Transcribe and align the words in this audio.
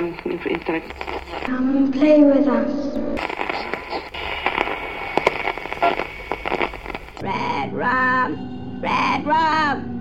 um, 0.00 0.14
intellect. 0.46 0.92
Come 1.44 1.76
and 1.76 1.92
play 1.92 2.22
with 2.22 2.46
us. 2.46 2.96
Red 7.22 7.72
rum! 7.72 8.80
Red 8.80 9.26
rum! 9.26 10.00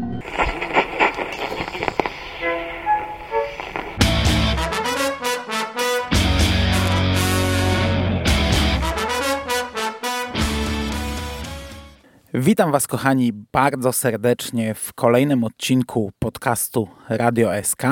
Witam 12.34 12.72
Was, 12.72 12.88
kochani, 12.88 13.34
bardzo 13.34 13.94
serdecznie 13.94 14.74
w 14.74 14.94
kolejnym 14.94 15.44
odcinku 15.44 16.12
podcastu 16.20 16.88
Radio 17.10 17.50
SK. 17.64 17.84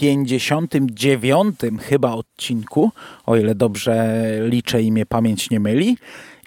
359 0.00 1.56
chyba 1.80 2.12
odcinku, 2.12 2.90
o 3.26 3.36
ile 3.36 3.54
dobrze 3.54 4.24
liczę 4.48 4.82
i 4.82 4.92
mnie 4.92 5.06
pamięć 5.06 5.50
nie 5.50 5.60
myli. 5.60 5.96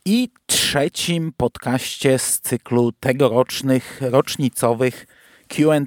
I 0.06 0.30
trzecim 0.46 1.34
podcaście 1.38 2.20
z 2.20 2.40
cyklu 2.40 2.92
tegorocznych, 2.92 4.02
rocznicowych 4.02 5.08
QA, 5.48 5.80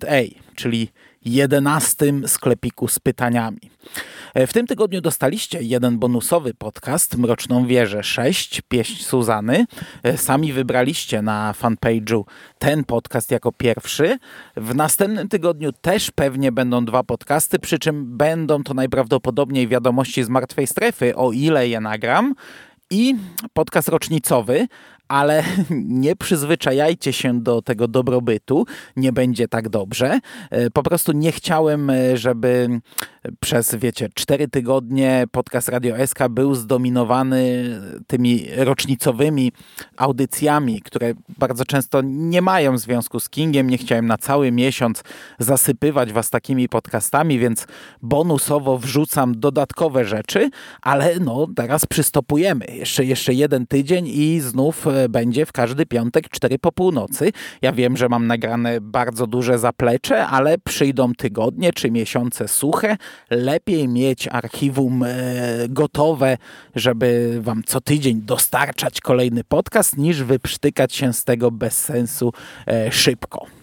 czyli 0.54 0.88
jedenastym 1.26 2.28
sklepiku 2.28 2.88
z 2.88 2.98
pytaniami. 2.98 3.60
E, 4.34 4.46
w 4.46 4.52
tym 4.52 4.66
tygodniu 4.66 5.00
dostaliście 5.00 5.62
jeden 5.62 5.98
bonusowy 5.98 6.54
podcast 6.54 7.16
Mroczną 7.16 7.66
Wieżę 7.66 8.02
6, 8.02 8.60
Pieśń 8.68 9.02
Suzany. 9.02 9.66
E, 10.02 10.18
sami 10.18 10.52
wybraliście 10.52 11.22
na 11.22 11.54
fanpage'u 11.62 12.22
ten 12.58 12.84
podcast 12.84 13.30
jako 13.30 13.52
pierwszy. 13.52 14.18
W 14.56 14.74
następnym 14.74 15.28
tygodniu 15.28 15.72
też 15.72 16.10
pewnie 16.10 16.52
będą 16.52 16.84
dwa 16.84 17.02
podcasty, 17.02 17.58
przy 17.58 17.78
czym 17.78 18.16
będą 18.16 18.62
to 18.62 18.74
najprawdopodobniej 18.74 19.68
wiadomości 19.68 20.24
z 20.24 20.28
martwej 20.28 20.66
strefy, 20.66 21.16
o 21.16 21.32
ile 21.32 21.68
je 21.68 21.80
nagram 21.80 22.34
i 22.90 23.14
podcast 23.52 23.88
rocznicowy, 23.88 24.68
ale 25.08 25.44
nie 26.04 26.16
przyzwyczajajcie 26.16 27.12
się 27.12 27.40
do 27.40 27.62
tego 27.62 27.88
dobrobytu, 27.88 28.66
nie 28.96 29.12
będzie 29.12 29.48
tak 29.48 29.68
dobrze. 29.68 30.20
E, 30.50 30.70
po 30.70 30.82
prostu 30.82 31.12
nie 31.12 31.32
chciałem, 31.32 31.90
e, 31.90 32.16
żeby 32.16 32.80
przez, 33.40 33.74
wiecie, 33.74 34.08
cztery 34.14 34.48
tygodnie 34.48 35.24
podcast 35.30 35.68
Radio 35.68 36.06
SK 36.06 36.18
był 36.30 36.54
zdominowany 36.54 37.70
tymi 38.06 38.46
rocznicowymi 38.56 39.52
audycjami, 39.96 40.80
które 40.82 41.14
bardzo 41.38 41.64
często 41.64 42.00
nie 42.04 42.42
mają 42.42 42.78
związku 42.78 43.20
z 43.20 43.28
Kingiem. 43.28 43.70
Nie 43.70 43.78
chciałem 43.78 44.06
na 44.06 44.18
cały 44.18 44.52
miesiąc 44.52 45.02
zasypywać 45.38 46.12
was 46.12 46.30
takimi 46.30 46.68
podcastami, 46.68 47.38
więc 47.38 47.66
bonusowo 48.02 48.78
wrzucam 48.78 49.40
dodatkowe 49.40 50.04
rzeczy, 50.04 50.50
ale 50.82 51.16
no 51.20 51.46
teraz 51.56 51.86
przystopujemy. 51.86 52.66
Jeszcze, 52.68 53.04
jeszcze 53.04 53.34
jeden 53.34 53.66
tydzień 53.66 54.06
i 54.08 54.40
znów 54.40 54.86
e, 54.86 54.95
będzie 55.08 55.46
w 55.46 55.52
każdy 55.52 55.86
piątek 55.86 56.28
4 56.28 56.58
po 56.58 56.72
północy. 56.72 57.32
Ja 57.62 57.72
wiem, 57.72 57.96
że 57.96 58.08
mam 58.08 58.26
nagrane 58.26 58.80
bardzo 58.80 59.26
duże 59.26 59.58
zaplecze, 59.58 60.26
ale 60.26 60.58
przyjdą 60.58 61.12
tygodnie 61.14 61.72
czy 61.72 61.90
miesiące 61.90 62.48
suche, 62.48 62.96
lepiej 63.30 63.88
mieć 63.88 64.28
archiwum 64.28 65.02
e, 65.02 65.14
gotowe, 65.68 66.38
żeby 66.74 67.38
wam 67.40 67.62
co 67.66 67.80
tydzień 67.80 68.22
dostarczać 68.22 69.00
kolejny 69.00 69.44
podcast, 69.44 69.96
niż 69.96 70.22
wyprztykać 70.22 70.94
się 70.94 71.12
z 71.12 71.24
tego 71.24 71.50
bez 71.50 71.78
sensu 71.78 72.32
e, 72.66 72.92
szybko. 72.92 73.55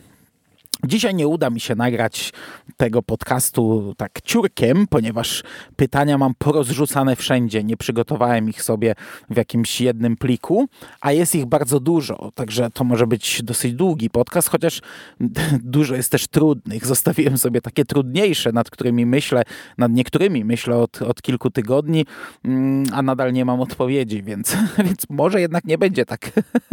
Dzisiaj 0.85 1.15
nie 1.15 1.27
uda 1.27 1.49
mi 1.49 1.59
się 1.59 1.75
nagrać 1.75 2.33
tego 2.77 3.01
podcastu 3.01 3.93
tak 3.97 4.21
ciurkiem, 4.21 4.87
ponieważ 4.87 5.43
pytania 5.75 6.17
mam 6.17 6.33
porozrzucane 6.37 7.15
wszędzie. 7.15 7.63
Nie 7.63 7.77
przygotowałem 7.77 8.49
ich 8.49 8.63
sobie 8.63 8.95
w 9.29 9.37
jakimś 9.37 9.81
jednym 9.81 10.17
pliku, 10.17 10.67
a 11.01 11.11
jest 11.11 11.35
ich 11.35 11.45
bardzo 11.45 11.79
dużo, 11.79 12.31
także 12.35 12.69
to 12.69 12.83
może 12.83 13.07
być 13.07 13.43
dosyć 13.43 13.73
długi 13.73 14.09
podcast, 14.09 14.49
chociaż 14.49 14.81
dużo 15.75 15.95
jest 15.95 16.11
też 16.11 16.27
trudnych. 16.27 16.85
Zostawiłem 16.85 17.37
sobie 17.37 17.61
takie 17.61 17.85
trudniejsze, 17.85 18.51
nad 18.51 18.69
którymi 18.69 19.05
myślę, 19.05 19.43
nad 19.77 19.91
niektórymi 19.91 20.45
myślę 20.45 20.77
od, 20.77 21.01
od 21.01 21.21
kilku 21.21 21.49
tygodni, 21.49 22.05
mm, 22.45 22.85
a 22.93 23.01
nadal 23.01 23.33
nie 23.33 23.45
mam 23.45 23.61
odpowiedzi, 23.61 24.23
więc, 24.23 24.57
więc 24.85 25.05
może 25.09 25.41
jednak 25.41 25.65
nie 25.65 25.77
będzie 25.77 26.05
tak, 26.05 26.31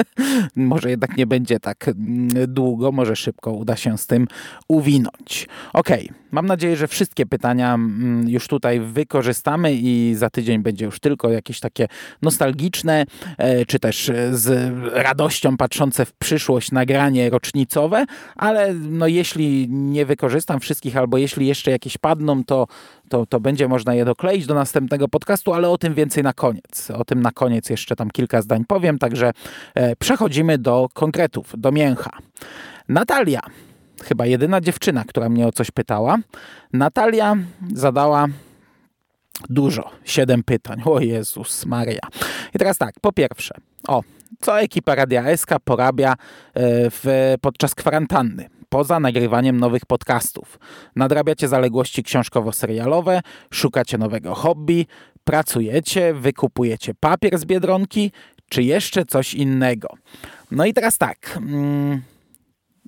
może 0.56 0.90
jednak 0.90 1.16
nie 1.16 1.26
będzie 1.26 1.60
tak 1.60 1.88
mm, 1.88 2.28
długo, 2.48 2.92
może 2.92 3.16
szybko 3.16 3.52
uda 3.52 3.76
się 3.76 3.98
z 4.00 4.06
tym 4.06 4.26
uwinąć. 4.68 5.48
Ok, 5.72 5.88
mam 6.30 6.46
nadzieję, 6.46 6.76
że 6.76 6.88
wszystkie 6.88 7.26
pytania 7.26 7.74
mm, 7.74 8.28
już 8.28 8.48
tutaj 8.48 8.80
wykorzystamy 8.80 9.74
i 9.74 10.14
za 10.14 10.30
tydzień 10.30 10.62
będzie 10.62 10.84
już 10.84 11.00
tylko 11.00 11.30
jakieś 11.30 11.60
takie 11.60 11.86
nostalgiczne, 12.22 13.04
e, 13.38 13.66
czy 13.66 13.78
też 13.78 14.10
z 14.32 14.72
radością 14.92 15.56
patrzące 15.56 16.04
w 16.04 16.12
przyszłość 16.12 16.72
nagranie 16.72 17.30
rocznicowe, 17.30 18.04
ale 18.36 18.74
no 18.74 19.06
jeśli 19.06 19.66
nie 19.70 20.06
wykorzystam 20.06 20.60
wszystkich, 20.60 20.96
albo 20.96 21.18
jeśli 21.18 21.46
jeszcze 21.46 21.70
jakieś 21.70 21.98
padną, 21.98 22.44
to, 22.44 22.66
to, 23.08 23.26
to 23.26 23.40
będzie 23.40 23.68
można 23.68 23.94
je 23.94 24.04
dokleić 24.04 24.46
do 24.46 24.54
następnego 24.54 25.08
podcastu, 25.08 25.52
ale 25.52 25.68
o 25.68 25.78
tym 25.78 25.94
więcej 25.94 26.22
na 26.22 26.32
koniec. 26.32 26.90
O 26.90 27.04
tym 27.04 27.22
na 27.22 27.30
koniec 27.30 27.70
jeszcze 27.70 27.96
tam 27.96 28.10
kilka 28.10 28.42
zdań 28.42 28.64
powiem, 28.64 28.98
także 28.98 29.32
e, 29.74 29.96
przechodzimy 29.96 30.58
do 30.58 30.88
konkretów, 30.92 31.52
do 31.56 31.72
mięcha. 31.72 32.10
Natalia 32.88 33.40
chyba 34.04 34.26
jedyna 34.26 34.60
dziewczyna, 34.60 35.04
która 35.04 35.28
mnie 35.28 35.46
o 35.46 35.52
coś 35.52 35.70
pytała. 35.70 36.18
Natalia 36.72 37.36
zadała 37.74 38.26
dużo, 39.48 39.90
siedem 40.04 40.42
pytań. 40.42 40.82
O 40.84 41.00
Jezus 41.00 41.66
Maria. 41.66 42.00
I 42.54 42.58
teraz 42.58 42.78
tak, 42.78 42.94
po 43.00 43.12
pierwsze, 43.12 43.54
o, 43.88 44.02
co 44.40 44.60
ekipa 44.60 44.94
Radia 44.94 45.36
SK 45.36 45.50
porabia 45.64 46.12
e, 46.12 46.16
w, 46.90 47.34
podczas 47.40 47.74
kwarantanny? 47.74 48.48
Poza 48.68 49.00
nagrywaniem 49.00 49.60
nowych 49.60 49.86
podcastów. 49.86 50.58
Nadrabiacie 50.96 51.48
zaległości 51.48 52.02
książkowo-serialowe, 52.02 53.20
szukacie 53.50 53.98
nowego 53.98 54.34
hobby, 54.34 54.86
pracujecie, 55.24 56.14
wykupujecie 56.14 56.94
papier 57.00 57.38
z 57.38 57.44
Biedronki, 57.44 58.12
czy 58.48 58.62
jeszcze 58.62 59.04
coś 59.04 59.34
innego. 59.34 59.88
No 60.50 60.64
i 60.64 60.72
teraz 60.72 60.98
tak... 60.98 61.36
Mm, 61.36 62.02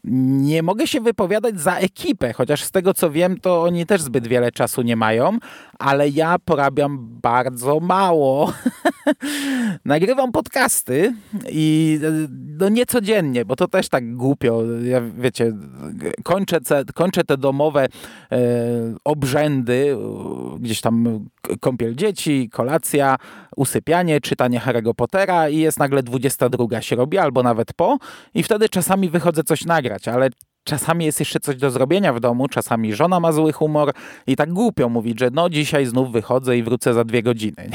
nie 0.04 0.62
mogę 0.62 0.86
się 0.86 1.00
wypowiadać 1.00 1.60
za 1.60 1.76
ekipę, 1.76 2.32
chociaż 2.32 2.64
z 2.64 2.70
tego 2.70 2.94
co 2.94 3.10
wiem, 3.10 3.40
to 3.40 3.62
oni 3.62 3.86
też 3.86 4.02
zbyt 4.02 4.26
wiele 4.26 4.52
czasu 4.52 4.82
nie 4.82 4.96
mają, 4.96 5.38
ale 5.78 6.08
ja 6.08 6.36
porabiam 6.44 6.98
bardzo 7.22 7.80
mało. 7.80 8.52
Nagrywam 9.84 10.32
podcasty 10.32 11.14
i 11.48 11.98
no 12.58 12.68
nie 12.68 12.86
codziennie, 12.86 13.44
bo 13.44 13.56
to 13.56 13.68
też 13.68 13.88
tak 13.88 14.16
głupio. 14.16 14.62
Ja 14.84 15.00
wiecie, 15.18 15.52
kończę, 16.22 16.58
kończę 16.94 17.24
te 17.24 17.36
domowe 17.36 17.84
e, 17.84 18.38
obrzędy, 19.04 19.96
gdzieś 20.60 20.80
tam 20.80 21.26
kąpiel 21.60 21.94
dzieci, 21.94 22.50
kolacja, 22.52 23.16
usypianie, 23.56 24.20
czytanie 24.20 24.60
Harry'ego 24.60 24.94
Pottera 24.94 25.48
i 25.48 25.58
jest 25.58 25.78
nagle 25.78 26.02
22 26.02 26.82
się 26.82 26.96
robi, 26.96 27.18
albo 27.18 27.42
nawet 27.42 27.72
po 27.72 27.98
i 28.34 28.42
wtedy 28.42 28.68
czasami 28.68 29.10
wychodzę 29.10 29.44
coś 29.44 29.64
nagrać, 29.64 29.91
ale 30.06 30.30
czasami 30.64 31.04
jest 31.04 31.20
jeszcze 31.20 31.40
coś 31.40 31.56
do 31.56 31.70
zrobienia 31.70 32.12
w 32.12 32.20
domu, 32.20 32.48
czasami 32.48 32.94
żona 32.94 33.20
ma 33.20 33.32
zły 33.32 33.52
humor 33.52 33.92
i 34.26 34.36
tak 34.36 34.52
głupio 34.52 34.88
mówić, 34.88 35.20
że 35.20 35.30
no 35.32 35.50
dzisiaj 35.50 35.86
znów 35.86 36.12
wychodzę 36.12 36.58
i 36.58 36.62
wrócę 36.62 36.94
za 36.94 37.04
dwie 37.04 37.22
godziny. 37.22 37.68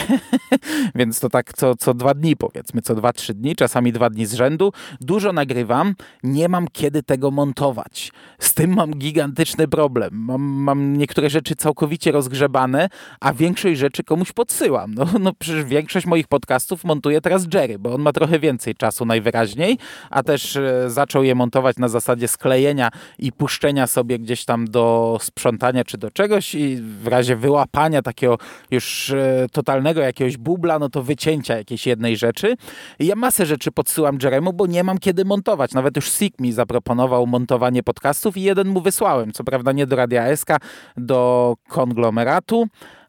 Więc 0.96 1.20
to 1.20 1.30
tak 1.30 1.54
co, 1.54 1.76
co 1.76 1.94
dwa 1.94 2.14
dni 2.14 2.36
powiedzmy, 2.36 2.82
co 2.82 2.96
dwa, 2.96 3.14
trzy 3.14 3.34
dni, 3.34 3.56
czasami 3.56 3.92
dwa 3.94 4.10
dni 4.10 4.26
z 4.26 4.34
rzędu. 4.34 4.72
Dużo 5.02 5.34
nagrywam, 5.34 5.96
nie 6.24 6.50
mam 6.50 6.68
kiedy 6.72 7.04
tego 7.04 7.32
montować. 7.32 8.12
Z 8.40 8.54
tym 8.54 8.74
mam 8.74 8.92
gigantyczny 8.92 9.68
problem. 9.68 10.10
Mam, 10.14 10.42
mam 10.42 10.98
niektóre 10.98 11.30
rzeczy 11.30 11.56
całkowicie 11.56 12.12
rozgrzebane, 12.12 12.90
a 13.20 13.34
większość 13.34 13.80
rzeczy 13.80 14.04
komuś 14.04 14.32
podsyłam. 14.32 14.94
No, 14.94 15.06
no 15.20 15.32
przecież 15.40 15.64
większość 15.64 16.06
moich 16.06 16.28
podcastów 16.28 16.84
montuje 16.84 17.22
teraz 17.22 17.48
Jerry, 17.54 17.80
bo 17.80 17.94
on 17.94 18.02
ma 18.02 18.14
trochę 18.14 18.40
więcej 18.40 18.76
czasu 18.76 19.06
najwyraźniej, 19.06 19.78
a 20.10 20.24
też 20.24 20.56
e, 20.56 20.90
zaczął 20.90 21.24
je 21.24 21.36
montować 21.36 21.78
na 21.78 21.88
zasadzie 21.88 22.28
sklejenia 22.28 22.77
i 23.20 23.32
puszczenia 23.32 23.88
sobie 23.88 24.20
gdzieś 24.20 24.46
tam 24.46 24.68
do 24.68 25.18
sprzątania 25.22 25.84
czy 25.84 25.98
do 25.98 26.12
czegoś 26.12 26.56
i 26.56 26.78
w 26.82 27.08
razie 27.08 27.36
wyłapania 27.36 28.02
takiego 28.02 28.38
już 28.72 29.10
e, 29.10 29.48
totalnego 29.52 30.02
jakiegoś 30.02 30.38
bubla, 30.38 30.80
no 30.80 30.90
to 30.90 31.04
wycięcia 31.04 31.58
jakiejś 31.58 31.88
jednej 31.88 32.18
rzeczy. 32.18 32.56
I 33.00 33.06
ja 33.06 33.16
masę 33.16 33.46
rzeczy 33.46 33.72
podsyłam 33.72 34.18
Jeremu, 34.24 34.54
bo 34.54 34.68
nie 34.68 34.84
mam 34.84 34.98
kiedy 34.98 35.26
montować. 35.26 35.74
Nawet 35.74 35.96
już 35.96 36.12
Sik 36.12 36.40
mi 36.40 36.54
zaproponował 36.54 37.28
montowanie 37.28 37.84
podcastów 37.84 38.38
i 38.38 38.42
jeden 38.42 38.68
mu 38.68 38.82
wysłałem. 38.82 39.32
Co 39.34 39.44
prawda 39.44 39.72
nie 39.72 39.88
do 39.88 39.96
Radia 39.96 40.36
SK, 40.36 40.50
do 40.98 41.56
konglomeratu, 41.68 42.68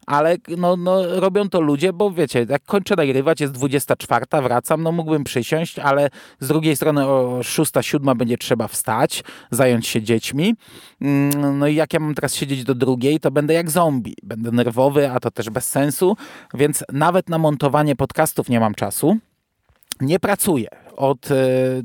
ale 0.09 0.37
no, 0.57 0.77
no, 0.77 1.21
robią 1.21 1.49
to 1.49 1.61
ludzie, 1.61 1.93
bo 1.93 2.11
wiecie, 2.11 2.47
jak 2.49 2.65
kończę 2.65 2.97
nagrywać, 2.97 3.41
jest 3.41 3.53
24, 3.53 4.27
wracam, 4.43 4.83
no 4.83 4.93
mógłbym 4.93 5.25
przysiąść, 5.25 5.79
ale 5.79 6.11
z 6.41 6.49
drugiej 6.49 6.77
strony 6.77 7.07
o 7.07 7.43
6, 7.43 7.73
7 7.81 8.19
będzie 8.19 8.39
trzeba 8.39 8.69
wstać, 8.69 9.25
zająć 9.51 9.87
się 9.87 10.03
dziećmi. 10.03 10.55
Mm, 11.01 11.59
no 11.59 11.67
i 11.67 11.75
jak 11.75 11.93
ja 11.93 12.01
mam 12.01 12.15
teraz 12.15 12.35
siedzieć 12.35 12.65
do 12.65 12.75
drugiej, 12.75 13.21
to 13.21 13.31
będę 13.31 13.55
jak 13.55 13.71
zombie. 13.71 14.15
Będę 14.23 14.53
nerwowy, 14.53 15.11
a 15.11 15.21
to 15.21 15.31
też 15.31 15.51
bez 15.51 15.69
sensu, 15.69 16.17
więc 16.55 16.85
nawet 16.93 17.29
na 17.29 17.39
montowanie 17.39 17.97
podcastów 17.97 18.49
nie 18.49 18.61
mam 18.61 18.75
czasu. 18.75 19.17
Nie 20.01 20.21
pracuję 20.21 20.88
od, 20.99 21.31
e, 21.31 21.35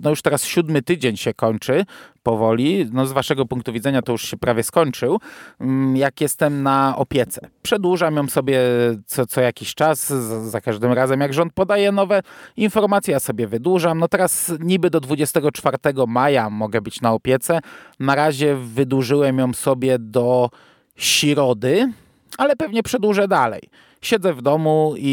no 0.04 0.10
już 0.10 0.22
teraz 0.22 0.44
siódmy 0.46 0.82
tydzień 0.82 1.18
się 1.18 1.34
kończy 1.34 1.86
powoli, 2.24 2.90
no 2.92 3.06
z 3.06 3.12
waszego 3.12 3.46
punktu 3.46 3.74
widzenia 3.74 4.02
to 4.02 4.12
już 4.12 4.22
się 4.22 4.38
prawie 4.38 4.64
skończył, 4.64 5.20
mm, 5.60 5.98
jak 5.98 6.22
jestem 6.22 6.64
na 6.64 6.94
opiece. 6.98 7.48
Przedłużam 7.62 8.16
ją 8.16 8.28
sobie 8.28 8.60
co, 9.06 9.26
co 9.26 9.42
jakiś 9.42 9.76
czas, 9.76 10.08
za 10.50 10.62
każdym 10.62 10.94
razem 10.94 11.20
jak 11.20 11.34
rząd 11.34 11.54
podaje 11.54 11.92
nowe 11.92 12.22
informacje, 12.58 13.12
ja 13.12 13.20
sobie 13.20 13.48
wydłużam. 13.48 14.00
No 14.00 14.08
teraz 14.08 14.52
niby 14.60 14.90
do 14.90 15.00
24 15.00 15.78
maja 16.08 16.50
mogę 16.50 16.82
być 16.82 17.02
na 17.02 17.12
opiece. 17.12 17.60
Na 18.00 18.16
razie 18.16 18.56
wydłużyłem 18.56 19.40
ją 19.40 19.54
sobie 19.54 20.00
do 20.00 20.50
środy, 20.96 21.92
ale 22.38 22.56
pewnie 22.56 22.84
przedłużę 22.84 23.28
dalej 23.28 23.70
siedzę 24.06 24.34
w 24.34 24.42
domu 24.42 24.94
i, 24.98 25.10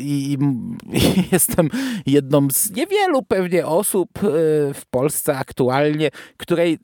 i, 0.00 0.32
i, 0.98 1.24
jestem 1.32 1.70
jedną 2.06 2.50
z 2.50 2.70
niewielu 2.70 3.22
pewnie 3.22 3.66
osób 3.66 4.08
e, 4.18 4.20
w 4.74 4.82
Polsce 4.90 5.36
aktualnie, 5.36 6.10
której 6.36 6.78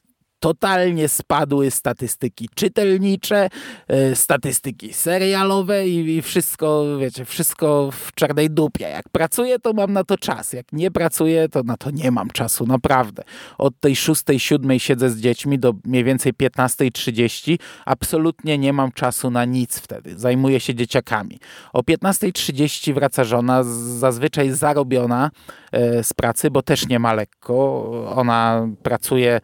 totalnie 0.46 1.08
spadły 1.08 1.70
statystyki 1.70 2.48
czytelnicze, 2.54 3.48
e, 3.88 4.16
statystyki 4.16 4.92
serialowe 4.92 5.88
i, 5.88 6.22
wszystko, 6.22 6.84
wiecie, 7.00 7.24
wszystko 7.24 7.90
w 7.92 8.12
czarnej 8.14 8.50
dupie. 8.50 8.88
Jak 8.88 9.08
pracuję, 9.08 9.58
to 9.58 9.72
mam 9.72 9.92
na 9.92 10.04
to 10.04 10.18
czas. 10.18 10.52
Jak 10.52 10.72
nie 10.72 10.90
pracuję, 10.90 11.48
to 11.48 11.62
na 11.62 11.76
to 11.76 11.90
nie 11.90 12.10
mam 12.10 12.30
czasu, 12.30 12.66
naprawdę. 12.66 13.22
Od 13.58 13.80
tej 13.80 13.96
6, 13.96 14.22
7 14.38 14.78
siedzę 14.78 15.10
z 15.10 15.20
dziećmi 15.20 15.58
do 15.58 15.74
mniej 15.84 16.04
więcej 16.04 16.32
15.30. 16.34 17.58
Absolutnie 17.84 18.58
nie 18.58 18.72
mam 18.72 18.92
czasu 18.92 19.30
na 19.30 19.44
nic 19.44 19.78
wtedy. 19.78 20.18
Zajmuję 20.18 20.60
się 20.60 20.74
dzieciakami. 20.74 21.38
O 21.72 21.82
15.30 21.82 22.94
wraca 22.94 23.24
żona, 23.24 23.62
zazwyczaj 23.98 24.50
zarobiona 24.50 25.30
e, 25.72 26.04
z 26.04 26.12
pracy, 26.12 26.50
bo 26.50 26.62
też 26.62 26.88
nie 26.88 26.98
ma 26.98 27.14
lekko. 27.14 27.56
Ona 28.16 28.68
pracuje 28.82 29.40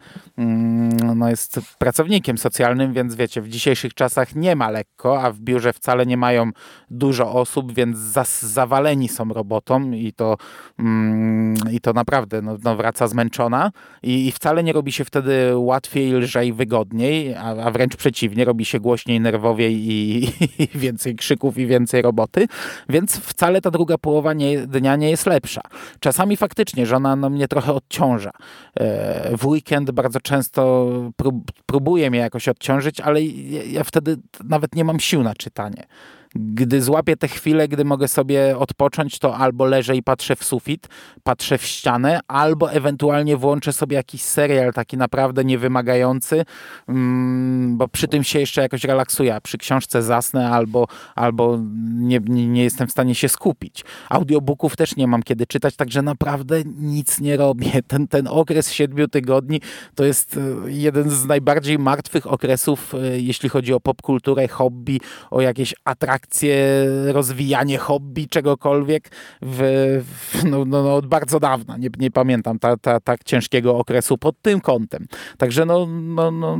no 1.15 1.29
jest 1.29 1.59
pracownikiem 1.77 2.37
socjalnym, 2.37 2.93
więc 2.93 3.15
wiecie, 3.15 3.41
w 3.41 3.49
dzisiejszych 3.49 3.93
czasach 3.93 4.35
nie 4.35 4.55
ma 4.55 4.69
lekko, 4.69 5.21
a 5.21 5.31
w 5.31 5.39
biurze 5.39 5.73
wcale 5.73 6.05
nie 6.05 6.17
mają 6.17 6.51
dużo 6.89 7.31
osób, 7.31 7.73
więc 7.73 7.97
zawaleni 8.39 9.09
są 9.09 9.29
robotą 9.29 9.91
i 9.91 10.13
to, 10.13 10.37
mm, 10.79 11.55
i 11.71 11.79
to 11.79 11.93
naprawdę 11.93 12.41
no, 12.41 12.57
no 12.63 12.75
wraca 12.75 13.07
zmęczona 13.07 13.71
I, 14.03 14.27
i, 14.27 14.31
wcale 14.31 14.63
nie 14.63 14.73
robi 14.73 14.91
się 14.91 15.05
wtedy 15.05 15.57
łatwiej, 15.57 16.13
lżej, 16.13 16.53
wygodniej, 16.53 17.35
a, 17.35 17.43
a 17.43 17.71
wręcz 17.71 17.95
przeciwnie, 17.95 18.45
robi 18.45 18.65
się 18.65 18.79
głośniej, 18.79 19.21
nerwowiej 19.21 19.73
i, 19.75 20.23
i, 20.59 20.67
więcej 20.79 21.15
krzyków 21.15 21.57
i 21.57 21.67
więcej 21.67 22.01
roboty, 22.01 22.47
więc 22.89 23.17
wcale 23.17 23.61
ta 23.61 23.71
druga 23.71 23.97
połowa 23.97 24.33
nie, 24.33 24.67
dnia 24.67 24.95
nie 24.95 25.09
jest 25.09 25.25
lepsza. 25.25 25.61
Czasami 25.99 26.37
faktycznie 26.37 26.85
żona 26.85 27.15
no, 27.15 27.29
mnie 27.29 27.47
trochę 27.47 27.73
odciąża. 27.73 28.31
E, 28.79 29.37
w 29.37 29.47
weekend 29.47 29.91
bardzo 29.91 30.19
często 30.23 30.91
prób, 31.15 31.51
próbuje 31.65 32.09
mnie 32.09 32.19
jakoś 32.19 32.47
odciążyć, 32.47 33.01
ale 33.01 33.23
ja, 33.23 33.63
ja 33.63 33.83
wtedy 33.83 34.17
nawet 34.43 34.75
nie 34.75 34.83
mam 34.83 34.99
sił 34.99 35.23
na 35.23 35.35
czytanie 35.35 35.85
gdy 36.35 36.81
złapię 36.81 37.17
te 37.17 37.27
chwile, 37.27 37.67
gdy 37.67 37.85
mogę 37.85 38.07
sobie 38.07 38.57
odpocząć, 38.57 39.19
to 39.19 39.37
albo 39.37 39.65
leżę 39.65 39.95
i 39.95 40.03
patrzę 40.03 40.35
w 40.35 40.43
sufit, 40.43 40.87
patrzę 41.23 41.57
w 41.57 41.63
ścianę, 41.65 42.19
albo 42.27 42.71
ewentualnie 42.71 43.37
włączę 43.37 43.73
sobie 43.73 43.95
jakiś 43.95 44.21
serial 44.21 44.73
taki 44.73 44.97
naprawdę 44.97 45.45
niewymagający, 45.45 46.45
mm, 46.87 47.77
bo 47.77 47.87
przy 47.87 48.07
tym 48.07 48.23
się 48.23 48.39
jeszcze 48.39 48.61
jakoś 48.61 48.83
relaksuję. 48.83 49.37
Przy 49.43 49.57
książce 49.57 50.03
zasnę 50.03 50.49
albo, 50.49 50.87
albo 51.15 51.59
nie, 51.93 52.19
nie, 52.27 52.63
jestem 52.63 52.87
w 52.87 52.91
stanie 52.91 53.15
się 53.15 53.29
skupić. 53.29 53.83
Audiobooków 54.09 54.75
też 54.75 54.95
nie 54.95 55.07
mam 55.07 55.23
kiedy 55.23 55.47
czytać, 55.47 55.75
także 55.75 56.01
naprawdę 56.01 56.63
nic 56.65 57.19
nie 57.19 57.37
robię. 57.37 57.71
Ten, 57.87 58.07
ten 58.07 58.27
okres 58.27 58.71
siedmiu 58.71 59.07
tygodni 59.07 59.61
to 59.95 60.03
jest 60.03 60.37
e, 60.37 60.71
jeden 60.71 61.09
z 61.09 61.25
najbardziej 61.25 61.79
martwych 61.79 62.31
okresów, 62.31 62.95
e, 62.95 63.19
jeśli 63.19 63.49
chodzi 63.49 63.73
o 63.73 63.79
popkulturę, 63.79 64.47
hobby, 64.47 64.99
o 65.31 65.41
jakieś 65.41 65.75
atrakcje 65.85 66.22
atrakcje, 66.23 66.85
rozwijanie 67.11 67.77
hobby, 67.77 68.27
czegokolwiek 68.27 69.09
w, 69.41 70.01
w, 70.05 70.43
no, 70.43 70.65
no, 70.65 70.83
no, 70.83 70.95
od 70.95 71.07
bardzo 71.07 71.39
dawna. 71.39 71.77
Nie, 71.77 71.89
nie 71.99 72.11
pamiętam 72.11 72.59
ta, 72.59 72.77
ta, 72.77 72.99
tak 72.99 73.23
ciężkiego 73.23 73.77
okresu 73.77 74.17
pod 74.17 74.41
tym 74.41 74.61
kątem. 74.61 75.07
Także 75.37 75.65
no, 75.65 75.87
no, 75.87 76.31
no 76.31 76.57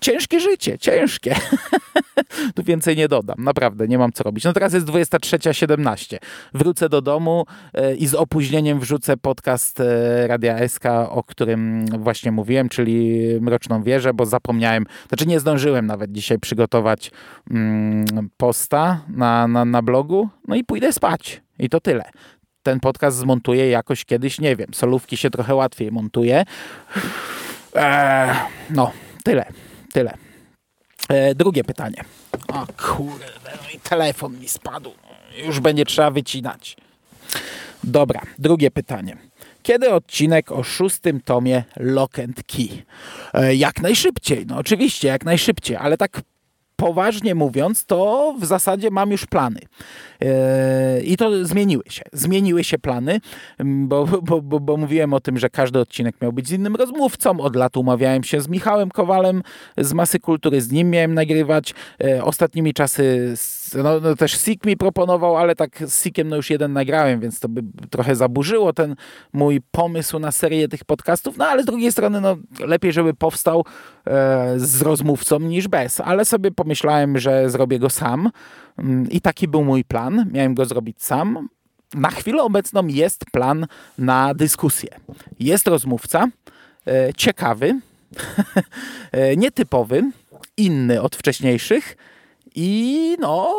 ciężkie 0.00 0.40
życie, 0.40 0.78
ciężkie. 0.78 1.34
tu 2.54 2.62
więcej 2.62 2.96
nie 2.96 3.08
dodam, 3.08 3.36
naprawdę, 3.38 3.88
nie 3.88 3.98
mam 3.98 4.12
co 4.12 4.24
robić. 4.24 4.44
No 4.44 4.52
teraz 4.52 4.72
jest 4.72 4.86
23.17. 4.86 6.16
Wrócę 6.54 6.88
do 6.88 7.02
domu 7.02 7.46
e, 7.74 7.94
i 7.94 8.06
z 8.06 8.14
opóźnieniem 8.14 8.80
wrzucę 8.80 9.16
podcast 9.16 9.80
e, 9.80 10.26
Radia 10.26 10.68
SK, 10.68 10.84
o 11.08 11.22
którym 11.22 11.86
właśnie 11.86 12.32
mówiłem, 12.32 12.68
czyli 12.68 13.20
Mroczną 13.40 13.82
Wieżę, 13.82 14.14
bo 14.14 14.26
zapomniałem, 14.26 14.86
znaczy 15.08 15.26
nie 15.26 15.40
zdążyłem 15.40 15.86
nawet 15.86 16.12
dzisiaj 16.12 16.38
przygotować 16.38 17.10
mm, 17.50 18.04
posta 18.36 19.00
na, 19.08 19.48
na, 19.48 19.64
na 19.64 19.82
blogu, 19.82 20.28
no 20.48 20.54
i 20.56 20.64
pójdę 20.64 20.92
spać. 20.92 21.42
I 21.58 21.68
to 21.68 21.80
tyle 21.80 22.04
ten 22.62 22.80
podcast 22.80 23.16
zmontuję 23.16 23.70
jakoś 23.70 24.04
kiedyś, 24.04 24.40
nie 24.40 24.56
wiem, 24.56 24.74
solówki 24.74 25.16
się 25.16 25.30
trochę 25.30 25.54
łatwiej 25.54 25.92
montuje. 25.92 26.44
Eee, 27.74 28.36
no, 28.70 28.92
tyle, 29.24 29.44
tyle. 29.92 30.29
Eee, 31.10 31.34
drugie 31.34 31.64
pytanie. 31.64 32.04
O 32.48 32.66
kurde, 32.66 33.26
no 33.44 33.80
telefon 33.82 34.38
mi 34.40 34.48
spadł. 34.48 34.92
Już 35.46 35.60
będzie 35.60 35.84
trzeba 35.84 36.10
wycinać. 36.10 36.76
Dobra, 37.84 38.20
drugie 38.38 38.70
pytanie. 38.70 39.16
Kiedy 39.62 39.90
odcinek 39.90 40.52
o 40.52 40.62
szóstym 40.62 41.20
tomie 41.20 41.64
Lock 41.76 42.18
and 42.18 42.42
Key? 42.42 42.68
E, 43.34 43.54
jak 43.54 43.82
najszybciej, 43.82 44.46
no 44.46 44.56
oczywiście, 44.56 45.08
jak 45.08 45.24
najszybciej, 45.24 45.76
ale 45.76 45.96
tak 45.96 46.20
poważnie 46.76 47.34
mówiąc, 47.34 47.84
to 47.84 48.34
w 48.40 48.44
zasadzie 48.44 48.90
mam 48.90 49.10
już 49.10 49.26
plany. 49.26 49.60
E, 50.22 51.00
I 51.00 51.16
to 51.16 51.44
zmieniły 51.44 51.84
się. 51.88 52.02
Zmieniły 52.12 52.64
się 52.64 52.78
plany, 52.78 53.20
bo, 53.64 54.06
bo, 54.06 54.42
bo, 54.42 54.60
bo, 54.60 54.76
mówiłem 54.76 55.14
o 55.14 55.20
tym, 55.20 55.38
że 55.38 55.50
każdy 55.50 55.78
odcinek 55.78 56.16
miał 56.22 56.32
być 56.32 56.48
z 56.48 56.52
innym 56.52 56.76
rozmówcą. 56.76 57.40
Od 57.40 57.56
lat 57.56 57.76
umawiałem 57.76 58.24
się 58.24 58.40
z 58.40 58.48
Michałem 58.48 58.90
Kowalem 58.90 59.42
z 59.78 59.92
Masy 59.92 60.20
Kultury, 60.20 60.60
z 60.60 60.72
nim 60.72 60.90
miałem 60.90 61.14
nagrywać. 61.14 61.74
E, 62.04 62.24
ostatnimi 62.24 62.74
czasy 62.74 63.34
no, 63.74 64.00
no 64.00 64.16
też 64.16 64.32
Sik 64.32 64.66
mi 64.66 64.76
proponował, 64.76 65.36
ale 65.36 65.54
tak 65.54 65.82
z 65.86 66.02
Sikiem 66.02 66.28
no 66.28 66.36
już 66.36 66.50
jeden 66.50 66.72
nagrałem, 66.72 67.20
więc 67.20 67.40
to 67.40 67.48
by 67.48 67.62
trochę 67.90 68.16
zaburzyło 68.16 68.72
ten 68.72 68.96
mój 69.32 69.60
pomysł 69.70 70.18
na 70.18 70.32
serię 70.32 70.68
tych 70.68 70.84
podcastów. 70.84 71.36
No 71.36 71.46
ale 71.46 71.62
z 71.62 71.66
drugiej 71.66 71.92
strony 71.92 72.20
no, 72.20 72.36
lepiej, 72.60 72.92
żeby 72.92 73.14
powstał 73.14 73.64
e, 74.06 74.54
z 74.56 74.82
rozmówcą 74.82 75.38
niż 75.38 75.68
bez. 75.68 76.00
Ale 76.00 76.24
sobie 76.24 76.50
pomyślałem, 76.50 77.18
że 77.18 77.50
zrobię 77.50 77.78
go 77.78 77.90
sam. 77.90 78.30
Mm, 78.78 79.10
I 79.10 79.20
taki 79.20 79.48
był 79.48 79.64
mój 79.64 79.84
plan. 79.84 80.26
Miałem 80.32 80.54
go 80.54 80.64
zrobić 80.64 81.02
sam. 81.02 81.48
Na 81.94 82.10
chwilę 82.10 82.42
obecną 82.42 82.86
jest 82.86 83.24
plan 83.32 83.66
na 83.98 84.34
dyskusję. 84.34 84.88
Jest 85.40 85.68
rozmówca, 85.68 86.28
e, 86.86 87.14
ciekawy, 87.16 87.80
e, 89.12 89.36
nietypowy, 89.36 90.10
inny 90.56 91.02
od 91.02 91.16
wcześniejszych 91.16 91.96
i 92.54 93.16
no 93.20 93.56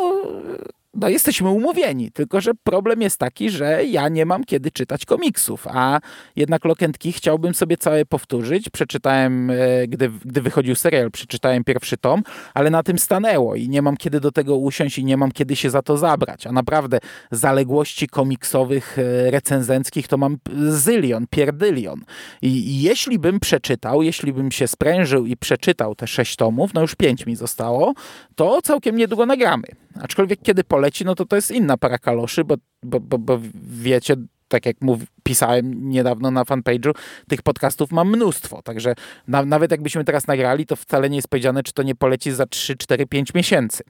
no 0.94 1.08
jesteśmy 1.08 1.50
umówieni, 1.50 2.10
tylko 2.10 2.40
że 2.40 2.50
problem 2.64 3.02
jest 3.02 3.18
taki, 3.18 3.50
że 3.50 3.84
ja 3.84 4.08
nie 4.08 4.26
mam 4.26 4.44
kiedy 4.44 4.70
czytać 4.70 5.04
komiksów, 5.04 5.66
a 5.66 6.00
jednak 6.36 6.64
Lokentki 6.64 7.12
chciałbym 7.12 7.54
sobie 7.54 7.76
całe 7.76 8.04
powtórzyć. 8.04 8.70
Przeczytałem, 8.70 9.50
e, 9.50 9.56
gdy, 9.88 10.10
gdy 10.24 10.42
wychodził 10.42 10.74
serial, 10.74 11.10
przeczytałem 11.10 11.64
pierwszy 11.64 11.96
tom, 11.96 12.22
ale 12.54 12.70
na 12.70 12.82
tym 12.82 12.98
stanęło 12.98 13.54
i 13.54 13.68
nie 13.68 13.82
mam 13.82 13.96
kiedy 13.96 14.20
do 14.20 14.32
tego 14.32 14.56
usiąść 14.56 14.98
i 14.98 15.04
nie 15.04 15.16
mam 15.16 15.32
kiedy 15.32 15.56
się 15.56 15.70
za 15.70 15.82
to 15.82 15.96
zabrać. 15.96 16.46
A 16.46 16.52
naprawdę 16.52 16.98
zaległości 17.30 18.08
komiksowych, 18.08 18.98
e, 18.98 19.30
recenzenckich 19.30 20.08
to 20.08 20.16
mam 20.16 20.38
zylion, 20.68 21.26
pierdylion. 21.30 22.00
I, 22.42 22.48
I 22.48 22.82
jeśli 22.82 23.18
bym 23.18 23.40
przeczytał, 23.40 24.02
jeśli 24.02 24.32
bym 24.32 24.52
się 24.52 24.66
sprężył 24.66 25.26
i 25.26 25.36
przeczytał 25.36 25.94
te 25.94 26.06
sześć 26.06 26.36
tomów, 26.36 26.74
no 26.74 26.80
już 26.80 26.94
pięć 26.94 27.26
mi 27.26 27.36
zostało, 27.36 27.94
to 28.34 28.62
całkiem 28.62 28.96
niedługo 28.96 29.26
nagramy. 29.26 29.81
Aczkolwiek 30.00 30.42
kiedy 30.42 30.64
poleci, 30.64 31.04
no 31.04 31.14
to 31.14 31.26
to 31.26 31.36
jest 31.36 31.50
inna 31.50 31.76
para 31.76 31.98
kaloszy, 31.98 32.44
bo, 32.44 32.56
bo, 32.82 33.00
bo, 33.00 33.18
bo 33.18 33.40
wiecie 33.54 34.16
tak 34.52 34.66
jak 34.66 34.76
mów, 34.80 35.00
pisałem 35.22 35.90
niedawno 35.90 36.30
na 36.30 36.44
fanpage'u, 36.44 36.92
tych 37.28 37.42
podcastów 37.42 37.92
mam 37.92 38.08
mnóstwo, 38.08 38.62
także 38.62 38.94
na, 39.28 39.44
nawet 39.44 39.70
jakbyśmy 39.70 40.04
teraz 40.04 40.26
nagrali, 40.26 40.66
to 40.66 40.76
wcale 40.76 41.10
nie 41.10 41.16
jest 41.16 41.28
powiedziane, 41.28 41.62
czy 41.62 41.72
to 41.72 41.82
nie 41.82 41.94
poleci 41.94 42.32
za 42.32 42.46
3, 42.46 42.76
4, 42.76 43.06
5 43.06 43.34
miesięcy. 43.34 43.84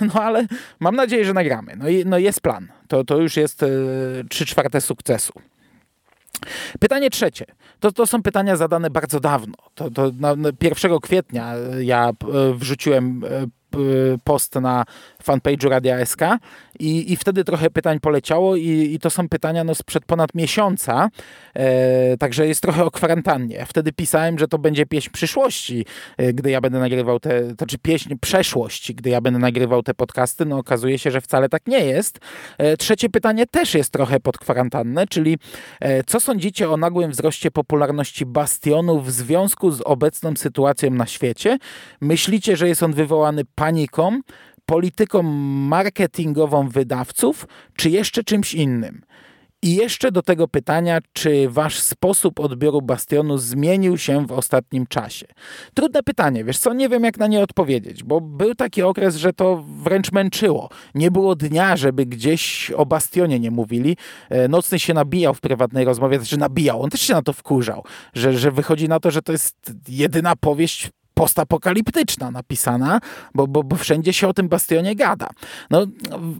No 0.14 0.22
ale 0.22 0.46
mam 0.80 0.96
nadzieję, 0.96 1.24
że 1.24 1.34
nagramy. 1.34 1.72
No, 1.76 1.88
i, 1.88 2.04
no 2.06 2.18
jest 2.18 2.40
plan. 2.40 2.68
To, 2.88 3.04
to 3.04 3.18
już 3.18 3.36
jest 3.36 3.62
y, 3.62 4.24
3 4.30 4.46
czwarte 4.46 4.80
sukcesu. 4.80 5.32
Pytanie 6.80 7.10
trzecie. 7.10 7.44
To, 7.80 7.92
to 7.92 8.06
są 8.06 8.22
pytania 8.22 8.56
zadane 8.56 8.90
bardzo 8.90 9.20
dawno. 9.20 9.54
To, 9.74 9.90
to 9.90 10.10
na, 10.20 10.36
na 10.36 10.48
1 10.62 10.98
kwietnia 11.02 11.54
ja 11.80 12.08
e, 12.08 12.54
wrzuciłem 12.54 13.24
e, 13.24 13.46
post 14.24 14.54
na 14.54 14.84
fanpage'u 15.24 15.68
Radia 15.68 16.06
SK 16.06 16.22
i, 16.78 17.12
i 17.12 17.16
wtedy 17.16 17.44
trochę 17.44 17.70
pytań 17.70 18.00
poleciało 18.00 18.56
i, 18.56 18.68
i 18.94 18.98
to 18.98 19.10
są 19.10 19.28
pytania 19.28 19.64
no, 19.64 19.74
sprzed 19.74 20.04
ponad 20.04 20.34
miesiąca, 20.34 21.08
e, 21.54 22.16
także 22.16 22.46
jest 22.46 22.60
trochę 22.60 22.84
o 22.84 22.90
kwarantannie. 22.90 23.66
Wtedy 23.66 23.92
pisałem, 23.92 24.38
że 24.38 24.48
to 24.48 24.58
będzie 24.58 24.86
pieśń 24.86 25.10
przyszłości, 25.10 25.86
e, 26.16 26.32
gdy 26.32 26.50
ja 26.50 26.60
będę 26.60 26.78
nagrywał 26.78 27.20
te, 27.20 27.40
to 27.40 27.54
znaczy 27.54 27.78
pieśń 27.78 28.14
przeszłości, 28.20 28.94
gdy 28.94 29.10
ja 29.10 29.20
będę 29.20 29.38
nagrywał 29.38 29.82
te 29.82 29.94
podcasty. 29.94 30.44
No 30.44 30.58
okazuje 30.58 30.98
się, 30.98 31.10
że 31.10 31.20
wcale 31.20 31.48
tak 31.48 31.66
nie 31.66 31.84
jest. 31.84 32.18
E, 32.58 32.76
trzecie 32.76 33.08
pytanie 33.08 33.46
też 33.46 33.74
jest 33.74 33.92
trochę 33.92 34.20
pod 34.20 34.38
kwarantannę, 34.38 35.06
czyli 35.06 35.38
e, 35.80 36.04
co 36.04 36.20
sądzicie 36.20 36.70
o 36.70 36.76
nagłym 36.76 37.10
wzroście 37.10 37.50
popularności 37.50 38.26
Bastionu 38.26 39.00
w 39.00 39.10
związku 39.10 39.70
z 39.70 39.80
obecną 39.80 40.36
sytuacją 40.36 40.90
na 40.90 41.06
świecie? 41.06 41.58
Myślicie, 42.00 42.56
że 42.56 42.68
jest 42.68 42.82
on 42.82 42.92
wywołany 42.92 43.44
paniką, 43.58 44.20
polityką 44.66 45.22
marketingową 45.68 46.68
wydawców, 46.68 47.46
czy 47.76 47.90
jeszcze 47.90 48.24
czymś 48.24 48.54
innym? 48.54 49.02
I 49.62 49.74
jeszcze 49.74 50.12
do 50.12 50.22
tego 50.22 50.48
pytania, 50.48 50.98
czy 51.12 51.48
wasz 51.48 51.80
sposób 51.80 52.40
odbioru 52.40 52.82
Bastionu 52.82 53.38
zmienił 53.38 53.98
się 53.98 54.26
w 54.26 54.32
ostatnim 54.32 54.86
czasie? 54.86 55.26
Trudne 55.74 56.02
pytanie, 56.02 56.44
wiesz 56.44 56.58
co, 56.58 56.72
nie 56.72 56.88
wiem 56.88 57.04
jak 57.04 57.18
na 57.18 57.26
nie 57.26 57.40
odpowiedzieć, 57.40 58.04
bo 58.04 58.20
był 58.20 58.54
taki 58.54 58.82
okres, 58.82 59.16
że 59.16 59.32
to 59.32 59.64
wręcz 59.82 60.12
męczyło. 60.12 60.68
Nie 60.94 61.10
było 61.10 61.36
dnia, 61.36 61.76
żeby 61.76 62.06
gdzieś 62.06 62.70
o 62.70 62.86
Bastionie 62.86 63.40
nie 63.40 63.50
mówili. 63.50 63.96
E, 64.30 64.48
Nocny 64.48 64.78
się 64.78 64.94
nabijał 64.94 65.34
w 65.34 65.40
prywatnej 65.40 65.84
rozmowie, 65.84 66.18
znaczy 66.18 66.36
nabijał, 66.36 66.82
on 66.82 66.90
też 66.90 67.00
się 67.00 67.14
na 67.14 67.22
to 67.22 67.32
wkurzał, 67.32 67.84
że, 68.14 68.38
że 68.38 68.50
wychodzi 68.50 68.88
na 68.88 69.00
to, 69.00 69.10
że 69.10 69.22
to 69.22 69.32
jest 69.32 69.56
jedyna 69.88 70.36
powieść 70.36 70.90
postapokaliptyczna 71.18 72.30
napisana, 72.30 73.00
bo, 73.34 73.46
bo, 73.46 73.62
bo 73.64 73.76
wszędzie 73.76 74.12
się 74.12 74.28
o 74.28 74.34
tym 74.34 74.48
bastionie 74.48 74.96
gada. 74.96 75.28
No, 75.70 75.86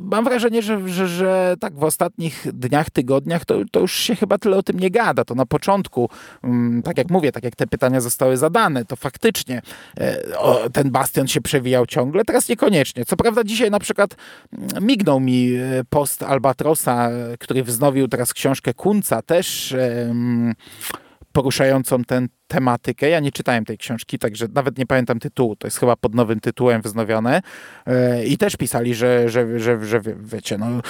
mam 0.00 0.24
wrażenie, 0.24 0.62
że, 0.62 0.88
że, 0.88 1.08
że 1.08 1.54
tak 1.60 1.74
w 1.74 1.84
ostatnich 1.84 2.46
dniach, 2.52 2.90
tygodniach 2.90 3.44
to, 3.44 3.54
to 3.70 3.80
już 3.80 3.92
się 3.92 4.16
chyba 4.16 4.38
tyle 4.38 4.56
o 4.56 4.62
tym 4.62 4.80
nie 4.80 4.90
gada. 4.90 5.24
To 5.24 5.34
na 5.34 5.46
początku, 5.46 6.08
mm, 6.44 6.82
tak 6.82 6.98
jak 6.98 7.10
mówię, 7.10 7.32
tak 7.32 7.44
jak 7.44 7.56
te 7.56 7.66
pytania 7.66 8.00
zostały 8.00 8.36
zadane, 8.36 8.84
to 8.84 8.96
faktycznie 8.96 9.62
e, 9.96 10.70
ten 10.70 10.90
bastion 10.90 11.28
się 11.28 11.40
przewijał 11.40 11.86
ciągle, 11.86 12.24
teraz 12.24 12.48
niekoniecznie. 12.48 13.04
Co 13.04 13.16
prawda 13.16 13.44
dzisiaj 13.44 13.70
na 13.70 13.80
przykład 13.80 14.16
mm, 14.52 14.86
mignął 14.86 15.20
mi 15.20 15.54
e, 15.54 15.84
post 15.90 16.22
Albatrosa, 16.22 17.10
który 17.38 17.64
wznowił 17.64 18.08
teraz 18.08 18.32
książkę 18.32 18.74
Kunca, 18.74 19.22
też 19.22 19.74
poruszającą 21.38 22.04
tę 22.04 22.26
tematykę. 22.46 23.08
Ja 23.08 23.20
nie 23.20 23.32
czytałem 23.32 23.64
tej 23.64 23.78
książki, 23.78 24.18
także 24.18 24.46
nawet 24.54 24.78
nie 24.78 24.86
pamiętam 24.86 25.18
tytułu. 25.18 25.56
To 25.56 25.66
jest 25.66 25.78
chyba 25.78 25.96
pod 25.96 26.14
nowym 26.14 26.40
tytułem 26.40 26.82
wznowione. 26.82 27.40
E, 27.86 28.24
I 28.24 28.38
też 28.38 28.56
pisali, 28.56 28.94
że, 28.94 29.28
że, 29.28 29.60
że, 29.60 29.84
że 29.84 30.00
wiecie, 30.16 30.58
no, 30.58 30.66
e, 30.66 30.80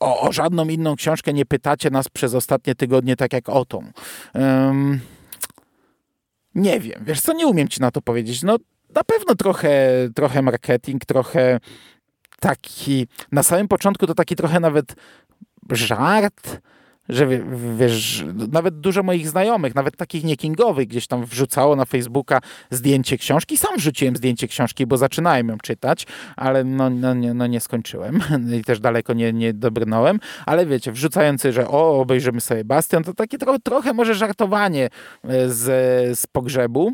o, 0.00 0.20
o 0.20 0.32
żadną 0.32 0.68
inną 0.68 0.96
książkę 0.96 1.32
nie 1.32 1.46
pytacie 1.46 1.90
nas 1.90 2.08
przez 2.08 2.34
ostatnie 2.34 2.74
tygodnie, 2.74 3.16
tak 3.16 3.32
jak 3.32 3.48
o 3.48 3.64
tą. 3.64 3.92
Nie 6.54 6.80
wiem, 6.80 7.04
wiesz 7.06 7.20
co, 7.20 7.32
nie 7.32 7.46
umiem 7.46 7.68
ci 7.68 7.80
na 7.80 7.90
to 7.90 8.02
powiedzieć. 8.02 8.42
No 8.42 8.56
na 8.94 9.04
pewno 9.04 9.34
trochę, 9.34 9.90
trochę 10.14 10.42
marketing, 10.42 11.04
trochę 11.04 11.60
taki, 12.40 13.06
na 13.32 13.42
samym 13.42 13.68
początku 13.68 14.06
to 14.06 14.14
taki 14.14 14.36
trochę 14.36 14.60
nawet 14.60 14.94
żart, 15.70 16.60
że 17.08 17.26
wiesz, 17.78 18.24
nawet 18.52 18.80
dużo 18.80 19.02
moich 19.02 19.28
znajomych, 19.28 19.74
nawet 19.74 19.96
takich 19.96 20.24
niekingowych, 20.24 20.88
gdzieś 20.88 21.06
tam 21.06 21.24
wrzucało 21.24 21.76
na 21.76 21.84
Facebooka 21.84 22.40
zdjęcie 22.70 23.18
książki. 23.18 23.56
Sam 23.56 23.76
wrzuciłem 23.76 24.16
zdjęcie 24.16 24.48
książki, 24.48 24.86
bo 24.86 24.96
zaczynałem 24.96 25.48
ją 25.48 25.58
czytać, 25.58 26.06
ale 26.36 26.64
no, 26.64 26.90
no, 26.90 27.14
nie, 27.14 27.34
no 27.34 27.46
nie 27.46 27.60
skończyłem 27.60 28.20
i 28.60 28.64
też 28.64 28.80
daleko 28.80 29.12
nie, 29.12 29.32
nie 29.32 29.54
dobrnąłem, 29.54 30.20
ale 30.46 30.66
wiecie, 30.66 30.92
wrzucający, 30.92 31.52
że 31.52 31.68
o, 31.68 32.00
obejrzymy 32.00 32.40
sobie 32.40 32.64
Bastion, 32.64 33.04
to 33.04 33.14
takie 33.14 33.38
trochę, 33.38 33.58
trochę 33.58 33.92
może 33.92 34.14
żartowanie 34.14 34.88
e, 35.24 35.48
z, 35.48 36.18
z 36.18 36.26
pogrzebu. 36.26 36.92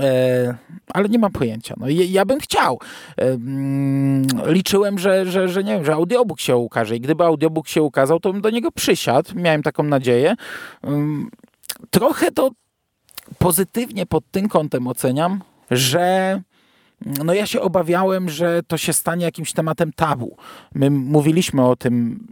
E, 0.00 0.54
ale 0.94 1.08
nie 1.08 1.18
mam 1.18 1.32
pojęcia. 1.32 1.74
No, 1.78 1.86
ja 1.88 2.24
bym 2.24 2.40
chciał. 2.40 2.78
E, 3.18 3.22
mm, 3.22 4.26
liczyłem, 4.46 4.98
że, 4.98 5.26
że, 5.26 5.48
że 5.48 5.64
nie 5.64 5.72
wiem, 5.72 5.84
że 5.84 5.94
audiobook 5.94 6.40
się 6.40 6.56
ukaże 6.56 6.96
i 6.96 7.00
gdyby 7.00 7.24
audiobook 7.24 7.68
się 7.68 7.82
ukazał, 7.82 8.20
to 8.20 8.32
bym 8.32 8.42
do 8.42 8.50
niego 8.50 8.72
przysiadł. 8.72 9.30
Miałem 9.34 9.62
taką 9.62 9.82
nadzieję. 9.82 10.34
Mm, 10.82 11.30
trochę 11.90 12.32
to 12.32 12.50
pozytywnie 13.38 14.06
pod 14.06 14.24
tym 14.30 14.48
kątem 14.48 14.86
oceniam, 14.86 15.40
że 15.70 16.40
no 17.24 17.34
ja 17.34 17.46
się 17.46 17.60
obawiałem, 17.60 18.30
że 18.30 18.62
to 18.66 18.78
się 18.78 18.92
stanie 18.92 19.24
jakimś 19.24 19.52
tematem 19.52 19.92
tabu. 19.92 20.36
My 20.74 20.90
mówiliśmy 20.90 21.66
o 21.66 21.76
tym 21.76 22.26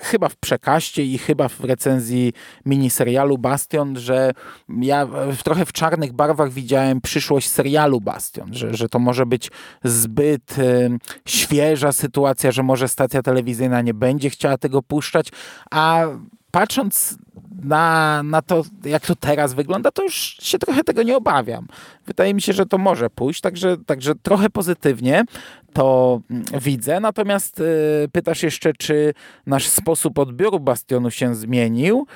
chyba 0.00 0.28
w 0.28 0.36
przekaście 0.36 1.04
i 1.04 1.18
chyba 1.18 1.48
w 1.48 1.60
recenzji 1.60 2.32
miniserialu 2.66 3.38
Bastion, 3.38 3.98
że 3.98 4.32
ja 4.68 5.08
trochę 5.44 5.66
w 5.66 5.72
czarnych 5.72 6.12
barwach 6.12 6.52
widziałem 6.52 7.00
przyszłość 7.00 7.50
serialu 7.50 8.00
Bastion, 8.00 8.54
że, 8.54 8.74
że 8.74 8.88
to 8.88 8.98
może 8.98 9.26
być 9.26 9.50
zbyt 9.84 10.58
y, 10.58 10.98
świeża 11.26 11.92
sytuacja, 11.92 12.52
że 12.52 12.62
może 12.62 12.88
stacja 12.88 13.22
telewizyjna 13.22 13.82
nie 13.82 13.94
będzie 13.94 14.30
chciała 14.30 14.58
tego 14.58 14.82
puszczać, 14.82 15.28
a 15.70 16.06
patrząc 16.54 17.18
na, 17.64 18.22
na 18.22 18.42
to, 18.42 18.62
jak 18.84 19.06
to 19.06 19.16
teraz 19.16 19.54
wygląda, 19.54 19.90
to 19.90 20.02
już 20.02 20.14
się 20.42 20.58
trochę 20.58 20.84
tego 20.84 21.02
nie 21.02 21.16
obawiam. 21.16 21.66
Wydaje 22.06 22.34
mi 22.34 22.42
się, 22.42 22.52
że 22.52 22.66
to 22.66 22.78
może 22.78 23.10
pójść, 23.10 23.40
także, 23.40 23.76
także 23.86 24.14
trochę 24.14 24.50
pozytywnie 24.50 25.24
to 25.72 26.20
mm, 26.30 26.44
widzę. 26.60 27.00
Natomiast 27.00 27.60
y, 27.60 27.64
pytasz 28.12 28.42
jeszcze, 28.42 28.72
czy 28.72 29.14
nasz 29.46 29.66
sposób 29.66 30.18
odbioru 30.18 30.60
Bastionu 30.60 31.10
się 31.10 31.34
zmienił? 31.34 32.06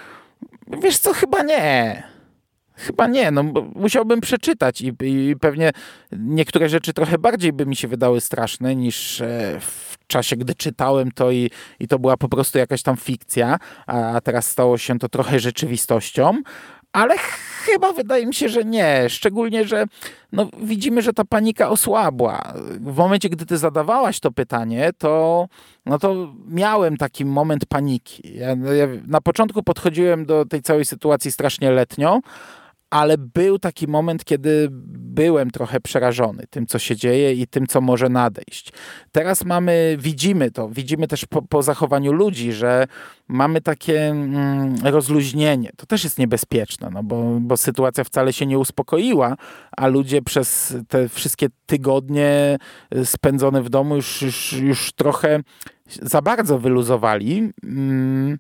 Wiesz 0.83 0.99
co, 0.99 1.13
chyba 1.13 1.43
nie. 1.43 2.03
Chyba 2.75 3.07
nie, 3.07 3.31
no 3.31 3.43
musiałbym 3.75 4.21
przeczytać 4.21 4.81
i, 4.81 4.93
i, 5.03 5.37
pewnie 5.41 5.71
niektóre 6.13 6.69
rzeczy 6.69 6.93
trochę 6.93 7.19
bardziej 7.19 7.53
by 7.53 7.67
mi 7.67 7.77
się 7.77 7.89
wydały 7.89 8.21
straszne 8.21 8.77
niż 8.77 9.21
e, 9.21 9.61
w 9.61 9.88
czasie, 10.09 10.37
gdy 10.37 10.55
czytałem 10.55 11.13
to 11.13 11.31
i, 11.31 11.51
i 11.81 11.89
to 11.89 11.99
była 11.99 12.17
po 12.17 12.29
prostu 12.29 12.59
jakaś 12.59 12.83
tam 12.83 12.97
fikcja, 12.97 13.59
a 13.87 14.21
teraz 14.21 14.47
stało 14.47 14.79
się 14.79 14.99
to 14.99 15.09
trochę 15.09 15.41
rzeczywistością. 15.41 16.43
Ale 16.93 17.15
chyba 17.65 17.93
wydaje 17.93 18.27
mi 18.27 18.35
się, 18.35 18.49
że 18.49 18.65
nie. 18.65 19.09
Szczególnie, 19.09 19.65
że 19.65 19.85
no, 20.33 20.49
widzimy, 20.63 21.03
że 21.03 21.13
ta 21.13 21.25
panika 21.25 21.69
osłabła. 21.69 22.53
W 22.81 22.97
momencie, 22.97 23.29
gdy 23.29 23.47
ty 23.47 23.59
zadawałaś 23.59 24.21
to 24.21 24.33
pytanie, 24.33 24.91
to, 24.99 25.47
no 25.87 25.99
to 25.99 26.35
miałem 26.47 26.97
taki 26.97 27.25
moment 27.25 27.67
paniki. 27.67 28.35
Ja, 28.35 28.49
ja 28.49 28.87
na 29.07 29.21
początku 29.21 29.63
podchodziłem 29.63 30.27
do 30.27 30.45
tej 30.45 30.63
całej 30.63 30.85
sytuacji 30.85 31.33
strasznie 31.33 31.71
letnio, 31.71 32.21
ale 32.91 33.19
był 33.19 33.59
taki 33.59 33.89
moment, 33.89 34.25
kiedy 34.25 34.69
byłem 34.71 35.51
trochę 35.51 35.81
przerażony 35.81 36.45
tym, 36.51 36.67
co 36.67 36.79
się 36.79 36.97
dzieje 36.97 37.33
i 37.33 37.47
tym, 37.47 37.67
co 37.67 37.81
może 37.81 38.09
nadejść. 38.09 38.73
Teraz 39.13 39.45
mamy, 39.45 39.97
widzimy 40.01 40.51
to, 40.51 40.69
widzimy 40.69 41.09
też 41.09 41.25
po, 41.27 41.43
po 41.43 41.63
zachowaniu 41.63 42.13
ludzi, 42.13 42.53
że 42.53 42.87
mamy 43.29 43.61
takie 43.61 44.07
mm, 44.07 44.75
rozluźnienie. 44.85 45.71
To 45.77 45.87
też 45.87 46.05
jest 46.05 46.19
niebezpieczne, 46.19 46.91
no 46.91 47.03
bo, 47.03 47.39
bo 47.41 47.57
sytuacja 47.57 48.05
wcale 48.05 48.33
się 48.33 48.47
nie 48.47 48.59
uspokoiła, 48.59 49.37
a 49.77 49.87
ludzie 49.87 50.23
przez 50.23 50.77
te 50.89 51.09
wszystkie 51.09 51.47
tygodnie 51.67 52.59
y, 52.95 53.07
spędzone 53.07 53.63
w 53.63 53.69
domu 53.69 53.97
już, 53.97 54.23
już, 54.23 54.53
już 54.53 54.93
trochę 54.93 55.41
za 56.03 56.23
bardzo 56.23 56.59
wyluzowali. 56.59 57.53
Mm, 57.65 58.39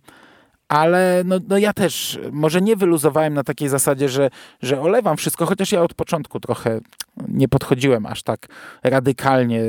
ale 0.69 1.23
no, 1.25 1.37
no 1.49 1.59
ja 1.59 1.73
też 1.73 2.19
może 2.33 2.61
nie 2.61 2.77
wyluzowałem 2.77 3.35
na 3.35 3.45
takiej 3.45 3.69
zasadzie, 3.69 4.09
że, 4.09 4.31
że 4.63 4.81
olewam 4.81 5.17
wszystko, 5.17 5.47
chociaż 5.47 5.73
ja 5.73 5.83
od 5.83 5.95
początku 5.95 6.41
trochę 6.41 6.81
nie 7.29 7.49
podchodziłem 7.49 8.07
aż 8.07 8.23
tak 8.23 8.47
radykalnie 8.83 9.63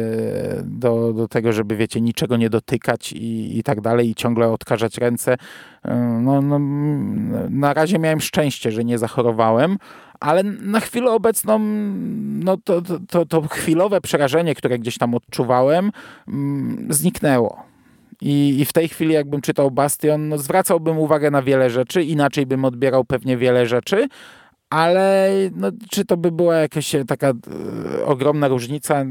do, 0.64 1.14
do 1.14 1.28
tego, 1.28 1.54
żeby 1.54 1.76
wiecie, 1.76 2.02
niczego 2.02 2.38
nie 2.38 2.50
dotykać 2.50 3.12
i, 3.12 3.58
i 3.58 3.64
tak 3.64 3.82
dalej 3.82 4.10
i 4.10 4.16
ciągle 4.16 4.52
odkażać 4.52 4.98
ręce. 4.98 5.38
No, 6.22 6.42
no, 6.42 6.60
na 7.50 7.74
razie 7.74 8.00
miałem 8.00 8.22
szczęście, 8.22 8.72
że 8.72 8.84
nie 8.84 8.98
zachorowałem, 8.98 9.78
ale 10.20 10.44
na 10.44 10.80
chwilę 10.80 11.12
obecną 11.12 11.60
no 12.40 12.58
to, 12.58 12.82
to, 13.10 13.26
to 13.26 13.42
chwilowe 13.42 14.02
przerażenie, 14.02 14.56
które 14.56 14.80
gdzieś 14.80 14.98
tam 14.98 15.16
odczuwałem, 15.16 15.92
mm, 16.28 16.88
zniknęło 16.90 17.69
I, 18.22 18.60
I, 18.60 18.66
w 18.66 18.74
tej 18.74 18.90
chwili, 18.90 19.14
jakbym 19.14 19.42
czytał 19.42 19.72
Bastion, 19.72 20.28
no 20.28 20.38
zwracałbym 20.38 20.98
uwagę 20.98 21.32
na 21.32 21.42
wiele 21.42 21.70
rzeczy, 21.70 22.04
inaczej 22.04 22.46
bym 22.46 22.66
odbierał 22.66 23.06
pewnie 23.06 23.38
wiele 23.38 23.66
rzeczy, 23.66 24.08
ale 24.70 25.30
no, 25.56 25.72
czy 25.92 26.06
to 26.06 26.18
by 26.18 26.32
była 26.32 26.56
jakaś 26.56 26.96
taka 27.08 27.30
e, 27.30 28.06
ogromna 28.06 28.48
różnica? 28.48 29.06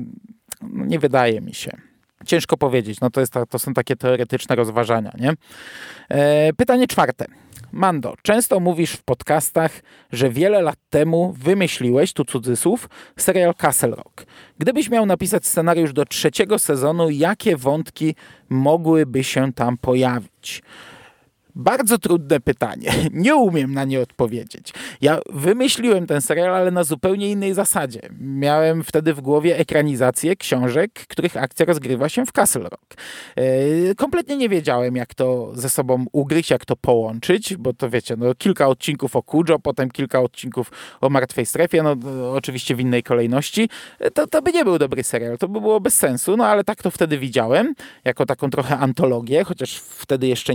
No, 0.63 0.85
nie 0.85 0.99
wydaje 0.99 1.41
mi 1.41 1.55
się. 1.55 1.88
Ciężko 2.27 2.57
powiedzieć, 2.57 3.01
no 3.01 3.11
to, 3.11 3.21
jest, 3.21 3.35
to 3.49 3.59
są 3.59 3.75
takie 3.75 3.97
teoretyczne 3.97 4.57
rozważania. 4.57 5.13
Nie? 5.19 5.33
E, 6.09 6.53
pytanie 6.53 6.87
czwarte. 6.87 7.27
Mando, 7.73 8.15
często 8.23 8.61
mówisz 8.61 8.93
w 8.93 9.03
podcastach, 9.03 9.81
że 10.13 10.31
wiele 10.31 10.63
lat 10.63 10.79
temu 10.91 11.35
wymyśliłeś, 11.39 12.13
tu 12.13 12.25
cudzysłów, 12.25 12.89
serial 13.17 13.55
Castle 13.55 13.91
Rock. 13.91 14.27
Gdybyś 14.59 14.91
miał 14.91 15.07
napisać 15.07 15.47
scenariusz 15.47 15.93
do 15.93 16.05
trzeciego 16.05 16.59
sezonu, 16.59 17.11
jakie 17.11 17.57
wątki 17.57 18.15
mogłyby 18.49 19.25
się 19.25 19.53
tam 19.53 19.77
pojawić? 19.79 20.63
Bardzo 21.59 21.99
trudne 21.99 22.41
pytanie. 22.41 22.93
Nie 23.13 23.37
umiem 23.37 23.75
na 23.75 23.85
nie 23.85 24.01
odpowiedzieć. 24.01 24.73
Ja 25.01 25.21
wymyśliłem 25.33 26.07
ten 26.07 26.21
serial, 26.21 26.55
ale 26.55 26.71
na 26.71 26.85
zupełnie 26.85 27.31
innej 27.31 27.55
zasadzie. 27.55 28.01
Miałem 28.21 28.85
wtedy 28.85 29.15
w 29.15 29.21
głowie 29.21 29.59
ekranizację 29.59 30.37
książek, 30.37 30.93
których 30.93 31.37
akcja 31.37 31.67
rozgrywa 31.67 32.09
się 32.09 32.27
w 32.27 32.33
Castle 32.33 32.63
Rock. 32.63 32.95
E, 33.37 33.95
kompletnie 33.95 34.37
nie 34.37 34.49
wiedziałem, 34.49 34.97
jak 34.97 35.15
to 35.15 35.53
ze 35.55 35.71
sobą 35.71 36.05
ugryźć, 36.13 36.51
jak 36.51 36.65
to 36.65 36.77
połączyć, 36.77 37.57
bo 37.57 37.73
to 37.73 37.91
wiecie, 37.91 38.17
no, 38.19 38.35
kilka 38.35 38.69
odcinków 38.69 39.17
o 39.17 39.23
Kujo, 39.23 39.59
potem 39.59 39.91
kilka 39.91 40.21
odcinków 40.21 40.71
o 41.01 41.11
Martwej 41.11 41.47
Strefie, 41.47 41.83
no 41.83 41.97
oczywiście 42.33 42.75
w 42.75 42.81
innej 42.81 43.03
kolejności. 43.03 43.69
E, 44.01 44.11
to, 44.11 44.27
to 44.27 44.43
by 44.43 44.53
nie 44.53 44.65
był 44.65 44.79
dobry 44.79 45.05
serial, 45.05 45.39
to 45.39 45.49
by 45.49 45.61
było 45.61 45.81
bez 45.81 45.95
sensu, 45.95 46.37
no 46.37 46.47
ale 46.47 46.65
tak 46.65 46.83
to 46.83 46.91
wtedy 46.91 47.19
widziałem, 47.19 47.75
jako 48.05 48.27
taką 48.27 48.51
trochę 48.51 48.79
antologię, 48.79 49.45
chociaż 49.45 49.79
wtedy 49.79 50.27
jeszcze 50.27 50.55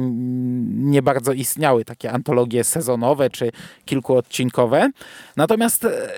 nie 0.93 0.93
nie 0.94 1.02
bardzo 1.02 1.34
istniały 1.34 1.86
takie 1.86 2.12
antologie 2.12 2.64
sezonowe 2.64 3.30
czy 3.30 3.52
kilkuodcinkowe. 3.86 4.90
Natomiast 5.38 5.86
e, 5.86 6.10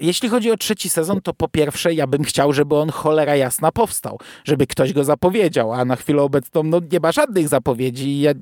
jeśli 0.00 0.28
chodzi 0.28 0.50
o 0.50 0.56
trzeci 0.56 0.88
sezon, 0.88 1.20
to 1.20 1.34
po 1.34 1.48
pierwsze 1.48 1.94
ja 1.94 2.06
bym 2.06 2.24
chciał, 2.24 2.52
żeby 2.52 2.76
on 2.76 2.90
cholera 2.90 3.36
jasna 3.36 3.72
powstał, 3.72 4.18
żeby 4.44 4.66
ktoś 4.66 4.92
go 4.92 5.04
zapowiedział, 5.04 5.72
a 5.72 5.84
na 5.84 5.96
chwilę 5.96 6.22
obecną 6.22 6.62
no, 6.62 6.80
nie 6.92 7.00
ma 7.00 7.12
żadnych 7.12 7.48
zapowiedzi. 7.48 8.20
Ja, 8.20 8.32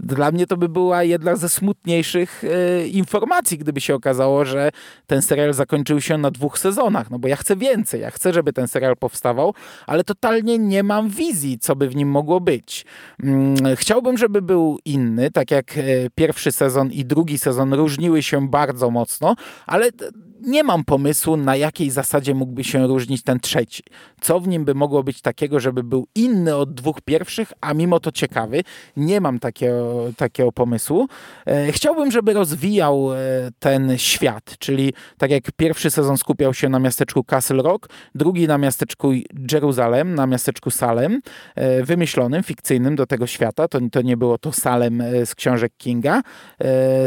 dla 0.00 0.30
mnie 0.30 0.46
to 0.46 0.56
by 0.56 0.68
była 0.68 1.02
jedna 1.02 1.36
ze 1.36 1.48
smutniejszych 1.48 2.44
e, 2.44 2.86
informacji, 2.86 3.58
gdyby 3.58 3.80
się 3.80 3.94
okazało, 3.94 4.44
że 4.44 4.70
ten 5.06 5.22
serial 5.22 5.54
zakończył 5.54 6.00
się 6.00 6.18
na 6.18 6.30
dwóch 6.30 6.58
sezonach, 6.58 7.10
no 7.10 7.18
bo 7.18 7.28
ja 7.28 7.36
chcę 7.36 7.56
więcej, 7.56 8.00
ja 8.00 8.10
chcę, 8.10 8.32
żeby 8.32 8.52
ten 8.52 8.68
serial 8.68 8.96
powstawał, 8.96 9.54
ale 9.86 10.04
totalnie 10.04 10.58
nie 10.58 10.82
mam 10.82 11.08
wizji, 11.08 11.58
co 11.58 11.76
by 11.76 11.88
w 11.88 11.96
nim 11.96 12.08
mogło 12.08 12.40
być. 12.40 12.84
Mm, 13.22 13.76
chciałbym, 13.76 14.18
żeby 14.18 14.42
był 14.42 14.78
inny, 14.84 15.30
tak 15.30 15.50
jak 15.50 15.78
e, 15.78 15.82
pierwszy 16.14 16.52
sezon 16.52 16.92
i 16.92 17.04
drugi 17.04 17.38
sezon 17.38 17.74
różniły 17.74 18.22
się 18.22 18.48
bardzo 18.48 18.90
mocno, 18.90 19.36
ale 19.66 19.90
nie 20.40 20.64
mam 20.64 20.84
pomysłu, 20.84 21.36
na 21.36 21.56
jakiej 21.56 21.90
zasadzie 21.90 22.34
mógłby 22.34 22.64
się 22.64 22.86
różnić 22.86 23.22
ten 23.22 23.40
trzeci. 23.40 23.82
Co 24.20 24.40
w 24.40 24.48
nim 24.48 24.64
by 24.64 24.74
mogło 24.74 25.02
być 25.02 25.20
takiego, 25.20 25.60
żeby 25.60 25.82
był 25.82 26.06
inny 26.14 26.56
od 26.56 26.74
dwóch 26.74 27.00
pierwszych, 27.00 27.52
a 27.60 27.74
mimo 27.74 28.00
to 28.00 28.12
ciekawy. 28.12 28.62
Nie 28.96 29.20
mam 29.20 29.38
takiego, 29.38 30.04
takiego 30.16 30.52
pomysłu. 30.52 31.08
E, 31.46 31.72
chciałbym, 31.72 32.10
żeby 32.10 32.32
rozwijał 32.32 33.12
e, 33.12 33.16
ten 33.58 33.98
świat, 33.98 34.58
czyli 34.58 34.92
tak 35.18 35.30
jak 35.30 35.44
pierwszy 35.56 35.90
sezon 35.90 36.16
skupiał 36.16 36.54
się 36.54 36.68
na 36.68 36.78
miasteczku 36.78 37.24
Castle 37.24 37.62
Rock, 37.62 37.88
drugi 38.14 38.48
na 38.48 38.58
miasteczku 38.58 39.12
Jeruzalem, 39.52 40.14
na 40.14 40.26
miasteczku 40.26 40.70
Salem, 40.70 41.20
e, 41.54 41.82
wymyślonym, 41.82 42.42
fikcyjnym 42.42 42.96
do 42.96 43.06
tego 43.06 43.26
świata. 43.26 43.68
To, 43.68 43.78
to 43.92 44.02
nie 44.02 44.16
było 44.16 44.38
to 44.38 44.52
Salem 44.52 45.02
z 45.24 45.34
książek 45.34 45.72
Kinga. 45.78 46.22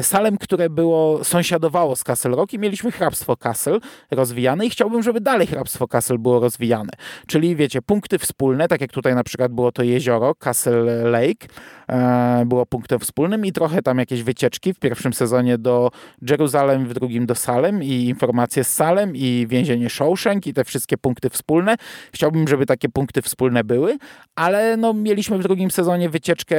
Salem, 0.01 0.37
które 0.37 0.69
było, 0.69 1.23
sąsiadowało 1.23 1.95
z 1.95 2.03
Castle 2.03 2.31
Rock 2.31 2.53
i 2.53 2.59
mieliśmy 2.59 2.91
hrabstwo 2.91 3.18
Castle 3.37 3.79
rozwijane 4.11 4.65
i 4.65 4.69
chciałbym, 4.69 5.03
żeby 5.03 5.21
dalej 5.21 5.47
hrabstwo 5.47 5.87
Castle 5.87 6.17
było 6.17 6.39
rozwijane. 6.39 6.91
Czyli 7.27 7.55
wiecie, 7.55 7.81
punkty 7.81 8.17
wspólne, 8.19 8.67
tak 8.67 8.81
jak 8.81 8.91
tutaj 8.91 9.15
na 9.15 9.23
przykład 9.23 9.51
było 9.51 9.71
to 9.71 9.83
jezioro 9.83 10.35
Castle 10.35 11.09
Lake, 11.09 11.47
e, 11.89 12.43
było 12.45 12.65
punktem 12.65 12.99
wspólnym 12.99 13.45
i 13.45 13.51
trochę 13.51 13.81
tam 13.81 13.97
jakieś 13.97 14.23
wycieczki 14.23 14.73
w 14.73 14.79
pierwszym 14.79 15.13
sezonie 15.13 15.57
do 15.57 15.91
Jeruzalem, 16.29 16.85
w 16.85 16.93
drugim 16.93 17.25
do 17.25 17.35
Salem 17.35 17.83
i 17.83 18.05
informacje 18.05 18.63
z 18.63 18.73
Salem 18.73 19.15
i 19.15 19.45
więzienie 19.49 19.89
Shawshank 19.89 20.47
i 20.47 20.53
te 20.53 20.63
wszystkie 20.63 20.97
punkty 20.97 21.29
wspólne. 21.29 21.75
Chciałbym, 22.13 22.47
żeby 22.47 22.65
takie 22.65 22.89
punkty 22.89 23.21
wspólne 23.21 23.63
były, 23.63 23.97
ale 24.35 24.77
no, 24.77 24.93
mieliśmy 24.93 25.37
w 25.37 25.43
drugim 25.43 25.71
sezonie 25.71 26.09
wycieczkę, 26.09 26.57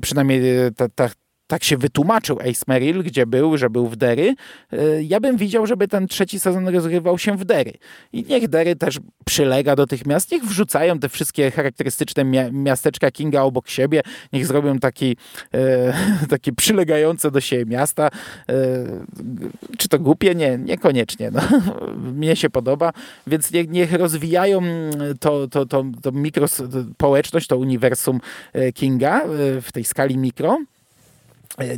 przynajmniej 0.00 0.42
ta, 0.76 0.88
ta 0.88 1.08
tak 1.48 1.64
się 1.64 1.76
wytłumaczył 1.76 2.38
Ace 2.40 2.64
Merrill, 2.66 3.02
gdzie 3.02 3.26
był, 3.26 3.58
że 3.58 3.70
był 3.70 3.86
w 3.86 3.96
Dery. 3.96 4.34
E, 4.72 5.02
ja 5.02 5.20
bym 5.20 5.36
widział, 5.36 5.66
żeby 5.66 5.88
ten 5.88 6.08
trzeci 6.08 6.40
sezon 6.40 6.68
rozgrywał 6.68 7.18
się 7.18 7.36
w 7.36 7.44
Dery. 7.44 7.72
I 8.12 8.24
niech 8.24 8.48
Dery 8.48 8.76
też 8.76 9.00
przylega 9.24 9.76
do 9.76 9.86
tych 9.86 10.06
miast, 10.06 10.32
niech 10.32 10.44
wrzucają 10.44 10.98
te 10.98 11.08
wszystkie 11.08 11.50
charakterystyczne 11.50 12.24
miasteczka 12.52 13.10
Kinga 13.10 13.42
obok 13.42 13.68
siebie, 13.68 14.02
niech 14.32 14.46
zrobią 14.46 14.78
taki, 14.78 15.16
e, 15.54 15.94
taki 16.30 16.52
przylegające 16.52 17.30
do 17.30 17.40
siebie 17.40 17.66
miasta. 17.66 18.08
E, 18.08 18.54
czy 19.78 19.88
to 19.88 19.98
głupie? 19.98 20.34
Nie, 20.34 20.58
niekoniecznie. 20.58 21.30
No. 21.30 21.40
Mnie 22.14 22.36
się 22.36 22.50
podoba, 22.50 22.92
więc 23.26 23.52
niech, 23.52 23.68
niech 23.68 23.92
rozwijają 23.92 24.62
to, 25.20 25.48
to, 25.48 25.66
to, 25.66 25.84
to 26.02 26.12
mikrospołeczność, 26.12 27.46
to 27.46 27.56
uniwersum 27.56 28.20
Kinga 28.74 29.22
w 29.62 29.72
tej 29.72 29.84
skali 29.84 30.18
mikro. 30.18 30.58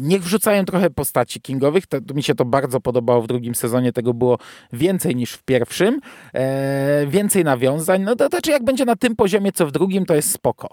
Niech 0.00 0.22
wrzucają 0.22 0.64
trochę 0.64 0.90
postaci 0.90 1.40
kingowych. 1.40 1.86
To, 1.86 1.98
mi 2.14 2.22
się 2.22 2.34
to 2.34 2.44
bardzo 2.44 2.80
podobało 2.80 3.22
w 3.22 3.26
drugim 3.26 3.54
sezonie. 3.54 3.92
Tego 3.92 4.14
było 4.14 4.38
więcej 4.72 5.16
niż 5.16 5.32
w 5.32 5.42
pierwszym. 5.42 6.00
E, 6.34 7.06
więcej 7.06 7.44
nawiązań. 7.44 8.02
No 8.02 8.16
to 8.16 8.26
znaczy, 8.26 8.50
jak 8.50 8.64
będzie 8.64 8.84
na 8.84 8.96
tym 8.96 9.16
poziomie, 9.16 9.52
co 9.52 9.66
w 9.66 9.72
drugim, 9.72 10.06
to 10.06 10.14
jest 10.14 10.32
spoko. 10.32 10.68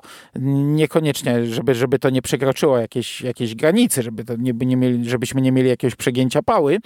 Niekoniecznie, 0.76 1.46
żeby, 1.46 1.76
żeby 1.76 2.00
to 2.00 2.10
nie 2.10 2.22
przekroczyło 2.22 2.78
jakieś, 2.78 3.22
jakieś 3.22 3.56
granicy, 3.56 4.04
żeby 4.04 4.24
to 4.24 4.36
nie, 4.36 4.54
nie 4.54 4.78
mieli, 4.78 5.10
żebyśmy 5.10 5.42
nie 5.42 5.52
mieli 5.52 5.70
jakiegoś 5.70 5.96
przegięcia 5.96 6.42
pały. 6.42 6.78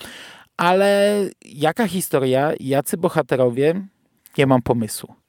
Ale 0.58 1.16
jaka 1.46 1.88
historia, 1.88 2.54
jacy 2.60 2.98
bohaterowie, 2.98 3.88
nie 4.38 4.48
mam 4.48 4.62
pomysłu. 4.62 5.21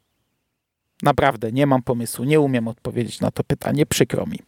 Naprawdę, 1.03 1.53
nie 1.53 1.67
mam 1.67 1.83
pomysłu, 1.83 2.25
nie 2.25 2.41
umiem 2.41 2.69
odpowiedzieć 2.69 3.21
na 3.21 3.31
to 3.31 3.45
pytanie, 3.45 3.87
przykro 3.87 4.27
mi. 4.27 4.39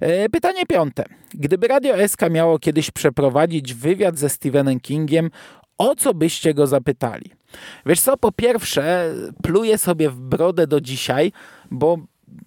E, 0.00 0.28
pytanie 0.28 0.66
piąte. 0.66 1.04
Gdyby 1.34 1.68
Radio 1.68 2.08
SK 2.08 2.20
miało 2.30 2.58
kiedyś 2.58 2.90
przeprowadzić 2.90 3.74
wywiad 3.74 4.18
ze 4.18 4.28
Stephenem 4.28 4.80
Kingiem, 4.80 5.30
o 5.78 5.94
co 5.94 6.14
byście 6.14 6.54
go 6.54 6.66
zapytali? 6.66 7.30
Wiesz 7.86 8.00
co, 8.00 8.16
po 8.16 8.32
pierwsze, 8.32 9.14
pluję 9.42 9.78
sobie 9.78 10.10
w 10.10 10.20
brodę 10.20 10.66
do 10.66 10.80
dzisiaj, 10.80 11.32
bo 11.70 11.98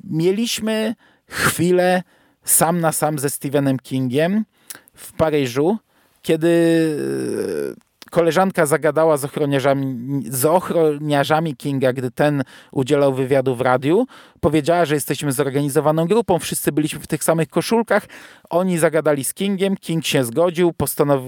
mieliśmy 0.04 0.96
chwilę 1.28 2.04
sam 2.44 2.80
na 2.80 2.92
sam 2.92 3.20
ze 3.20 3.30
Stephenem 3.30 3.80
Kingiem 3.80 4.46
w 4.94 5.14
Paryżu, 5.14 5.78
kiedy 6.22 6.58
koleżanka 8.12 8.66
zagadała 8.66 9.18
z 9.18 9.26
ochroniarzami, 9.26 10.22
z 10.30 10.46
ochroniarzami 10.46 11.56
Kinga, 11.56 11.94
gdy 11.94 12.12
ten 12.12 12.44
udzielał 12.72 13.14
wywiadu 13.14 13.56
w 13.56 13.62
radiu. 13.62 14.08
Powiedziała, 14.40 14.86
że 14.86 14.96
jesteśmy 14.96 15.32
zorganizowaną 15.32 16.06
grupą, 16.06 16.40
wszyscy 16.40 16.72
byliśmy 16.72 17.00
w 17.00 17.08
tych 17.08 17.24
samych 17.24 17.50
koszulkach. 17.50 18.06
Oni 18.50 18.78
zagadali 18.78 19.24
z 19.24 19.34
Kingiem, 19.34 19.78
King 19.78 20.06
się 20.06 20.24
zgodził, 20.24 20.74
postanow 20.74 21.22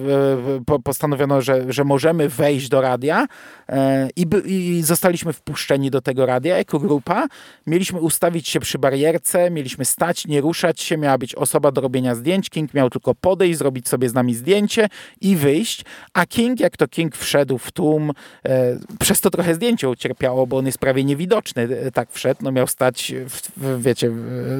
postanowiono, 0.83 1.41
że, 1.41 1.65
że 1.73 1.83
możemy 1.83 2.29
wejść 2.29 2.69
do 2.69 2.81
radia 2.81 3.27
e, 3.69 4.09
i, 4.15 4.25
i 4.45 4.83
zostaliśmy 4.83 5.33
wpuszczeni 5.33 5.91
do 5.91 6.01
tego 6.01 6.25
radia 6.25 6.57
jako 6.57 6.79
grupa. 6.79 7.27
Mieliśmy 7.67 7.99
ustawić 7.99 8.47
się 8.47 8.59
przy 8.59 8.79
barierce, 8.79 9.51
mieliśmy 9.51 9.85
stać, 9.85 10.27
nie 10.27 10.41
ruszać 10.41 10.81
się, 10.81 10.97
miała 10.97 11.17
być 11.17 11.35
osoba 11.35 11.71
do 11.71 11.81
robienia 11.81 12.15
zdjęć. 12.15 12.49
King 12.49 12.73
miał 12.73 12.89
tylko 12.89 13.15
podejść, 13.15 13.59
zrobić 13.59 13.87
sobie 13.87 14.09
z 14.09 14.13
nami 14.13 14.35
zdjęcie 14.35 14.87
i 15.21 15.35
wyjść, 15.35 15.85
a 16.13 16.25
King 16.25 16.59
jak 16.59 16.68
to 16.77 16.87
King 16.87 17.15
wszedł 17.15 17.57
w 17.57 17.71
tłum, 17.71 18.11
e, 18.45 18.77
przez 18.99 19.21
to 19.21 19.29
trochę 19.29 19.55
zdjęcie 19.55 19.89
ucierpiało, 19.89 20.47
bo 20.47 20.57
on 20.57 20.65
jest 20.65 20.77
prawie 20.77 21.03
niewidoczny, 21.03 21.61
e, 21.61 21.91
tak 21.91 22.11
wszedł, 22.11 22.39
no 22.43 22.51
miał 22.51 22.67
stać, 22.67 23.13
w, 23.29 23.41
w, 23.57 23.81
wiecie, 23.81 24.11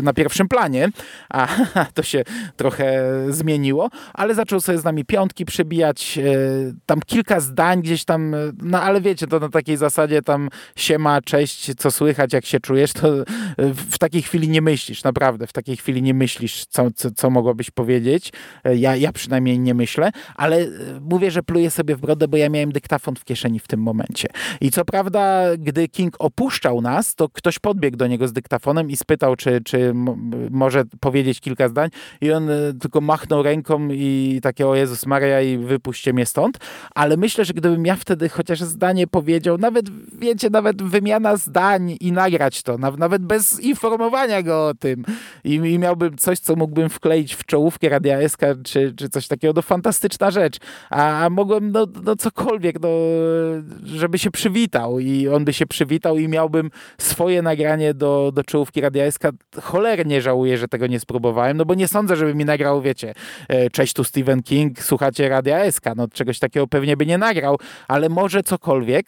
na 0.01 0.13
pierwszym 0.13 0.47
planie, 0.47 0.89
a 1.29 1.47
to 1.93 2.03
się 2.03 2.23
trochę 2.55 3.03
zmieniło, 3.29 3.89
ale 4.13 4.35
zaczął 4.35 4.61
sobie 4.61 4.77
z 4.77 4.83
nami 4.83 5.05
piątki 5.05 5.45
przebijać, 5.45 6.17
e, 6.17 6.23
tam 6.85 6.99
kilka 7.05 7.39
zdań 7.39 7.81
gdzieś 7.81 8.05
tam, 8.05 8.35
no 8.61 8.81
ale 8.81 9.01
wiecie, 9.01 9.27
to 9.27 9.39
na 9.39 9.49
takiej 9.49 9.77
zasadzie 9.77 10.21
tam 10.21 10.49
siema, 10.75 11.21
cześć, 11.21 11.71
co 11.77 11.91
słychać, 11.91 12.33
jak 12.33 12.45
się 12.45 12.59
czujesz, 12.59 12.93
to 12.93 13.07
w 13.91 13.97
takiej 13.97 14.21
chwili 14.21 14.49
nie 14.49 14.61
myślisz, 14.61 15.03
naprawdę, 15.03 15.47
w 15.47 15.53
takiej 15.53 15.77
chwili 15.77 16.01
nie 16.01 16.13
myślisz, 16.13 16.65
co, 16.65 16.91
co, 16.95 17.11
co 17.11 17.29
mogłabyś 17.29 17.71
powiedzieć, 17.71 18.31
ja, 18.75 18.95
ja 18.95 19.11
przynajmniej 19.11 19.59
nie 19.59 19.73
myślę, 19.73 20.11
ale 20.35 20.67
mówię, 21.01 21.31
że 21.31 21.43
pluję 21.43 21.71
sobie 21.71 21.95
w 21.99 22.01
brodę, 22.01 22.27
bo 22.27 22.37
ja 22.37 22.49
miałem 22.49 22.71
dyktafon 22.71 23.15
w 23.15 23.25
kieszeni 23.25 23.59
w 23.59 23.67
tym 23.67 23.81
momencie. 23.81 24.27
I 24.61 24.71
co 24.71 24.85
prawda, 24.85 25.43
gdy 25.57 25.87
King 25.87 26.15
opuszczał 26.19 26.81
nas, 26.81 27.15
to 27.15 27.29
ktoś 27.29 27.59
podbiegł 27.59 27.97
do 27.97 28.07
niego 28.07 28.27
z 28.27 28.33
dyktafonem 28.33 28.89
i 28.89 28.97
spytał, 28.97 29.35
czy, 29.35 29.61
czy 29.65 29.93
może 30.51 30.83
powiedzieć 30.99 31.39
kilka 31.39 31.69
zdań 31.69 31.89
i 32.21 32.31
on 32.31 32.49
e, 32.49 32.73
tylko 32.81 33.01
machnął 33.01 33.43
ręką 33.43 33.87
i 33.91 34.39
takie 34.43 34.67
o 34.67 34.75
Jezus 34.75 35.05
Maria 35.05 35.41
i 35.41 35.57
wypuśćcie 35.57 36.13
mnie 36.13 36.25
stąd. 36.25 36.57
Ale 36.95 37.17
myślę, 37.17 37.45
że 37.45 37.53
gdybym 37.53 37.85
ja 37.85 37.95
wtedy 37.95 38.29
chociaż 38.29 38.59
zdanie 38.59 39.07
powiedział, 39.07 39.57
nawet 39.57 39.85
wiecie, 40.19 40.49
nawet 40.49 40.81
wymiana 40.83 41.37
zdań 41.37 41.97
i 42.01 42.11
nagrać 42.11 42.63
to, 42.63 42.77
nawet 42.77 43.21
bez 43.21 43.59
informowania 43.59 44.41
go 44.41 44.67
o 44.67 44.73
tym 44.73 45.03
i, 45.43 45.53
i 45.53 45.79
miałbym 45.79 46.17
coś, 46.17 46.39
co 46.39 46.55
mógłbym 46.55 46.89
wkleić 46.89 47.35
w 47.35 47.45
czołówkę 47.45 47.89
Radia 47.89 48.29
SK, 48.29 48.41
czy, 48.63 48.93
czy 48.97 49.09
coś 49.09 49.27
takiego, 49.27 49.53
no 49.55 49.61
fantastyczna 49.61 50.31
rzecz. 50.31 50.57
A, 50.89 51.25
a 51.25 51.29
mogłem, 51.29 51.71
no, 51.71 51.87
no 52.03 52.15
cokolwiek, 52.15 52.79
no, 52.79 52.89
żeby 53.83 54.19
się 54.19 54.31
przywitał 54.31 54.99
i 54.99 55.27
on 55.27 55.45
by 55.45 55.53
się 55.53 55.65
przywitał 55.65 56.17
i 56.17 56.27
miałbym 56.27 56.71
swoje 56.97 57.41
nagranie 57.41 57.93
do, 57.93 58.31
do 58.33 58.43
czołówki 58.43 58.81
Radia 58.81 59.11
SK. 59.11 59.23
Cholernie 59.61 60.21
żałuję, 60.21 60.57
że 60.57 60.67
tego 60.67 60.87
nie 60.87 60.99
spróbowałem, 60.99 61.57
no 61.57 61.65
bo 61.65 61.73
nie 61.73 61.87
sądzę, 61.87 62.15
żeby 62.15 62.35
mi 62.35 62.45
nagrał, 62.45 62.81
wiecie, 62.81 63.13
e, 63.47 63.69
cześć 63.69 63.93
tu 63.93 64.03
Stephen 64.03 64.43
King, 64.43 64.83
słuchacie 64.83 65.29
Radia 65.29 65.71
SK, 65.71 65.85
no 65.95 66.07
czegoś 66.07 66.39
takiego 66.39 66.67
pewnie 66.67 66.97
by 66.97 67.05
nie 67.05 67.17
nagrał, 67.17 67.57
ale 67.87 68.09
może 68.09 68.43
cokolwiek. 68.43 69.05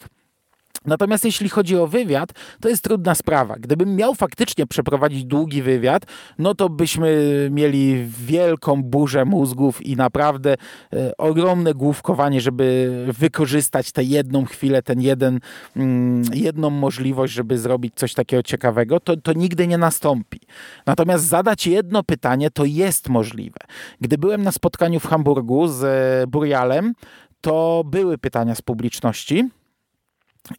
Natomiast 0.86 1.24
jeśli 1.24 1.48
chodzi 1.48 1.76
o 1.76 1.86
wywiad, 1.86 2.32
to 2.60 2.68
jest 2.68 2.84
trudna 2.84 3.14
sprawa. 3.14 3.56
Gdybym 3.56 3.96
miał 3.96 4.14
faktycznie 4.14 4.66
przeprowadzić 4.66 5.24
długi 5.24 5.62
wywiad, 5.62 6.06
no 6.38 6.54
to 6.54 6.68
byśmy 6.68 7.48
mieli 7.50 8.06
wielką 8.06 8.82
burzę 8.82 9.24
mózgów 9.24 9.86
i 9.86 9.96
naprawdę 9.96 10.54
e, 10.92 11.16
ogromne 11.16 11.74
główkowanie, 11.74 12.40
żeby 12.40 12.90
wykorzystać 13.18 13.92
tę 13.92 14.04
jedną 14.04 14.44
chwilę, 14.44 14.82
ten 14.82 15.00
jeden, 15.00 15.40
mm, 15.76 16.22
jedną 16.34 16.70
możliwość, 16.70 17.32
żeby 17.32 17.58
zrobić 17.58 17.94
coś 17.94 18.14
takiego 18.14 18.42
ciekawego. 18.42 19.00
To, 19.00 19.16
to 19.16 19.32
nigdy 19.32 19.66
nie 19.66 19.78
nastąpi. 19.78 20.40
Natomiast 20.86 21.24
zadać 21.24 21.66
jedno 21.66 22.02
pytanie 22.02 22.50
to 22.50 22.64
jest 22.64 23.08
możliwe. 23.08 23.58
Gdy 24.00 24.18
byłem 24.18 24.42
na 24.42 24.52
spotkaniu 24.52 25.00
w 25.00 25.06
Hamburgu 25.06 25.68
z 25.68 25.84
e, 25.84 26.26
Burialem, 26.26 26.94
to 27.40 27.82
były 27.86 28.18
pytania 28.18 28.54
z 28.54 28.62
publiczności. 28.62 29.48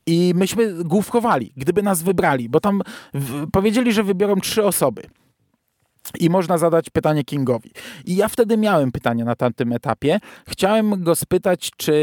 I 0.06 0.34
myśmy 0.36 0.84
główkowali, 0.84 1.54
gdyby 1.58 1.84
nas 1.84 2.04
wybrali, 2.04 2.50
bo 2.50 2.60
tam 2.60 2.82
powiedzieli, 3.52 3.94
że 3.94 4.04
wybiorą 4.04 4.36
trzy 4.36 4.66
osoby. 4.66 5.04
I 6.20 6.30
można 6.30 6.58
zadać 6.58 6.90
pytanie 6.90 7.24
Kingowi. 7.24 7.72
I 8.06 8.16
ja 8.16 8.28
wtedy 8.28 8.58
miałem 8.58 8.92
pytanie 8.92 9.26
na 9.26 9.36
tamtym 9.36 9.74
etapie. 9.74 10.20
Chciałem 10.48 11.04
go 11.04 11.16
spytać, 11.16 11.72
czy 11.78 11.94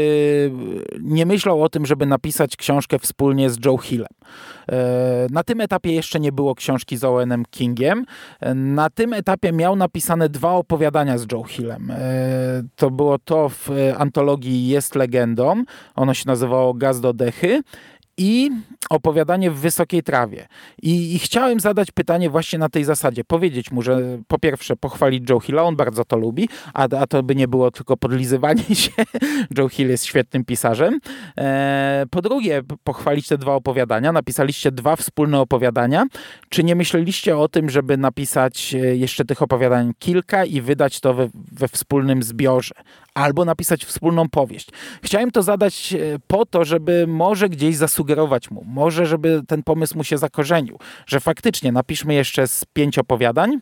nie 1.01 1.25
myślał 1.25 1.63
o 1.63 1.69
tym, 1.69 1.85
żeby 1.85 2.05
napisać 2.05 2.55
książkę 2.55 2.99
wspólnie 2.99 3.49
z 3.49 3.65
Joe 3.65 3.77
Hillem. 3.77 4.07
E, 4.69 5.27
na 5.31 5.43
tym 5.43 5.61
etapie 5.61 5.93
jeszcze 5.93 6.19
nie 6.19 6.31
było 6.31 6.55
książki 6.55 6.97
z 6.97 7.03
Owenem 7.03 7.45
Kingiem. 7.51 8.05
Na 8.55 8.89
tym 8.89 9.13
etapie 9.13 9.51
miał 9.51 9.75
napisane 9.75 10.29
dwa 10.29 10.51
opowiadania 10.51 11.17
z 11.17 11.31
Joe 11.31 11.43
Hillem. 11.43 11.91
E, 11.91 11.97
to 12.75 12.91
było 12.91 13.19
to 13.19 13.49
w 13.49 13.69
antologii 13.97 14.67
Jest 14.67 14.95
legendą. 14.95 15.63
Ono 15.95 16.13
się 16.13 16.23
nazywało 16.27 16.73
Gaz 16.73 17.01
do 17.01 17.13
dechy 17.13 17.61
i 18.21 18.51
opowiadanie 18.89 19.51
w 19.51 19.59
wysokiej 19.59 20.03
trawie. 20.03 20.47
I, 20.81 21.15
I, 21.15 21.19
chciałem 21.19 21.59
zadać 21.59 21.91
pytanie 21.91 22.29
właśnie 22.29 22.59
na 22.59 22.69
tej 22.69 22.83
zasadzie. 22.83 23.23
Powiedzieć 23.23 23.71
mu, 23.71 23.81
że 23.81 24.17
po 24.27 24.39
pierwsze 24.39 24.75
pochwalić 24.75 25.29
Joe 25.29 25.39
Hilla, 25.39 25.63
on 25.63 25.75
bardzo 25.75 26.05
to 26.05 26.17
lubi, 26.17 26.49
a, 26.73 26.87
a 26.99 27.07
to 27.07 27.23
by 27.23 27.35
nie 27.35 27.47
było 27.47 27.71
tylko 27.71 27.97
podlizywanie 27.97 28.63
się. 28.83 28.91
Joe 29.57 29.69
Hill 29.69 29.89
jest 29.89 30.05
świetnym 30.05 30.45
pisarzem. 30.45 30.99
E, 31.37 32.05
po 32.11 32.21
drugie, 32.21 32.61
pochwalić 32.83 33.27
te 33.27 33.37
dwa 33.37 33.55
opowiadania. 33.55 34.11
Napisaliście 34.11 34.71
dwa 34.71 34.95
wspólne 34.95 35.39
opowiadania. 35.39 36.05
Czy 36.49 36.63
nie 36.63 36.75
myśleliście 36.75 37.37
o 37.37 37.47
tym, 37.47 37.69
żeby 37.69 37.97
napisać 37.97 38.73
e, 38.73 38.77
jeszcze 38.77 39.25
tych 39.25 39.41
opowiadań 39.41 39.91
kilka 39.99 40.45
i 40.45 40.61
wydać 40.61 40.99
to 40.99 41.13
we, 41.13 41.29
we 41.33 41.67
wspólnym 41.67 42.23
zbiorze? 42.23 42.75
Albo 43.13 43.45
napisać 43.45 43.85
wspólną 43.85 44.29
powieść. 44.29 44.69
Chciałem 45.03 45.31
to 45.31 45.43
zadać 45.43 45.93
e, 45.93 46.19
po 46.27 46.45
to, 46.45 46.65
żeby 46.65 47.07
może 47.07 47.49
gdzieś 47.49 47.75
zasugerować 47.75 48.51
mu, 48.51 48.63
może 48.67 49.05
żeby 49.05 49.41
ten 49.47 49.63
pomysł 49.63 49.97
mu 49.97 50.03
się 50.03 50.17
zakorzenił, 50.17 50.79
że 51.05 51.19
faktycznie 51.19 51.71
napiszmy 51.71 52.13
jeszcze 52.13 52.47
z 52.47 52.65
pięć 52.73 52.97
opowiadań 52.97 53.59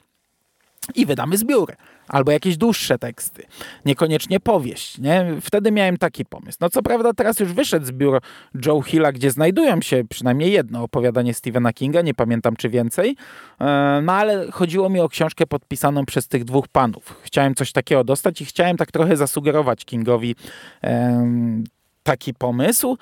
i 0.95 1.05
wydamy 1.05 1.37
zbiór. 1.37 1.75
Albo 2.09 2.31
jakieś 2.31 2.57
dłuższe 2.57 2.97
teksty. 2.97 3.43
Niekoniecznie 3.85 4.39
powieść. 4.39 4.97
Nie? 4.97 5.25
Wtedy 5.41 5.71
miałem 5.71 5.97
taki 5.97 6.25
pomysł. 6.25 6.57
No 6.61 6.69
co 6.69 6.81
prawda 6.81 7.13
teraz 7.13 7.39
już 7.39 7.53
wyszedł 7.53 7.85
zbiór 7.85 8.21
Joe 8.65 8.81
Hilla, 8.81 9.11
gdzie 9.11 9.31
znajdują 9.31 9.81
się 9.81 10.03
przynajmniej 10.09 10.51
jedno 10.51 10.83
opowiadanie 10.83 11.33
Stephena 11.33 11.73
Kinga, 11.73 12.01
nie 12.01 12.13
pamiętam 12.13 12.55
czy 12.55 12.69
więcej. 12.69 13.15
E, 13.61 14.01
no 14.03 14.13
ale 14.13 14.51
chodziło 14.51 14.89
mi 14.89 14.99
o 14.99 15.09
książkę 15.09 15.47
podpisaną 15.47 16.05
przez 16.05 16.27
tych 16.27 16.43
dwóch 16.43 16.67
panów. 16.67 17.21
Chciałem 17.23 17.55
coś 17.55 17.71
takiego 17.71 18.03
dostać 18.03 18.41
i 18.41 18.45
chciałem 18.45 18.77
tak 18.77 18.91
trochę 18.91 19.17
zasugerować 19.17 19.85
Kingowi 19.85 20.35
taki 22.03 22.33
pomysł. 22.33 22.97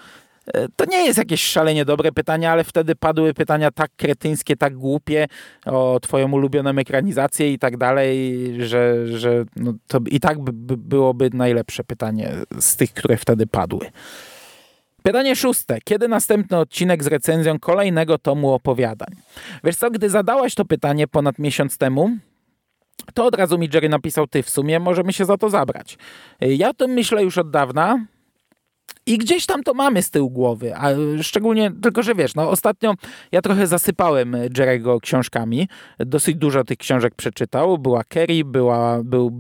E, 0.54 0.68
to 0.76 0.86
nie 0.86 1.06
jest 1.06 1.18
jakieś 1.18 1.44
szalenie 1.44 1.86
dobre 1.86 2.12
pytanie, 2.12 2.52
ale 2.52 2.64
wtedy 2.64 2.96
padły 2.96 3.34
pytania 3.34 3.72
tak 3.72 3.92
kretyńskie, 3.98 4.56
tak 4.56 4.76
głupie 4.76 5.28
o 5.66 6.00
twoją 6.02 6.32
ulubioną 6.32 6.70
ekranizację 6.70 7.54
i 7.54 7.60
tak 7.60 7.78
dalej, 7.78 8.48
że, 8.60 9.08
że 9.18 9.46
no 9.56 9.74
to 9.88 10.00
i 10.12 10.20
tak 10.20 10.40
by, 10.40 10.78
byłoby 10.78 11.30
najlepsze 11.34 11.84
pytanie 11.84 12.32
z 12.60 12.76
tych, 12.76 12.94
które 12.94 13.18
wtedy 13.18 13.48
padły. 13.48 13.92
Pytanie 15.04 15.36
szóste. 15.36 15.78
Kiedy 15.84 16.08
następny 16.08 16.58
odcinek 16.58 17.04
z 17.04 17.08
recenzją 17.08 17.60
kolejnego 17.60 18.18
tomu 18.18 18.54
opowiadań? 18.54 19.16
Wiesz 19.64 19.76
co, 19.76 19.92
gdy 19.92 20.10
zadałaś 20.10 20.56
to 20.56 20.66
pytanie 20.66 21.08
ponad 21.08 21.40
miesiąc 21.40 21.78
temu, 21.78 22.10
to 23.14 23.26
od 23.26 23.36
razu 23.36 23.58
mi 23.58 23.70
Jerry 23.74 23.90
napisał, 23.90 24.28
ty 24.28 24.44
w 24.44 24.50
sumie 24.50 24.80
możemy 24.80 25.14
się 25.14 25.26
za 25.26 25.38
to 25.38 25.50
zabrać. 25.50 25.98
Ja 26.42 26.70
o 26.70 26.74
tym 26.74 26.92
myślę 26.92 27.24
już 27.24 27.38
od 27.38 27.52
dawna, 27.52 28.06
i 29.08 29.18
gdzieś 29.18 29.46
tam 29.46 29.64
to 29.64 29.74
mamy 29.74 30.02
z 30.02 30.12
tyłu 30.12 30.30
głowy, 30.30 30.76
a 30.76 30.90
szczególnie, 31.22 31.72
tylko 31.82 32.04
że 32.04 32.16
wiesz, 32.16 32.36
no 32.36 32.50
ostatnio 32.50 32.94
ja 33.32 33.42
trochę 33.42 33.68
zasypałem 33.68 34.36
Jerego 34.58 35.00
książkami, 35.00 35.68
dosyć 36.00 36.36
dużo 36.36 36.64
tych 36.64 36.78
książek 36.78 37.16
przeczytał, 37.16 37.78
była 37.78 38.04
Kerry, 38.04 38.46
była, 38.46 39.04
był 39.04 39.32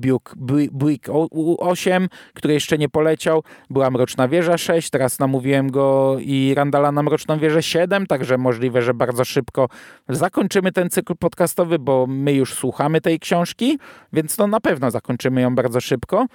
Buick 0.72 1.10
8, 1.58 2.08
który 2.34 2.54
jeszcze 2.54 2.78
nie 2.78 2.90
poleciał, 2.90 3.44
była 3.70 3.90
Mroczna 3.90 4.28
Wieża 4.28 4.58
6, 4.58 4.90
teraz 4.90 5.20
namówiłem 5.20 5.72
go 5.72 6.18
i 6.20 6.54
Randala 6.56 6.92
na 6.92 7.04
Mroczną 7.04 7.40
Wieżę 7.40 7.64
7, 7.64 8.08
także 8.08 8.38
możliwe, 8.38 8.82
że 8.82 8.94
bardzo 8.94 9.26
szybko 9.26 9.70
zakończymy 10.10 10.72
ten 10.72 10.90
cykl 10.90 11.16
podcastowy, 11.16 11.80
bo 11.80 12.06
my 12.08 12.34
już 12.34 12.54
słuchamy 12.54 13.02
tej 13.02 13.20
książki, 13.20 13.80
więc 14.14 14.38
no 14.38 14.48
na 14.48 14.60
pewno 14.60 14.92
zakończymy 14.92 15.42
ją 15.42 15.56
bardzo 15.56 15.82
szybko 15.82 16.26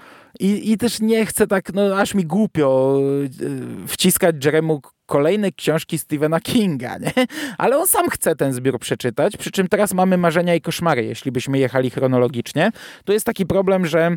i, 0.41 0.73
i 0.73 0.79
też 0.79 1.01
nie 1.01 1.27
chcę 1.27 1.47
tak, 1.47 1.73
no 1.75 1.97
aż 1.97 2.15
mi 2.15 2.25
głupio 2.25 2.99
E, 3.23 3.87
wciskać 3.87 4.45
Jeremu 4.45 4.81
kolejne 5.07 5.53
książki 5.53 5.99
Stephena 5.99 6.41
Kinga, 6.41 6.99
nie? 7.05 7.13
Ale 7.59 7.79
on 7.79 7.87
sam 7.87 8.11
chce 8.11 8.37
ten 8.37 8.53
zbiór 8.53 8.79
przeczytać, 8.79 9.37
przy 9.37 9.51
czym 9.51 9.69
teraz 9.69 9.95
mamy 9.95 10.19
marzenia 10.19 10.55
i 10.55 10.61
koszmary, 10.61 11.05
jeśli 11.05 11.33
byśmy 11.33 11.59
jechali 11.59 11.91
chronologicznie. 11.91 12.73
Tu 13.05 13.13
jest 13.13 13.27
taki 13.27 13.47
problem, 13.47 13.87
że 13.87 14.17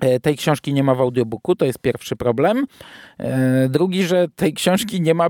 e, 0.00 0.20
tej 0.20 0.36
książki 0.36 0.72
nie 0.74 0.82
ma 0.82 0.94
w 0.94 1.00
audiobooku, 1.00 1.56
to 1.56 1.64
jest 1.64 1.78
pierwszy 1.78 2.16
problem. 2.16 2.66
E, 3.18 3.68
drugi, 3.68 4.04
że 4.04 4.26
tej 4.36 4.52
książki 4.52 5.00
nie 5.00 5.14
ma 5.14 5.26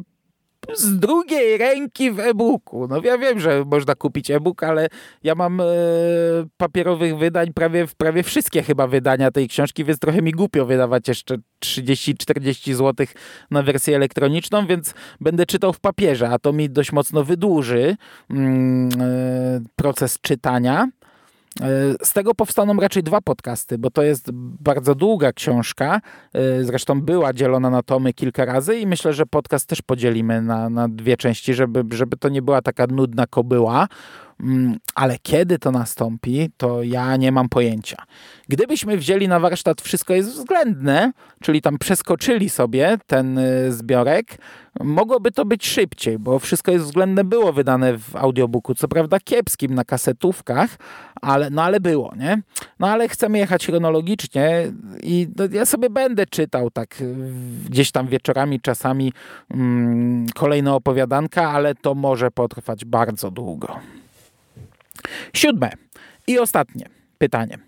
z 0.74 0.98
drugiej 0.98 1.58
ręki 1.58 2.10
w 2.10 2.20
e-booku. 2.20 2.86
No 2.88 3.00
ja 3.04 3.18
wiem, 3.18 3.40
że 3.40 3.64
można 3.64 3.94
kupić 3.94 4.30
e-book, 4.30 4.62
ale 4.62 4.88
ja 5.22 5.34
mam 5.34 5.60
e, 5.60 5.64
papierowych 6.56 7.18
wydań 7.18 7.52
prawie, 7.52 7.86
prawie 7.96 8.22
wszystkie 8.22 8.62
chyba 8.62 8.86
wydania 8.86 9.30
tej 9.30 9.48
książki, 9.48 9.84
więc 9.84 9.98
trochę 9.98 10.22
mi 10.22 10.32
głupio 10.32 10.66
wydawać 10.66 11.08
jeszcze 11.08 11.36
30-40 11.64 12.74
zł 12.74 13.06
na 13.50 13.62
wersję 13.62 13.96
elektroniczną, 13.96 14.66
więc 14.66 14.94
będę 15.20 15.46
czytał 15.46 15.72
w 15.72 15.80
papierze, 15.80 16.28
a 16.30 16.38
to 16.38 16.52
mi 16.52 16.70
dość 16.70 16.92
mocno 16.92 17.24
wydłuży 17.24 17.96
mm, 18.30 18.88
e, 19.00 19.60
proces 19.76 20.20
czytania. 20.20 20.88
E, 21.60 22.06
z 22.06 22.12
tego 22.12 22.34
powstaną 22.34 22.76
raczej 22.76 23.02
dwa 23.02 23.20
podcasty, 23.20 23.78
bo 23.78 23.90
to 23.90 24.02
jest 24.02 24.30
bardzo 24.32 24.94
długa 24.94 25.32
książka. 25.32 26.00
E, 26.32 26.64
zresztą 26.64 27.00
była 27.00 27.32
dzielona 27.32 27.70
na 27.70 27.82
tomy 27.82 28.12
kilka 28.12 28.44
razy 28.44 28.78
i 28.78 28.86
myślę, 28.86 29.12
że 29.12 29.26
podcast 29.26 29.66
też 29.66 29.82
podzielimy 29.82 30.42
na, 30.42 30.70
na 30.70 30.88
dwie 30.88 31.16
części, 31.16 31.54
żeby, 31.54 31.84
żeby 31.96 32.16
to 32.16 32.28
nie 32.28 32.42
była 32.42 32.62
taka 32.62 32.86
nudna 32.86 33.26
kobyła. 33.26 33.88
Mm, 34.40 34.78
ale 34.94 35.18
kiedy 35.22 35.58
to 35.58 35.70
nastąpi, 35.70 36.50
to 36.56 36.82
ja 36.82 37.16
nie 37.16 37.32
mam 37.32 37.48
pojęcia. 37.48 37.96
Gdybyśmy 38.48 38.96
wzięli 38.96 39.28
na 39.28 39.40
warsztat 39.40 39.80
wszystko 39.80 40.14
jest 40.14 40.30
względne, 40.30 41.12
czyli 41.42 41.62
tam 41.62 41.78
przeskoczyli 41.78 42.50
sobie 42.50 42.98
ten 43.06 43.38
y, 43.38 43.72
zbiorek, 43.72 44.38
mogłoby 44.80 45.30
to 45.30 45.44
być 45.44 45.66
szybciej, 45.66 46.18
bo 46.18 46.38
wszystko 46.38 46.72
jest 46.72 46.84
względne 46.84 47.24
było 47.24 47.52
wydane 47.52 47.98
w 47.98 48.16
audiobooku, 48.16 48.74
co 48.74 48.88
prawda 48.88 49.20
kiepskim 49.20 49.74
na 49.74 49.84
kasetówkach, 49.84 50.76
ale, 51.20 51.50
no 51.50 51.62
ale 51.62 51.80
było, 51.80 52.12
nie? 52.16 52.42
No 52.78 52.88
ale 52.88 53.08
chcemy 53.08 53.38
jechać 53.38 53.66
chronologicznie 53.66 54.72
i 55.02 55.28
no, 55.36 55.44
ja 55.52 55.66
sobie 55.66 55.90
będę 55.90 56.26
czytał 56.26 56.70
tak 56.70 56.94
gdzieś 57.70 57.90
tam 57.90 58.06
wieczorami, 58.06 58.60
czasami 58.60 59.12
mm, 59.50 60.26
kolejne 60.34 60.74
opowiadanka, 60.74 61.50
ale 61.50 61.74
to 61.74 61.94
może 61.94 62.30
potrwać 62.30 62.84
bardzo 62.84 63.30
długo. 63.30 63.99
Siódme 65.34 65.70
i 66.26 66.38
ostatnie 66.38 66.86
pytanie. 67.18 67.58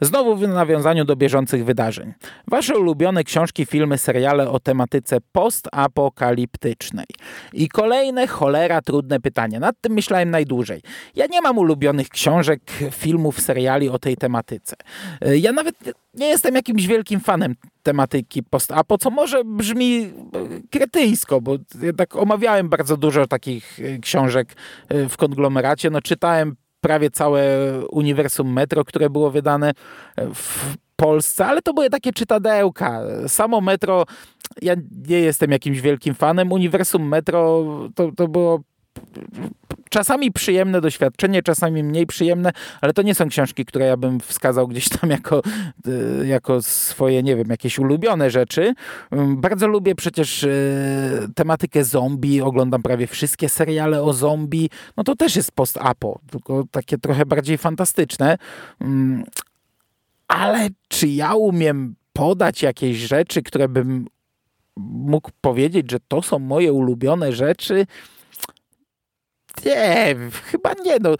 Znowu 0.00 0.36
w 0.36 0.48
nawiązaniu 0.48 1.04
do 1.04 1.16
bieżących 1.16 1.64
wydarzeń. 1.64 2.12
Wasze 2.48 2.78
ulubione 2.78 3.24
książki, 3.24 3.66
filmy, 3.66 3.98
seriale 3.98 4.50
o 4.50 4.60
tematyce 4.60 5.18
postapokaliptycznej. 5.32 7.06
I 7.52 7.68
kolejne 7.68 8.26
cholera 8.26 8.82
trudne 8.82 9.20
pytanie. 9.20 9.60
Nad 9.60 9.80
tym 9.80 9.92
myślałem 9.92 10.30
najdłużej. 10.30 10.80
Ja 11.14 11.26
nie 11.26 11.40
mam 11.40 11.58
ulubionych 11.58 12.08
książek, 12.08 12.60
filmów, 12.90 13.40
seriali 13.40 13.88
o 13.88 13.98
tej 13.98 14.16
tematyce. 14.16 14.76
Ja 15.20 15.52
nawet 15.52 15.76
nie 16.14 16.26
jestem 16.26 16.54
jakimś 16.54 16.86
wielkim 16.86 17.20
fanem 17.20 17.54
tematyki 17.82 18.42
post-apo, 18.42 18.98
co 18.98 19.10
może 19.10 19.44
brzmi 19.44 20.12
kretyńsko, 20.70 21.40
bo 21.40 21.56
ja 21.82 21.92
tak 21.92 22.16
omawiałem 22.16 22.68
bardzo 22.68 22.96
dużo 22.96 23.26
takich 23.26 23.78
książek 24.02 24.54
w 24.90 25.16
konglomeracie. 25.16 25.90
No 25.90 26.00
czytałem 26.00 26.56
prawie 26.84 27.10
całe 27.10 27.42
uniwersum 27.90 28.52
Metro, 28.52 28.84
które 28.84 29.10
było 29.10 29.30
wydane 29.30 29.72
w 30.34 30.76
Polsce, 30.96 31.46
ale 31.46 31.62
to 31.62 31.74
były 31.74 31.90
takie 31.90 32.12
czytadełka. 32.12 33.00
Samo 33.28 33.60
Metro, 33.60 34.04
ja 34.62 34.74
nie 35.08 35.20
jestem 35.20 35.50
jakimś 35.50 35.80
wielkim 35.80 36.14
fanem. 36.14 36.52
Uniwersum 36.52 37.08
Metro 37.08 37.64
to, 37.94 38.12
to 38.16 38.28
było 38.28 38.60
czasami 39.94 40.32
przyjemne 40.32 40.80
doświadczenie, 40.80 41.42
czasami 41.42 41.82
mniej 41.82 42.06
przyjemne, 42.06 42.52
ale 42.80 42.92
to 42.92 43.02
nie 43.02 43.14
są 43.14 43.28
książki, 43.28 43.64
które 43.64 43.86
ja 43.86 43.96
bym 43.96 44.20
wskazał 44.20 44.68
gdzieś 44.68 44.88
tam 44.88 45.10
jako, 45.10 45.42
e, 46.20 46.26
jako 46.26 46.62
swoje, 46.62 47.22
nie 47.22 47.36
wiem, 47.36 47.46
jakieś 47.50 47.78
ulubione 47.78 48.30
rzeczy. 48.30 48.74
Mm, 49.10 49.40
bardzo 49.40 49.66
lubię 49.68 49.94
przecież 49.94 50.44
e, 50.44 50.48
tematykę 51.34 51.84
zombie, 51.84 52.40
oglądam 52.40 52.82
prawie 52.82 53.06
wszystkie 53.06 53.48
seriale 53.48 54.02
o 54.02 54.12
zombie. 54.12 54.70
No 54.96 55.04
to 55.04 55.16
też 55.16 55.36
jest 55.36 55.52
post-apo, 55.52 56.18
tylko 56.30 56.64
takie 56.70 56.98
trochę 56.98 57.26
bardziej 57.26 57.58
fantastyczne. 57.58 58.38
Mm, 58.80 59.24
ale 60.28 60.68
czy 60.88 61.08
ja 61.08 61.34
umiem 61.34 61.94
podać 62.12 62.62
jakieś 62.62 62.96
rzeczy, 62.96 63.42
które 63.42 63.68
bym 63.68 64.06
mógł 64.76 65.30
powiedzieć, 65.40 65.90
że 65.90 65.98
to 66.08 66.22
są 66.22 66.38
moje 66.38 66.72
ulubione 66.72 67.32
rzeczy? 67.32 67.86
Nie, 69.64 70.16
chyba 70.44 70.72
nie. 70.84 70.98
No, 71.00 71.14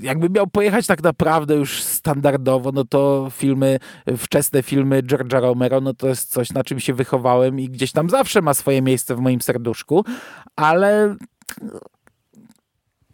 jakby 0.00 0.30
miał 0.30 0.46
pojechać 0.46 0.86
tak 0.86 1.02
naprawdę 1.02 1.54
już 1.54 1.82
standardowo, 1.82 2.72
no 2.72 2.84
to 2.84 3.28
filmy, 3.30 3.78
wczesne 4.18 4.62
filmy 4.62 5.02
George'a 5.02 5.40
Romero, 5.40 5.80
no 5.80 5.94
to 5.94 6.08
jest 6.08 6.30
coś, 6.30 6.50
na 6.50 6.64
czym 6.64 6.80
się 6.80 6.94
wychowałem 6.94 7.60
i 7.60 7.68
gdzieś 7.68 7.92
tam 7.92 8.10
zawsze 8.10 8.42
ma 8.42 8.54
swoje 8.54 8.82
miejsce 8.82 9.16
w 9.16 9.20
moim 9.20 9.40
serduszku, 9.40 10.04
ale 10.56 11.16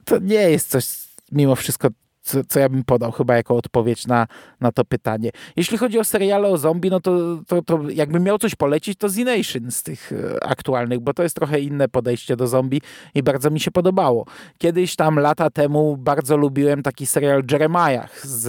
to 0.05 0.19
nie 0.19 0.51
jest 0.51 0.71
coś 0.71 1.09
mimo 1.33 1.57
wszystko 1.57 1.89
co, 2.29 2.45
co 2.45 2.61
ja 2.61 2.69
bym 2.69 2.85
podał 2.85 3.13
chyba 3.13 3.37
jako 3.37 3.57
odpowiedź 3.57 4.07
na, 4.07 4.27
na 4.61 4.73
to 4.73 4.85
pytanie. 4.85 5.31
Jeśli 5.57 5.79
chodzi 5.79 5.99
o 5.99 6.05
seriale 6.05 6.49
o 6.49 6.59
zombie, 6.59 6.91
no 6.91 7.01
to, 7.01 7.41
to, 7.47 7.63
to 7.63 7.81
jakbym 7.91 8.23
miał 8.23 8.39
coś 8.39 8.55
polecić, 8.55 8.99
to 8.99 9.09
Z 9.09 9.19
Nation 9.19 9.71
z 9.71 9.83
tych 9.83 10.13
e, 10.13 10.45
aktualnych, 10.45 11.01
bo 11.01 11.15
to 11.15 11.23
jest 11.23 11.37
trochę 11.37 11.61
inne 11.61 11.89
podejście 11.89 12.37
do 12.37 12.47
zombie 12.47 12.81
i 13.15 13.23
bardzo 13.23 13.51
mi 13.51 13.61
się 13.61 13.71
podobało. 13.71 14.27
Kiedyś 14.59 14.97
tam 14.97 15.19
lata 15.19 15.51
temu 15.51 15.97
bardzo 15.97 16.37
lubiłem 16.37 16.83
taki 16.83 17.07
serial 17.07 17.43
Jeremiah 17.53 18.27
z 18.27 18.47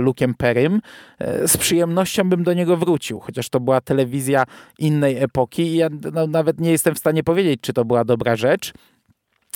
Luke'em 0.00 0.34
Perrym. 0.34 0.80
E, 1.18 1.48
z 1.48 1.56
przyjemnością 1.56 2.28
bym 2.28 2.44
do 2.44 2.52
niego 2.52 2.76
wrócił, 2.76 3.20
chociaż 3.20 3.48
to 3.48 3.60
była 3.60 3.80
telewizja 3.80 4.44
innej 4.78 5.18
epoki 5.18 5.62
i 5.62 5.76
ja 5.76 5.88
no, 6.12 6.26
nawet 6.26 6.60
nie 6.60 6.70
jestem 6.70 6.94
w 6.94 6.98
stanie 6.98 7.24
powiedzieć, 7.24 7.60
czy 7.60 7.72
to 7.72 7.84
była 7.84 8.04
dobra 8.04 8.36
rzecz. 8.36 8.72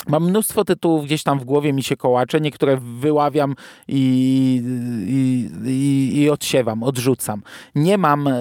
Mam 0.07 0.29
mnóstwo 0.29 0.65
tytułów 0.65 1.05
gdzieś 1.05 1.23
tam 1.23 1.39
w 1.39 1.45
głowie 1.45 1.73
mi 1.73 1.83
się 1.83 1.97
kołacze, 1.97 2.41
niektóre 2.41 2.77
wyławiam 2.77 3.55
i, 3.89 4.63
i, 5.67 6.23
i, 6.23 6.31
odsiewam, 6.31 6.83
odrzucam. 6.83 7.43
Nie 7.75 7.99
mam 7.99 8.29
e, 8.29 8.35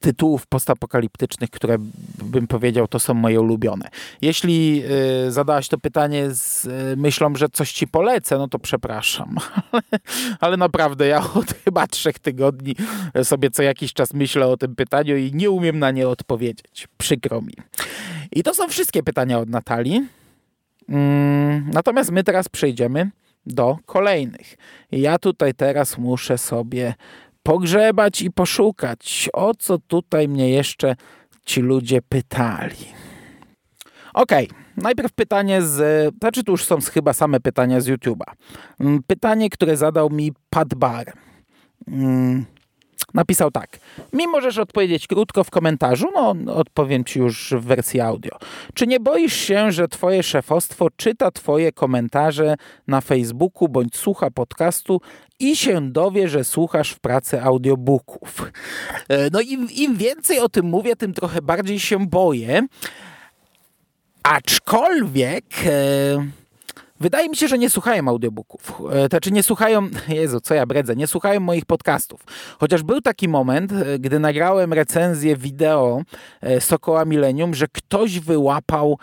tytułów 0.00 0.46
postapokaliptycznych, 0.46 1.50
które 1.50 1.76
bym 2.24 2.46
powiedział, 2.46 2.88
to 2.88 2.98
są 2.98 3.14
moje 3.14 3.40
ulubione. 3.40 3.88
Jeśli 4.22 4.82
e, 5.26 5.30
zadałaś 5.30 5.68
to 5.68 5.78
pytanie 5.78 6.30
z 6.30 6.66
e, 6.66 6.70
myślą, 6.96 7.36
że 7.36 7.48
coś 7.48 7.72
ci 7.72 7.86
polecę, 7.86 8.38
no 8.38 8.48
to 8.48 8.58
przepraszam. 8.58 9.36
Ale 10.40 10.56
naprawdę 10.56 11.06
ja 11.06 11.18
od 11.34 11.54
chyba 11.64 11.86
trzech 11.86 12.18
tygodni 12.18 12.76
sobie 13.22 13.50
co 13.50 13.62
jakiś 13.62 13.92
czas 13.92 14.14
myślę 14.14 14.46
o 14.46 14.56
tym 14.56 14.74
pytaniu 14.74 15.16
i 15.16 15.30
nie 15.34 15.50
umiem 15.50 15.78
na 15.78 15.90
nie 15.90 16.08
odpowiedzieć. 16.08 16.88
Przykro 16.98 17.40
mi. 17.40 17.54
I 18.32 18.42
to 18.42 18.54
są 18.54 18.68
wszystkie 18.68 19.02
pytania 19.02 19.38
od 19.38 19.48
Natalii. 19.48 20.23
Mm, 20.88 21.70
natomiast 21.72 22.10
my 22.10 22.24
teraz 22.24 22.48
przejdziemy 22.48 23.10
do 23.46 23.78
kolejnych. 23.86 24.56
Ja 24.92 25.18
tutaj 25.18 25.54
teraz 25.54 25.98
muszę 25.98 26.38
sobie 26.38 26.94
pogrzebać 27.42 28.22
i 28.22 28.30
poszukać, 28.30 29.30
o 29.32 29.54
co 29.54 29.78
tutaj 29.78 30.28
mnie 30.28 30.50
jeszcze 30.50 30.96
ci 31.46 31.60
ludzie 31.60 32.02
pytali. 32.02 32.86
Okej, 34.14 34.48
okay. 34.48 34.58
najpierw 34.76 35.12
pytanie 35.12 35.62
z, 35.62 36.14
znaczy 36.20 36.44
tu 36.44 36.52
już 36.52 36.64
są 36.64 36.78
chyba 36.80 37.12
same 37.12 37.40
pytania 37.40 37.80
z 37.80 37.88
YouTube'a. 37.88 38.32
Mm, 38.80 39.02
pytanie, 39.06 39.50
które 39.50 39.76
zadał 39.76 40.10
mi 40.10 40.32
Pat 40.50 40.74
Bar. 40.74 41.12
Mm, 41.88 42.44
napisał 43.14 43.50
tak. 43.50 43.78
Mi 44.12 44.26
możesz 44.26 44.58
odpowiedzieć 44.58 45.06
krótko 45.06 45.44
w 45.44 45.50
komentarzu, 45.50 46.06
no 46.14 46.54
odpowiem 46.54 47.04
ci 47.04 47.18
już 47.18 47.54
w 47.58 47.64
wersji 47.64 48.00
audio. 48.00 48.38
Czy 48.74 48.86
nie 48.86 49.00
boisz 49.00 49.36
się, 49.36 49.72
że 49.72 49.88
twoje 49.88 50.22
szefostwo 50.22 50.88
czyta 50.96 51.30
twoje 51.30 51.72
komentarze 51.72 52.54
na 52.86 53.00
Facebooku 53.00 53.68
bądź 53.68 53.96
słucha 53.96 54.30
podcastu 54.30 55.00
i 55.38 55.56
się 55.56 55.92
dowie, 55.92 56.28
że 56.28 56.44
słuchasz 56.44 56.90
w 56.90 57.00
pracy 57.00 57.42
audiobooków? 57.42 58.50
E, 59.08 59.30
no 59.32 59.40
im, 59.40 59.68
im 59.70 59.96
więcej 59.96 60.38
o 60.38 60.48
tym 60.48 60.66
mówię, 60.66 60.96
tym 60.96 61.12
trochę 61.12 61.42
bardziej 61.42 61.80
się 61.80 62.06
boję. 62.06 62.66
Aczkolwiek... 64.22 65.44
E 65.66 66.43
Wydaje 67.00 67.28
mi 67.28 67.36
się, 67.36 67.48
że 67.48 67.58
nie 67.58 67.70
słuchają 67.70 68.08
audiobooków. 68.08 68.82
E, 68.92 69.08
znaczy 69.08 69.32
nie 69.32 69.42
słuchają, 69.42 69.88
Jezu, 70.08 70.40
co 70.40 70.54
ja 70.54 70.66
bredzę, 70.66 70.96
nie 70.96 71.06
słuchają 71.06 71.40
moich 71.40 71.64
podcastów. 71.64 72.20
Chociaż 72.58 72.82
był 72.82 73.00
taki 73.00 73.28
moment, 73.28 73.72
e, 73.72 73.98
gdy 73.98 74.18
nagrałem 74.18 74.72
recenzję 74.72 75.36
wideo 75.36 76.02
e, 76.40 76.60
Sokoła 76.60 77.04
Millennium, 77.04 77.54
że 77.54 77.66
ktoś 77.68 78.20
wyłapał 78.20 78.98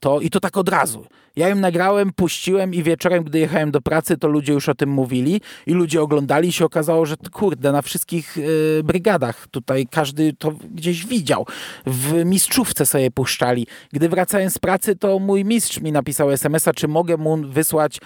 to 0.00 0.20
i 0.20 0.30
to 0.30 0.40
tak 0.40 0.56
od 0.56 0.68
razu. 0.68 1.06
Ja 1.36 1.48
ją 1.48 1.56
nagrałem, 1.56 2.12
puściłem 2.12 2.74
i 2.74 2.82
wieczorem, 2.82 3.24
gdy 3.24 3.38
jechałem 3.38 3.70
do 3.70 3.80
pracy, 3.80 4.16
to 4.16 4.28
ludzie 4.28 4.52
już 4.52 4.68
o 4.68 4.74
tym 4.74 4.90
mówili 4.90 5.40
i 5.66 5.72
ludzie 5.72 6.02
oglądali 6.02 6.52
się 6.52 6.64
okazało, 6.64 7.06
że 7.06 7.16
kurde, 7.32 7.72
na 7.72 7.82
wszystkich 7.82 8.38
y, 8.38 8.80
brygadach 8.84 9.46
tutaj 9.46 9.86
każdy 9.90 10.32
to 10.32 10.52
gdzieś 10.74 11.06
widział. 11.06 11.46
W 11.86 12.24
mistrzówce 12.24 12.86
sobie 12.86 13.10
puszczali. 13.10 13.66
Gdy 13.92 14.08
wracałem 14.08 14.50
z 14.50 14.58
pracy, 14.58 14.96
to 14.96 15.18
mój 15.18 15.44
mistrz 15.44 15.80
mi 15.80 15.92
napisał 15.92 16.30
SMS-a, 16.30 16.72
czy 16.72 16.88
mogę 16.88 17.16
mu 17.16 17.36
wysłać 17.36 18.00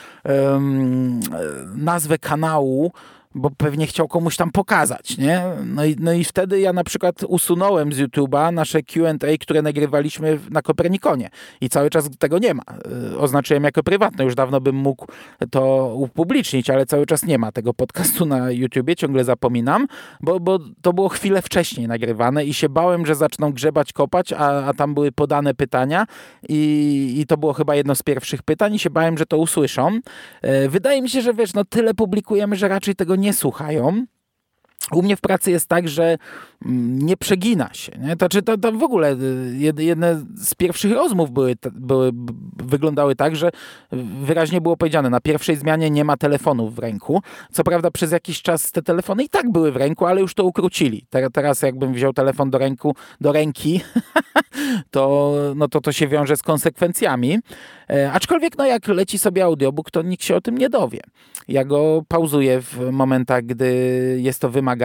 nazwę 1.74 2.18
kanału, 2.18 2.92
bo 3.38 3.50
pewnie 3.50 3.86
chciał 3.86 4.08
komuś 4.08 4.36
tam 4.36 4.50
pokazać, 4.50 5.18
nie? 5.18 5.42
No 5.64 5.84
i, 5.84 5.96
no 6.00 6.12
i 6.12 6.24
wtedy 6.24 6.60
ja 6.60 6.72
na 6.72 6.84
przykład 6.84 7.24
usunąłem 7.28 7.92
z 7.92 7.98
YouTube'a 7.98 8.52
nasze 8.52 8.82
Q&A, 8.82 9.38
które 9.40 9.62
nagrywaliśmy 9.62 10.38
na 10.50 10.62
Kopernikonie 10.62 11.30
i 11.60 11.68
cały 11.68 11.90
czas 11.90 12.10
tego 12.18 12.38
nie 12.38 12.54
ma. 12.54 12.62
Y, 13.12 13.18
oznaczyłem 13.18 13.64
jako 13.64 13.82
prywatne, 13.82 14.24
już 14.24 14.34
dawno 14.34 14.60
bym 14.60 14.76
mógł 14.76 15.06
to 15.50 15.92
upublicznić, 15.94 16.70
ale 16.70 16.86
cały 16.86 17.06
czas 17.06 17.24
nie 17.24 17.38
ma 17.38 17.52
tego 17.52 17.74
podcastu 17.74 18.26
na 18.26 18.50
YouTubie, 18.50 18.96
ciągle 18.96 19.24
zapominam, 19.24 19.86
bo, 20.20 20.40
bo 20.40 20.58
to 20.82 20.92
było 20.92 21.08
chwilę 21.08 21.42
wcześniej 21.42 21.88
nagrywane 21.88 22.44
i 22.44 22.54
się 22.54 22.68
bałem, 22.68 23.06
że 23.06 23.14
zaczną 23.14 23.52
grzebać, 23.52 23.92
kopać, 23.92 24.32
a, 24.32 24.66
a 24.66 24.74
tam 24.74 24.94
były 24.94 25.12
podane 25.12 25.54
pytania 25.54 26.06
i, 26.48 27.14
i 27.18 27.26
to 27.26 27.36
było 27.36 27.52
chyba 27.52 27.74
jedno 27.74 27.94
z 27.94 28.02
pierwszych 28.02 28.42
pytań 28.42 28.74
i 28.74 28.78
się 28.78 28.90
bałem, 28.90 29.18
że 29.18 29.26
to 29.26 29.38
usłyszą. 29.38 29.98
Y, 30.64 30.68
wydaje 30.68 31.02
mi 31.02 31.10
się, 31.10 31.22
że 31.22 31.34
wiesz, 31.34 31.54
no 31.54 31.64
tyle 31.64 31.94
publikujemy, 31.94 32.56
że 32.56 32.68
raczej 32.68 32.94
tego 32.94 33.16
nie 33.16 33.27
słuchają. 33.32 34.06
U 34.92 35.02
mnie 35.02 35.16
w 35.16 35.20
pracy 35.20 35.50
jest 35.50 35.68
tak, 35.68 35.88
że 35.88 36.18
mm, 36.66 36.98
nie 36.98 37.16
przegina 37.16 37.74
się. 37.74 37.92
Nie? 37.98 38.16
To, 38.16 38.28
czy 38.28 38.42
to, 38.42 38.58
to 38.58 38.72
w 38.72 38.82
ogóle 38.82 39.12
y, 39.12 39.74
jedne 39.78 40.24
z 40.34 40.54
pierwszych 40.54 40.92
rozmów 40.92 41.30
były, 41.30 41.56
były, 41.72 42.10
wyglądały 42.56 43.16
tak, 43.16 43.36
że 43.36 43.50
wyraźnie 44.22 44.60
było 44.60 44.76
powiedziane, 44.76 45.10
na 45.10 45.20
pierwszej 45.20 45.56
zmianie 45.56 45.90
nie 45.90 46.04
ma 46.04 46.16
telefonów 46.16 46.74
w 46.74 46.78
ręku. 46.78 47.22
Co 47.52 47.64
prawda 47.64 47.90
przez 47.90 48.12
jakiś 48.12 48.42
czas 48.42 48.72
te 48.72 48.82
telefony 48.82 49.24
i 49.24 49.28
tak 49.28 49.52
były 49.52 49.72
w 49.72 49.76
ręku, 49.76 50.06
ale 50.06 50.20
już 50.20 50.34
to 50.34 50.44
ukrócili. 50.44 51.06
Teraz 51.32 51.62
jakbym 51.62 51.92
wziął 51.92 52.12
telefon 52.12 52.50
do, 52.50 52.58
ręku, 52.58 52.94
do 53.20 53.32
ręki, 53.32 53.80
to, 54.90 55.34
no 55.56 55.68
to 55.68 55.80
to 55.80 55.92
się 55.92 56.08
wiąże 56.08 56.36
z 56.36 56.42
konsekwencjami. 56.42 57.38
E, 57.90 58.12
aczkolwiek 58.12 58.58
no 58.58 58.66
jak 58.66 58.88
leci 58.88 59.18
sobie 59.18 59.44
audiobook, 59.44 59.90
to 59.90 60.02
nikt 60.02 60.24
się 60.24 60.36
o 60.36 60.40
tym 60.40 60.58
nie 60.58 60.68
dowie. 60.68 61.00
Ja 61.48 61.64
go 61.64 62.02
pauzuję 62.08 62.62
w 62.62 62.90
momentach, 62.92 63.44
gdy 63.44 64.18
jest 64.20 64.40
to 64.40 64.50
wymagane. 64.50 64.77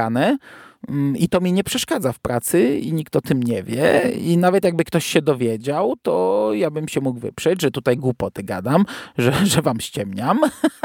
Mm, 0.89 1.17
I 1.17 1.29
to 1.29 1.41
mi 1.41 1.53
nie 1.53 1.63
przeszkadza 1.63 2.13
w 2.13 2.19
pracy 2.19 2.77
i 2.77 2.93
nikt 2.93 3.15
o 3.15 3.21
tym 3.21 3.43
nie 3.43 3.63
wie. 3.63 4.11
I 4.21 4.37
nawet 4.37 4.63
jakby 4.63 4.83
ktoś 4.83 5.05
się 5.05 5.21
dowiedział, 5.21 5.93
to 6.01 6.49
ja 6.53 6.71
bym 6.71 6.87
się 6.87 7.01
mógł 7.01 7.19
wyprzeć, 7.19 7.61
że 7.61 7.71
tutaj 7.71 7.97
głupoty 7.97 8.43
gadam, 8.43 8.85
że, 9.17 9.33
że 9.45 9.61
wam 9.61 9.79
ściemniam. 9.79 10.39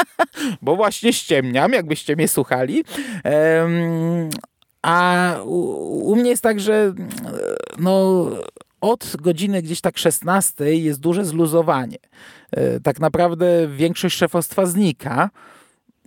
Bo 0.63 0.77
właśnie 0.77 1.13
ściemniam, 1.13 1.73
jakbyście 1.73 2.17
mnie 2.17 2.29
słuchali. 2.29 2.85
A 4.83 5.35
u, 5.45 5.59
u 6.11 6.17
mnie 6.17 6.31
jest 6.31 6.43
tak, 6.43 6.61
że 6.61 6.95
no 7.79 8.27
od 8.81 9.17
godziny 9.21 9.63
gdzieś 9.63 9.81
tak 9.81 9.99
16 9.99 10.75
jest 10.75 11.01
duże 11.01 11.25
zluzowanie. 11.25 11.99
E, 12.51 12.81
tak 12.81 13.01
naprawdę 13.01 13.69
większość 13.69 14.17
szefostwa 14.17 14.67
znika. 14.67 15.31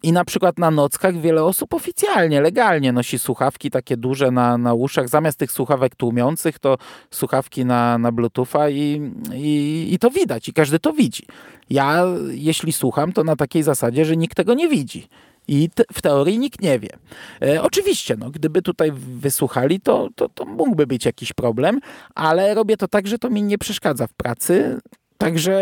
I 0.04 0.12
na 0.12 0.26
przykład 0.26 0.60
na 0.60 0.72
nockach 0.72 1.22
wiele 1.22 1.44
osób 1.44 1.74
oficjalnie, 1.74 2.42
legalnie 2.42 2.92
nosi 2.92 3.20
słuchawki 3.20 3.72
takie 3.72 3.98
duże 3.98 4.32
na, 4.32 4.58
na 4.58 4.74
uszach. 4.74 5.10
Zamiast 5.10 5.38
tych 5.40 5.52
słuchawek 5.52 5.96
tłumiących, 5.96 6.60
to 6.60 6.78
słuchawki 7.12 7.66
na, 7.66 7.98
na 7.98 8.12
Bluetootha 8.12 8.70
i, 8.70 9.12
i, 9.34 9.88
i 9.92 10.00
to 10.00 10.10
widać, 10.10 10.48
i 10.48 10.54
każdy 10.54 10.80
to 10.80 10.94
widzi. 10.94 11.24
Ja, 11.70 12.06
jeśli 12.32 12.74
słucham, 12.74 13.14
to 13.14 13.24
na 13.24 13.36
takiej 13.36 13.64
zasadzie, 13.64 14.06
że 14.06 14.18
nikt 14.18 14.38
tego 14.38 14.54
nie 14.54 14.68
widzi. 14.68 15.08
I 15.48 15.70
te, 15.70 15.84
w 15.94 16.02
teorii 16.02 16.40
nikt 16.40 16.62
nie 16.62 16.80
wie. 16.80 16.90
E, 17.42 17.64
oczywiście, 17.64 18.16
no, 18.18 18.30
gdyby 18.30 18.62
tutaj 18.62 18.92
wysłuchali, 18.96 19.80
to, 19.80 20.10
to, 20.16 20.30
to 20.30 20.46
mógłby 20.46 20.88
być 20.88 21.06
jakiś 21.06 21.34
problem, 21.34 21.80
ale 22.16 22.54
robię 22.54 22.78
to 22.78 22.88
tak, 22.88 23.08
że 23.08 23.18
to 23.18 23.30
mi 23.30 23.44
nie 23.44 23.58
przeszkadza 23.58 24.08
w 24.08 24.14
pracy. 24.14 24.80
Także 25.22 25.62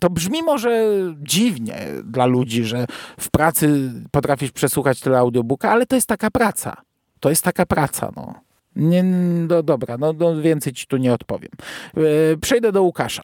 to 0.00 0.10
brzmi 0.10 0.42
może 0.42 0.86
dziwnie 1.22 1.76
dla 2.04 2.26
ludzi, 2.26 2.64
że 2.64 2.86
w 3.20 3.30
pracy 3.30 3.92
potrafisz 4.10 4.50
przesłuchać 4.50 5.00
tyle 5.00 5.18
audiobooka, 5.18 5.70
ale 5.70 5.86
to 5.86 5.94
jest 5.94 6.06
taka 6.06 6.30
praca. 6.30 6.76
To 7.20 7.30
jest 7.30 7.44
taka 7.44 7.66
praca, 7.66 8.12
no. 8.16 8.34
Nie, 8.76 9.02
no 9.48 9.62
dobra, 9.62 9.98
no, 9.98 10.12
no 10.12 10.42
więcej 10.42 10.72
ci 10.72 10.86
tu 10.86 10.96
nie 10.96 11.12
odpowiem. 11.12 11.50
E, 11.96 12.36
przejdę 12.36 12.72
do 12.72 12.82
Łukasza. 12.82 13.22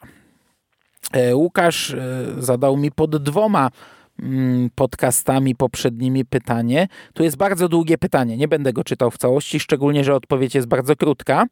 E, 1.11 1.35
Łukasz 1.35 1.95
zadał 2.37 2.77
mi 2.77 2.91
pod 2.91 3.23
dwoma 3.23 3.69
Mm, 4.23 4.69
podcastami 4.75 5.55
poprzednimi 5.55 6.25
pytanie. 6.25 6.87
Tu 7.13 7.23
jest 7.23 7.37
bardzo 7.37 7.69
długie 7.69 7.97
pytanie, 7.97 8.37
nie 8.37 8.47
będę 8.47 8.73
go 8.73 8.83
czytał 8.83 9.11
w 9.11 9.17
całości, 9.17 9.59
szczególnie, 9.59 10.03
że 10.03 10.15
odpowiedź 10.15 10.55
jest 10.55 10.67
bardzo 10.67 10.95
krótka. 10.95 11.45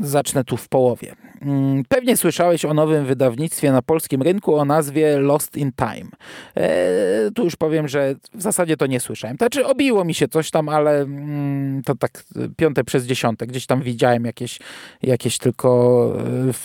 Zacznę 0.00 0.44
tu 0.44 0.56
w 0.56 0.68
połowie. 0.68 1.14
Mm, 1.42 1.82
pewnie 1.88 2.16
słyszałeś 2.16 2.64
o 2.64 2.74
nowym 2.74 3.06
wydawnictwie 3.06 3.72
na 3.72 3.82
polskim 3.82 4.22
rynku 4.22 4.56
o 4.56 4.64
nazwie 4.64 5.18
Lost 5.18 5.56
in 5.56 5.72
Time. 5.72 6.10
E, 6.56 7.30
tu 7.34 7.44
już 7.44 7.56
powiem, 7.56 7.88
że 7.88 8.14
w 8.34 8.42
zasadzie 8.42 8.76
to 8.76 8.86
nie 8.86 9.00
słyszałem. 9.00 9.36
Znaczy 9.36 9.66
obiło 9.66 10.04
mi 10.04 10.14
się 10.14 10.28
coś 10.28 10.50
tam, 10.50 10.68
ale 10.68 11.00
mm, 11.00 11.82
to 11.82 11.94
tak 11.94 12.24
piąte 12.56 12.84
przez 12.84 13.06
dziesiąte. 13.06 13.46
Gdzieś 13.46 13.66
tam 13.66 13.82
widziałem 13.82 14.24
jakieś, 14.24 14.58
jakieś 15.02 15.38
tylko 15.38 16.12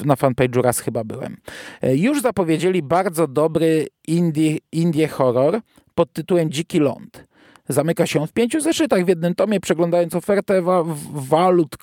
e, 0.03 0.05
na 0.05 0.15
fanpage'u 0.15 0.61
raz 0.61 0.79
chyba 0.79 1.03
byłem. 1.03 1.37
E, 1.81 1.95
już 1.95 2.21
zapowiedzieli 2.21 2.83
bardzo 2.83 3.27
dobry 3.27 3.87
indie, 4.07 4.57
indie 4.71 5.07
horror 5.07 5.61
pod 5.95 6.13
tytułem 6.13 6.51
Dziki 6.51 6.79
Ląd. 6.79 7.30
Zamyka 7.71 8.07
się 8.07 8.27
w 8.27 8.34
pięciu 8.34 8.62
zeszytach 8.62 9.05
w 9.05 9.07
jednym 9.07 9.36
tomie, 9.36 9.60
przeglądając 9.60 10.15
ofertę 10.15 10.62
Vault, 11.13 11.77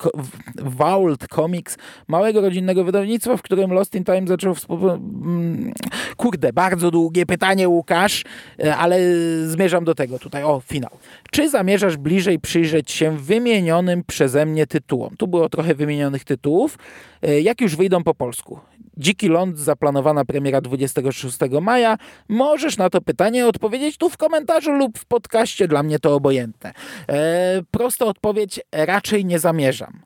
Vault 0.55 1.27
Comics, 1.27 1.77
małego 2.07 2.41
rodzinnego 2.41 2.83
wydawnictwa, 2.83 3.37
w 3.37 3.41
którym 3.41 3.73
Lost 3.73 3.95
in 3.95 4.03
Time 4.03 4.27
zaczął. 4.27 4.55
Mm, 4.69 5.73
kurde, 6.17 6.53
bardzo 6.53 6.91
długie 6.91 7.25
pytanie, 7.25 7.69
Łukasz, 7.69 8.23
e, 8.63 8.75
ale 8.75 8.99
zmierzam 9.45 9.85
do 9.85 9.95
tego 9.95 10.19
tutaj. 10.19 10.43
O, 10.43 10.61
finał. 10.65 10.91
Czy 11.31 11.49
zamierzasz 11.49 11.97
bliżej 11.97 12.39
przyjrzeć 12.39 12.91
się 12.91 13.17
wymienionym 13.17 14.03
przeze 14.07 14.45
mnie 14.45 14.67
tytułom? 14.67 15.15
Tu 15.17 15.27
było 15.27 15.49
trochę 15.49 15.75
wymienionych 15.75 16.23
tytułów. 16.23 16.77
E, 17.21 17.41
jak 17.41 17.61
już 17.61 17.75
wyjdą 17.75 18.03
po 18.03 18.15
polsku? 18.15 18.59
Dziki 18.99 19.27
Ląd, 19.27 19.59
zaplanowana 19.59 20.25
premiera 20.25 20.61
26 20.61 21.37
maja. 21.61 21.97
Możesz 22.29 22.77
na 22.77 22.89
to 22.89 23.01
pytanie 23.01 23.47
odpowiedzieć 23.47 23.97
tu 23.97 24.09
w 24.09 24.17
komentarzu 24.17 24.71
lub 24.71 24.97
w 24.97 25.05
podcaście, 25.05 25.67
dla 25.67 25.83
mnie 25.83 25.99
to 25.99 26.15
obojętne. 26.15 26.73
E, 27.09 27.61
prosta 27.71 28.05
odpowiedź, 28.05 28.59
raczej 28.71 29.25
nie 29.25 29.39
zamierzam. 29.39 30.01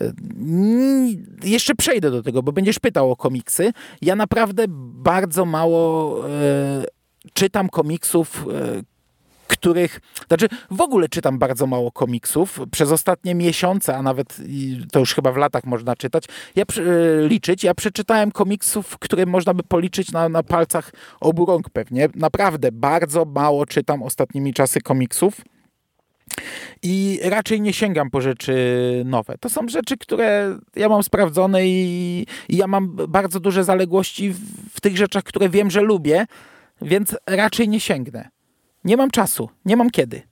E, 0.00 0.12
jeszcze 1.44 1.74
przejdę 1.74 2.10
do 2.10 2.22
tego, 2.22 2.42
bo 2.42 2.52
będziesz 2.52 2.78
pytał 2.78 3.10
o 3.10 3.16
komiksy. 3.16 3.72
Ja 4.02 4.16
naprawdę 4.16 4.64
bardzo 4.68 5.44
mało 5.44 6.18
e, 6.28 6.84
czytam 7.32 7.68
komiksów, 7.68 8.46
e, 8.52 8.82
których, 9.64 10.00
znaczy 10.28 10.48
w 10.70 10.80
ogóle 10.80 11.08
czytam 11.08 11.38
bardzo 11.38 11.66
mało 11.66 11.92
komiksów. 11.92 12.60
Przez 12.70 12.92
ostatnie 12.92 13.34
miesiące, 13.34 13.96
a 13.96 14.02
nawet 14.02 14.36
to 14.92 14.98
już 14.98 15.14
chyba 15.14 15.32
w 15.32 15.36
latach 15.36 15.64
można 15.64 15.96
czytać, 15.96 16.24
ja 16.56 16.62
e, 16.62 17.28
liczyć, 17.28 17.64
ja 17.64 17.74
przeczytałem 17.74 18.32
komiksów, 18.32 18.98
które 18.98 19.26
można 19.26 19.54
by 19.54 19.62
policzyć 19.62 20.12
na, 20.12 20.28
na 20.28 20.42
palcach 20.42 20.92
obu 21.20 21.46
rąk 21.46 21.70
pewnie. 21.70 22.08
Naprawdę 22.14 22.72
bardzo 22.72 23.24
mało 23.24 23.66
czytam 23.66 24.02
ostatnimi 24.02 24.54
czasy 24.54 24.80
komiksów. 24.80 25.40
I 26.82 27.20
raczej 27.22 27.60
nie 27.60 27.72
sięgam 27.72 28.10
po 28.10 28.20
rzeczy 28.20 28.54
nowe. 29.04 29.38
To 29.40 29.48
są 29.48 29.68
rzeczy, 29.68 29.96
które 29.96 30.58
ja 30.76 30.88
mam 30.88 31.02
sprawdzone 31.02 31.66
i, 31.66 32.26
i 32.48 32.56
ja 32.56 32.66
mam 32.66 32.96
bardzo 33.08 33.40
duże 33.40 33.64
zaległości 33.64 34.30
w, 34.30 34.40
w 34.74 34.80
tych 34.80 34.96
rzeczach, 34.96 35.24
które 35.24 35.48
wiem, 35.48 35.70
że 35.70 35.80
lubię, 35.80 36.26
więc 36.82 37.16
raczej 37.26 37.68
nie 37.68 37.80
sięgnę. 37.80 38.33
Nie 38.84 38.96
mam 38.96 39.10
czasu, 39.10 39.48
nie 39.64 39.76
mam 39.76 39.90
kiedy. 39.90 40.22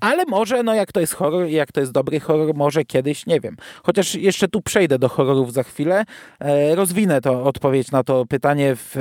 Ale 0.00 0.24
może, 0.24 0.62
no 0.62 0.74
jak 0.74 0.92
to 0.92 1.00
jest 1.00 1.14
horror, 1.14 1.46
jak 1.46 1.72
to 1.72 1.80
jest 1.80 1.92
dobry 1.92 2.20
horror, 2.20 2.54
może 2.54 2.84
kiedyś, 2.84 3.26
nie 3.26 3.40
wiem. 3.40 3.56
Chociaż 3.82 4.14
jeszcze 4.14 4.48
tu 4.48 4.62
przejdę 4.62 4.98
do 4.98 5.08
horrorów 5.08 5.52
za 5.52 5.62
chwilę. 5.62 6.04
E, 6.40 6.74
rozwinę 6.74 7.20
to 7.20 7.44
odpowiedź 7.44 7.90
na 7.90 8.04
to 8.04 8.26
pytanie 8.26 8.76
w, 8.76 8.92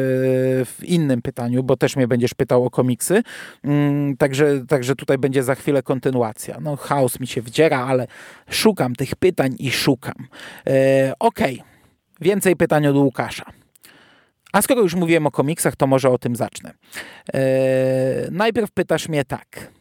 w, 0.66 0.84
innym 0.84 1.22
pytaniu, 1.22 1.64
bo 1.64 1.78
też 1.78 1.96
mnie 1.96 2.08
będziesz 2.08 2.34
pytał 2.34 2.66
o 2.66 2.70
komiksy. 2.70 3.24
Mm, 3.64 4.18
także, 4.18 4.66
także 4.68 4.96
tutaj 4.96 5.18
będzie 5.18 5.44
za 5.44 5.56
chwilę 5.56 5.84
kontynuacja. 5.84 6.58
No 6.62 6.76
chaos 6.76 7.20
mi 7.20 7.28
się 7.28 7.42
wdziera, 7.42 7.86
ale 7.86 8.08
szukam 8.50 8.96
tych 8.96 9.16
pytań 9.16 9.56
i 9.60 9.72
szukam. 9.72 10.28
E, 10.68 11.14
Okej, 11.20 11.54
okay. 11.54 11.72
więcej 12.22 12.56
pytań 12.56 12.88
od 12.88 12.96
Łukasza. 12.96 13.63
A 14.54 14.62
skoro 14.62 14.82
już 14.82 14.96
mówiłem 14.96 15.28
o 15.28 15.32
komiksach, 15.32 15.76
to 15.76 15.88
może 15.88 16.10
o 16.10 16.18
tym 16.18 16.36
zacznę. 16.36 16.74
Eee, 17.34 17.42
najpierw 18.32 18.72
pytasz 18.72 19.10
mnie 19.10 19.26
tak. 19.26 19.72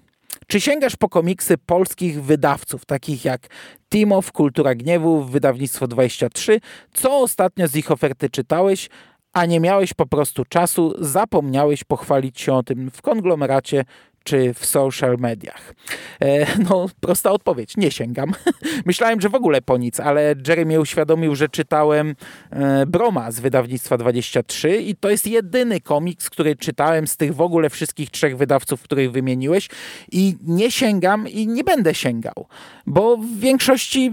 Czy 0.46 0.60
sięgasz 0.60 0.96
po 0.96 1.08
komiksy 1.08 1.58
polskich 1.58 2.22
wydawców, 2.22 2.84
takich 2.84 3.24
jak 3.24 3.48
Timow, 3.90 4.32
Kultura 4.32 4.74
Gniewu, 4.74 5.24
Wydawnictwo 5.24 5.88
23? 5.88 6.60
Co 6.92 7.18
ostatnio 7.18 7.68
z 7.68 7.76
ich 7.76 7.90
oferty 7.90 8.30
czytałeś, 8.30 8.88
a 9.32 9.46
nie 9.46 9.60
miałeś 9.60 9.94
po 9.94 10.06
prostu 10.06 10.44
czasu, 10.44 10.94
zapomniałeś 10.98 11.84
pochwalić 11.84 12.40
się 12.40 12.54
o 12.54 12.62
tym 12.62 12.90
w 12.90 13.02
konglomeracie 13.02 13.84
czy 14.24 14.54
w 14.54 14.66
social 14.66 15.16
mediach? 15.18 15.74
E, 16.20 16.58
no, 16.58 16.86
prosta 17.00 17.30
odpowiedź, 17.30 17.76
nie 17.76 17.90
sięgam. 17.90 18.32
Myślałem, 18.86 19.20
że 19.20 19.28
w 19.28 19.34
ogóle 19.34 19.62
po 19.62 19.76
nic, 19.76 20.00
ale 20.00 20.34
Jeremy 20.48 20.80
uświadomił, 20.80 21.34
że 21.34 21.48
czytałem 21.48 22.14
e, 22.50 22.86
Broma 22.86 23.30
z 23.30 23.40
wydawnictwa 23.40 23.98
23 23.98 24.76
i 24.76 24.96
to 24.96 25.10
jest 25.10 25.26
jedyny 25.26 25.80
komiks, 25.80 26.30
który 26.30 26.56
czytałem 26.56 27.06
z 27.06 27.16
tych 27.16 27.34
w 27.34 27.40
ogóle 27.40 27.70
wszystkich 27.70 28.10
trzech 28.10 28.36
wydawców, 28.36 28.82
których 28.82 29.12
wymieniłeś 29.12 29.68
i 30.12 30.36
nie 30.46 30.70
sięgam 30.70 31.28
i 31.28 31.46
nie 31.46 31.64
będę 31.64 31.94
sięgał, 31.94 32.46
bo 32.86 33.16
w 33.16 33.38
większości, 33.38 34.12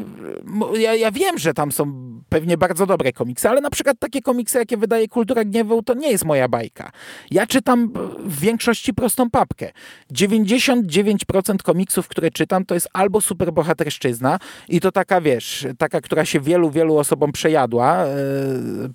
ja, 0.78 0.96
ja 0.96 1.12
wiem, 1.12 1.38
że 1.38 1.54
tam 1.54 1.72
są 1.72 2.10
pewnie 2.30 2.58
bardzo 2.58 2.86
dobre 2.86 3.14
komiksy, 3.14 3.50
ale 3.50 3.62
na 3.62 3.70
przykład 3.70 4.00
takie 4.00 4.22
komiksy, 4.22 4.58
jakie 4.58 4.78
wydaje 4.78 5.08
Kultura 5.08 5.44
Gniewu, 5.46 5.84
to 5.84 5.94
nie 5.94 6.12
jest 6.12 6.26
moja 6.26 6.48
bajka. 6.48 6.92
Ja 7.32 7.48
czytam 7.48 7.92
w 8.20 8.40
większości 8.40 8.94
prostą 8.94 9.30
papkę. 9.30 9.72
99% 10.14 11.58
komiksów, 11.64 12.08
które 12.08 12.32
czytam, 12.32 12.66
to 12.66 12.74
jest 12.74 12.90
albo 12.94 13.22
superbohaterszczyzna 13.22 14.40
i 14.70 14.80
to 14.80 14.92
taka, 14.92 15.22
wiesz, 15.22 15.68
taka, 15.78 16.02
która 16.02 16.26
się 16.26 16.40
wielu, 16.40 16.72
wielu 16.72 16.98
osobom 16.98 17.32
przejadła, 17.32 18.06
e, 18.06 18.10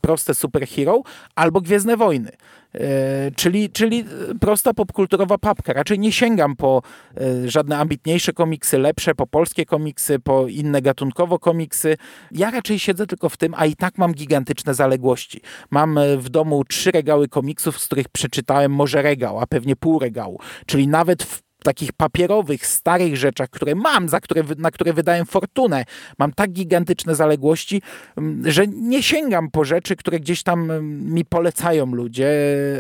proste 0.00 0.35
superhero, 0.35 1.03
albo 1.35 1.61
Gwiezdne 1.61 1.96
Wojny. 1.96 2.31
E, 2.74 3.30
czyli, 3.37 3.70
czyli 3.70 4.04
prosta 4.40 4.74
popkulturowa 4.74 5.38
papka. 5.38 5.72
Raczej 5.72 5.98
nie 5.98 6.12
sięgam 6.12 6.56
po 6.56 6.82
e, 7.16 7.48
żadne 7.50 7.78
ambitniejsze 7.78 8.32
komiksy, 8.32 8.78
lepsze, 8.78 9.14
po 9.14 9.26
polskie 9.26 9.66
komiksy, 9.66 10.18
po 10.18 10.48
inne 10.48 10.82
gatunkowo 10.82 11.38
komiksy. 11.38 11.96
Ja 12.32 12.50
raczej 12.50 12.78
siedzę 12.78 13.06
tylko 13.06 13.28
w 13.28 13.37
tym, 13.37 13.54
a 13.56 13.66
i 13.66 13.76
tak 13.76 13.98
mam 13.98 14.12
gigantyczne 14.12 14.74
zaległości. 14.74 15.40
Mam 15.70 15.98
e, 15.98 16.16
w 16.16 16.28
domu 16.28 16.64
trzy 16.64 16.90
regały 16.90 17.28
komiksów, 17.28 17.80
z 17.80 17.87
których 17.87 18.08
przeczytałem 18.08 18.72
może 18.72 19.02
regał, 19.02 19.40
a 19.40 19.46
pewnie 19.46 19.76
pół 19.76 19.98
regału. 19.98 20.40
Czyli 20.66 20.88
nawet 20.88 21.22
w 21.22 21.43
takich 21.65 21.92
papierowych, 21.92 22.67
starych 22.67 23.17
rzeczach, 23.17 23.50
które 23.50 23.75
mam, 23.75 24.08
za 24.08 24.21
które, 24.21 24.42
na 24.58 24.71
które 24.71 24.92
wydałem 24.92 25.27
fortunę, 25.27 25.85
mam 26.19 26.33
tak 26.33 26.50
gigantyczne 26.50 27.15
zaległości, 27.15 27.83
mm, 28.17 28.50
że 28.50 28.67
nie 28.67 29.02
sięgam 29.02 29.50
po 29.50 29.65
rzeczy, 29.65 29.96
które 29.96 30.21
gdzieś 30.21 30.42
tam 30.42 30.71
mm, 30.71 31.15
mi 31.15 31.25
polecają 31.25 31.87
ludzie, 31.87 32.31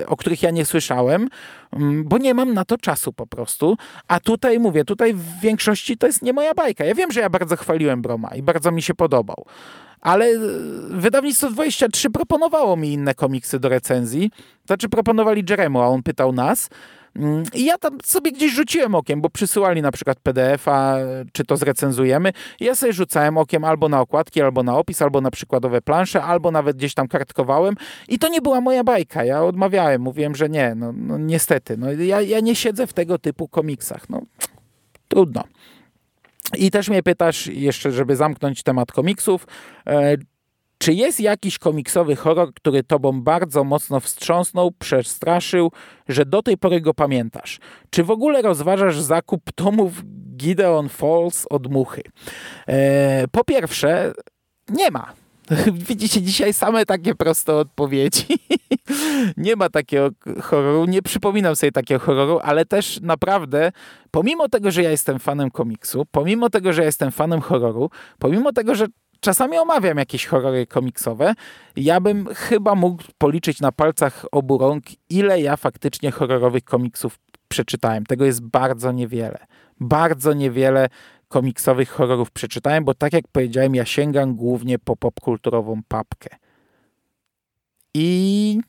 o 0.06 0.16
których 0.16 0.42
ja 0.42 0.50
nie 0.50 0.64
słyszałem, 0.64 1.28
mm, 1.72 2.04
bo 2.04 2.18
nie 2.18 2.34
mam 2.34 2.54
na 2.54 2.64
to 2.64 2.78
czasu 2.78 3.12
po 3.12 3.26
prostu. 3.26 3.76
A 4.08 4.20
tutaj 4.20 4.58
mówię, 4.58 4.84
tutaj 4.84 5.14
w 5.14 5.40
większości 5.40 5.96
to 5.96 6.06
jest 6.06 6.22
nie 6.22 6.32
moja 6.32 6.54
bajka. 6.54 6.84
Ja 6.84 6.94
wiem, 6.94 7.12
że 7.12 7.20
ja 7.20 7.30
bardzo 7.30 7.56
chwaliłem 7.56 8.02
Broma 8.02 8.28
i 8.28 8.42
bardzo 8.42 8.72
mi 8.72 8.82
się 8.82 8.94
podobał 8.94 9.44
ale 10.04 10.24
e, 10.26 10.38
wydawnictwo 10.88 11.50
23 11.50 12.10
proponowało 12.10 12.76
mi 12.76 12.92
inne 12.92 13.14
komiksy 13.14 13.60
do 13.60 13.68
recenzji. 13.68 14.30
Znaczy 14.66 14.88
proponowali 14.88 15.44
Jeremu, 15.50 15.80
a 15.80 15.86
on 15.86 16.02
pytał 16.02 16.32
nas. 16.32 16.68
Mm, 17.16 17.44
I 17.54 17.64
ja 17.64 17.78
tam 17.78 17.98
sobie 18.04 18.32
gdzieś 18.32 18.52
rzuciłem 18.52 18.94
okiem, 18.94 19.20
bo 19.20 19.30
przysyłali 19.30 19.82
na 19.82 19.92
przykład 19.92 20.20
PDF-a, 20.20 20.96
czy 21.32 21.44
to 21.44 21.56
zrecenzujemy. 21.56 22.32
I 22.60 22.64
ja 22.64 22.74
sobie 22.74 22.92
rzucałem 22.92 23.38
okiem 23.38 23.64
albo 23.64 23.88
na 23.88 24.00
okładki, 24.00 24.42
albo 24.42 24.62
na 24.62 24.78
opis, 24.78 25.02
albo 25.02 25.20
na 25.20 25.30
przykładowe 25.30 25.82
plansze, 25.82 26.22
albo 26.22 26.50
nawet 26.50 26.76
gdzieś 26.76 26.94
tam 26.94 27.08
kartkowałem. 27.08 27.74
I 28.08 28.18
to 28.18 28.28
nie 28.28 28.40
była 28.40 28.60
moja 28.60 28.84
bajka. 28.84 29.24
Ja 29.24 29.44
odmawiałem, 29.44 30.02
mówiłem, 30.02 30.34
że 30.34 30.48
nie, 30.48 30.74
no, 30.74 30.92
no 30.96 31.18
niestety. 31.18 31.76
No, 31.76 31.92
ja, 31.92 32.20
ja 32.20 32.40
nie 32.40 32.56
siedzę 32.56 32.86
w 32.86 32.92
tego 32.92 33.18
typu 33.18 33.48
komiksach. 33.48 34.10
No, 34.10 34.22
trudno. 35.08 35.44
I 36.58 36.70
też 36.70 36.88
mnie 36.88 37.02
pytasz, 37.02 37.46
jeszcze 37.46 37.92
żeby 37.92 38.16
zamknąć 38.16 38.62
temat 38.62 38.92
komiksów, 38.92 39.46
e, 39.86 40.16
czy 40.78 40.94
jest 40.94 41.20
jakiś 41.20 41.58
komiksowy 41.58 42.16
horror, 42.16 42.54
który 42.54 42.82
tobą 42.82 43.22
bardzo 43.22 43.64
mocno 43.64 44.00
wstrząsnął, 44.00 44.72
przestraszył, 44.78 45.72
że 46.08 46.26
do 46.26 46.42
tej 46.42 46.58
pory 46.58 46.80
go 46.80 46.94
pamiętasz? 46.94 47.58
Czy 47.90 48.04
w 48.04 48.10
ogóle 48.10 48.42
rozważasz 48.42 49.00
zakup 49.00 49.52
tomów 49.54 50.02
Gideon 50.36 50.88
Falls 50.88 51.46
od 51.50 51.70
Muchy? 51.70 52.02
E, 52.68 53.24
po 53.28 53.44
pierwsze, 53.44 54.12
nie 54.68 54.90
ma. 54.90 55.12
Widzicie 55.88 56.22
dzisiaj 56.22 56.52
same 56.52 56.86
takie 56.86 57.14
proste 57.14 57.54
odpowiedzi. 57.54 58.26
nie 59.36 59.56
ma 59.56 59.68
takiego 59.68 60.08
horroru, 60.42 60.84
nie 60.84 61.02
przypominam 61.02 61.56
sobie 61.56 61.72
takiego 61.72 62.00
horroru, 62.00 62.40
ale 62.42 62.64
też 62.64 63.00
naprawdę, 63.00 63.72
pomimo 64.10 64.48
tego, 64.48 64.70
że 64.70 64.82
ja 64.82 64.90
jestem 64.90 65.18
fanem 65.18 65.50
komiksu, 65.50 66.06
pomimo 66.10 66.50
tego, 66.50 66.72
że 66.72 66.82
ja 66.82 66.86
jestem 66.86 67.10
fanem 67.12 67.40
horroru, 67.40 67.90
pomimo 68.18 68.52
tego, 68.52 68.74
że 68.74 68.86
czasami 69.24 69.58
omawiam 69.58 69.98
jakieś 69.98 70.26
horrory 70.26 70.66
komiksowe. 70.66 71.34
Ja 71.76 72.00
bym 72.00 72.26
chyba 72.34 72.74
mógł 72.74 73.02
policzyć 73.18 73.60
na 73.60 73.72
palcach 73.72 74.26
obu 74.32 74.58
rąk, 74.58 74.84
ile 75.10 75.40
ja 75.40 75.56
faktycznie 75.56 76.10
horrorowych 76.10 76.64
komiksów 76.64 77.18
przeczytałem. 77.48 78.06
Tego 78.06 78.24
jest 78.24 78.42
bardzo 78.42 78.92
niewiele. 78.92 79.38
Bardzo 79.80 80.32
niewiele 80.32 80.88
komiksowych 81.28 81.90
horrorów 81.90 82.30
przeczytałem, 82.30 82.84
bo 82.84 82.94
tak 82.94 83.12
jak 83.12 83.28
powiedziałem, 83.32 83.74
ja 83.74 83.84
sięgam 83.84 84.34
głównie 84.34 84.78
po 84.78 84.96
popkulturową 84.96 85.80
papkę. 85.88 86.36
I 87.94 88.60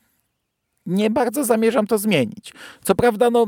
nie 0.86 1.10
bardzo 1.10 1.44
zamierzam 1.44 1.86
to 1.86 1.98
zmienić. 1.98 2.52
Co 2.82 2.94
prawda, 2.94 3.30
no, 3.30 3.46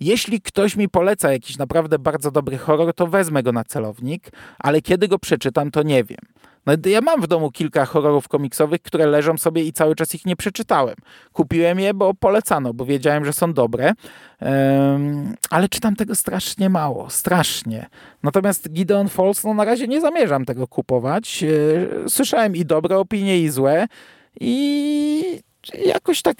jeśli 0.00 0.40
ktoś 0.40 0.76
mi 0.76 0.88
poleca 0.88 1.32
jakiś 1.32 1.58
naprawdę 1.58 1.98
bardzo 1.98 2.30
dobry 2.30 2.58
horror, 2.58 2.94
to 2.94 3.06
wezmę 3.06 3.42
go 3.42 3.52
na 3.52 3.64
celownik, 3.64 4.30
ale 4.58 4.82
kiedy 4.82 5.08
go 5.08 5.18
przeczytam, 5.18 5.70
to 5.70 5.82
nie 5.82 6.04
wiem. 6.04 6.18
No, 6.66 6.72
ja 6.86 7.00
mam 7.00 7.22
w 7.22 7.26
domu 7.26 7.50
kilka 7.50 7.84
horrorów 7.84 8.28
komiksowych, 8.28 8.82
które 8.82 9.06
leżą 9.06 9.38
sobie 9.38 9.62
i 9.62 9.72
cały 9.72 9.94
czas 9.94 10.14
ich 10.14 10.26
nie 10.26 10.36
przeczytałem. 10.36 10.96
Kupiłem 11.32 11.80
je, 11.80 11.94
bo 11.94 12.14
polecano, 12.14 12.74
bo 12.74 12.84
wiedziałem, 12.84 13.24
że 13.24 13.32
są 13.32 13.52
dobre, 13.52 13.92
um, 14.40 15.34
ale 15.50 15.68
czytam 15.68 15.96
tego 15.96 16.14
strasznie 16.14 16.70
mało, 16.70 17.10
strasznie. 17.10 17.86
Natomiast 18.22 18.72
Gideon 18.72 19.08
Falls, 19.08 19.44
no 19.44 19.54
na 19.54 19.64
razie 19.64 19.88
nie 19.88 20.00
zamierzam 20.00 20.44
tego 20.44 20.66
kupować. 20.68 21.42
E, 21.42 22.08
słyszałem 22.08 22.56
i 22.56 22.64
dobre 22.64 22.98
opinie, 22.98 23.40
i 23.40 23.48
złe. 23.48 23.86
I 24.40 25.40
jakoś 25.84 26.22
tak 26.22 26.36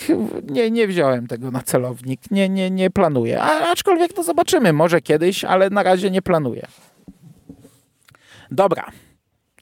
nie, 0.51 0.71
nie 0.71 0.87
wziąłem 0.87 1.27
tego 1.27 1.51
na 1.51 1.63
celownik, 1.63 2.31
nie, 2.31 2.49
nie, 2.49 2.71
nie 2.71 2.91
planuję. 2.91 3.43
A, 3.43 3.71
aczkolwiek 3.71 4.13
to 4.13 4.23
zobaczymy, 4.23 4.73
może 4.73 5.01
kiedyś, 5.01 5.45
ale 5.45 5.71
na 5.71 5.83
razie 5.83 6.11
nie 6.11 6.23
planuję. 6.23 6.67
Dobra, 8.51 8.91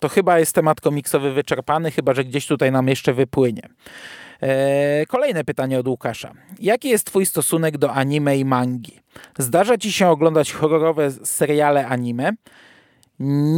to 0.05 0.09
chyba 0.09 0.39
jest 0.39 0.55
temat 0.55 0.81
komiksowy 0.81 1.33
wyczerpany, 1.33 1.91
chyba 1.91 2.15
że 2.15 2.25
gdzieś 2.25 2.47
tutaj 2.47 2.73
nam 2.73 2.89
jeszcze 2.89 3.15
wypłynie. 3.15 3.69
Eee, 4.41 5.07
kolejne 5.07 5.45
pytanie 5.45 5.79
od 5.79 5.89
Łukasza. 5.89 6.33
Jaki 6.61 6.89
jest 6.89 7.07
Twój 7.07 7.27
stosunek 7.27 7.79
do 7.79 7.93
anime 7.93 8.39
i 8.39 8.45
mangi? 8.45 9.01
Zdarza 9.39 9.79
Ci 9.79 9.93
się 9.93 10.09
oglądać 10.09 10.53
horrorowe 10.53 11.11
seriale 11.11 11.87
anime? 11.87 12.33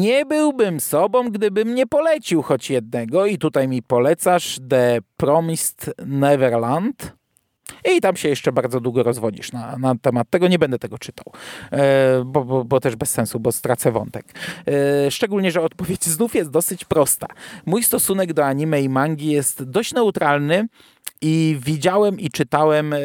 Nie 0.00 0.26
byłbym 0.26 0.80
sobą, 0.80 1.30
gdybym 1.30 1.74
nie 1.74 1.86
polecił 1.86 2.42
choć 2.42 2.70
jednego 2.70 3.26
i 3.26 3.38
tutaj 3.38 3.68
mi 3.68 3.82
polecasz 3.82 4.58
The 4.70 4.98
Promised 5.16 5.94
Neverland. 6.06 7.12
I 7.84 8.00
tam 8.00 8.16
się 8.16 8.28
jeszcze 8.28 8.52
bardzo 8.52 8.80
długo 8.80 9.02
rozwodzisz 9.02 9.52
na, 9.52 9.78
na 9.78 9.94
temat 9.94 10.30
tego. 10.30 10.48
Nie 10.48 10.58
będę 10.58 10.78
tego 10.78 10.98
czytał, 10.98 11.32
e, 11.72 12.22
bo, 12.24 12.44
bo, 12.44 12.64
bo, 12.64 12.80
też 12.80 12.96
bez 12.96 13.10
sensu, 13.10 13.40
bo 13.40 13.52
stracę 13.52 13.92
wątek. 13.92 14.26
E, 14.66 15.10
szczególnie, 15.10 15.50
że 15.50 15.62
odpowiedź 15.62 16.04
znów 16.04 16.34
jest 16.34 16.50
dosyć 16.50 16.84
prosta. 16.84 17.26
Mój 17.66 17.82
stosunek 17.82 18.32
do 18.32 18.46
anime 18.46 18.82
i 18.82 18.88
mangi 18.88 19.30
jest 19.30 19.62
dość 19.62 19.94
neutralny 19.94 20.66
i 21.20 21.58
widziałem 21.60 22.20
i 22.20 22.30
czytałem 22.30 22.92
e, 22.92 22.98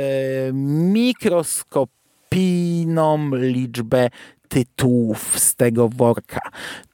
mikroskopijną 0.53 3.35
liczbę 3.35 4.09
tytułów 4.51 5.39
z 5.39 5.55
tego 5.55 5.89
worka. 5.89 6.39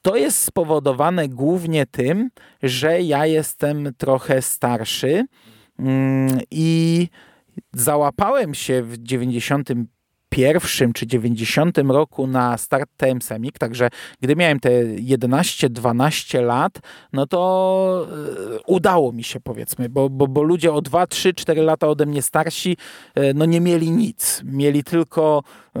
To 0.02 0.16
jest 0.16 0.44
spowodowane 0.44 1.28
głównie 1.28 1.86
tym, 1.86 2.30
że 2.62 3.02
ja 3.02 3.26
jestem 3.26 3.92
trochę 3.98 4.42
starszy 4.42 5.24
mm, 5.78 6.40
i 6.50 7.08
załapałem 7.72 8.54
się 8.54 8.82
w 8.82 8.98
91 8.98 9.86
pierwszym 10.28 10.92
czy 10.92 11.06
90 11.06 11.78
roku 11.78 12.26
na 12.26 12.58
start 12.58 12.90
TM 12.96 13.22
Semik, 13.22 13.58
także 13.58 13.88
gdy 14.20 14.36
miałem 14.36 14.60
te 14.60 14.70
11-12 14.86 16.42
lat, 16.42 16.78
no 17.12 17.26
to 17.26 18.06
e, 18.56 18.60
udało 18.66 19.12
mi 19.12 19.24
się 19.24 19.40
powiedzmy, 19.40 19.88
bo, 19.88 20.10
bo, 20.10 20.28
bo 20.28 20.42
ludzie 20.42 20.72
o 20.72 20.82
2, 20.82 21.06
3, 21.06 21.34
4 21.34 21.62
lata 21.62 21.88
ode 21.88 22.06
mnie 22.06 22.22
starsi 22.22 22.76
e, 23.14 23.34
no 23.34 23.44
nie 23.44 23.60
mieli 23.60 23.90
nic. 23.90 24.42
Mieli 24.44 24.84
tylko 24.84 25.42
e, 25.76 25.80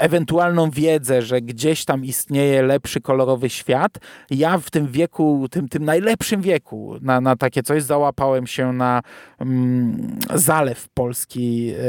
ewentualną 0.00 0.70
wiedzę, 0.70 1.22
że 1.22 1.40
gdzieś 1.40 1.84
tam 1.84 2.04
istnieje 2.04 2.62
lepszy 2.62 3.00
kolorowy 3.00 3.50
świat. 3.50 3.98
Ja 4.30 4.58
w 4.58 4.70
tym 4.70 4.86
wieku, 4.86 5.46
tym, 5.50 5.68
tym 5.68 5.84
najlepszym 5.84 6.40
wieku 6.40 6.96
na, 7.00 7.20
na 7.20 7.36
takie 7.36 7.62
coś 7.62 7.82
załapałem 7.82 8.46
się 8.46 8.72
na 8.72 9.02
mm, 9.38 10.18
zalew 10.34 10.88
polski 10.94 11.70
e, 11.70 11.82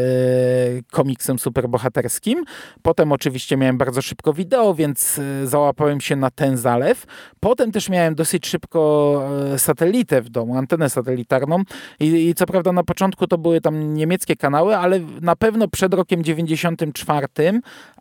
komiksem 0.92 1.40
superbohaterskim. 1.40 2.44
Potem 2.82 3.12
oczywiście 3.12 3.58
miałem 3.58 3.78
bardzo 3.78 4.02
szybko 4.02 4.34
wideo, 4.34 4.74
więc 4.74 5.20
e, 5.20 5.48
załapałem 5.48 6.02
się 6.02 6.16
na 6.16 6.32
ten 6.32 6.58
zalew. 6.58 7.06
Potem 7.40 7.72
też 7.72 7.90
miałem 7.90 8.16
dosyć 8.16 8.48
szybko 8.48 8.82
e, 9.54 9.60
satelitę 9.60 10.22
w 10.22 10.30
domu, 10.30 10.58
antenę 10.58 10.90
satelitarną 10.90 11.64
i, 12.00 12.30
i 12.30 12.34
co 12.34 12.46
prawda 12.46 12.72
na 12.72 12.84
początku 12.84 13.28
to 13.28 13.38
były 13.38 13.62
tam 13.62 13.94
niemieckie 13.94 14.36
kanały, 14.36 14.78
ale 14.78 15.00
na 15.22 15.36
pewno 15.36 15.68
przed 15.68 15.94
rokiem 15.94 16.24
94 16.24 17.28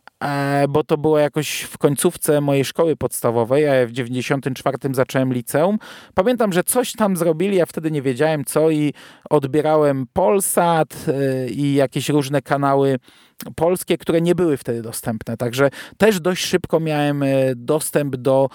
bo 0.69 0.83
to 0.83 0.97
było 0.97 1.19
jakoś 1.19 1.61
w 1.61 1.77
końcówce 1.77 2.41
mojej 2.41 2.65
szkoły 2.65 2.95
podstawowej, 2.95 3.69
a 3.69 3.75
ja 3.75 3.87
w 3.87 3.91
94 3.91 4.77
zacząłem 4.91 5.33
liceum. 5.33 5.77
Pamiętam, 6.13 6.53
że 6.53 6.63
coś 6.63 6.93
tam 6.93 7.17
zrobili, 7.17 7.57
ja 7.57 7.65
wtedy 7.65 7.91
nie 7.91 8.01
wiedziałem 8.01 8.45
co 8.45 8.69
i 8.69 8.93
odbierałem 9.31 10.05
Polsat 10.13 11.05
e, 11.07 11.49
i 11.49 11.73
jakieś 11.73 12.09
różne 12.09 12.41
kanały 12.41 12.99
polskie, 13.55 13.97
które 13.97 14.21
nie 14.21 14.35
były 14.35 14.57
wtedy 14.57 14.81
dostępne. 14.81 15.37
Także 15.37 15.69
też 15.97 16.19
dość 16.19 16.45
szybko 16.45 16.79
miałem 16.79 17.23
dostęp 17.55 18.15
do 18.15 18.47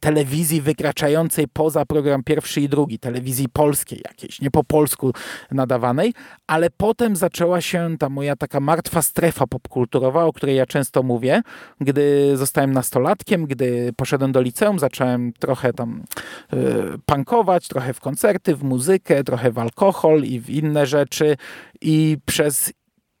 telewizji 0.00 0.60
wykraczającej 0.60 1.48
poza 1.52 1.84
program 1.84 2.22
pierwszy 2.22 2.60
i 2.60 2.68
drugi, 2.68 2.98
telewizji 2.98 3.48
polskiej 3.48 4.00
jakiejś, 4.04 4.40
nie 4.40 4.50
po 4.50 4.64
polsku 4.64 5.12
nadawanej, 5.50 6.14
ale 6.46 6.70
potem 6.76 7.16
zaczęła 7.16 7.60
się 7.60 7.96
ta 7.98 8.08
moja 8.08 8.36
taka 8.36 8.60
martwa 8.60 9.02
strefa 9.02 9.46
popkulturowa, 9.46 10.24
o 10.24 10.32
której 10.32 10.56
ja 10.56 10.66
często 10.66 11.02
mówię, 11.02 11.42
gdy 11.80 12.36
zostałem 12.36 12.72
nastolatkiem, 12.72 13.46
gdy 13.46 13.92
poszedłem 13.96 14.32
do 14.32 14.40
liceum, 14.40 14.78
zacząłem 14.78 15.32
trochę 15.32 15.72
tam 15.72 16.02
y, 16.52 16.56
punkować, 17.06 17.68
trochę 17.68 17.94
w 17.94 18.00
koncerty, 18.00 18.56
w 18.56 18.62
muzykę, 18.62 19.24
trochę 19.24 19.50
w 19.50 19.58
alkohol 19.58 20.13
i 20.22 20.40
w 20.40 20.50
inne 20.50 20.86
rzeczy. 20.86 21.36
I 21.80 22.16
przez 22.26 22.72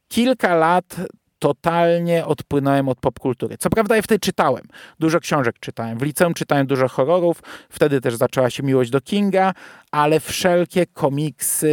kilka 0.08 0.54
lat 0.54 0.96
totalnie 1.38 2.26
odpłynąłem 2.26 2.88
od 2.88 3.00
popkultury. 3.00 3.58
Co 3.58 3.70
prawda 3.70 3.96
ja 3.96 4.02
wtedy 4.02 4.20
czytałem, 4.20 4.62
dużo 4.98 5.20
książek 5.20 5.56
czytałem, 5.60 5.98
w 5.98 6.02
liceum 6.02 6.34
czytałem 6.34 6.66
dużo 6.66 6.88
horrorów, 6.88 7.42
wtedy 7.70 8.00
też 8.00 8.14
zaczęła 8.14 8.50
się 8.50 8.62
miłość 8.62 8.90
do 8.90 9.00
Kinga, 9.00 9.54
ale 9.90 10.20
wszelkie 10.20 10.86
komiksy, 10.86 11.72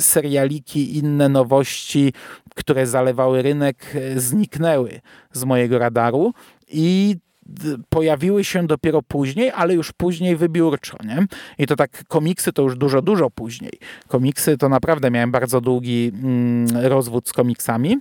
serialiki, 0.00 0.98
inne 0.98 1.28
nowości, 1.28 2.12
które 2.54 2.86
zalewały 2.86 3.42
rynek, 3.42 3.96
zniknęły 4.16 5.00
z 5.32 5.44
mojego 5.44 5.78
radaru. 5.78 6.32
I 6.68 7.16
pojawiły 7.88 8.44
się 8.44 8.66
dopiero 8.66 9.02
później, 9.02 9.50
ale 9.54 9.74
już 9.74 9.92
później 9.92 10.36
wybiórczo, 10.36 10.96
nie? 11.04 11.26
I 11.58 11.66
to 11.66 11.76
tak 11.76 12.04
komiksy 12.08 12.52
to 12.52 12.62
już 12.62 12.76
dużo, 12.76 13.02
dużo 13.02 13.30
później. 13.30 13.72
Komiksy 14.08 14.58
to 14.58 14.68
naprawdę 14.68 15.10
miałem 15.10 15.30
bardzo 15.30 15.60
długi 15.60 16.12
mm, 16.14 16.66
rozwód 16.86 17.28
z 17.28 17.32
komiksami. 17.32 17.98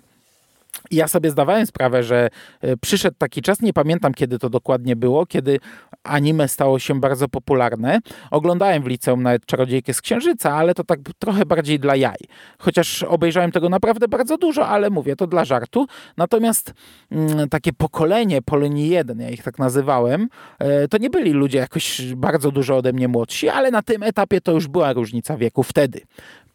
Ja 0.91 1.07
sobie 1.07 1.29
zdawałem 1.29 1.65
sprawę, 1.65 2.03
że 2.03 2.29
e, 2.61 2.77
przyszedł 2.77 3.15
taki 3.17 3.41
czas, 3.41 3.61
nie 3.61 3.73
pamiętam 3.73 4.13
kiedy 4.13 4.39
to 4.39 4.49
dokładnie 4.49 4.95
było, 4.95 5.25
kiedy 5.25 5.59
anime 6.03 6.47
stało 6.47 6.79
się 6.79 6.99
bardzo 6.99 7.27
popularne. 7.27 7.99
Oglądałem 8.31 8.83
w 8.83 8.87
liceum 8.87 9.23
nawet 9.23 9.45
Czarodziejkę 9.45 9.93
z 9.93 10.01
Księżyca, 10.01 10.53
ale 10.53 10.73
to 10.73 10.83
tak 10.83 10.99
trochę 11.19 11.45
bardziej 11.45 11.79
dla 11.79 11.95
jaj. 11.95 12.17
Chociaż 12.57 13.03
obejrzałem 13.03 13.51
tego 13.51 13.69
naprawdę 13.69 14.07
bardzo 14.07 14.37
dużo, 14.37 14.67
ale 14.67 14.89
mówię, 14.89 15.15
to 15.15 15.27
dla 15.27 15.45
żartu. 15.45 15.87
Natomiast 16.17 16.73
mm, 17.11 17.49
takie 17.49 17.73
pokolenie 17.73 18.41
Polonii 18.41 18.89
1, 18.89 19.19
ja 19.19 19.29
ich 19.29 19.43
tak 19.43 19.59
nazywałem, 19.59 20.27
e, 20.59 20.87
to 20.87 20.97
nie 20.97 21.09
byli 21.09 21.31
ludzie 21.31 21.57
jakoś 21.57 22.13
bardzo 22.15 22.51
dużo 22.51 22.77
ode 22.77 22.93
mnie 22.93 23.07
młodsi, 23.07 23.49
ale 23.49 23.71
na 23.71 23.81
tym 23.81 24.03
etapie 24.03 24.41
to 24.41 24.51
już 24.51 24.67
była 24.67 24.93
różnica 24.93 25.37
wieku 25.37 25.63
wtedy. 25.63 26.01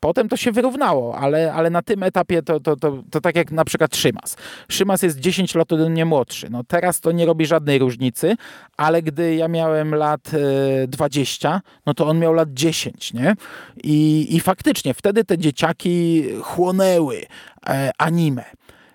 Potem 0.00 0.28
to 0.28 0.36
się 0.36 0.52
wyrównało, 0.52 1.18
ale, 1.18 1.52
ale 1.52 1.70
na 1.70 1.82
tym 1.82 2.02
etapie 2.02 2.42
to, 2.42 2.60
to, 2.60 2.76
to, 2.76 3.02
to 3.10 3.20
tak 3.20 3.36
jak 3.36 3.50
na 3.50 3.64
przykład 3.64 3.96
Szymas. 3.96 4.36
Szymas 4.68 5.02
jest 5.02 5.18
10 5.18 5.54
lat 5.54 5.72
ode 5.72 5.90
mnie 5.90 6.04
młodszy. 6.04 6.50
No 6.50 6.64
teraz 6.64 7.00
to 7.00 7.12
nie 7.12 7.26
robi 7.26 7.46
żadnej 7.46 7.78
różnicy, 7.78 8.36
ale 8.76 9.02
gdy 9.02 9.34
ja 9.34 9.48
miałem 9.48 9.94
lat 9.94 10.30
20, 10.88 11.54
e, 11.54 11.60
no 11.86 11.94
to 11.94 12.06
on 12.06 12.18
miał 12.18 12.32
lat 12.32 12.52
10, 12.52 13.12
nie? 13.14 13.34
I, 13.84 14.26
i 14.36 14.40
faktycznie 14.40 14.94
wtedy 14.94 15.24
te 15.24 15.38
dzieciaki 15.38 16.24
chłonęły 16.42 17.22
e, 17.66 17.90
anime, 17.98 18.44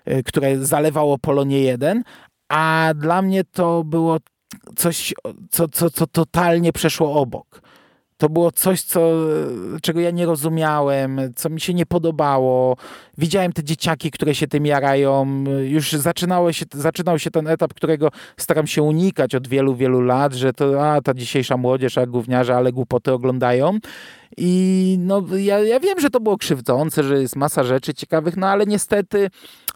e, 0.04 0.22
które 0.22 0.64
zalewało 0.64 1.18
Polonię 1.18 1.60
1, 1.60 2.02
a 2.48 2.92
dla 2.94 3.22
mnie 3.22 3.44
to 3.44 3.84
było 3.84 4.18
coś, 4.76 5.14
co, 5.50 5.68
co, 5.68 5.90
co 5.90 6.06
totalnie 6.06 6.72
przeszło 6.72 7.12
obok. 7.12 7.62
To 8.18 8.28
było 8.28 8.52
coś, 8.52 8.82
co, 8.82 9.10
czego 9.82 10.00
ja 10.00 10.10
nie 10.10 10.26
rozumiałem, 10.26 11.20
co 11.36 11.48
mi 11.48 11.60
się 11.60 11.74
nie 11.74 11.86
podobało. 11.86 12.76
Widziałem 13.18 13.52
te 13.52 13.64
dzieciaki, 13.64 14.10
które 14.10 14.34
się 14.34 14.46
tym 14.46 14.66
jarają. 14.66 15.44
Już 15.64 15.92
zaczynało 15.92 16.52
się, 16.52 16.64
zaczynał 16.72 17.18
się 17.18 17.30
ten 17.30 17.46
etap, 17.46 17.74
którego 17.74 18.10
staram 18.36 18.66
się 18.66 18.82
unikać 18.82 19.34
od 19.34 19.48
wielu, 19.48 19.74
wielu 19.74 20.00
lat, 20.00 20.34
że 20.34 20.52
to 20.52 20.92
a, 20.92 21.00
ta 21.00 21.14
dzisiejsza 21.14 21.56
młodzież, 21.56 21.98
a 21.98 22.06
gówniarze, 22.06 22.56
ale 22.56 22.72
głupoty 22.72 23.12
oglądają. 23.12 23.78
I 24.36 24.96
no, 25.00 25.22
ja, 25.36 25.58
ja 25.58 25.80
wiem, 25.80 26.00
że 26.00 26.10
to 26.10 26.20
było 26.20 26.36
krzywdzące, 26.36 27.02
że 27.02 27.20
jest 27.20 27.36
masa 27.36 27.64
rzeczy 27.64 27.94
ciekawych, 27.94 28.36
no 28.36 28.48
ale 28.48 28.66
niestety 28.66 29.30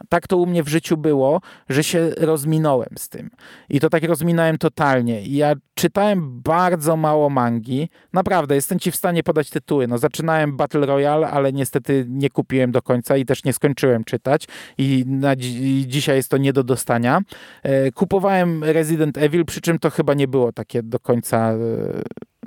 tak 0.09 0.27
to 0.27 0.37
u 0.37 0.47
mnie 0.47 0.63
w 0.63 0.69
życiu 0.69 0.97
było, 0.97 1.41
że 1.69 1.85
się 1.85 2.11
rozminąłem 2.17 2.91
z 2.97 3.09
tym. 3.09 3.31
I 3.69 3.81
to 3.81 3.91
tak 3.91 4.05
rozminąłem 4.05 4.59
totalnie. 4.59 5.23
I 5.23 5.37
ja 5.37 5.55
czytałem 5.75 6.41
bardzo 6.43 6.97
mało 6.97 7.31
mangi. 7.31 7.89
Naprawdę, 8.13 8.55
jestem 8.55 8.79
ci 8.79 8.91
w 8.91 8.97
stanie 8.97 9.23
podać 9.23 9.51
tytuły. 9.51 9.89
No, 9.89 9.99
zaczynałem 9.99 10.57
Battle 10.57 10.87
Royale, 10.87 11.31
ale 11.31 11.53
niestety 11.53 12.07
nie 12.09 12.31
kupiłem 12.31 12.73
do 12.73 12.83
końca 12.83 13.17
i 13.17 13.25
też 13.25 13.45
nie 13.45 13.53
skończyłem 13.53 14.05
czytać. 14.05 14.45
I 14.79 15.05
na 15.07 15.37
dzi 15.37 15.85
dzisiaj 15.89 16.17
jest 16.17 16.29
to 16.29 16.37
nie 16.37 16.53
do 16.53 16.65
dostania. 16.65 17.21
E, 17.63 17.93
kupowałem 17.93 18.65
Resident 18.65 19.19
Evil, 19.19 19.45
przy 19.45 19.61
czym 19.61 19.79
to 19.79 19.91
chyba 19.91 20.15
nie 20.15 20.29
było 20.29 20.53
takie 20.53 20.83
do 20.83 20.99
końca 20.99 21.53
e, 21.53 21.57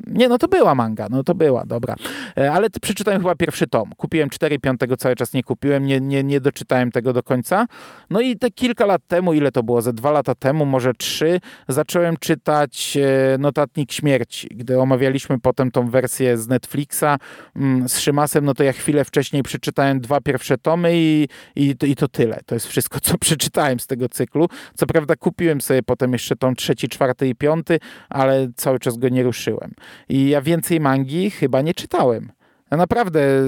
nie, 0.07 0.27
no 0.27 0.37
to 0.37 0.47
była 0.47 0.75
manga, 0.75 1.07
no 1.09 1.23
to 1.23 1.35
była, 1.35 1.65
dobra. 1.65 1.95
E, 2.37 2.51
ale 2.51 2.69
przeczytałem 2.69 3.21
chyba 3.21 3.35
pierwszy 3.35 3.67
tom. 3.67 3.91
Kupiłem 3.97 4.29
4, 4.29 4.59
piątego 4.59 4.97
cały 4.97 5.15
czas 5.15 5.33
nie 5.33 5.43
kupiłem, 5.43 5.85
nie, 5.85 6.01
nie, 6.01 6.23
nie 6.23 6.41
doczytałem 6.41 6.91
tego 6.91 7.13
do 7.13 7.23
końca. 7.23 7.65
No 8.09 8.21
i 8.21 8.37
te 8.37 8.51
kilka 8.51 8.85
lat 8.85 9.01
temu, 9.07 9.33
ile 9.33 9.51
to 9.51 9.63
było, 9.63 9.81
ze 9.81 9.93
dwa 9.93 10.11
lata 10.11 10.35
temu, 10.35 10.65
może 10.65 10.93
trzy, 10.93 11.39
zacząłem 11.67 12.17
czytać 12.17 12.97
e, 12.97 13.37
Notatnik 13.37 13.91
Śmierci. 13.91 14.47
Gdy 14.51 14.79
omawialiśmy 14.79 15.39
potem 15.39 15.71
tą 15.71 15.89
wersję 15.89 16.37
z 16.37 16.47
Netflixa 16.47 17.17
mm, 17.55 17.89
z 17.89 17.99
Szymasem, 17.99 18.45
no 18.45 18.53
to 18.53 18.63
ja 18.63 18.73
chwilę 18.73 19.05
wcześniej 19.05 19.43
przeczytałem 19.43 20.01
dwa 20.01 20.21
pierwsze 20.21 20.57
tomy 20.57 20.91
i, 20.95 21.27
i, 21.55 21.75
i 21.83 21.95
to 21.95 22.07
tyle. 22.07 22.39
To 22.45 22.55
jest 22.55 22.67
wszystko, 22.67 22.99
co 22.99 23.17
przeczytałem 23.25 23.79
z 23.79 23.87
tego 23.87 24.09
cyklu. 24.09 24.47
Co 24.75 24.85
prawda 24.85 25.15
kupiłem 25.15 25.61
sobie 25.61 25.83
potem 25.83 26.13
jeszcze 26.13 26.35
tom 26.35 26.55
trzeci, 26.55 26.87
czwarty 26.87 27.27
i 27.27 27.35
piąty, 27.35 27.79
ale 28.09 28.47
cały 28.55 28.79
czas 28.79 28.97
go 28.97 29.09
nie 29.09 29.23
ruszyłem. 29.23 29.73
I 30.09 30.29
ja 30.29 30.41
więcej 30.41 30.79
mangi 30.79 31.31
chyba 31.31 31.61
nie 31.61 31.73
czytałem. 31.73 32.31
Ja 32.71 32.77
naprawdę 32.77 33.19
e, 33.19 33.43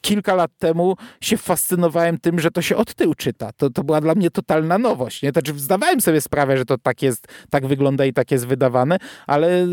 kilka 0.00 0.34
lat 0.34 0.50
temu 0.58 0.96
się 1.20 1.36
fascynowałem 1.36 2.18
tym, 2.18 2.40
że 2.40 2.50
to 2.50 2.62
się 2.62 2.76
od 2.76 2.94
tyłu 2.94 3.14
czyta. 3.14 3.52
To, 3.52 3.70
to 3.70 3.84
była 3.84 4.00
dla 4.00 4.14
mnie 4.14 4.30
totalna 4.30 4.78
nowość. 4.78 5.22
Nie? 5.22 5.30
Znaczy, 5.30 5.52
zdawałem 5.56 6.00
sobie 6.00 6.20
sprawę, 6.20 6.56
że 6.56 6.64
to 6.64 6.78
tak 6.78 7.02
jest, 7.02 7.28
tak 7.50 7.66
wygląda 7.66 8.04
i 8.04 8.12
tak 8.12 8.30
jest 8.30 8.46
wydawane, 8.46 8.98
ale 9.26 9.66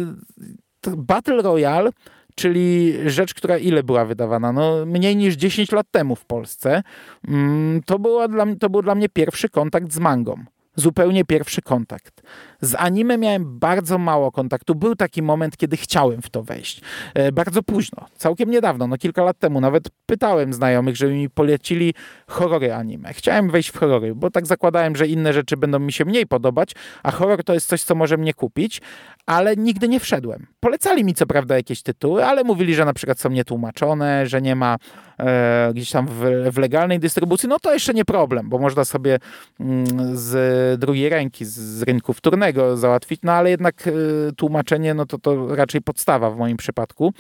Battle 0.97 1.41
Royale 1.41 1.91
czyli 2.36 2.93
rzecz, 3.05 3.34
która 3.34 3.57
ile 3.57 3.84
była 3.84 4.05
wydawana? 4.05 4.51
No, 4.51 4.86
mniej 4.86 5.15
niż 5.15 5.36
10 5.36 5.71
lat 5.71 5.88
temu 5.91 6.15
w 6.15 6.25
Polsce. 6.25 6.84
Mm, 7.28 7.82
to, 7.86 7.99
była 7.99 8.28
dla, 8.28 8.45
to 8.59 8.69
był 8.69 8.82
dla 8.82 8.95
mnie 8.95 9.09
pierwszy 9.09 9.49
kontakt 9.49 9.93
z 9.93 9.99
mangą 9.99 10.43
zupełnie 10.78 11.25
pierwszy 11.25 11.61
kontakt. 11.61 12.21
Z 12.61 12.75
anime 12.78 13.17
miałem 13.17 13.59
bardzo 13.59 13.97
mało 13.97 14.32
kontaktu. 14.32 14.75
Był 14.75 14.95
taki 14.95 15.21
moment, 15.21 15.57
kiedy 15.57 15.78
chciałem 15.78 16.21
w 16.21 16.30
to 16.30 16.43
wejść. 16.43 16.82
E, 17.13 17.32
bardzo 17.32 17.63
późno, 17.63 18.05
całkiem 18.15 18.51
niedawno, 18.51 18.88
no 18.88 18.97
kilka 18.97 19.23
lat 19.23 19.39
temu. 19.39 19.61
Nawet 19.61 19.84
pytałem 20.05 20.53
znajomych, 20.53 20.95
żeby 20.95 21.13
mi 21.13 21.30
polecili 21.30 21.93
horrory 22.28 22.73
anime. 22.73 23.13
Chciałem 23.13 23.49
wejść 23.49 23.69
w 23.69 23.78
horrory, 23.78 24.15
bo 24.15 24.32
tak 24.32 24.47
zakładałem, 24.47 24.95
że 24.95 25.07
inne 25.07 25.34
rzeczy 25.34 25.57
będą 25.57 25.80
mi 25.80 25.91
się 25.91 26.05
mniej 26.05 26.28
podobać, 26.28 26.71
a 27.03 27.11
horror 27.11 27.43
to 27.43 27.53
jest 27.53 27.67
coś, 27.67 27.84
co 27.84 27.95
może 27.95 28.17
mnie 28.17 28.34
kupić, 28.34 28.82
ale 29.25 29.55
nigdy 29.55 29.88
nie 29.88 29.99
wszedłem. 29.99 30.47
Polecali 30.59 31.03
mi 31.03 31.13
co 31.13 31.25
prawda 31.25 31.55
jakieś 31.55 31.82
tytuły, 31.82 32.25
ale 32.25 32.43
mówili, 32.43 32.75
że 32.75 32.86
na 32.86 32.93
przykład 32.93 33.19
są 33.19 33.30
nietłumaczone, 33.30 34.28
że 34.28 34.41
nie 34.41 34.55
ma 34.55 34.78
e, 35.19 35.69
gdzieś 35.73 35.91
tam 35.91 36.07
w, 36.07 36.51
w, 36.51 36.57
legalnej 36.57 36.99
dystrybucji. 36.99 37.49
No 37.49 37.59
to 37.59 37.73
jeszcze 37.73 37.93
nie 37.93 38.05
problem, 38.05 38.49
bo 38.49 38.57
można 38.59 38.86
sobie 38.86 39.19
mm, 39.59 39.86
z 40.17 40.66
drugiej 40.78 41.09
ręki, 41.09 41.45
z, 41.45 41.82
rynku 41.82 42.13
wtórnego 42.13 42.78
załatwić, 42.78 43.20
no 43.24 43.32
ale 43.32 43.49
jednak 43.49 43.88
e, 43.88 43.91
tłumaczenie, 44.32 44.93
no 44.93 45.05
to 45.05 45.20
to 45.20 45.55
raczej 45.55 45.82
podstawa 45.82 46.32
w 46.32 46.38
moim 46.38 46.57
przypadku. 46.57 47.13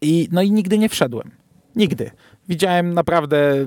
I, 0.00 0.28
no 0.32 0.42
i 0.42 0.52
nigdy 0.52 0.78
nie 0.78 0.88
wszedłem. 0.88 1.30
Nigdy. 1.76 2.10
Widziałem 2.48 2.94
naprawdę 2.94 3.52
e, 3.56 3.66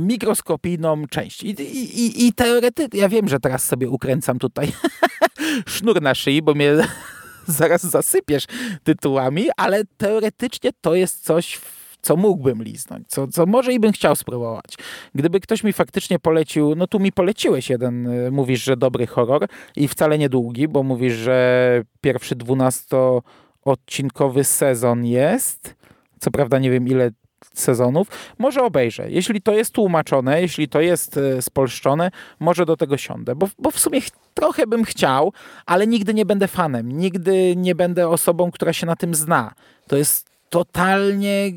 mikroskopijną 0.00 1.06
część. 1.06 1.42
I, 1.42 1.48
i, 1.48 2.26
i 2.26 2.32
teoretycznie, 2.32 3.00
ja 3.00 3.08
wiem, 3.08 3.28
że 3.28 3.40
teraz 3.40 3.64
sobie 3.64 3.88
ukręcam 3.88 4.38
tutaj 4.38 4.72
sznur 5.66 6.02
na 6.02 6.14
szyi, 6.14 6.42
bo 6.42 6.54
mnie 6.54 6.72
zaraz 7.46 7.82
zasypiesz 7.82 8.44
tytułami, 8.84 9.46
ale 9.56 9.82
teoretycznie 9.96 10.70
to 10.80 10.94
jest 10.94 11.24
coś, 11.24 11.60
co 12.02 12.16
mógłbym 12.16 12.62
liznąć, 12.62 13.08
co, 13.08 13.28
co 13.28 13.46
może 13.46 13.72
i 13.72 13.80
bym 13.80 13.92
chciał 13.92 14.16
spróbować. 14.16 14.74
Gdyby 15.14 15.40
ktoś 15.40 15.64
mi 15.64 15.72
faktycznie 15.72 16.18
polecił, 16.18 16.74
no 16.76 16.86
tu 16.86 17.00
mi 17.00 17.12
poleciłeś 17.12 17.70
jeden, 17.70 18.06
e, 18.06 18.30
mówisz, 18.30 18.64
że 18.64 18.76
dobry 18.76 19.06
horror 19.06 19.46
i 19.76 19.88
wcale 19.88 20.18
niedługi, 20.18 20.68
bo 20.68 20.82
mówisz, 20.82 21.14
że 21.14 21.82
pierwszy 22.00 22.36
dwunastoodcinkowy 22.36 24.44
sezon 24.44 25.04
jest. 25.04 25.74
Co 26.20 26.30
prawda 26.30 26.58
nie 26.58 26.70
wiem 26.70 26.88
ile 26.88 27.10
sezonów, 27.54 28.08
może 28.38 28.62
obejrzę. 28.62 29.10
Jeśli 29.10 29.42
to 29.42 29.52
jest 29.52 29.74
tłumaczone, 29.74 30.42
jeśli 30.42 30.68
to 30.68 30.80
jest 30.80 31.16
e, 31.16 31.42
spolszczone, 31.42 32.10
może 32.40 32.66
do 32.66 32.76
tego 32.76 32.96
siądę, 32.96 33.34
bo, 33.34 33.48
bo 33.58 33.70
w 33.70 33.78
sumie 33.78 34.00
trochę 34.34 34.66
bym 34.66 34.84
chciał, 34.84 35.32
ale 35.66 35.86
nigdy 35.86 36.14
nie 36.14 36.26
będę 36.26 36.48
fanem, 36.48 36.92
nigdy 36.92 37.56
nie 37.56 37.74
będę 37.74 38.08
osobą, 38.08 38.50
która 38.50 38.72
się 38.72 38.86
na 38.86 38.96
tym 38.96 39.14
zna. 39.14 39.52
To 39.86 39.96
jest 39.96 40.30
totalnie 40.50 41.52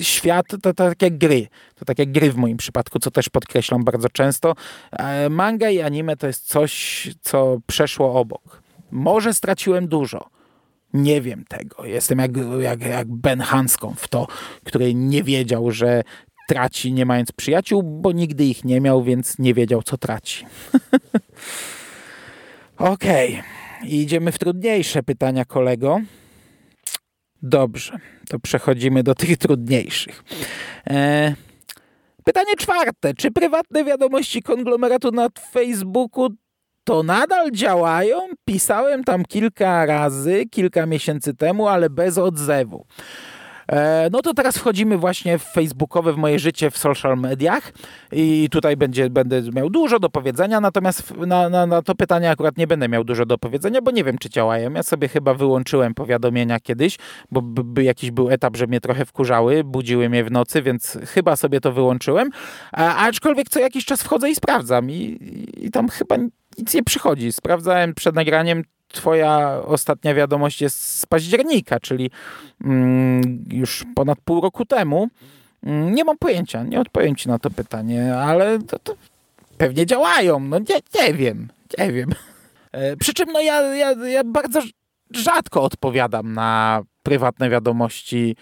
świat, 0.00 0.46
to, 0.48 0.58
to 0.58 0.74
tak 0.74 1.02
jak 1.02 1.18
gry. 1.18 1.46
To 1.74 1.84
tak 1.84 1.98
jak 1.98 2.12
gry 2.12 2.32
w 2.32 2.36
moim 2.36 2.56
przypadku, 2.56 2.98
co 2.98 3.10
też 3.10 3.28
podkreślam 3.28 3.84
bardzo 3.84 4.08
często. 4.08 4.54
E, 4.92 5.28
manga 5.28 5.70
i 5.70 5.80
anime 5.80 6.16
to 6.16 6.26
jest 6.26 6.46
coś, 6.46 7.08
co 7.20 7.58
przeszło 7.66 8.14
obok. 8.14 8.62
Może 8.90 9.34
straciłem 9.34 9.88
dużo. 9.88 10.28
Nie 10.94 11.20
wiem 11.20 11.44
tego. 11.48 11.84
Jestem 11.84 12.18
jak, 12.18 12.30
jak, 12.60 12.80
jak 12.80 13.08
Ben 13.08 13.40
Hanską 13.40 13.94
w 13.96 14.08
to, 14.08 14.26
który 14.64 14.94
nie 14.94 15.22
wiedział, 15.22 15.70
że 15.70 16.02
traci 16.48 16.92
nie 16.92 17.06
mając 17.06 17.32
przyjaciół, 17.32 17.82
bo 17.82 18.12
nigdy 18.12 18.44
ich 18.44 18.64
nie 18.64 18.80
miał, 18.80 19.02
więc 19.02 19.38
nie 19.38 19.54
wiedział, 19.54 19.82
co 19.82 19.98
traci. 19.98 20.46
Okej. 22.78 23.32
Okay. 23.32 23.88
Idziemy 23.88 24.32
w 24.32 24.38
trudniejsze 24.38 25.02
pytania, 25.02 25.44
kolego. 25.44 26.00
Dobrze, 27.42 27.98
to 28.28 28.38
przechodzimy 28.38 29.02
do 29.02 29.14
tych 29.14 29.38
trudniejszych. 29.38 30.24
E, 30.90 31.34
pytanie 32.24 32.56
czwarte. 32.58 33.14
Czy 33.14 33.30
prywatne 33.30 33.84
wiadomości 33.84 34.42
konglomeratu 34.42 35.10
na 35.10 35.28
Facebooku 35.52 36.28
to 36.84 37.02
nadal 37.02 37.50
działają? 37.50 38.18
Pisałem 38.44 39.04
tam 39.04 39.24
kilka 39.24 39.86
razy, 39.86 40.44
kilka 40.50 40.86
miesięcy 40.86 41.34
temu, 41.34 41.68
ale 41.68 41.90
bez 41.90 42.18
odzewu. 42.18 42.86
E, 43.68 44.08
no 44.12 44.22
to 44.22 44.34
teraz 44.34 44.58
wchodzimy 44.58 44.98
właśnie 44.98 45.38
w 45.38 45.42
facebookowe, 45.42 46.12
w 46.12 46.16
moje 46.16 46.38
życie 46.38 46.70
w 46.70 46.78
social 46.78 47.18
mediach 47.18 47.72
i 48.12 48.48
tutaj 48.50 48.76
będzie, 48.76 49.10
będę 49.10 49.42
miał 49.42 49.70
dużo 49.70 49.98
do 49.98 50.08
powiedzenia, 50.08 50.60
natomiast 50.60 51.16
na, 51.16 51.48
na, 51.48 51.66
na 51.66 51.82
to 51.82 51.94
pytanie 51.94 52.30
akurat 52.30 52.58
nie 52.58 52.66
będę 52.66 52.88
miał 52.88 53.04
dużo 53.04 53.26
do 53.26 53.38
powiedzenia, 53.38 53.82
bo 53.82 53.90
nie 53.90 54.04
wiem, 54.04 54.18
czy 54.18 54.30
działają. 54.30 54.72
Ja 54.72 54.82
sobie 54.82 55.08
chyba 55.08 55.34
wyłączyłem 55.34 55.94
powiadomienia 55.94 56.60
kiedyś, 56.60 56.98
bo 57.30 57.42
by, 57.42 57.82
jakiś 57.82 58.10
był 58.10 58.30
etap, 58.30 58.56
że 58.56 58.66
mnie 58.66 58.80
trochę 58.80 59.04
wkurzały, 59.04 59.64
budziły 59.64 60.08
mnie 60.08 60.24
w 60.24 60.30
nocy, 60.30 60.62
więc 60.62 60.98
chyba 61.06 61.36
sobie 61.36 61.60
to 61.60 61.72
wyłączyłem. 61.72 62.30
A, 62.72 62.96
aczkolwiek 62.96 63.48
co 63.48 63.60
jakiś 63.60 63.84
czas 63.84 64.02
wchodzę 64.02 64.30
i 64.30 64.34
sprawdzam 64.34 64.90
i, 64.90 65.18
i 65.56 65.70
tam 65.70 65.88
chyba 65.88 66.16
nic 66.58 66.74
nie 66.74 66.82
przychodzi. 66.82 67.32
Sprawdzałem 67.32 67.94
przed 67.94 68.14
nagraniem, 68.14 68.62
Twoja 68.88 69.62
ostatnia 69.64 70.14
wiadomość 70.14 70.60
jest 70.60 70.98
z 70.98 71.06
października, 71.06 71.80
czyli 71.80 72.10
mm, 72.64 73.44
już 73.52 73.84
ponad 73.94 74.18
pół 74.24 74.40
roku 74.40 74.64
temu. 74.64 75.08
Mm, 75.62 75.94
nie 75.94 76.04
mam 76.04 76.18
pojęcia, 76.18 76.62
nie 76.62 76.80
odpowiem 76.80 77.16
Ci 77.16 77.28
na 77.28 77.38
to 77.38 77.50
pytanie, 77.50 78.16
ale 78.16 78.58
to, 78.58 78.78
to 78.78 78.94
pewnie 79.58 79.86
działają. 79.86 80.40
No 80.40 80.58
nie, 80.58 81.02
nie 81.02 81.14
wiem, 81.14 81.48
nie 81.78 81.92
wiem. 81.92 82.10
E, 82.72 82.96
przy 82.96 83.14
czym 83.14 83.32
no 83.32 83.40
ja, 83.40 83.60
ja, 83.60 83.90
ja 84.06 84.24
bardzo 84.24 84.62
rzadko 85.14 85.62
odpowiadam 85.62 86.32
na 86.32 86.82
prywatne 87.02 87.50
wiadomości 87.50 88.36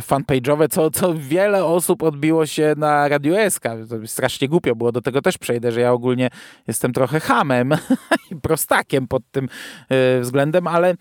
fanpage'owe, 0.00 0.68
co, 0.68 0.90
co 0.90 1.14
wiele 1.14 1.64
osób 1.64 2.02
odbiło 2.02 2.46
się 2.46 2.74
na 2.76 3.08
Radio 3.08 3.50
SK. 3.50 3.64
Strasznie 4.06 4.48
głupio 4.48 4.74
było, 4.74 4.92
do 4.92 5.00
tego 5.00 5.22
też 5.22 5.38
przejdę, 5.38 5.72
że 5.72 5.80
ja 5.80 5.92
ogólnie 5.92 6.30
jestem 6.68 6.92
trochę 6.92 7.20
hamem 7.20 7.72
i 8.30 8.36
prostakiem 8.36 9.08
pod 9.08 9.22
tym 9.30 9.48
e, 9.88 10.20
względem, 10.20 10.66
ale 10.66 10.90
e, 10.90 10.94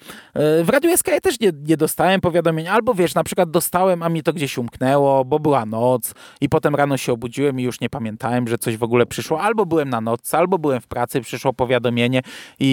w 0.64 0.70
Radio 0.70 0.97
SK 0.97 1.07
ja 1.07 1.20
też 1.20 1.39
nie, 1.39 1.51
nie 1.68 1.78
dostałem 1.78 2.22
powiadomień, 2.22 2.68
albo 2.68 2.93
wiesz, 2.93 3.16
na 3.16 3.24
przykład 3.24 3.51
dostałem, 3.51 4.03
a 4.03 4.09
mi 4.09 4.24
to 4.24 4.34
gdzieś 4.34 4.57
umknęło, 4.57 5.26
bo 5.26 5.39
była 5.39 5.66
noc 5.66 6.14
i 6.41 6.49
potem 6.49 6.76
rano 6.76 6.97
się 6.97 7.14
obudziłem 7.14 7.59
i 7.59 7.64
już 7.64 7.80
nie 7.80 7.89
pamiętałem, 7.89 8.47
że 8.47 8.57
coś 8.57 8.78
w 8.78 8.84
ogóle 8.84 9.05
przyszło, 9.05 9.41
albo 9.41 9.66
byłem 9.66 9.89
na 9.89 10.01
noc, 10.01 10.34
albo 10.34 10.57
byłem 10.57 10.82
w 10.82 10.88
pracy, 10.88 11.22
przyszło 11.22 11.53
powiadomienie 11.53 12.22
i, 12.59 12.66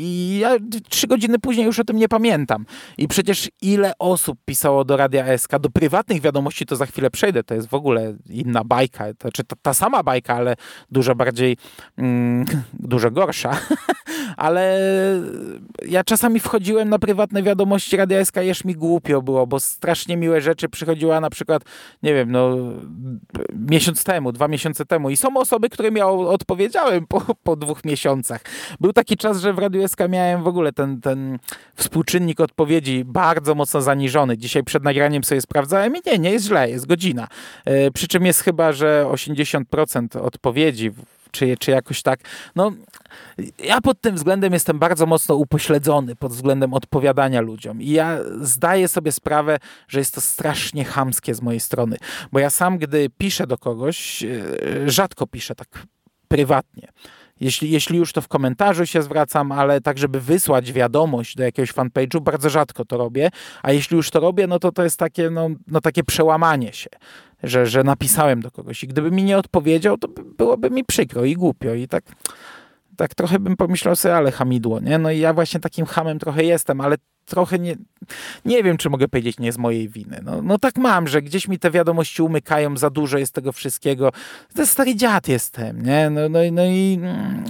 i 0.00 0.38
ja 0.38 0.56
trzy 0.88 1.06
godziny 1.06 1.38
później 1.38 1.66
już 1.66 1.78
o 1.78 1.84
tym 1.84 1.96
nie 1.96 2.08
pamiętam. 2.08 2.66
I 2.98 3.08
przecież 3.08 3.48
ile 3.62 3.92
osób 3.98 4.38
pisało 4.44 4.84
do 4.84 4.96
Radia 4.96 5.38
SK, 5.38 5.39
do 5.60 5.70
prywatnych 5.70 6.20
wiadomości 6.20 6.66
to 6.66 6.76
za 6.76 6.86
chwilę 6.86 7.10
przejdę, 7.10 7.44
to 7.44 7.54
jest 7.54 7.68
w 7.68 7.74
ogóle 7.74 8.14
inna 8.30 8.64
bajka, 8.64 9.04
to, 9.04 9.20
znaczy 9.20 9.44
ta, 9.44 9.56
ta 9.62 9.74
sama 9.74 10.02
bajka, 10.02 10.34
ale 10.34 10.56
dużo 10.90 11.14
bardziej, 11.14 11.56
mm, 11.98 12.44
dużo 12.72 13.10
gorsza, 13.10 13.50
ale 14.40 14.80
ja 15.88 16.04
czasami 16.04 16.40
wchodziłem 16.40 16.88
na 16.88 16.98
prywatne 16.98 17.42
wiadomości 17.42 17.96
Radia 17.96 18.24
SK, 18.24 18.36
już 18.42 18.64
mi 18.64 18.74
głupio 18.74 19.22
było, 19.22 19.46
bo 19.46 19.60
strasznie 19.60 20.16
miłe 20.16 20.40
rzeczy 20.40 20.68
przychodziła 20.68 21.20
na 21.20 21.30
przykład, 21.30 21.62
nie 22.02 22.14
wiem, 22.14 22.32
no 22.32 22.56
miesiąc 23.70 24.04
temu, 24.04 24.32
dwa 24.32 24.48
miesiące 24.48 24.86
temu 24.86 25.10
i 25.10 25.16
są 25.16 25.36
osoby, 25.36 25.68
którym 25.68 25.96
ja 25.96 26.06
odpowiedziałem 26.08 27.06
po, 27.06 27.22
po 27.42 27.56
dwóch 27.56 27.84
miesiącach. 27.84 28.40
Był 28.80 28.92
taki 28.92 29.16
czas, 29.16 29.40
że 29.40 29.52
w 29.52 29.58
Radiu 29.58 29.88
SK 29.88 30.00
miałem 30.08 30.42
w 30.42 30.46
ogóle 30.46 30.72
ten, 30.72 31.00
ten 31.00 31.38
współczynnik 31.74 32.40
odpowiedzi 32.40 33.04
bardzo 33.04 33.54
mocno 33.54 33.82
zaniżony. 33.82 34.38
Dzisiaj 34.38 34.64
przed 34.64 34.84
nagraniem 34.84 35.24
sobie 35.24 35.40
sprawdzałem 35.40 35.96
i 35.96 36.00
nie, 36.06 36.18
nie 36.18 36.30
jest 36.30 36.46
źle, 36.46 36.70
jest 36.70 36.86
godzina. 36.86 37.28
E, 37.64 37.90
przy 37.90 38.08
czym 38.08 38.26
jest 38.26 38.40
chyba, 38.40 38.72
że 38.72 39.06
80% 39.08 40.20
odpowiedzi 40.20 40.90
czy, 41.30 41.56
czy 41.56 41.70
jakoś 41.70 42.02
tak. 42.02 42.20
No, 42.56 42.72
ja 43.64 43.80
pod 43.80 44.00
tym 44.00 44.14
względem 44.14 44.52
jestem 44.52 44.78
bardzo 44.78 45.06
mocno 45.06 45.34
upośledzony 45.34 46.16
pod 46.16 46.32
względem 46.32 46.74
odpowiadania 46.74 47.40
ludziom. 47.40 47.82
I 47.82 47.90
ja 47.90 48.18
zdaję 48.40 48.88
sobie 48.88 49.12
sprawę, 49.12 49.58
że 49.88 49.98
jest 49.98 50.14
to 50.14 50.20
strasznie 50.20 50.84
chamskie 50.84 51.34
z 51.34 51.42
mojej 51.42 51.60
strony. 51.60 51.96
Bo 52.32 52.38
ja 52.38 52.50
sam, 52.50 52.78
gdy 52.78 53.10
piszę 53.18 53.46
do 53.46 53.58
kogoś, 53.58 54.22
e, 54.22 54.90
rzadko 54.90 55.26
piszę 55.26 55.54
tak 55.54 55.86
prywatnie. 56.28 56.88
Jeśli, 57.40 57.70
jeśli 57.70 57.98
już 57.98 58.12
to 58.12 58.20
w 58.20 58.28
komentarzu 58.28 58.86
się 58.86 59.02
zwracam, 59.02 59.52
ale 59.52 59.80
tak, 59.80 59.98
żeby 59.98 60.20
wysłać 60.20 60.72
wiadomość 60.72 61.36
do 61.36 61.42
jakiegoś 61.42 61.72
fanpage'u, 61.72 62.20
bardzo 62.20 62.50
rzadko 62.50 62.84
to 62.84 62.96
robię, 62.96 63.30
a 63.62 63.72
jeśli 63.72 63.96
już 63.96 64.10
to 64.10 64.20
robię, 64.20 64.46
no 64.46 64.58
to 64.58 64.72
to 64.72 64.84
jest 64.84 64.98
takie, 64.98 65.30
no, 65.30 65.48
no 65.66 65.80
takie 65.80 66.04
przełamanie 66.04 66.72
się, 66.72 66.90
że, 67.42 67.66
że 67.66 67.84
napisałem 67.84 68.40
do 68.40 68.50
kogoś 68.50 68.84
i 68.84 68.88
gdyby 68.88 69.10
mi 69.10 69.24
nie 69.24 69.38
odpowiedział, 69.38 69.98
to 69.98 70.08
byłoby 70.38 70.70
mi 70.70 70.84
przykro 70.84 71.24
i 71.24 71.34
głupio 71.34 71.74
i 71.74 71.88
tak 71.88 72.04
tak 72.96 73.14
trochę 73.14 73.38
bym 73.38 73.56
pomyślał 73.56 73.96
sobie, 73.96 74.16
ale 74.16 74.32
hamidło, 74.32 74.80
nie? 74.80 74.98
No 74.98 75.10
i 75.10 75.18
ja 75.18 75.34
właśnie 75.34 75.60
takim 75.60 75.86
hamem 75.86 76.18
trochę 76.18 76.44
jestem, 76.44 76.80
ale 76.80 76.96
trochę 77.30 77.58
nie, 77.58 77.76
nie 78.44 78.62
wiem, 78.62 78.76
czy 78.76 78.90
mogę 78.90 79.08
powiedzieć, 79.08 79.38
nie 79.38 79.52
z 79.52 79.58
mojej 79.58 79.88
winy. 79.88 80.20
No, 80.24 80.42
no 80.42 80.58
tak 80.58 80.78
mam, 80.78 81.08
że 81.08 81.22
gdzieś 81.22 81.48
mi 81.48 81.58
te 81.58 81.70
wiadomości 81.70 82.22
umykają, 82.22 82.76
za 82.76 82.90
dużo 82.90 83.18
jest 83.18 83.34
tego 83.34 83.52
wszystkiego. 83.52 84.12
To 84.56 84.66
stary 84.66 84.94
dziad 84.94 85.28
jestem, 85.28 85.82
nie? 85.82 86.10
No, 86.10 86.28
no, 86.28 86.38
no 86.52 86.62
i, 86.64 87.00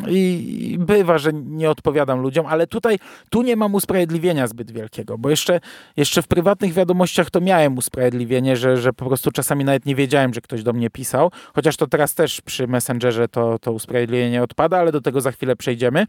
i, 0.09 0.79
bywa, 0.79 1.19
że 1.19 1.33
nie 1.33 1.71
odpowiadam 1.71 2.21
ludziom, 2.21 2.47
ale 2.47 2.67
tutaj, 2.67 2.99
tu 3.31 3.43
nie 3.43 3.57
mam 3.57 3.75
usprawiedliwienia 3.75 4.47
zbyt 4.47 4.71
wielkiego, 4.71 5.19
bo 5.19 5.31
jeszcze, 5.31 5.61
jeszcze 5.97 6.23
w 6.23 6.29
prywatnych 6.29 6.73
wiadomościach 6.73 7.31
to 7.31 7.41
miałem 7.41 7.79
usprawiedliwienie, 7.79 8.57
że, 8.57 8.77
że 8.77 8.93
po 8.93 9.07
prostu 9.07 9.31
czasami 9.31 9.65
nawet 9.65 9.87
nie 9.87 9.95
wiedziałem, 9.95 10.35
że 10.35 10.41
ktoś 10.41 10.63
do 10.63 10.73
mnie 10.73 10.91
pisał, 10.91 11.31
chociaż 11.55 11.77
to 11.77 11.87
teraz 11.87 12.15
też 12.15 12.41
przy 12.41 12.67
Messengerze 12.67 13.29
to, 13.29 13.59
to 13.59 13.73
usprawiedliwienie 13.73 14.43
odpada, 14.43 14.79
ale 14.79 14.93
do 14.93 15.01
tego 15.01 15.21
za 15.21 15.33
chwilę 15.33 15.57
przejdziemy 15.57 16.07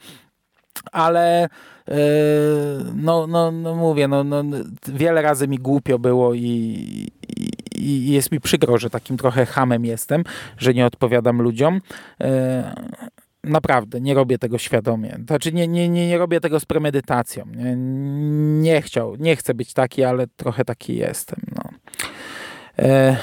ale 0.92 1.50
yy, 1.88 1.96
no, 2.96 3.28
no, 3.28 3.52
no 3.52 3.76
mówię, 3.76 4.08
no, 4.08 4.24
no, 4.24 4.44
wiele 4.88 5.22
razy 5.22 5.48
mi 5.48 5.58
głupio 5.58 6.00
było 6.00 6.34
i, 6.34 6.42
i, 7.38 7.52
i, 7.76 8.12
jest 8.12 8.32
mi 8.32 8.40
przykro, 8.40 8.78
że 8.78 8.90
takim 8.90 9.18
trochę 9.18 9.46
hamem 9.46 9.86
jestem, 9.86 10.24
że 10.58 10.74
nie 10.74 10.86
odpowiadam 10.86 11.42
ludziom. 11.42 11.82
Yy, 12.20 12.28
naprawdę, 13.44 14.02
nie 14.02 14.14
robię 14.14 14.38
tego 14.38 14.58
świadomie. 14.58 15.18
Znaczy 15.28 15.54
nie, 15.54 15.68
nie, 15.68 15.90
nie, 15.90 16.08
nie 16.08 16.18
robię 16.18 16.40
tego 16.40 16.60
z 16.60 16.66
premedytacją. 16.66 17.46
Nie, 17.56 17.76
nie 18.62 18.82
chciał, 18.82 19.16
nie 19.16 19.36
chcę 19.36 19.54
być 19.54 19.74
taki, 19.74 20.04
ale 20.04 20.28
trochę 20.28 20.66
taki 20.66 20.96
jestem. 20.96 21.40
No. 21.56 21.64
Yy. 22.78 23.16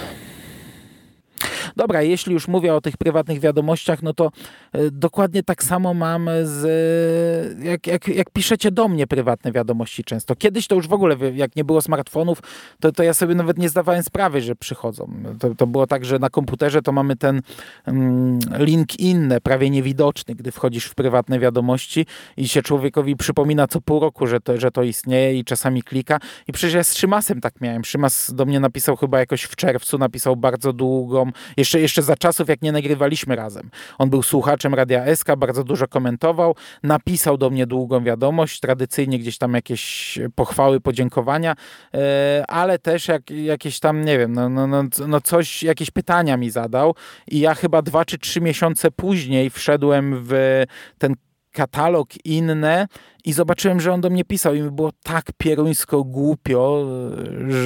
Dobra, 1.79 2.03
jeśli 2.03 2.33
już 2.33 2.49
mówię 2.49 2.75
o 2.75 2.81
tych 2.81 2.97
prywatnych 2.97 3.41
wiadomościach, 3.41 4.03
no 4.03 4.15
to 4.15 4.31
e, 4.73 4.91
dokładnie 4.91 5.43
tak 5.43 5.65
samo 5.65 5.95
mam 5.95 6.31
z, 6.43 7.65
jak, 7.65 7.87
jak, 7.87 8.09
jak 8.09 8.31
piszecie 8.31 8.71
do 8.71 8.89
mnie 8.89 9.07
prywatne 9.07 9.53
wiadomości 9.53 10.05
często. 10.05 10.37
Kiedyś 10.37 10.67
to 10.67 10.75
już 10.75 10.89
w 10.89 10.93
ogóle, 10.93 11.17
jak 11.35 11.57
nie 11.57 11.65
było 11.65 11.83
smartfonów, 11.83 12.41
to, 12.81 12.93
to 12.93 13.03
ja 13.03 13.15
sobie 13.15 13.35
nawet 13.35 13.59
nie 13.59 13.69
zdawałem 13.69 14.03
sprawy, 14.03 14.41
że 14.41 14.57
przychodzą. 14.57 15.11
To, 15.39 15.55
to 15.55 15.67
było 15.67 15.87
tak, 15.87 16.05
że 16.05 16.19
na 16.19 16.31
komputerze 16.31 16.83
to 16.83 16.93
mamy 16.93 17.17
ten 17.17 17.43
mm, 17.87 18.39
link 18.59 19.01
inny, 19.01 19.41
prawie 19.41 19.71
niewidoczny, 19.71 20.35
gdy 20.35 20.53
wchodzisz 20.53 20.85
w 20.85 20.95
prywatne 20.95 21.39
wiadomości 21.39 22.07
i 22.37 22.49
się 22.49 22.63
człowiekowi 22.63 23.17
przypomina 23.17 23.67
co 23.67 23.81
pół 23.81 24.01
roku, 24.01 24.27
że 24.27 24.41
to, 24.41 24.61
że 24.61 24.71
to 24.71 24.83
istnieje 24.83 25.39
i 25.39 25.45
czasami 25.45 25.83
klika. 25.83 26.19
I 26.49 26.53
przecież 26.53 26.75
ja 26.75 26.85
z 26.85 26.97
Szymasem 26.97 27.41
tak 27.41 27.61
miałem. 27.61 27.85
Szymas 27.85 28.35
do 28.35 28.45
mnie 28.45 28.61
napisał 28.61 28.97
chyba 28.97 29.19
jakoś 29.19 29.43
w 29.43 29.57
czerwcu, 29.57 29.99
napisał 29.99 30.37
bardzo 30.37 30.73
długą, 30.73 31.31
jeszcze, 31.57 31.68
jeszcze 31.75 32.03
za 32.03 32.17
czasów, 32.17 32.49
jak 32.49 32.63
nie 32.63 32.73
nagrywaliśmy 32.73 33.37
razem. 33.37 33.71
On 33.99 34.11
był 34.11 34.23
słuchaczem 34.23 34.75
Radia 34.75 35.17
SK, 35.17 35.29
bardzo 35.39 35.65
dużo 35.65 35.89
komentował, 35.89 36.55
napisał 36.83 37.39
do 37.39 37.51
mnie 37.51 37.67
długą 37.67 38.05
wiadomość, 38.05 38.61
tradycyjnie 38.61 39.19
gdzieś 39.19 39.39
tam 39.39 39.55
jakieś 39.55 40.19
pochwały, 40.35 40.81
podziękowania, 40.81 41.55
e, 41.95 42.45
ale 42.49 42.79
też 42.79 43.09
jak, 43.09 43.31
jakieś 43.31 43.81
tam, 43.81 44.05
nie 44.05 44.19
wiem, 44.19 44.33
no, 44.33 44.49
no, 44.49 44.67
no, 44.67 44.83
no 45.07 45.21
coś, 45.21 45.63
jakieś 45.63 45.91
pytania 45.91 46.37
mi 46.37 46.51
zadał 46.51 46.95
i 47.27 47.41
ja 47.41 47.55
chyba 47.55 47.83
dwa 47.83 48.05
czy 48.05 48.19
trzy 48.19 48.41
miesiące 48.41 48.91
później 48.91 49.51
wszedłem 49.51 50.21
w 50.25 50.65
ten 50.99 51.15
katalog, 51.59 52.09
inne 52.25 52.89
i 53.25 53.33
zobaczyłem, 53.33 53.81
że 53.81 53.93
on 53.93 54.01
do 54.01 54.11
mnie 54.11 54.25
pisał 54.25 54.55
i 54.55 54.63
mi 54.63 54.71
było 54.71 54.91
tak 55.03 55.27
pieruńsko 55.39 56.05
głupio, 56.05 56.87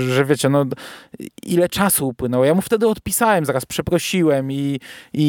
że 0.09 0.25
wiecie, 0.25 0.49
no 0.49 0.65
ile 1.43 1.69
czasu 1.69 2.09
upłynęło. 2.09 2.45
Ja 2.45 2.55
mu 2.55 2.63
wtedy 2.63 2.89
odpisałem, 2.89 3.45
zaraz 3.45 3.67
przeprosiłem 3.67 4.53
i, 4.53 4.81
i, 5.13 5.25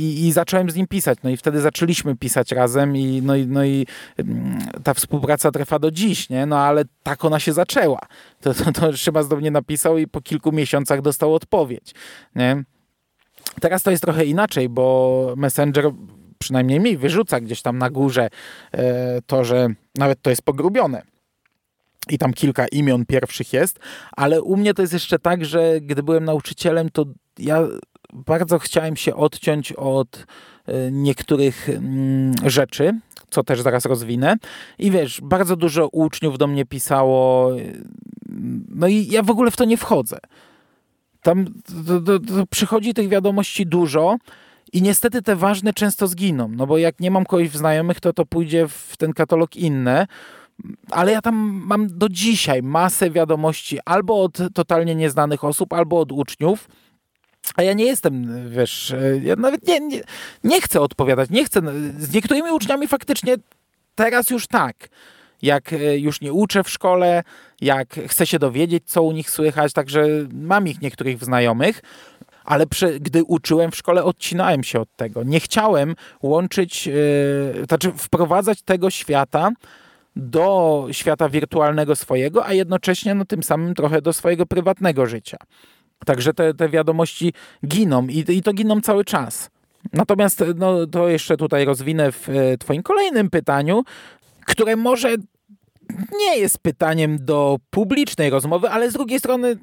i, 0.00 0.26
i 0.26 0.32
zacząłem 0.32 0.70
z 0.70 0.74
nim 0.74 0.86
pisać. 0.86 1.18
No 1.22 1.30
i 1.30 1.36
wtedy 1.36 1.60
zaczęliśmy 1.60 2.16
pisać 2.16 2.52
razem 2.52 2.96
i 2.96 3.22
no, 3.22 3.36
i 3.36 3.46
no 3.46 3.64
i 3.64 3.86
mm, 4.16 4.58
ta 4.84 4.94
współpraca 4.94 5.50
trwa 5.50 5.78
do 5.78 5.90
dziś, 5.90 6.30
nie? 6.30 6.46
No 6.46 6.58
ale 6.58 6.84
tak 7.02 7.24
ona 7.24 7.40
się 7.40 7.52
zaczęła. 7.52 8.00
To, 8.40 8.54
to, 8.54 8.72
to 8.72 8.96
Szymas 8.96 9.28
do 9.28 9.36
mnie 9.36 9.50
napisał 9.50 9.98
i 9.98 10.06
po 10.06 10.20
kilku 10.20 10.52
miesiącach 10.52 11.02
dostał 11.02 11.34
odpowiedź, 11.34 11.94
nie? 12.34 12.64
Teraz 13.60 13.82
to 13.82 13.90
jest 13.90 14.02
trochę 14.02 14.24
inaczej, 14.24 14.68
bo 14.68 15.34
Messenger 15.36 15.90
przynajmniej 16.46 16.80
mi 16.80 16.96
wyrzuca 16.96 17.40
gdzieś 17.40 17.62
tam 17.62 17.78
na 17.78 17.90
górze 17.90 18.28
e, 18.72 19.22
to, 19.26 19.44
że 19.44 19.68
nawet 19.98 20.22
to 20.22 20.30
jest 20.30 20.42
pogrubione. 20.42 21.02
I 22.10 22.18
tam 22.18 22.32
kilka 22.32 22.66
imion 22.68 23.06
pierwszych 23.06 23.52
jest, 23.52 23.78
ale 24.12 24.42
u 24.42 24.56
mnie 24.56 24.74
to 24.74 24.82
jest 24.82 24.92
jeszcze 24.92 25.18
tak, 25.18 25.44
że 25.44 25.80
gdy 25.80 26.02
byłem 26.02 26.24
nauczycielem, 26.24 26.90
to 26.90 27.04
ja 27.38 27.62
bardzo 28.12 28.58
chciałem 28.58 28.96
się 28.96 29.14
odciąć 29.14 29.72
od 29.72 30.26
e, 30.66 30.90
niektórych 30.90 31.68
mm, 31.68 32.34
rzeczy, 32.44 33.00
co 33.30 33.44
też 33.44 33.60
zaraz 33.60 33.84
rozwinę. 33.84 34.36
I 34.78 34.90
wiesz, 34.90 35.20
bardzo 35.22 35.56
dużo 35.56 35.88
uczniów 35.88 36.38
do 36.38 36.46
mnie 36.46 36.64
pisało, 36.64 37.52
e, 37.58 37.62
no 38.68 38.88
i 38.88 39.06
ja 39.06 39.22
w 39.22 39.30
ogóle 39.30 39.50
w 39.50 39.56
to 39.56 39.64
nie 39.64 39.76
wchodzę. 39.76 40.18
Tam 41.22 41.46
przychodzi 42.50 42.94
tych 42.94 43.08
wiadomości 43.08 43.66
dużo 43.66 44.16
i 44.72 44.82
niestety 44.82 45.22
te 45.22 45.36
ważne 45.36 45.72
często 45.72 46.06
zginą, 46.06 46.48
no 46.48 46.66
bo 46.66 46.78
jak 46.78 47.00
nie 47.00 47.10
mam 47.10 47.24
kogoś 47.24 47.48
w 47.48 47.56
znajomych, 47.56 48.00
to 48.00 48.12
to 48.12 48.26
pójdzie 48.26 48.68
w 48.68 48.96
ten 48.96 49.12
katalog 49.12 49.56
inne. 49.56 50.06
Ale 50.90 51.12
ja 51.12 51.22
tam 51.22 51.62
mam 51.66 51.98
do 51.98 52.08
dzisiaj 52.08 52.62
masę 52.62 53.10
wiadomości 53.10 53.78
albo 53.84 54.22
od 54.22 54.38
totalnie 54.54 54.94
nieznanych 54.94 55.44
osób, 55.44 55.72
albo 55.72 56.00
od 56.00 56.12
uczniów. 56.12 56.68
A 57.56 57.62
ja 57.62 57.72
nie 57.72 57.84
jestem, 57.84 58.44
wiesz, 58.50 58.94
ja 59.22 59.36
nawet 59.36 59.66
nie, 59.68 59.80
nie, 59.80 60.00
nie 60.44 60.60
chcę 60.60 60.80
odpowiadać, 60.80 61.30
nie 61.30 61.44
chcę. 61.44 61.60
Z 61.98 62.12
niektórymi 62.14 62.50
uczniami 62.50 62.88
faktycznie 62.88 63.36
teraz 63.94 64.30
już 64.30 64.46
tak 64.46 64.88
jak 65.42 65.72
e, 65.72 65.98
już 65.98 66.20
nie 66.20 66.32
uczę 66.32 66.64
w 66.64 66.70
szkole, 66.70 67.22
jak 67.60 68.00
chcę 68.08 68.26
się 68.26 68.38
dowiedzieć, 68.38 68.82
co 68.86 69.02
u 69.02 69.12
nich 69.12 69.30
słychać, 69.30 69.72
także 69.72 70.06
mam 70.32 70.68
ich 70.68 70.80
niektórych 70.80 71.24
znajomych, 71.24 71.82
ale 72.46 72.66
przy, 72.66 73.00
gdy 73.00 73.24
uczyłem 73.24 73.70
w 73.70 73.76
szkole, 73.76 74.04
odcinałem 74.04 74.64
się 74.64 74.80
od 74.80 74.96
tego. 74.96 75.22
Nie 75.22 75.40
chciałem 75.40 75.94
łączyć, 76.22 76.86
yy, 76.86 76.94
znaczy 77.68 77.92
wprowadzać 77.96 78.62
tego 78.62 78.90
świata 78.90 79.50
do 80.16 80.86
świata 80.92 81.28
wirtualnego 81.28 81.96
swojego, 81.96 82.46
a 82.46 82.52
jednocześnie 82.52 83.14
no, 83.14 83.24
tym 83.24 83.42
samym 83.42 83.74
trochę 83.74 84.02
do 84.02 84.12
swojego 84.12 84.46
prywatnego 84.46 85.06
życia. 85.06 85.36
Także 86.06 86.34
te, 86.34 86.54
te 86.54 86.68
wiadomości 86.68 87.32
giną 87.66 88.06
i, 88.06 88.24
i 88.28 88.42
to 88.42 88.52
giną 88.52 88.80
cały 88.80 89.04
czas. 89.04 89.50
Natomiast 89.92 90.44
no, 90.54 90.86
to 90.86 91.08
jeszcze 91.08 91.36
tutaj 91.36 91.64
rozwinę 91.64 92.12
w 92.12 92.28
e, 92.28 92.58
Twoim 92.58 92.82
kolejnym 92.82 93.30
pytaniu, 93.30 93.82
które 94.46 94.76
może 94.76 95.16
nie 96.18 96.38
jest 96.38 96.58
pytaniem 96.58 97.18
do 97.24 97.58
publicznej 97.70 98.30
rozmowy, 98.30 98.70
ale 98.70 98.90
z 98.90 98.92
drugiej 98.92 99.18
strony 99.18 99.56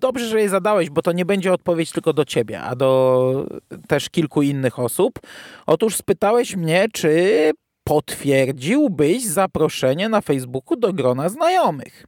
dobrze, 0.00 0.26
że 0.26 0.40
je 0.40 0.48
zadałeś, 0.48 0.90
bo 0.90 1.02
to 1.02 1.12
nie 1.12 1.24
będzie 1.24 1.52
odpowiedź 1.52 1.92
tylko 1.92 2.12
do 2.12 2.24
ciebie, 2.24 2.60
a 2.60 2.76
do 2.76 3.46
też 3.88 4.10
kilku 4.10 4.42
innych 4.42 4.78
osób. 4.78 5.18
Otóż 5.66 5.96
spytałeś 5.96 6.56
mnie, 6.56 6.86
czy 6.92 7.52
potwierdziłbyś 7.84 9.24
zaproszenie 9.24 10.08
na 10.08 10.20
Facebooku 10.20 10.76
do 10.76 10.92
grona 10.92 11.28
znajomych. 11.28 12.06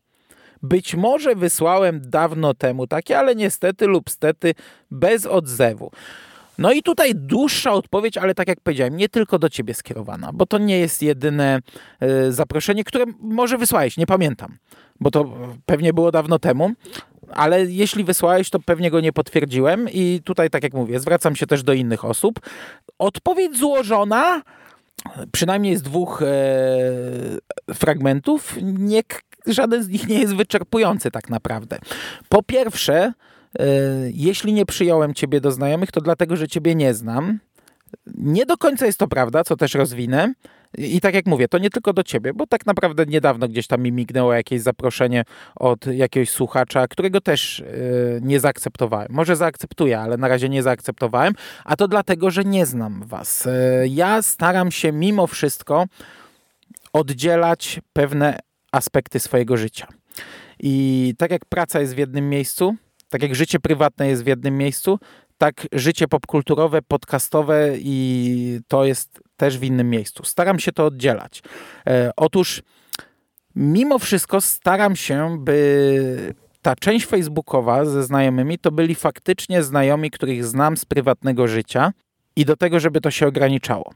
Być 0.62 0.94
może 0.94 1.34
wysłałem 1.34 2.00
dawno 2.04 2.54
temu 2.54 2.86
takie, 2.86 3.18
ale 3.18 3.34
niestety 3.34 3.86
lub 3.86 4.10
stety 4.10 4.54
bez 4.90 5.26
odzewu. 5.26 5.90
No 6.58 6.72
i 6.72 6.82
tutaj 6.82 7.12
dłuższa 7.14 7.72
odpowiedź, 7.72 8.18
ale 8.18 8.34
tak 8.34 8.48
jak 8.48 8.60
powiedziałem, 8.60 8.96
nie 8.96 9.08
tylko 9.08 9.38
do 9.38 9.48
ciebie 9.48 9.74
skierowana, 9.74 10.30
bo 10.32 10.46
to 10.46 10.58
nie 10.58 10.78
jest 10.78 11.02
jedyne 11.02 11.58
e, 12.00 12.32
zaproszenie, 12.32 12.84
które 12.84 13.04
może 13.20 13.58
wysłałeś, 13.58 13.96
nie 13.96 14.06
pamiętam, 14.06 14.58
bo 15.00 15.10
to 15.10 15.24
pewnie 15.66 15.92
było 15.92 16.10
dawno 16.10 16.38
temu, 16.38 16.70
ale 17.32 17.64
jeśli 17.64 18.04
wysłałeś, 18.04 18.50
to 18.50 18.58
pewnie 18.60 18.90
go 18.90 19.00
nie 19.00 19.12
potwierdziłem 19.12 19.88
i 19.92 20.20
tutaj, 20.24 20.50
tak 20.50 20.62
jak 20.62 20.74
mówię, 20.74 21.00
zwracam 21.00 21.36
się 21.36 21.46
też 21.46 21.62
do 21.62 21.72
innych 21.72 22.04
osób. 22.04 22.40
Odpowiedź 22.98 23.58
złożona, 23.58 24.42
przynajmniej 25.32 25.76
z 25.76 25.82
dwóch 25.82 26.22
e, 26.22 27.74
fragmentów, 27.74 28.56
nie, 28.62 29.02
żaden 29.46 29.82
z 29.82 29.88
nich 29.88 30.08
nie 30.08 30.18
jest 30.18 30.34
wyczerpujący 30.34 31.10
tak 31.10 31.30
naprawdę. 31.30 31.78
Po 32.28 32.42
pierwsze, 32.42 33.12
E, 33.58 33.64
jeśli 34.14 34.52
nie 34.52 34.66
przyjąłem 34.66 35.14
ciebie 35.14 35.40
do 35.40 35.52
znajomych, 35.52 35.92
to 35.92 36.00
dlatego, 36.00 36.36
że 36.36 36.48
ciebie 36.48 36.74
nie 36.74 36.94
znam. 36.94 37.38
Nie 38.14 38.46
do 38.46 38.56
końca 38.56 38.86
jest 38.86 38.98
to 38.98 39.08
prawda, 39.08 39.44
co 39.44 39.56
też 39.56 39.74
rozwinę. 39.74 40.34
I 40.78 41.00
tak 41.00 41.14
jak 41.14 41.26
mówię, 41.26 41.48
to 41.48 41.58
nie 41.58 41.70
tylko 41.70 41.92
do 41.92 42.02
ciebie, 42.02 42.32
bo 42.34 42.46
tak 42.46 42.66
naprawdę 42.66 43.06
niedawno 43.06 43.48
gdzieś 43.48 43.66
tam 43.66 43.82
mi 43.82 43.92
mignęło 43.92 44.34
jakieś 44.34 44.60
zaproszenie 44.60 45.24
od 45.56 45.86
jakiegoś 45.86 46.30
słuchacza, 46.30 46.88
którego 46.88 47.20
też 47.20 47.58
yy, 47.58 48.20
nie 48.22 48.40
zaakceptowałem. 48.40 49.08
Może 49.10 49.36
zaakceptuję, 49.36 50.00
ale 50.00 50.16
na 50.16 50.28
razie 50.28 50.48
nie 50.48 50.62
zaakceptowałem, 50.62 51.34
a 51.64 51.76
to 51.76 51.88
dlatego, 51.88 52.30
że 52.30 52.44
nie 52.44 52.66
znam 52.66 53.02
was. 53.06 53.44
Yy, 53.44 53.88
ja 53.88 54.22
staram 54.22 54.70
się 54.70 54.92
mimo 54.92 55.26
wszystko 55.26 55.84
oddzielać 56.92 57.80
pewne 57.92 58.38
aspekty 58.72 59.20
swojego 59.20 59.56
życia. 59.56 59.86
I 60.60 61.14
tak 61.18 61.30
jak 61.30 61.44
praca 61.44 61.80
jest 61.80 61.94
w 61.94 61.98
jednym 61.98 62.28
miejscu, 62.28 62.76
tak 63.08 63.22
jak 63.22 63.34
życie 63.34 63.60
prywatne 63.60 64.08
jest 64.08 64.24
w 64.24 64.26
jednym 64.26 64.58
miejscu, 64.58 64.98
tak 65.38 65.66
życie 65.72 66.08
popkulturowe, 66.08 66.82
podcastowe 66.82 67.68
i 67.78 68.60
to 68.68 68.84
jest 68.84 69.20
też 69.40 69.58
w 69.58 69.64
innym 69.64 69.90
miejscu. 69.90 70.24
Staram 70.24 70.58
się 70.58 70.72
to 70.72 70.86
oddzielać. 70.86 71.42
E, 71.86 72.10
otóż 72.16 72.62
mimo 73.56 73.98
wszystko 73.98 74.40
staram 74.40 74.96
się, 74.96 75.36
by 75.38 76.34
ta 76.62 76.76
część 76.76 77.06
facebookowa 77.06 77.84
ze 77.84 78.04
znajomymi 78.04 78.58
to 78.58 78.70
byli 78.70 78.94
faktycznie 78.94 79.62
znajomi, 79.62 80.10
których 80.10 80.44
znam 80.44 80.76
z 80.76 80.84
prywatnego 80.84 81.48
życia 81.48 81.92
i 82.36 82.44
do 82.44 82.56
tego, 82.56 82.80
żeby 82.80 83.00
to 83.00 83.10
się 83.10 83.26
ograniczało. 83.26 83.92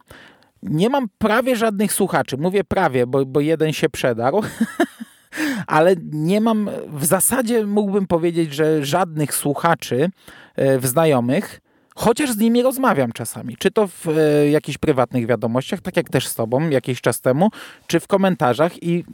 Nie 0.63 0.89
mam 0.89 1.09
prawie 1.19 1.57
żadnych 1.57 1.93
słuchaczy. 1.93 2.37
Mówię 2.37 2.65
prawie, 2.65 3.07
bo, 3.07 3.27
bo 3.27 3.41
jeden 3.41 3.73
się 3.73 3.89
przedarł. 3.89 4.43
ale 5.67 5.97
nie 6.13 6.41
mam, 6.41 6.71
w 6.89 7.05
zasadzie 7.05 7.67
mógłbym 7.67 8.07
powiedzieć, 8.07 8.55
że 8.55 8.85
żadnych 8.85 9.35
słuchaczy 9.35 10.11
e, 10.57 10.79
w 10.79 10.87
znajomych, 10.87 11.61
chociaż 11.95 12.33
z 12.33 12.39
nimi 12.39 12.63
rozmawiam 12.63 13.13
czasami, 13.13 13.57
czy 13.57 13.71
to 13.71 13.89
w 13.89 14.09
e, 14.09 14.51
jakichś 14.51 14.79
prywatnych 14.79 15.27
wiadomościach, 15.27 15.81
tak 15.81 15.97
jak 15.97 16.09
też 16.09 16.27
z 16.29 16.35
tobą 16.35 16.71
jakiś 16.71 17.01
czas 17.01 17.21
temu, 17.21 17.51
czy 17.87 18.01
w 18.01 18.07
komentarzach 18.07 18.83
i 18.83 19.05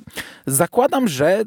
zakładam, 0.47 1.09
że 1.09 1.45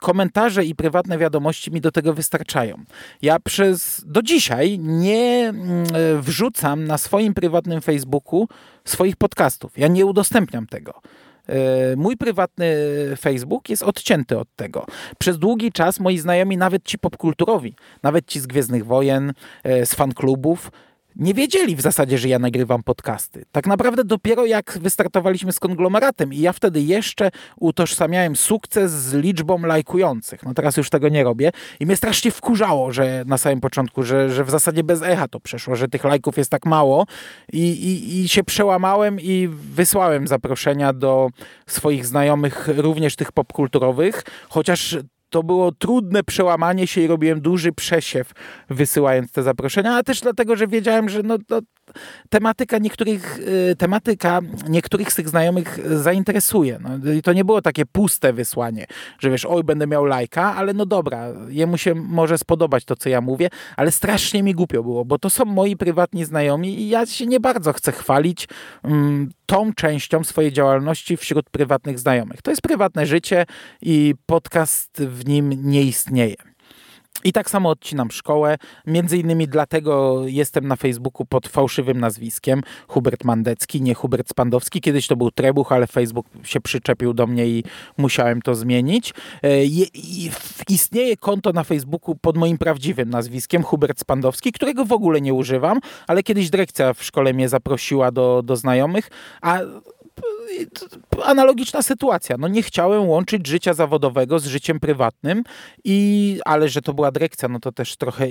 komentarze 0.00 0.64
i 0.64 0.74
prywatne 0.74 1.18
wiadomości 1.18 1.72
mi 1.72 1.80
do 1.80 1.92
tego 1.92 2.14
wystarczają. 2.14 2.84
Ja 3.22 3.40
przez 3.40 4.04
do 4.06 4.22
dzisiaj 4.22 4.78
nie 4.78 5.48
mm, 5.48 5.84
e, 5.94 6.22
wrzucam 6.22 6.84
na 6.84 6.98
swoim 6.98 7.34
prywatnym 7.34 7.80
Facebooku 7.80 8.48
swoich 8.84 9.16
podcastów. 9.16 9.78
Ja 9.78 9.88
nie 9.88 10.06
udostępniam 10.06 10.66
tego. 10.66 11.00
E, 11.48 11.96
mój 11.96 12.16
prywatny 12.16 12.76
Facebook 13.20 13.68
jest 13.68 13.82
odcięty 13.82 14.38
od 14.38 14.48
tego. 14.56 14.86
Przez 15.18 15.38
długi 15.38 15.72
czas 15.72 16.00
moi 16.00 16.18
znajomi, 16.18 16.56
nawet 16.56 16.84
ci 16.84 16.98
popkulturowi, 16.98 17.74
nawet 18.02 18.26
ci 18.26 18.40
z 18.40 18.46
Gwiezdnych 18.46 18.86
Wojen, 18.86 19.32
e, 19.64 19.86
z 19.86 19.94
fanklubów, 19.94 20.70
nie 21.16 21.34
wiedzieli 21.34 21.76
w 21.76 21.80
zasadzie, 21.80 22.18
że 22.18 22.28
ja 22.28 22.38
nagrywam 22.38 22.82
podcasty. 22.82 23.44
Tak 23.52 23.66
naprawdę 23.66 24.04
dopiero 24.04 24.46
jak 24.46 24.78
wystartowaliśmy 24.82 25.52
z 25.52 25.60
konglomeratem 25.60 26.32
i 26.32 26.40
ja 26.40 26.52
wtedy 26.52 26.80
jeszcze 26.80 27.30
utożsamiałem 27.60 28.36
sukces 28.36 28.92
z 28.92 29.14
liczbą 29.14 29.58
lajkujących. 29.58 30.42
No 30.42 30.54
teraz 30.54 30.76
już 30.76 30.90
tego 30.90 31.08
nie 31.08 31.24
robię 31.24 31.52
i 31.80 31.86
mnie 31.86 31.96
strasznie 31.96 32.30
wkurzało, 32.30 32.92
że 32.92 33.24
na 33.26 33.38
samym 33.38 33.60
początku, 33.60 34.02
że, 34.02 34.30
że 34.30 34.44
w 34.44 34.50
zasadzie 34.50 34.84
bez 34.84 35.02
echa 35.02 35.28
to 35.28 35.40
przeszło, 35.40 35.76
że 35.76 35.88
tych 35.88 36.04
lajków 36.04 36.36
jest 36.36 36.50
tak 36.50 36.66
mało 36.66 37.06
i, 37.52 37.70
i, 37.70 38.20
i 38.20 38.28
się 38.28 38.44
przełamałem 38.44 39.20
i 39.20 39.48
wysłałem 39.50 40.26
zaproszenia 40.26 40.92
do 40.92 41.28
swoich 41.66 42.06
znajomych, 42.06 42.68
również 42.76 43.16
tych 43.16 43.32
popkulturowych, 43.32 44.22
chociaż 44.48 44.96
to 45.30 45.42
było 45.42 45.72
trudne 45.72 46.22
przełamanie 46.22 46.86
się 46.86 47.00
i 47.00 47.06
robiłem 47.06 47.40
duży 47.40 47.72
przesiew 47.72 48.32
wysyłając 48.70 49.32
te 49.32 49.42
zaproszenia, 49.42 49.92
ale 49.92 50.04
też 50.04 50.20
dlatego, 50.20 50.56
że 50.56 50.66
wiedziałem, 50.66 51.08
że 51.08 51.22
no, 51.22 51.36
no 51.50 51.60
tematyka 52.28 52.78
niektórych, 52.78 53.38
y, 53.38 53.76
tematyka 53.76 54.40
niektórych 54.68 55.12
z 55.12 55.14
tych 55.14 55.28
znajomych 55.28 55.78
zainteresuje. 55.98 56.78
No, 56.82 57.12
I 57.12 57.22
to 57.22 57.32
nie 57.32 57.44
było 57.44 57.62
takie 57.62 57.86
puste 57.86 58.32
wysłanie, 58.32 58.86
że 59.18 59.30
wiesz, 59.30 59.44
oj, 59.44 59.64
będę 59.64 59.86
miał 59.86 60.04
lajka, 60.04 60.54
ale 60.56 60.74
no 60.74 60.86
dobra, 60.86 61.26
jemu 61.48 61.78
się 61.78 61.94
może 61.94 62.38
spodobać 62.38 62.84
to, 62.84 62.96
co 62.96 63.08
ja 63.08 63.20
mówię, 63.20 63.48
ale 63.76 63.90
strasznie 63.90 64.42
mi 64.42 64.54
głupio 64.54 64.82
było, 64.82 65.04
bo 65.04 65.18
to 65.18 65.30
są 65.30 65.44
moi 65.44 65.76
prywatni 65.76 66.24
znajomi 66.24 66.80
i 66.80 66.88
ja 66.88 67.06
się 67.06 67.26
nie 67.26 67.40
bardzo 67.40 67.72
chcę 67.72 67.92
chwalić 67.92 68.48
mm, 68.82 69.30
tą 69.46 69.72
częścią 69.74 70.24
swojej 70.24 70.52
działalności 70.52 71.16
wśród 71.16 71.50
prywatnych 71.50 71.98
znajomych. 71.98 72.42
To 72.42 72.50
jest 72.50 72.62
prywatne 72.62 73.06
życie 73.06 73.46
i 73.82 74.14
podcast 74.26 75.02
w 75.02 75.28
nim 75.28 75.70
nie 75.70 75.82
istnieje. 75.82 76.55
I 77.24 77.32
tak 77.32 77.50
samo 77.50 77.70
odcinam 77.70 78.10
szkołę. 78.10 78.56
Między 78.86 79.18
innymi 79.18 79.48
dlatego 79.48 80.22
jestem 80.26 80.68
na 80.68 80.76
Facebooku 80.76 81.26
pod 81.26 81.48
fałszywym 81.48 82.00
nazwiskiem 82.00 82.62
Hubert 82.88 83.24
Mandecki, 83.24 83.82
nie 83.82 83.94
Hubert 83.94 84.28
Spandowski. 84.28 84.80
Kiedyś 84.80 85.06
to 85.06 85.16
był 85.16 85.30
Trebuch, 85.30 85.72
ale 85.72 85.86
Facebook 85.86 86.26
się 86.42 86.60
przyczepił 86.60 87.14
do 87.14 87.26
mnie 87.26 87.46
i 87.46 87.64
musiałem 87.98 88.42
to 88.42 88.54
zmienić. 88.54 89.14
E, 89.42 89.48
istnieje 90.68 91.16
konto 91.16 91.52
na 91.52 91.64
Facebooku 91.64 92.14
pod 92.14 92.36
moim 92.36 92.58
prawdziwym 92.58 93.10
nazwiskiem 93.10 93.62
Hubert 93.62 94.00
Spandowski, 94.00 94.52
którego 94.52 94.84
w 94.84 94.92
ogóle 94.92 95.20
nie 95.20 95.34
używam, 95.34 95.80
ale 96.06 96.22
kiedyś 96.22 96.50
dyrekcja 96.50 96.94
w 96.94 97.04
szkole 97.04 97.32
mnie 97.32 97.48
zaprosiła 97.48 98.10
do, 98.10 98.42
do 98.42 98.56
znajomych, 98.56 99.10
a 99.42 99.60
analogiczna 101.24 101.82
sytuacja. 101.82 102.36
No 102.38 102.48
nie 102.48 102.62
chciałem 102.62 103.08
łączyć 103.08 103.46
życia 103.46 103.74
zawodowego 103.74 104.38
z 104.38 104.46
życiem 104.46 104.80
prywatnym, 104.80 105.44
i, 105.84 106.40
ale 106.44 106.68
że 106.68 106.82
to 106.82 106.94
była 106.94 107.10
dyrekcja, 107.10 107.48
no 107.48 107.60
to 107.60 107.72
też 107.72 107.96
trochę 107.96 108.26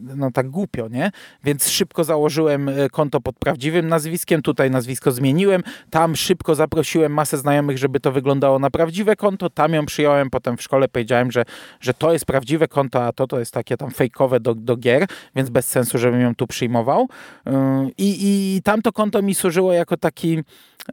no 0.00 0.30
tak 0.30 0.50
głupio, 0.50 0.88
nie? 0.88 1.10
Więc 1.44 1.68
szybko 1.68 2.04
założyłem 2.04 2.68
e, 2.68 2.88
konto 2.90 3.20
pod 3.20 3.38
prawdziwym 3.38 3.88
nazwiskiem, 3.88 4.42
tutaj 4.42 4.70
nazwisko 4.70 5.12
zmieniłem, 5.12 5.62
tam 5.90 6.16
szybko 6.16 6.54
zaprosiłem 6.54 7.12
masę 7.12 7.38
znajomych, 7.38 7.78
żeby 7.78 8.00
to 8.00 8.12
wyglądało 8.12 8.58
na 8.58 8.70
prawdziwe 8.70 9.16
konto, 9.16 9.50
tam 9.50 9.72
ją 9.72 9.86
przyjąłem, 9.86 10.30
potem 10.30 10.56
w 10.56 10.62
szkole 10.62 10.88
powiedziałem, 10.88 11.32
że, 11.32 11.44
że 11.80 11.94
to 11.94 12.12
jest 12.12 12.24
prawdziwe 12.24 12.68
konto, 12.68 13.04
a 13.04 13.12
to 13.12 13.26
to 13.26 13.38
jest 13.38 13.52
takie 13.52 13.76
tam 13.76 13.90
fejkowe 13.90 14.40
do, 14.40 14.54
do 14.54 14.76
gier, 14.76 15.06
więc 15.36 15.50
bez 15.50 15.68
sensu, 15.68 15.98
żebym 15.98 16.20
ją 16.20 16.34
tu 16.34 16.46
przyjmował. 16.46 17.08
Yy, 17.46 17.52
I, 17.98 18.16
i 18.56 18.62
tamto 18.62 18.92
konto 18.92 19.22
mi 19.22 19.34
służyło 19.34 19.72
jako 19.72 19.96
taki 19.96 20.42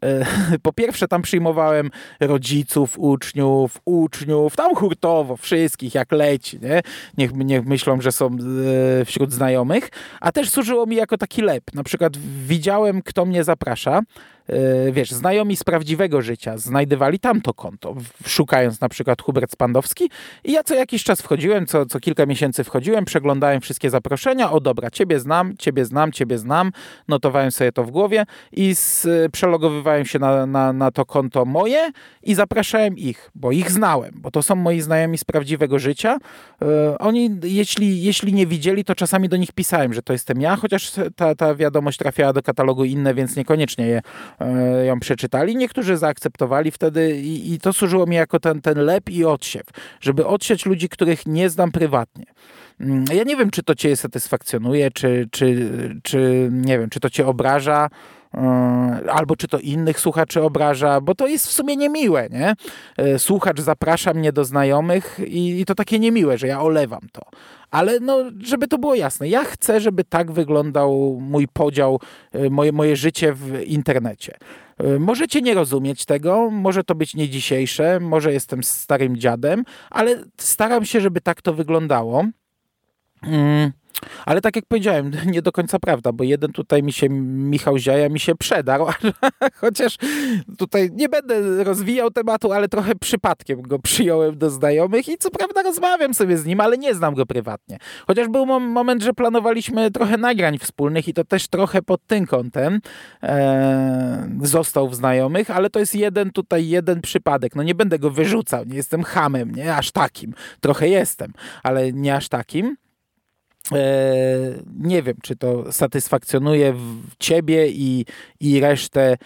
E, 0.02 0.19
po 0.64 0.74
pierwsze 0.74 1.08
tam 1.08 1.22
przyjmowałem 1.22 1.90
rodziców, 2.20 3.00
uczniów, 3.00 3.82
uczniów, 3.86 4.56
tam 4.56 4.76
hurtowo, 4.76 5.38
wszystkich 5.38 5.96
jak 5.96 6.12
leci, 6.12 6.60
nie? 6.60 6.82
Niech, 7.18 7.34
niech 7.34 7.66
myślą, 7.66 8.02
że 8.02 8.12
są 8.12 8.28
e, 9.02 9.06
wśród 9.06 9.34
znajomych, 9.34 9.90
a 10.22 10.32
też 10.32 10.50
służyło 10.50 10.86
mi 10.86 10.96
jako 10.96 11.18
taki 11.18 11.42
lep. 11.42 11.64
Na 11.74 11.84
przykład 11.84 12.18
widziałem, 12.48 13.02
kto 13.02 13.26
mnie 13.26 13.44
zaprasza, 13.44 14.02
wiesz, 14.91 15.12
znajomi 15.12 15.56
z 15.56 15.64
prawdziwego 15.64 16.22
życia 16.22 16.58
znajdywali 16.58 17.20
tamto 17.20 17.54
konto, 17.54 17.95
szukając 18.26 18.82
na 18.82 18.89
przykład 18.89 19.22
Hubert 19.22 19.52
Spandowski. 19.52 20.10
I 20.43 20.52
ja 20.52 20.64
co 20.64 20.76
jakiś 20.76 21.04
czas 21.04 21.22
wchodziłem, 21.22 21.66
co, 21.66 21.86
co 21.86 22.00
kilka 22.00 22.26
miesięcy 22.26 22.64
wchodziłem, 22.64 23.06
przeglądałem 23.06 23.62
wszystkie 23.62 23.89
zaproszenia, 23.89 24.52
o 24.52 24.60
dobra, 24.60 24.91
ciebie 24.91 25.20
znam, 25.20 25.58
ciebie 25.58 25.86
znam, 25.86 26.12
ciebie 26.12 26.38
znam, 26.38 26.72
notowałem 27.08 27.52
sobie 27.52 27.72
to 27.72 27.84
w 27.84 27.91
głowie 27.91 28.26
i 28.52 28.76
z, 28.76 29.08
przelogowywałem 29.32 30.06
się 30.06 30.20
na, 30.20 30.45
na, 30.45 30.74
na 30.74 30.91
to 30.91 31.06
konto 31.06 31.45
moje 31.45 31.91
i 32.24 32.36
zapraszałem 32.36 32.97
ich, 32.97 33.32
bo 33.36 33.52
ich 33.52 33.72
znałem, 33.72 34.12
bo 34.16 34.32
to 34.32 34.43
są 34.43 34.56
moi 34.56 34.82
znajomi 34.82 35.18
z 35.18 35.24
prawdziwego 35.24 35.80
życia. 35.80 36.18
E, 36.62 36.97
oni, 36.97 37.38
jeśli, 37.43 38.04
jeśli 38.04 38.34
nie 38.34 38.47
widzieli, 38.47 38.84
to 38.86 38.95
czasami 38.95 39.30
do 39.30 39.38
nich 39.38 39.52
pisałem, 39.52 39.93
że 39.93 40.02
to 40.02 40.14
jestem 40.14 40.41
ja, 40.41 40.56
chociaż 40.56 40.91
ta, 41.16 41.36
ta 41.36 41.56
wiadomość 41.56 41.97
trafiała 41.97 42.34
do 42.34 42.41
katalogu 42.41 42.86
inne, 42.86 43.14
więc 43.14 43.36
niekoniecznie 43.36 43.88
je 43.88 44.02
E, 44.39 44.39
ją 44.86 45.00
przeczytali. 45.00 45.56
Niektórzy 45.56 45.98
zaakceptowali 45.98 46.72
wtedy 46.72 47.18
i, 47.18 47.54
i 47.54 47.60
to 47.60 47.74
służyło 47.74 48.06
mi 48.06 48.16
jako 48.16 48.40
ten, 48.40 48.62
ten 48.62 48.78
lep 48.78 49.10
i 49.10 49.26
odsiew, 49.26 49.64
żeby 50.02 50.26
odsiać 50.26 50.66
ludzi, 50.66 50.90
których 50.90 51.26
nie 51.26 51.50
znam 51.50 51.72
prywatnie. 51.72 52.26
Mm, 52.80 53.06
ja 53.14 53.24
nie 53.24 53.36
wiem, 53.36 53.50
czy 53.50 53.64
to 53.64 53.76
cię 53.76 53.96
satysfakcjonuje, 53.96 54.92
czy, 54.92 55.28
czy, 55.32 55.70
czy 56.04 56.50
nie 56.52 56.80
wiem, 56.80 56.90
czy 56.90 57.00
to 57.00 57.10
cię 57.10 57.28
obraża, 57.28 57.86
e, 57.86 57.90
albo 59.12 59.36
czy 59.36 59.48
to 59.48 59.60
innych 59.60 60.00
słuchaczy 60.00 60.42
obraża, 60.42 61.02
bo 61.02 61.16
to 61.16 61.28
jest 61.28 61.48
w 61.48 61.52
sumie 61.52 61.76
niemiłe, 61.76 62.28
nie? 62.32 62.54
E, 62.98 63.20
słuchacz 63.20 63.62
zaprasza 63.62 64.14
mnie 64.14 64.32
do 64.32 64.46
znajomych 64.46 65.20
i, 65.28 65.60
i 65.62 65.66
to 65.66 65.76
takie 65.76 66.00
niemiłe, 66.00 66.38
że 66.38 66.48
ja 66.48 66.62
olewam 66.62 67.02
to. 67.12 67.22
Ale 67.72 68.00
no, 68.00 68.18
żeby 68.44 68.68
to 68.68 68.78
było 68.78 68.96
jasne, 68.96 69.30
ja 69.30 69.44
chcę, 69.44 69.82
żeby 69.82 70.04
tak 70.04 70.32
wyglądał 70.32 71.18
mój 71.22 71.48
podział, 71.48 72.00
e, 72.32 72.50
moje, 72.50 72.72
moje 72.72 72.96
życie 72.96 73.34
w 73.34 73.64
internecie. 73.64 74.38
E, 74.78 75.00
możecie 75.00 75.42
nie 75.42 75.54
rozumieć 75.54 76.06
tego, 76.06 76.50
może 76.50 76.84
to 76.84 76.96
być 76.96 77.16
nie 77.16 77.30
dzisiejsze, 77.30 78.00
może 78.00 78.34
jestem 78.34 78.64
starym 78.64 79.18
dziadem, 79.18 79.64
ale 79.90 80.24
staram 80.38 80.86
się, 80.86 81.02
żeby 81.02 81.22
tak 81.22 81.42
to 81.42 81.54
wyglądało. 81.54 82.26
Mm. 83.24 83.72
Ale 84.26 84.41
tak 84.41 84.56
jak 84.56 84.66
powiedziałem, 84.66 85.12
nie 85.34 85.41
do 85.41 85.52
końca 85.52 85.80
prawda, 85.80 86.12
bo 86.12 86.24
jeden 86.24 86.52
tutaj 86.52 86.84
mi 86.84 86.93
się, 86.93 87.10
Michał 87.10 87.78
Ziaja 87.78 88.10
mi 88.10 88.20
się 88.20 88.36
przedarł, 88.36 88.86
chociaż 89.62 89.97
tutaj 90.58 90.89
nie 90.93 91.10
będę 91.10 91.64
rozwijał 91.64 92.12
tematu, 92.12 92.54
ale 92.54 92.68
trochę 92.68 92.95
przypadkiem 92.95 93.62
go 93.62 93.80
przyjąłem 93.80 94.38
do 94.38 94.50
znajomych 94.50 95.10
i 95.10 95.18
co 95.18 95.32
prawda 95.32 95.64
rozmawiam 95.64 96.14
sobie 96.14 96.38
z 96.38 96.45
nim, 96.45 96.62
ale 96.62 96.78
nie 96.78 96.95
znam 96.95 97.16
go 97.16 97.26
prywatnie. 97.26 97.78
Chociaż 98.08 98.28
był 98.28 98.45
moment, 98.45 99.04
że 99.04 99.14
planowaliśmy 99.14 99.91
trochę 99.91 100.18
nagrań 100.18 100.58
wspólnych 100.58 101.08
i 101.08 101.14
to 101.14 101.24
też 101.24 101.47
trochę 101.47 101.82
pod 101.82 102.08
tym 102.08 102.26
kątem 102.26 102.80
e, 103.24 104.30
został 104.41 104.89
w 104.89 104.95
znajomych, 104.95 105.52
ale 105.52 105.70
to 105.70 105.80
jest 105.80 105.95
jeden 105.95 106.32
tutaj, 106.32 106.68
jeden 106.68 107.02
przypadek. 107.02 107.56
No 107.56 107.64
nie 107.64 107.76
będę 107.76 108.00
go 108.00 108.12
wyrzucał, 108.12 108.66
nie 108.66 108.76
jestem 108.76 109.04
hamem, 109.04 109.52
nie 109.52 109.76
aż 109.76 109.91
takim. 109.91 110.34
Trochę 110.60 110.88
jestem, 110.88 111.34
ale 111.64 111.93
nie 111.93 112.16
aż 112.16 112.30
takim. 112.30 112.76
E, 113.74 114.64
nie 114.80 115.04
wiem, 115.04 115.16
czy 115.22 115.36
to 115.36 115.72
satysfakcjonuje 115.72 116.76
ciebie 117.20 117.68
i, 117.68 118.06
i 118.40 118.60
resztę 118.60 119.18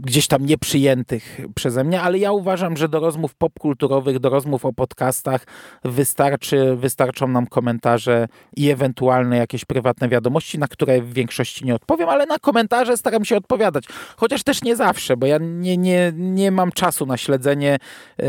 gdzieś 0.00 0.26
tam 0.26 0.46
nieprzyjętych 0.46 1.40
przeze 1.54 1.84
mnie, 1.84 2.02
ale 2.02 2.18
ja 2.18 2.32
uważam, 2.32 2.76
że 2.76 2.88
do 2.88 3.00
rozmów 3.00 3.34
popkulturowych, 3.34 4.18
do 4.18 4.28
rozmów 4.28 4.64
o 4.64 4.72
podcastach 4.72 5.46
wystarczy, 5.84 6.76
wystarczą 6.76 7.28
nam 7.28 7.46
komentarze 7.46 8.28
i 8.56 8.70
ewentualne 8.70 9.36
jakieś 9.36 9.64
prywatne 9.64 10.08
wiadomości, 10.08 10.58
na 10.58 10.68
które 10.68 11.02
w 11.02 11.12
większości 11.12 11.64
nie 11.64 11.74
odpowiem, 11.74 12.08
ale 12.08 12.26
na 12.26 12.38
komentarze 12.38 12.96
staram 12.96 13.24
się 13.24 13.36
odpowiadać. 13.36 13.84
Chociaż 14.16 14.42
też 14.42 14.62
nie 14.62 14.76
zawsze, 14.76 15.16
bo 15.16 15.26
ja 15.26 15.38
nie, 15.40 15.76
nie, 15.76 16.12
nie 16.16 16.50
mam 16.50 16.72
czasu 16.72 17.06
na 17.06 17.16
śledzenie 17.16 17.78
e, 18.18 18.24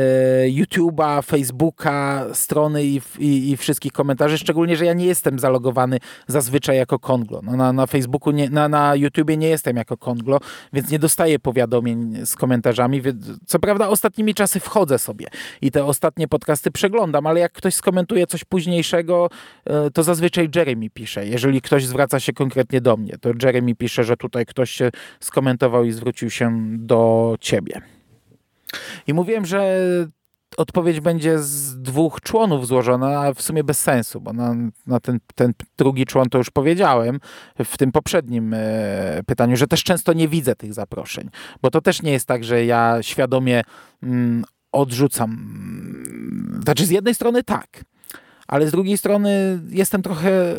YouTube'a, 0.48 1.24
Facebooka, 1.24 2.26
strony 2.34 2.84
i, 2.84 3.02
i, 3.20 3.52
i, 3.52 3.58
wszystkich 3.58 3.92
komentarzy, 3.92 4.38
szczególnie, 4.38 4.78
że 4.78 4.86
ja 4.86 4.94
nie 4.94 5.06
jestem 5.06 5.40
zalogowany 5.40 6.00
zazwyczaj 6.28 6.78
jako 6.78 7.00
Konglo. 7.00 7.42
No, 7.44 7.58
na, 7.58 7.74
na 7.74 7.86
Facebooku, 7.86 8.32
nie, 8.32 8.50
na, 8.50 8.70
na 8.70 8.96
YouTubie 8.96 9.38
nie 9.38 9.50
jestem 9.50 9.78
jako 9.78 9.98
Konglo, 9.98 10.40
więc 10.74 10.90
nie 10.92 11.00
dostaję 11.00 11.17
dostaję 11.18 11.40
powiadomień 11.40 12.26
z 12.26 12.36
komentarzami. 12.36 13.02
Co 13.46 13.60
prawda 13.60 13.88
ostatnimi 13.88 14.34
czasy 14.34 14.60
wchodzę 14.60 15.00
sobie 15.00 15.28
i 15.62 15.72
te 15.72 15.86
ostatnie 15.86 16.28
podcasty 16.28 16.72
przeglądam, 16.72 17.28
ale 17.28 17.40
jak 17.40 17.52
ktoś 17.52 17.74
skomentuje 17.74 18.28
coś 18.28 18.44
późniejszego, 18.44 19.30
e, 19.66 19.92
to 19.92 20.04
zazwyczaj 20.04 20.50
Jeremy 20.56 20.90
pisze. 20.90 21.28
Jeżeli 21.28 21.62
ktoś 21.62 21.86
zwraca 21.86 22.20
się 22.20 22.34
konkretnie 22.34 22.82
do 22.82 22.98
mnie, 22.98 23.18
to 23.22 23.30
Jeremy 23.44 23.76
pisze, 23.76 24.04
że 24.04 24.18
tutaj 24.18 24.46
ktoś 24.46 24.72
się 24.72 24.92
skomentował 25.20 25.84
i 25.84 25.92
zwrócił 25.92 26.30
się 26.30 26.58
do 26.72 27.36
ciebie. 27.40 27.82
I 29.08 29.14
mówiłem, 29.14 29.46
że 29.46 29.80
odpowiedź 30.58 31.00
będzie 31.00 31.40
z 31.40 31.82
dwóch 31.82 32.22
członów 32.22 32.68
złożona, 32.68 33.20
a 33.20 33.34
w 33.34 33.42
sumie 33.42 33.64
bez 33.64 33.80
sensu, 33.80 34.22
bo 34.22 34.34
na, 34.34 34.56
na 34.88 35.00
ten, 35.00 35.20
ten 35.36 35.54
drugi 35.78 36.06
człon 36.06 36.30
to 36.30 36.38
już 36.38 36.50
powiedziałem 36.50 37.20
w 37.66 37.78
tym 37.78 37.92
poprzednim 37.92 38.54
e, 38.54 38.60
pytaniu, 39.26 39.58
że 39.58 39.68
też 39.68 39.84
często 39.84 40.14
nie 40.14 40.28
widzę 40.28 40.56
tych 40.56 40.74
zaproszeń, 40.74 41.30
bo 41.62 41.72
to 41.72 41.82
też 41.82 42.02
nie 42.02 42.12
jest 42.12 42.26
tak, 42.28 42.44
że 42.44 42.66
ja 42.66 42.98
świadomie 43.02 43.62
mm, 44.04 44.44
odrzucam. 44.72 45.54
Znaczy 46.64 46.86
z 46.86 46.90
jednej 46.90 47.16
strony 47.16 47.44
tak, 47.44 47.84
ale 48.48 48.68
z 48.68 48.72
drugiej 48.72 48.98
strony 48.98 49.60
jestem 49.70 50.02
trochę 50.02 50.56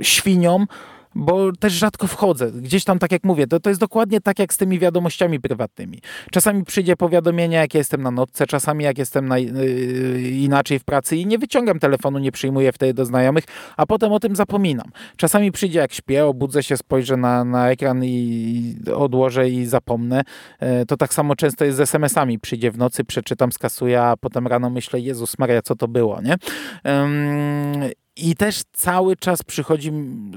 świnią, 0.00 0.66
bo 1.14 1.52
też 1.52 1.72
rzadko 1.72 2.06
wchodzę. 2.06 2.52
Gdzieś 2.52 2.84
tam, 2.84 2.98
tak 2.98 3.12
jak 3.12 3.24
mówię, 3.24 3.46
to, 3.46 3.60
to 3.60 3.70
jest 3.70 3.80
dokładnie 3.80 4.20
tak 4.20 4.38
jak 4.38 4.54
z 4.54 4.56
tymi 4.56 4.78
wiadomościami 4.78 5.40
prywatnymi. 5.40 5.98
Czasami 6.32 6.64
przyjdzie 6.64 6.96
powiadomienie, 6.96 7.56
jak 7.56 7.74
jestem 7.74 8.02
na 8.02 8.10
nocce, 8.10 8.46
czasami 8.46 8.84
jak 8.84 8.98
jestem 8.98 9.28
na, 9.28 9.38
yy, 9.38 10.20
inaczej 10.30 10.78
w 10.78 10.84
pracy 10.84 11.16
i 11.16 11.26
nie 11.26 11.38
wyciągam 11.38 11.78
telefonu, 11.78 12.18
nie 12.18 12.32
przyjmuję 12.32 12.72
wtedy 12.72 12.94
do 12.94 13.04
znajomych, 13.04 13.44
a 13.76 13.86
potem 13.86 14.12
o 14.12 14.20
tym 14.20 14.36
zapominam. 14.36 14.90
Czasami 15.16 15.52
przyjdzie, 15.52 15.78
jak 15.78 15.92
śpię, 15.92 16.26
obudzę 16.26 16.62
się, 16.62 16.76
spojrzę 16.76 17.16
na, 17.16 17.44
na 17.44 17.70
ekran 17.70 18.04
i 18.04 18.76
odłożę 18.96 19.50
i 19.50 19.66
zapomnę. 19.66 20.22
Yy, 20.60 20.86
to 20.86 20.96
tak 20.96 21.14
samo 21.14 21.36
często 21.36 21.64
jest 21.64 21.78
z 21.78 21.80
SMS-ami. 21.80 22.38
Przyjdzie 22.38 22.70
w 22.70 22.78
nocy, 22.78 23.04
przeczytam, 23.04 23.52
skasuję, 23.52 24.02
a 24.02 24.16
potem 24.16 24.46
rano 24.46 24.70
myślę, 24.70 25.00
Jezus 25.00 25.38
Maria, 25.38 25.62
co 25.62 25.76
to 25.76 25.88
było, 25.88 26.20
nie? 26.22 26.36
Yy, 26.84 28.03
I 28.16 28.36
też 28.36 28.62
cały 28.72 29.16
czas 29.16 29.42
przychodzi 29.42 29.92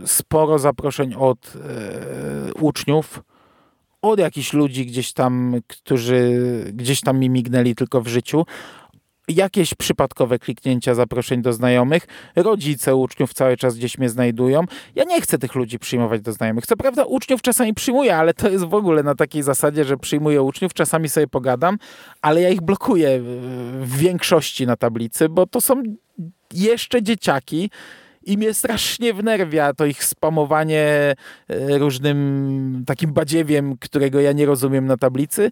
sporo 0.05 0.59
zaproszeń 0.59 1.13
od 1.13 1.53
e, 1.55 2.53
uczniów, 2.53 3.23
od 4.01 4.19
jakichś 4.19 4.53
ludzi 4.53 4.85
gdzieś 4.85 5.13
tam, 5.13 5.55
którzy 5.67 6.39
gdzieś 6.73 7.01
tam 7.01 7.19
mi 7.19 7.29
mignęli 7.29 7.75
tylko 7.75 8.01
w 8.01 8.07
życiu, 8.07 8.45
jakieś 9.27 9.73
przypadkowe 9.73 10.39
kliknięcia 10.39 10.95
zaproszeń 10.95 11.41
do 11.41 11.53
znajomych. 11.53 12.07
Rodzice 12.35 12.95
uczniów 12.95 13.33
cały 13.33 13.57
czas 13.57 13.75
gdzieś 13.75 13.97
mnie 13.97 14.09
znajdują. 14.09 14.63
Ja 14.95 15.03
nie 15.03 15.21
chcę 15.21 15.37
tych 15.37 15.55
ludzi 15.55 15.79
przyjmować 15.79 16.21
do 16.21 16.33
znajomych. 16.33 16.65
Co 16.65 16.77
prawda 16.77 17.03
uczniów 17.03 17.41
czasami 17.41 17.73
przyjmuję, 17.73 18.17
ale 18.17 18.33
to 18.33 18.49
jest 18.49 18.65
w 18.65 18.73
ogóle 18.73 19.03
na 19.03 19.15
takiej 19.15 19.43
zasadzie, 19.43 19.85
że 19.85 19.97
przyjmuję 19.97 20.41
uczniów, 20.41 20.73
czasami 20.73 21.09
sobie 21.09 21.27
pogadam, 21.27 21.77
ale 22.21 22.41
ja 22.41 22.49
ich 22.49 22.61
blokuję 22.61 23.19
w 23.81 23.97
większości 23.97 24.67
na 24.67 24.75
tablicy, 24.75 25.29
bo 25.29 25.47
to 25.47 25.61
są 25.61 25.83
jeszcze 26.53 27.03
dzieciaki, 27.03 27.69
i 28.27 28.37
mnie 28.37 28.53
strasznie 28.53 29.13
wnerwia 29.13 29.73
to 29.73 29.85
ich 29.85 30.03
spamowanie 30.03 31.15
e, 31.47 31.77
różnym 31.77 32.83
takim 32.85 33.13
badziewiem, 33.13 33.77
którego 33.77 34.19
ja 34.19 34.31
nie 34.31 34.45
rozumiem 34.45 34.85
na 34.85 34.97
tablicy, 34.97 35.51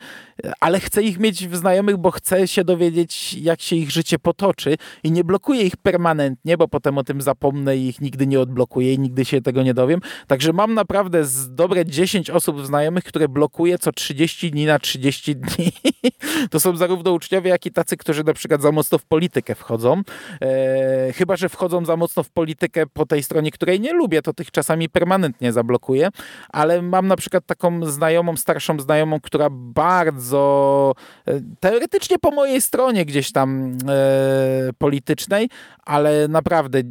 ale 0.59 0.79
chcę 0.79 1.03
ich 1.03 1.19
mieć 1.19 1.47
w 1.47 1.55
znajomych, 1.55 1.97
bo 1.97 2.11
chcę 2.11 2.47
się 2.47 2.63
dowiedzieć, 2.63 3.33
jak 3.33 3.61
się 3.61 3.75
ich 3.75 3.91
życie 3.91 4.19
potoczy 4.19 4.77
i 5.03 5.11
nie 5.11 5.23
blokuję 5.23 5.61
ich 5.61 5.77
permanentnie, 5.77 6.57
bo 6.57 6.67
potem 6.67 6.97
o 6.97 7.03
tym 7.03 7.21
zapomnę 7.21 7.77
i 7.77 7.87
ich 7.87 8.01
nigdy 8.01 8.27
nie 8.27 8.39
odblokuję 8.39 8.93
i 8.93 8.99
nigdy 8.99 9.25
się 9.25 9.41
tego 9.41 9.63
nie 9.63 9.73
dowiem. 9.73 9.99
Także 10.27 10.53
mam 10.53 10.73
naprawdę 10.73 11.25
z 11.25 11.55
dobre 11.55 11.85
10 11.85 12.29
osób 12.29 12.65
znajomych, 12.65 13.03
które 13.03 13.27
blokuję 13.27 13.77
co 13.77 13.91
30 13.91 14.51
dni 14.51 14.65
na 14.65 14.79
30 14.79 15.35
dni. 15.35 15.71
to 16.51 16.59
są 16.59 16.75
zarówno 16.75 17.11
uczniowie, 17.11 17.49
jak 17.49 17.65
i 17.65 17.71
tacy, 17.71 17.97
którzy 17.97 18.23
na 18.23 18.33
przykład 18.33 18.61
za 18.61 18.71
mocno 18.71 18.97
w 18.97 19.05
politykę 19.05 19.55
wchodzą. 19.55 20.01
E, 20.41 21.13
chyba, 21.13 21.35
że 21.35 21.49
wchodzą 21.49 21.85
za 21.85 21.97
mocno 21.97 22.23
w 22.23 22.29
politykę 22.29 22.64
politykę 22.65 22.85
po 22.93 23.05
tej 23.05 23.23
stronie, 23.23 23.51
której 23.51 23.79
nie 23.79 23.93
lubię, 23.93 24.21
to 24.21 24.33
tych 24.33 24.51
czasami 24.51 24.89
permanentnie 24.89 25.53
zablokuję, 25.53 26.09
ale 26.49 26.81
mam 26.81 27.07
na 27.07 27.15
przykład 27.15 27.45
taką 27.45 27.85
znajomą, 27.85 28.37
starszą 28.37 28.79
znajomą, 28.79 29.19
która 29.19 29.49
bardzo 29.51 30.93
e, 31.27 31.41
teoretycznie 31.59 32.19
po 32.19 32.31
mojej 32.31 32.61
stronie 32.61 33.05
gdzieś 33.05 33.31
tam 33.31 33.77
e, 33.89 34.73
politycznej, 34.77 35.49
ale 35.85 36.27
naprawdę 36.27 36.81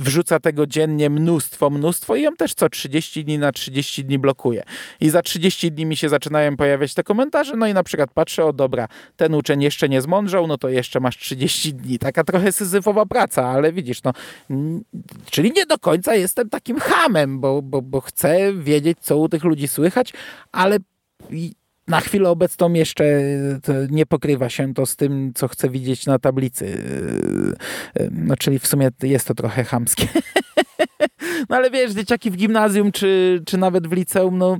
wrzuca 0.00 0.40
tego 0.40 0.66
dziennie 0.66 1.10
mnóstwo, 1.10 1.70
mnóstwo 1.70 2.16
i 2.16 2.22
ją 2.22 2.36
też 2.36 2.54
co 2.54 2.68
30 2.68 3.24
dni 3.24 3.38
na 3.38 3.52
30 3.52 4.04
dni 4.04 4.18
blokuje. 4.18 4.62
I 5.00 5.10
za 5.10 5.22
30 5.22 5.72
dni 5.72 5.86
mi 5.86 5.96
się 5.96 6.08
zaczynają 6.08 6.56
pojawiać 6.56 6.94
te 6.94 7.02
komentarze, 7.02 7.56
no 7.56 7.66
i 7.66 7.74
na 7.74 7.82
przykład 7.82 8.10
patrzę, 8.14 8.44
o 8.44 8.52
dobra, 8.52 8.88
ten 9.16 9.34
uczeń 9.34 9.62
jeszcze 9.62 9.88
nie 9.88 10.02
zmądrzał, 10.02 10.46
no 10.46 10.58
to 10.58 10.68
jeszcze 10.68 11.00
masz 11.00 11.18
30 11.18 11.74
dni. 11.74 11.98
Taka 11.98 12.24
trochę 12.24 12.52
syzyfowa 12.52 13.06
praca, 13.06 13.48
ale 13.48 13.72
widzisz, 13.72 14.02
no, 14.02 14.12
czyli 15.30 15.52
nie 15.56 15.66
do 15.66 15.78
końca 15.78 16.14
jestem 16.14 16.48
takim 16.48 16.78
hamem, 16.80 17.40
bo, 17.40 17.62
bo, 17.62 17.82
bo 17.82 18.00
chcę 18.00 18.52
wiedzieć, 18.54 18.98
co 19.00 19.18
u 19.18 19.28
tych 19.28 19.44
ludzi 19.44 19.68
słychać, 19.68 20.12
ale 20.52 20.78
na 21.88 22.00
chwilę 22.00 22.30
obecną 22.30 22.72
jeszcze 22.72 23.04
nie 23.90 24.06
pokrywa 24.06 24.48
się 24.48 24.74
to 24.74 24.86
z 24.86 24.96
tym, 24.96 25.32
co 25.34 25.48
chcę 25.48 25.68
widzieć 25.68 26.06
na 26.06 26.18
tablicy. 26.18 26.82
No, 28.10 28.36
czyli 28.36 28.58
w 28.58 28.66
sumie 28.66 28.88
jest 29.02 29.28
to 29.28 29.34
trochę 29.34 29.64
chamskie. 29.64 30.06
No 31.48 31.56
ale 31.56 31.70
wiesz, 31.70 31.92
dzieciaki 31.92 32.30
w 32.30 32.36
gimnazjum 32.36 32.92
czy, 32.92 33.42
czy 33.46 33.58
nawet 33.58 33.86
w 33.86 33.92
liceum, 33.92 34.38
no 34.38 34.58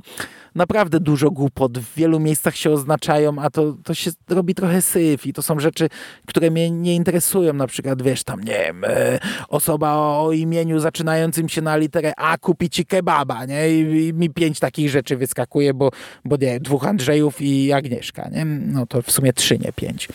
naprawdę 0.55 0.99
dużo 0.99 1.31
głupot 1.31 1.79
w 1.79 1.95
wielu 1.95 2.19
miejscach 2.19 2.55
się 2.55 2.71
oznaczają, 2.71 3.39
a 3.39 3.49
to, 3.49 3.73
to 3.83 3.93
się 3.93 4.11
robi 4.29 4.55
trochę 4.55 4.81
syf 4.81 5.25
i 5.25 5.33
to 5.33 5.41
są 5.41 5.59
rzeczy, 5.59 5.89
które 6.27 6.51
mnie 6.51 6.71
nie 6.71 6.95
interesują. 6.95 7.53
Na 7.53 7.67
przykład, 7.67 8.01
wiesz, 8.01 8.23
tam, 8.23 8.39
nie 8.39 8.59
wiem, 8.59 8.83
e, 8.83 9.19
osoba 9.49 9.95
o 9.95 10.31
imieniu 10.31 10.79
zaczynającym 10.79 11.49
się 11.49 11.61
na 11.61 11.77
literę 11.77 12.13
A 12.17 12.37
kupi 12.37 12.69
ci 12.69 12.85
kebaba, 12.85 13.45
nie? 13.45 13.69
I, 13.69 14.07
i 14.07 14.13
mi 14.13 14.29
pięć 14.29 14.59
takich 14.59 14.89
rzeczy 14.89 15.17
wyskakuje, 15.17 15.73
bo, 15.73 15.89
bo 16.25 16.37
nie, 16.37 16.59
dwóch 16.59 16.87
Andrzejów 16.87 17.41
i 17.41 17.73
Agnieszka, 17.73 18.29
nie? 18.29 18.45
No 18.45 18.85
to 18.85 19.01
w 19.01 19.11
sumie 19.11 19.33
trzy, 19.33 19.59
nie 19.59 19.73
pięć. 19.73 20.09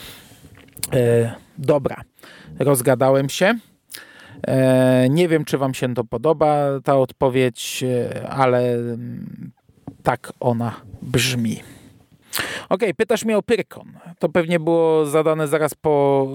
E, 0.93 1.35
dobra, 1.59 2.03
rozgadałem 2.59 3.29
się. 3.29 3.55
E, 4.47 5.09
nie 5.11 5.29
wiem, 5.29 5.45
czy 5.45 5.59
Wam 5.59 5.75
się 5.75 5.95
to 5.95 6.05
podoba, 6.05 6.81
ta 6.85 6.97
odpowiedź, 6.97 7.85
e, 7.85 8.29
ale 8.29 8.77
tak 10.03 10.33
ona 10.41 10.81
brzmi. 11.03 11.63
Ok, 12.69 12.81
pytasz 12.97 13.25
mnie 13.25 13.39
o 13.39 13.43
Pyrkon. 13.43 13.93
To 14.19 14.29
pewnie 14.29 14.61
było 14.61 15.07
zadane 15.07 15.49
zaraz 15.49 15.75
po 15.75 16.27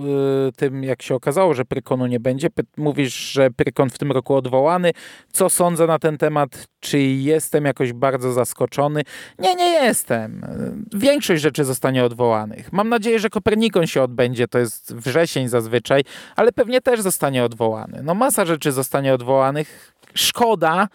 y, 0.47 0.51
tym, 0.51 0.83
jak 0.83 1.01
się 1.01 1.15
okazało, 1.15 1.53
że 1.53 1.65
Pyrkonu 1.65 2.07
nie 2.07 2.19
będzie. 2.19 2.49
Py 2.49 2.63
mówisz, 2.77 3.13
że 3.31 3.51
Pyrkon 3.51 3.89
w 3.89 3.97
tym 3.97 4.11
roku 4.11 4.35
odwołany. 4.35 4.91
Co 5.31 5.49
sądzę 5.49 5.87
na 5.87 5.99
ten 5.99 6.17
temat? 6.17 6.67
Czy 6.79 6.99
jestem 6.99 7.65
jakoś 7.65 7.93
bardzo 7.93 8.33
zaskoczony? 8.33 9.01
Nie, 9.39 9.55
nie 9.55 9.69
jestem. 9.71 10.45
Większość 10.93 11.41
rzeczy 11.41 11.63
zostanie 11.63 12.03
odwołanych. 12.03 12.73
Mam 12.73 12.89
nadzieję, 12.89 13.19
że 13.19 13.29
Kopernikon 13.29 13.87
się 13.87 14.01
odbędzie. 14.01 14.47
To 14.47 14.59
jest 14.59 14.95
wrzesień 14.95 15.47
zazwyczaj, 15.47 16.03
ale 16.35 16.51
pewnie 16.51 16.81
też 16.81 17.01
zostanie 17.01 17.43
odwołany. 17.43 17.99
No 18.03 18.15
masa 18.15 18.45
rzeczy 18.45 18.71
zostanie 18.71 19.13
odwołanych. 19.13 19.93
Szkoda, 20.13 20.87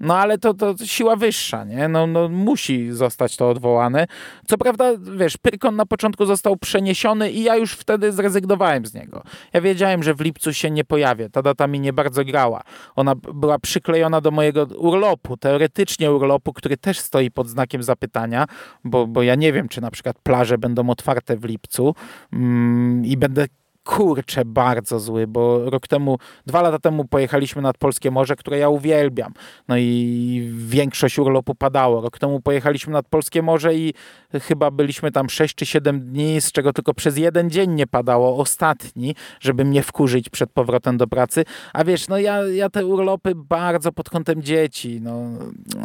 no 0.00 0.16
ale 0.16 0.38
to, 0.38 0.54
to 0.54 0.74
siła 0.84 1.16
wyższa, 1.16 1.64
nie? 1.64 1.88
No, 1.88 2.06
no 2.06 2.28
musi 2.28 2.92
zostać 2.92 3.36
to 3.36 3.50
odwołane. 3.50 4.06
Co 4.46 4.58
prawda, 4.58 4.84
wiesz, 5.16 5.36
Pyrkon 5.36 5.76
na 5.76 5.86
początku 5.86 6.26
został 6.26 6.56
przeniesiony 6.56 7.30
i 7.30 7.42
ja 7.42 7.56
już 7.56 7.72
wtedy 7.72 8.12
zrezygnowałem 8.12 8.86
z 8.86 8.94
niego. 8.94 9.22
Ja 9.52 9.60
wiedziałem, 9.60 10.02
że 10.02 10.14
w 10.14 10.20
lipcu 10.20 10.52
się 10.52 10.70
nie 10.70 10.84
pojawię. 10.84 11.30
Ta 11.30 11.42
data 11.42 11.66
mi 11.66 11.80
nie 11.80 11.92
bardzo 11.92 12.24
grała. 12.24 12.62
Ona 12.96 13.14
była 13.14 13.58
przyklejona 13.58 14.20
do 14.20 14.30
mojego 14.30 14.64
urlopu, 14.64 15.36
teoretycznie 15.36 16.12
urlopu, 16.12 16.52
który 16.52 16.76
też 16.76 16.98
stoi 16.98 17.30
pod 17.30 17.48
znakiem 17.48 17.82
zapytania, 17.82 18.46
bo, 18.84 19.06
bo 19.06 19.22
ja 19.22 19.34
nie 19.34 19.52
wiem, 19.52 19.68
czy 19.68 19.80
na 19.80 19.90
przykład 19.90 20.16
plaże 20.22 20.58
będą 20.58 20.90
otwarte 20.90 21.36
w 21.36 21.44
lipcu 21.44 21.94
mm, 22.32 23.04
i 23.04 23.16
będę 23.16 23.46
kurczę 23.88 24.44
bardzo 24.44 25.00
zły, 25.00 25.26
bo 25.26 25.70
rok 25.70 25.88
temu, 25.88 26.18
dwa 26.46 26.62
lata 26.62 26.78
temu 26.78 27.04
pojechaliśmy 27.04 27.62
nad 27.62 27.78
Polskie 27.78 28.10
Morze, 28.10 28.36
które 28.36 28.58
ja 28.58 28.68
uwielbiam. 28.68 29.32
No 29.68 29.76
i 29.76 30.50
większość 30.56 31.18
urlopu 31.18 31.54
padało. 31.54 32.00
Rok 32.00 32.18
temu 32.18 32.40
pojechaliśmy 32.40 32.92
nad 32.92 33.08
Polskie 33.08 33.42
Morze 33.42 33.74
i 33.74 33.94
chyba 34.42 34.70
byliśmy 34.70 35.12
tam 35.12 35.30
6 35.30 35.54
czy 35.54 35.66
7 35.66 36.00
dni, 36.00 36.40
z 36.40 36.52
czego 36.52 36.72
tylko 36.72 36.94
przez 36.94 37.18
jeden 37.18 37.50
dzień 37.50 37.70
nie 37.70 37.86
padało, 37.86 38.36
ostatni, 38.36 39.14
żeby 39.40 39.64
mnie 39.64 39.82
wkurzyć 39.82 40.28
przed 40.28 40.50
powrotem 40.50 40.96
do 40.96 41.06
pracy. 41.06 41.44
A 41.72 41.84
wiesz, 41.84 42.08
no 42.08 42.18
ja, 42.18 42.42
ja 42.42 42.70
te 42.70 42.86
urlopy 42.86 43.32
bardzo 43.34 43.92
pod 43.92 44.10
kątem 44.10 44.42
dzieci. 44.42 45.00
No, 45.02 45.22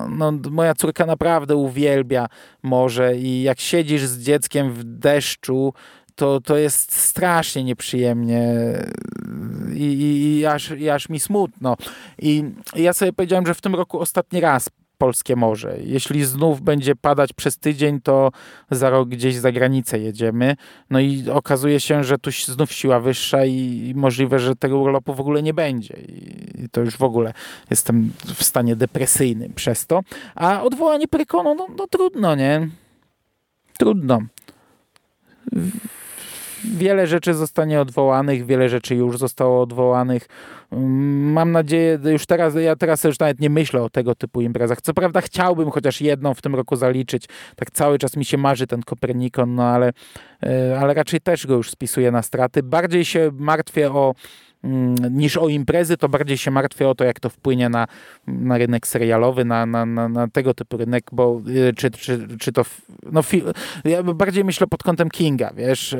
no, 0.09 0.31
moja 0.51 0.73
córka 0.73 1.05
naprawdę 1.05 1.55
uwielbia 1.55 2.27
morze 2.63 3.17
i 3.17 3.41
jak 3.41 3.59
siedzisz 3.59 4.05
z 4.05 4.19
dzieckiem 4.19 4.73
w 4.73 4.83
deszczu, 4.83 5.73
to, 6.15 6.41
to 6.41 6.57
jest 6.57 6.95
strasznie 6.95 7.63
nieprzyjemnie 7.63 8.53
i, 9.73 9.83
i, 9.83 10.39
i, 10.39 10.45
aż, 10.45 10.71
i 10.71 10.89
aż 10.89 11.09
mi 11.09 11.19
smutno. 11.19 11.77
I 12.19 12.43
ja 12.75 12.93
sobie 12.93 13.13
powiedziałem, 13.13 13.45
że 13.45 13.53
w 13.53 13.61
tym 13.61 13.75
roku 13.75 13.99
ostatni 13.99 14.39
raz 14.39 14.69
polskie 14.97 15.35
morze. 15.35 15.77
Jeśli 15.83 16.25
znów 16.25 16.61
będzie 16.61 16.95
padać 16.95 17.33
przez 17.33 17.57
tydzień, 17.57 18.01
to 18.01 18.31
za 18.71 18.89
rok 18.89 19.09
gdzieś 19.09 19.35
za 19.35 19.51
granicę 19.51 19.99
jedziemy. 19.99 20.55
No 20.89 20.99
i 20.99 21.29
okazuje 21.29 21.79
się, 21.79 22.03
że 22.03 22.17
tu 22.17 22.31
znów 22.31 22.71
siła 22.71 22.99
wyższa 22.99 23.45
i, 23.45 23.93
możliwe, 23.95 24.39
że 24.39 24.55
tego 24.55 24.79
urlopu 24.79 25.13
w 25.13 25.19
ogóle 25.19 25.43
nie 25.43 25.53
będzie. 25.53 25.97
I 26.63 26.69
to 26.71 26.81
już 26.81 26.97
w 26.97 27.03
ogóle 27.03 27.33
jestem 27.69 28.13
w 28.35 28.43
stanie 28.43 28.75
depresyjnym 28.75 29.53
przez 29.53 29.85
to. 29.87 30.01
A 30.35 30.63
odwołanie 30.63 31.07
Prykonu, 31.07 31.55
no, 31.55 31.67
no 31.77 31.87
trudno, 31.87 32.35
nie? 32.35 32.69
Trudno 33.77 34.21
wiele 36.65 37.07
rzeczy 37.07 37.33
zostanie 37.33 37.81
odwołanych, 37.81 38.45
wiele 38.45 38.69
rzeczy 38.69 38.95
już 38.95 39.17
zostało 39.17 39.61
odwołanych. 39.61 40.27
Mam 40.71 41.51
nadzieję, 41.51 41.99
już 42.11 42.25
teraz, 42.25 42.55
ja 42.55 42.75
teraz 42.75 43.03
już 43.03 43.19
nawet 43.19 43.39
nie 43.39 43.49
myślę 43.49 43.81
o 43.81 43.89
tego 43.89 44.15
typu 44.15 44.41
imprezach. 44.41 44.81
Co 44.81 44.93
prawda 44.93 45.21
chciałbym 45.21 45.71
chociaż 45.71 46.01
jedną 46.01 46.33
w 46.33 46.41
tym 46.41 46.55
roku 46.55 46.75
zaliczyć. 46.75 47.25
Tak 47.55 47.71
cały 47.71 47.97
czas 47.97 48.17
mi 48.17 48.25
się 48.25 48.37
marzy 48.37 48.67
ten 48.67 48.83
Kopernikon, 48.83 49.55
no 49.55 49.63
ale, 49.63 49.91
e, 50.43 50.79
ale 50.79 50.93
raczej 50.93 51.21
też 51.21 51.47
go 51.47 51.53
już 51.53 51.69
spisuję 51.69 52.11
na 52.11 52.21
straty. 52.21 52.63
Bardziej 52.63 53.05
się 53.05 53.31
martwię 53.33 53.91
o 53.91 54.15
niż 55.11 55.37
o 55.37 55.47
imprezy, 55.47 55.97
to 55.97 56.09
bardziej 56.09 56.37
się 56.37 56.51
martwię 56.51 56.89
o 56.89 56.95
to, 56.95 57.03
jak 57.03 57.19
to 57.19 57.29
wpłynie 57.29 57.69
na, 57.69 57.87
na 58.27 58.57
rynek 58.57 58.87
serialowy, 58.87 59.45
na, 59.45 59.65
na, 59.65 59.85
na, 59.85 60.09
na 60.09 60.27
tego 60.27 60.53
typu 60.53 60.77
rynek, 60.77 61.03
bo 61.11 61.41
e, 61.69 61.73
czy, 61.73 61.91
czy, 61.91 62.27
czy 62.39 62.51
to, 62.51 62.65
no, 63.11 63.21
ja 63.85 64.03
bardziej 64.03 64.43
myślę 64.43 64.67
pod 64.67 64.83
kątem 64.83 65.09
Kinga, 65.09 65.51
wiesz, 65.55 65.95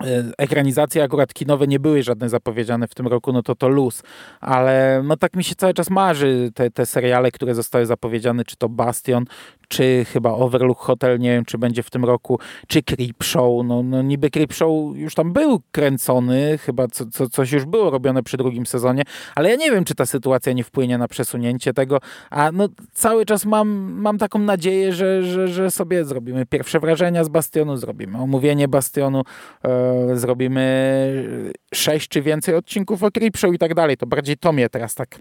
E, 0.00 0.32
ekranizacje 0.38 1.02
akurat 1.02 1.34
kinowe 1.34 1.66
nie 1.66 1.80
były 1.80 2.02
żadne 2.02 2.28
zapowiedziane 2.28 2.88
w 2.88 2.94
tym 2.94 3.06
roku, 3.06 3.32
no 3.32 3.42
to 3.42 3.54
to 3.54 3.68
luz, 3.68 4.02
ale 4.40 5.02
no 5.04 5.16
tak 5.16 5.36
mi 5.36 5.44
się 5.44 5.54
cały 5.54 5.74
czas 5.74 5.90
marzy 5.90 6.50
te, 6.54 6.70
te 6.70 6.86
seriale, 6.86 7.30
które 7.30 7.54
zostały 7.54 7.86
zapowiedziane, 7.86 8.44
czy 8.44 8.56
to 8.56 8.68
Bastion, 8.68 9.24
czy 9.72 10.04
chyba 10.04 10.32
Overlook 10.32 10.78
Hotel, 10.78 11.18
nie 11.18 11.30
wiem 11.30 11.44
czy 11.44 11.58
będzie 11.58 11.82
w 11.82 11.90
tym 11.90 12.04
roku, 12.04 12.38
czy 12.66 12.82
Creep 12.82 13.24
Show. 13.24 13.66
No, 13.66 13.82
no 13.82 14.02
niby 14.02 14.30
Creep 14.30 14.52
Show 14.52 14.96
już 14.96 15.14
tam 15.14 15.32
był 15.32 15.60
kręcony, 15.70 16.58
chyba 16.58 16.88
co, 16.88 17.06
co, 17.06 17.28
coś 17.28 17.52
już 17.52 17.64
było 17.64 17.90
robione 17.90 18.22
przy 18.22 18.36
drugim 18.36 18.66
sezonie, 18.66 19.02
ale 19.34 19.50
ja 19.50 19.56
nie 19.56 19.70
wiem, 19.70 19.84
czy 19.84 19.94
ta 19.94 20.06
sytuacja 20.06 20.52
nie 20.52 20.64
wpłynie 20.64 20.98
na 20.98 21.08
przesunięcie 21.08 21.72
tego, 21.74 22.00
a 22.30 22.52
no 22.52 22.68
cały 22.92 23.26
czas 23.26 23.44
mam, 23.44 23.68
mam 23.92 24.18
taką 24.18 24.38
nadzieję, 24.38 24.92
że, 24.92 25.22
że, 25.22 25.48
że 25.48 25.70
sobie 25.70 26.04
zrobimy 26.04 26.46
pierwsze 26.46 26.80
wrażenia 26.80 27.24
z 27.24 27.28
Bastionu, 27.28 27.76
zrobimy 27.76 28.18
omówienie 28.18 28.68
Bastionu, 28.68 29.22
e, 29.64 30.16
zrobimy 30.16 30.62
sześć 31.74 32.08
czy 32.08 32.22
więcej 32.22 32.54
odcinków 32.54 33.02
o 33.02 33.10
Creep 33.10 33.36
Show 33.36 33.54
i 33.54 33.58
tak 33.58 33.74
dalej. 33.74 33.96
To 33.96 34.06
bardziej 34.06 34.36
to 34.36 34.52
mnie 34.52 34.68
teraz 34.68 34.94
tak 34.94 35.18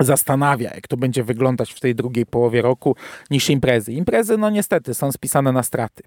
zastanawia, 0.00 0.70
jak 0.74 0.88
to 0.88 0.96
będzie 0.96 1.24
wyglądać 1.24 1.72
w 1.72 1.80
tej 1.80 1.94
drugiej 1.94 2.26
połowie 2.26 2.62
roku 2.62 2.96
niż 3.30 3.50
imprezy. 3.50 3.92
Imprezy, 3.92 4.38
no 4.38 4.50
niestety, 4.50 4.94
są 4.94 5.12
spisane 5.12 5.52
na 5.52 5.62
straty. 5.62 6.02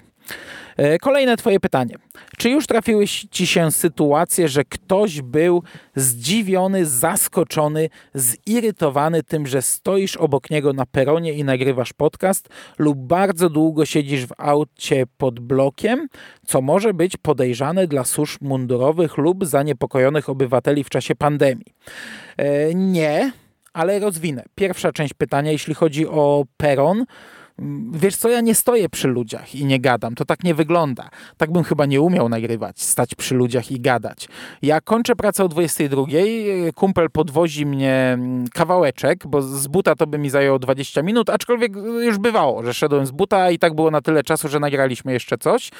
E, 0.77 0.99
kolejne 0.99 1.37
Twoje 1.37 1.59
pytanie. 1.59 1.95
Czy 2.37 2.49
już 2.49 2.67
trafiły 2.67 3.05
Ci 3.07 3.47
się 3.47 3.71
sytuacje, 3.71 4.47
że 4.49 4.63
ktoś 4.63 5.21
był 5.21 5.63
zdziwiony, 5.95 6.85
zaskoczony, 6.85 7.89
zirytowany 8.15 9.23
tym, 9.23 9.47
że 9.47 9.61
stoisz 9.61 10.17
obok 10.17 10.49
niego 10.49 10.73
na 10.73 10.85
peronie 10.85 11.33
i 11.33 11.43
nagrywasz 11.43 11.93
podcast 11.93 12.49
lub 12.77 12.97
bardzo 12.97 13.49
długo 13.49 13.85
siedzisz 13.85 14.25
w 14.25 14.33
aucie 14.37 15.03
pod 15.17 15.39
blokiem, 15.39 16.07
co 16.45 16.61
może 16.61 16.93
być 16.93 17.17
podejrzane 17.17 17.87
dla 17.87 18.03
służb 18.03 18.41
mundurowych 18.41 19.17
lub 19.17 19.45
zaniepokojonych 19.45 20.29
obywateli 20.29 20.83
w 20.83 20.89
czasie 20.89 21.15
pandemii? 21.15 21.73
E, 22.37 22.73
nie, 22.73 23.31
ale 23.75 23.99
rozwinę. 23.99 24.43
Pierwsza 24.55 24.91
część 24.91 25.13
pytania, 25.13 25.51
jeśli 25.51 25.73
chodzi 25.73 26.07
o 26.07 26.45
peron, 26.57 27.05
Wiesz 27.91 28.15
co, 28.15 28.29
ja 28.29 28.41
nie 28.41 28.55
stoję 28.55 28.89
przy 28.89 29.07
ludziach 29.07 29.55
i 29.55 29.65
nie 29.65 29.79
gadam. 29.79 30.15
To 30.15 30.25
tak 30.25 30.43
nie 30.43 30.55
wygląda. 30.55 31.09
Tak 31.37 31.51
bym 31.51 31.63
chyba 31.63 31.85
nie 31.85 32.01
umiał 32.01 32.29
nagrywać, 32.29 32.81
stać 32.81 33.15
przy 33.15 33.35
ludziach 33.35 33.71
i 33.71 33.79
gadać. 33.79 34.27
Ja 34.61 34.81
kończę 34.81 35.15
pracę 35.15 35.43
o 35.43 35.47
22. 35.47 36.03
Kumpel 36.75 37.09
podwozi 37.09 37.65
mnie 37.65 38.17
kawałeczek, 38.53 39.27
bo 39.27 39.41
z 39.41 39.67
buta 39.67 39.95
to 39.95 40.07
by 40.07 40.17
mi 40.17 40.29
zajęło 40.29 40.59
20 40.59 41.01
minut, 41.01 41.29
aczkolwiek 41.29 41.75
już 42.01 42.17
bywało, 42.17 42.63
że 42.63 42.73
szedłem 42.73 43.05
z 43.05 43.11
buta 43.11 43.51
i 43.51 43.59
tak 43.59 43.75
było 43.75 43.91
na 43.91 44.01
tyle 44.01 44.23
czasu, 44.23 44.47
że 44.47 44.59
nagraliśmy 44.59 45.13
jeszcze 45.13 45.37
coś. 45.37 45.71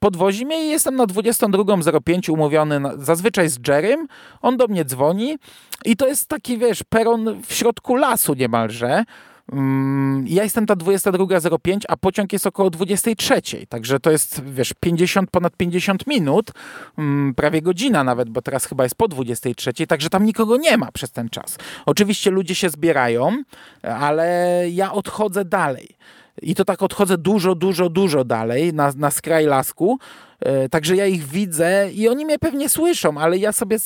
Podwozi 0.00 0.46
mnie 0.46 0.66
i 0.66 0.70
jestem 0.70 0.96
na 0.96 1.06
22.05 1.06 2.32
umówiony 2.32 2.80
na, 2.80 2.96
zazwyczaj 2.96 3.48
z 3.48 3.58
Jerrym. 3.68 4.06
On 4.42 4.56
do 4.56 4.66
mnie 4.66 4.84
dzwoni 4.84 5.38
i 5.84 5.96
to 5.96 6.08
jest 6.08 6.28
taki, 6.28 6.58
wiesz, 6.58 6.82
peron 6.88 7.42
w 7.46 7.54
środku 7.54 7.96
lasu 7.96 8.34
niemalże. 8.34 9.04
Mm, 9.52 10.24
ja 10.28 10.44
jestem 10.44 10.66
ta 10.66 10.76
22.05, 10.76 11.80
a 11.88 11.96
pociąg 11.96 12.32
jest 12.32 12.46
około 12.46 12.70
23.00, 12.70 13.66
także 13.68 14.00
to 14.00 14.10
jest, 14.10 14.44
wiesz, 14.44 14.72
50, 14.80 15.30
ponad 15.30 15.56
50 15.56 16.06
minut, 16.06 16.50
mm, 16.98 17.34
prawie 17.34 17.62
godzina 17.62 18.04
nawet, 18.04 18.30
bo 18.30 18.42
teraz 18.42 18.64
chyba 18.64 18.84
jest 18.84 18.94
po 18.94 19.08
23.00, 19.08 19.86
także 19.86 20.10
tam 20.10 20.24
nikogo 20.24 20.56
nie 20.56 20.76
ma 20.76 20.92
przez 20.92 21.10
ten 21.10 21.28
czas. 21.28 21.58
Oczywiście 21.86 22.30
ludzie 22.30 22.54
się 22.54 22.70
zbierają, 22.70 23.42
ale 23.82 24.64
ja 24.70 24.92
odchodzę 24.92 25.44
dalej. 25.44 25.96
I 26.42 26.54
to 26.54 26.64
tak 26.64 26.82
odchodzę 26.82 27.18
dużo, 27.18 27.54
dużo, 27.54 27.88
dużo 27.88 28.24
dalej 28.24 28.74
na, 28.74 28.92
na 28.96 29.10
skraj 29.10 29.46
lasku. 29.46 29.98
E, 30.40 30.68
także 30.68 30.96
ja 30.96 31.06
ich 31.06 31.24
widzę 31.24 31.90
i 31.92 32.08
oni 32.08 32.24
mnie 32.24 32.38
pewnie 32.38 32.68
słyszą, 32.68 33.18
ale 33.18 33.38
ja 33.38 33.52
sobie, 33.52 33.76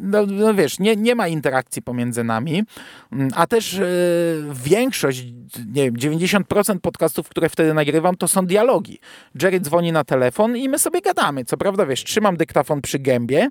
no, 0.00 0.26
no 0.26 0.54
wiesz, 0.54 0.78
nie, 0.78 0.96
nie 0.96 1.14
ma 1.14 1.28
interakcji 1.28 1.82
pomiędzy 1.82 2.24
nami. 2.24 2.64
Mm, 3.12 3.30
a 3.34 3.46
też 3.46 3.74
e, 3.74 3.84
większość, 4.64 5.24
nie 5.74 5.90
wiem, 5.90 5.94
90% 5.94 6.78
podcastów, 6.78 7.28
które 7.28 7.48
wtedy 7.48 7.74
nagrywam, 7.74 8.16
to 8.16 8.28
są 8.28 8.46
dialogi. 8.46 8.98
Jerry 9.42 9.60
dzwoni 9.60 9.92
na 9.92 10.04
telefon 10.04 10.56
i 10.56 10.68
my 10.68 10.78
sobie 10.78 11.00
gadamy. 11.00 11.44
Co 11.44 11.56
prawda, 11.56 11.86
wiesz, 11.86 12.04
trzymam 12.04 12.36
dyktafon 12.36 12.80
przy 12.80 12.98
gębie, 12.98 13.48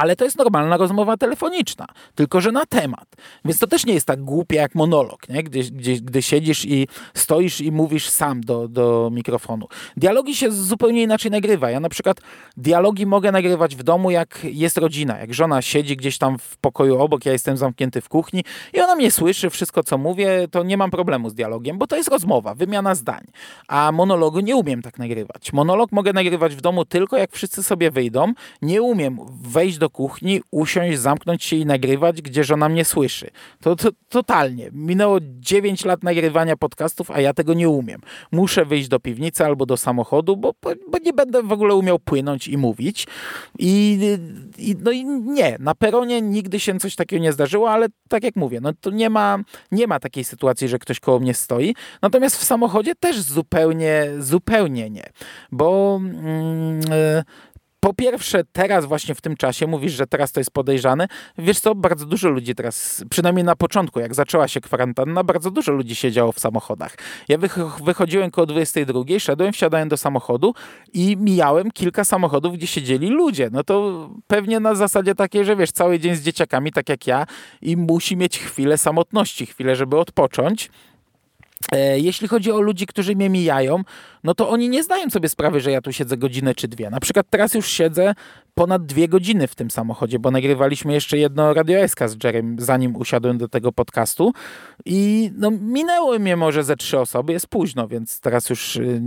ale 0.00 0.16
to 0.16 0.24
jest 0.24 0.38
normalna 0.38 0.76
rozmowa 0.76 1.16
telefoniczna, 1.16 1.86
tylko 2.14 2.40
że 2.40 2.52
na 2.52 2.66
temat. 2.66 3.08
Więc 3.44 3.58
to 3.58 3.66
też 3.66 3.86
nie 3.86 3.94
jest 3.94 4.06
tak 4.06 4.22
głupie 4.22 4.56
jak 4.56 4.74
monolog, 4.74 5.28
nie? 5.28 5.42
Gdy, 5.42 5.62
gdy, 5.62 6.00
gdy 6.00 6.22
siedzisz 6.22 6.64
i 6.64 6.88
stoisz 7.14 7.60
i 7.60 7.72
mówisz 7.72 8.08
sam 8.08 8.40
do, 8.40 8.68
do 8.68 9.10
mikrofonu. 9.12 9.66
Dialogi 9.96 10.36
się 10.36 10.52
zupełnie 10.52 11.02
inaczej 11.02 11.30
nagrywa. 11.30 11.70
Ja 11.70 11.80
na 11.80 11.88
przykład 11.88 12.20
dialogi 12.56 13.06
mogę 13.06 13.32
nagrywać 13.32 13.76
w 13.76 13.82
domu, 13.82 14.10
jak 14.10 14.40
jest 14.44 14.78
rodzina, 14.78 15.18
jak 15.18 15.34
żona 15.34 15.62
siedzi 15.62 15.96
gdzieś 15.96 16.18
tam 16.18 16.38
w 16.38 16.56
pokoju 16.56 16.98
obok, 16.98 17.26
ja 17.26 17.32
jestem 17.32 17.56
zamknięty 17.56 18.00
w 18.00 18.08
kuchni 18.08 18.44
i 18.72 18.80
ona 18.80 18.94
mnie 18.94 19.10
słyszy, 19.10 19.50
wszystko 19.50 19.82
co 19.82 19.98
mówię, 19.98 20.48
to 20.50 20.62
nie 20.62 20.76
mam 20.76 20.90
problemu 20.90 21.30
z 21.30 21.34
dialogiem, 21.34 21.78
bo 21.78 21.86
to 21.86 21.96
jest 21.96 22.08
rozmowa, 22.08 22.54
wymiana 22.54 22.94
zdań. 22.94 23.24
A 23.68 23.92
monologu 23.92 24.40
nie 24.40 24.56
umiem 24.56 24.82
tak 24.82 24.98
nagrywać. 24.98 25.52
Monolog 25.52 25.92
mogę 25.92 26.12
nagrywać 26.12 26.56
w 26.56 26.60
domu 26.60 26.84
tylko 26.84 27.16
jak 27.16 27.32
wszyscy 27.32 27.62
sobie 27.62 27.90
wyjdą. 27.90 28.32
Nie 28.62 28.82
umiem 28.82 29.18
wejść 29.42 29.78
do 29.78 29.85
kuchni, 29.90 30.40
usiąść, 30.50 30.98
zamknąć 30.98 31.44
się 31.44 31.56
i 31.56 31.66
nagrywać, 31.66 32.22
gdzie 32.22 32.44
żona 32.44 32.68
mnie 32.68 32.84
słyszy. 32.84 33.30
To, 33.60 33.76
to 33.76 33.88
totalnie. 34.08 34.70
Minęło 34.72 35.18
9 35.22 35.84
lat 35.84 36.02
nagrywania 36.02 36.56
podcastów, 36.56 37.10
a 37.10 37.20
ja 37.20 37.34
tego 37.34 37.54
nie 37.54 37.68
umiem. 37.68 38.00
Muszę 38.32 38.64
wyjść 38.64 38.88
do 38.88 39.00
piwnicy 39.00 39.44
albo 39.44 39.66
do 39.66 39.76
samochodu, 39.76 40.36
bo, 40.36 40.52
bo 40.62 40.98
nie 41.04 41.12
będę 41.12 41.42
w 41.42 41.52
ogóle 41.52 41.74
umiał 41.74 41.98
płynąć 41.98 42.48
i 42.48 42.56
mówić. 42.56 43.06
I, 43.58 44.00
i, 44.58 44.76
no 44.80 44.90
i 44.90 45.04
nie, 45.04 45.56
na 45.60 45.74
peronie 45.74 46.22
nigdy 46.22 46.60
się 46.60 46.78
coś 46.78 46.94
takiego 46.94 47.22
nie 47.22 47.32
zdarzyło, 47.32 47.70
ale 47.70 47.86
tak 48.08 48.24
jak 48.24 48.36
mówię, 48.36 48.60
no 48.60 48.72
to 48.80 48.90
nie 48.90 49.10
ma, 49.10 49.38
nie 49.72 49.86
ma 49.86 50.00
takiej 50.00 50.24
sytuacji, 50.24 50.68
że 50.68 50.78
ktoś 50.78 51.00
koło 51.00 51.18
mnie 51.18 51.34
stoi. 51.34 51.74
Natomiast 52.02 52.36
w 52.36 52.44
samochodzie 52.44 52.94
też 52.94 53.20
zupełnie, 53.20 54.06
zupełnie 54.18 54.90
nie. 54.90 55.10
Bo 55.52 56.00
mm, 56.02 56.80
po 57.80 57.94
pierwsze, 57.94 58.42
teraz 58.52 58.84
właśnie 58.84 59.14
w 59.14 59.20
tym 59.20 59.36
czasie 59.36 59.66
mówisz, 59.66 59.92
że 59.92 60.06
teraz 60.06 60.32
to 60.32 60.40
jest 60.40 60.50
podejrzane. 60.50 61.08
Wiesz 61.38 61.60
co, 61.60 61.74
bardzo 61.74 62.06
dużo 62.06 62.28
ludzi 62.28 62.54
teraz, 62.54 63.04
przynajmniej 63.10 63.44
na 63.44 63.56
początku, 63.56 64.00
jak 64.00 64.14
zaczęła 64.14 64.48
się 64.48 64.60
kwarantanna, 64.60 65.24
bardzo 65.24 65.50
dużo 65.50 65.72
ludzi 65.72 65.94
siedziało 65.94 66.32
w 66.32 66.40
samochodach. 66.40 66.96
Ja 67.28 67.38
wychodziłem 67.84 68.30
koło 68.30 68.46
22, 68.46 69.00
szedłem, 69.18 69.52
wsiadałem 69.52 69.88
do 69.88 69.96
samochodu 69.96 70.54
i 70.92 71.16
mijałem 71.16 71.70
kilka 71.70 72.04
samochodów, 72.04 72.54
gdzie 72.54 72.66
siedzieli 72.66 73.08
ludzie. 73.08 73.48
No 73.52 73.64
to 73.64 74.08
pewnie 74.26 74.60
na 74.60 74.74
zasadzie 74.74 75.14
takiej, 75.14 75.44
że 75.44 75.56
wiesz, 75.56 75.72
cały 75.72 75.98
dzień 75.98 76.14
z 76.14 76.22
dzieciakami, 76.22 76.72
tak 76.72 76.88
jak 76.88 77.06
ja, 77.06 77.26
i 77.62 77.76
musi 77.76 78.16
mieć 78.16 78.38
chwilę 78.38 78.78
samotności, 78.78 79.46
chwilę, 79.46 79.76
żeby 79.76 79.98
odpocząć. 79.98 80.70
E, 81.72 81.98
jeśli 81.98 82.28
chodzi 82.28 82.52
o 82.52 82.60
ludzi, 82.60 82.86
którzy 82.86 83.16
mnie 83.16 83.30
mijają, 83.30 83.82
no 84.24 84.34
to 84.34 84.48
oni 84.48 84.68
nie 84.68 84.82
zdają 84.82 85.10
sobie 85.10 85.28
sprawy, 85.28 85.60
że 85.60 85.70
ja 85.70 85.80
tu 85.80 85.92
siedzę 85.92 86.16
godzinę 86.16 86.54
czy 86.54 86.68
dwie. 86.68 86.90
Na 86.90 87.00
przykład 87.00 87.26
teraz 87.30 87.54
już 87.54 87.68
siedzę 87.68 88.14
ponad 88.58 88.86
dwie 88.86 89.08
godziny 89.08 89.46
w 89.46 89.54
tym 89.54 89.70
samochodzie, 89.70 90.18
bo 90.18 90.30
nagrywaliśmy 90.30 90.92
jeszcze 90.92 91.18
jedno 91.18 91.54
Radio 91.54 91.88
SK 91.88 92.08
z 92.08 92.24
Jerem, 92.24 92.56
zanim 92.58 92.96
usiadłem 92.96 93.38
do 93.38 93.48
tego 93.48 93.72
podcastu 93.72 94.32
i 94.84 95.30
no, 95.36 95.50
minęły 95.50 96.18
mnie 96.18 96.36
może 96.36 96.64
ze 96.64 96.76
trzy 96.76 96.98
osoby, 96.98 97.32
jest 97.32 97.46
późno, 97.46 97.88
więc 97.88 98.20
teraz 98.20 98.50
już 98.50 98.76
yy, 98.76 99.00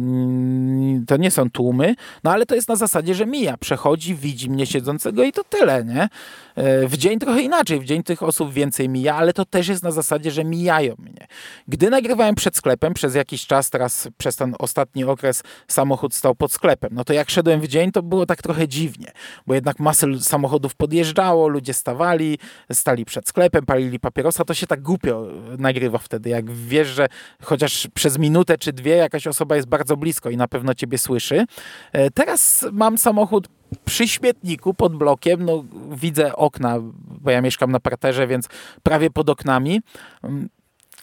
to 1.08 1.18
nie 1.18 1.32
są 1.32 1.50
tłumy, 1.50 1.96
no 2.24 2.32
ale 2.32 2.46
to 2.46 2.56
jest 2.56 2.70
na 2.70 2.76
zasadzie, 2.76 3.16
że 3.16 3.26
mija, 3.26 3.58
przechodzi, 3.58 4.16
widzi 4.16 4.50
mnie 4.50 4.66
siedzącego 4.66 5.24
i 5.24 5.32
to 5.32 5.44
tyle, 5.44 5.86
nie? 5.86 6.10
Yy, 6.58 6.88
w 6.88 6.98
dzień 6.98 7.20
trochę 7.20 7.42
inaczej, 7.42 7.80
w 7.80 7.86
dzień 7.86 8.04
tych 8.04 8.24
osób 8.24 8.54
więcej 8.54 8.90
mija, 8.90 9.16
ale 9.16 9.34
to 9.34 9.46
też 9.46 9.68
jest 9.68 9.84
na 9.84 9.92
zasadzie, 9.92 10.32
że 10.32 10.44
mijają 10.44 10.96
mnie. 11.00 11.28
Gdy 11.68 11.90
nagrywałem 11.90 12.36
przed 12.36 12.49
sklepem 12.58 12.94
przez 12.94 13.16
jakiś 13.16 13.48
czas, 13.48 13.70
teraz 13.70 14.08
przez 14.18 14.36
ten 14.36 14.56
ostatni 14.60 15.04
okres 15.04 15.44
samochód 15.68 16.16
stał 16.16 16.36
pod 16.36 16.52
sklepem. 16.52 16.90
No 16.94 17.04
to 17.04 17.14
jak 17.14 17.30
szedłem 17.30 17.62
w 17.62 17.68
dzień, 17.68 17.92
to 17.92 18.04
było 18.04 18.26
tak 18.26 18.42
trochę 18.42 18.68
dziwnie, 18.68 19.12
bo 19.48 19.54
jednak 19.54 19.80
masę 19.80 20.08
samochodów 20.20 20.76
podjeżdżało, 20.76 21.48
ludzie 21.48 21.74
stawali, 21.74 22.38
stali 22.74 23.06
przed 23.06 23.30
sklepem, 23.30 23.66
palili 23.66 24.00
papierosa, 24.00 24.46
to 24.46 24.54
się 24.54 24.68
tak 24.68 24.82
głupio 24.82 25.28
nagrywa 25.58 25.98
wtedy, 25.98 26.30
jak 26.30 26.52
wiesz, 26.52 26.88
że 26.88 27.08
chociaż 27.44 27.88
przez 27.94 28.18
minutę 28.18 28.58
czy 28.58 28.74
dwie 28.74 28.96
jakaś 28.96 29.28
osoba 29.28 29.56
jest 29.56 29.68
bardzo 29.68 29.98
blisko 29.98 30.30
i 30.30 30.38
na 30.38 30.48
pewno 30.48 30.74
ciebie 30.74 30.98
słyszy. 30.98 31.46
E, 31.92 32.12
teraz 32.12 32.66
mam 32.72 32.98
samochód 32.98 33.48
przy 33.86 34.08
śmietniku 34.08 34.74
pod 34.74 34.96
blokiem, 34.96 35.46
no 35.46 35.64
widzę 35.92 36.36
okna, 36.36 36.78
bo 37.22 37.32
ja 37.32 37.42
mieszkam 37.42 37.72
na 37.72 37.80
parterze, 37.80 38.28
więc 38.28 38.48
prawie 38.84 39.10
pod 39.10 39.30
oknami 39.30 39.82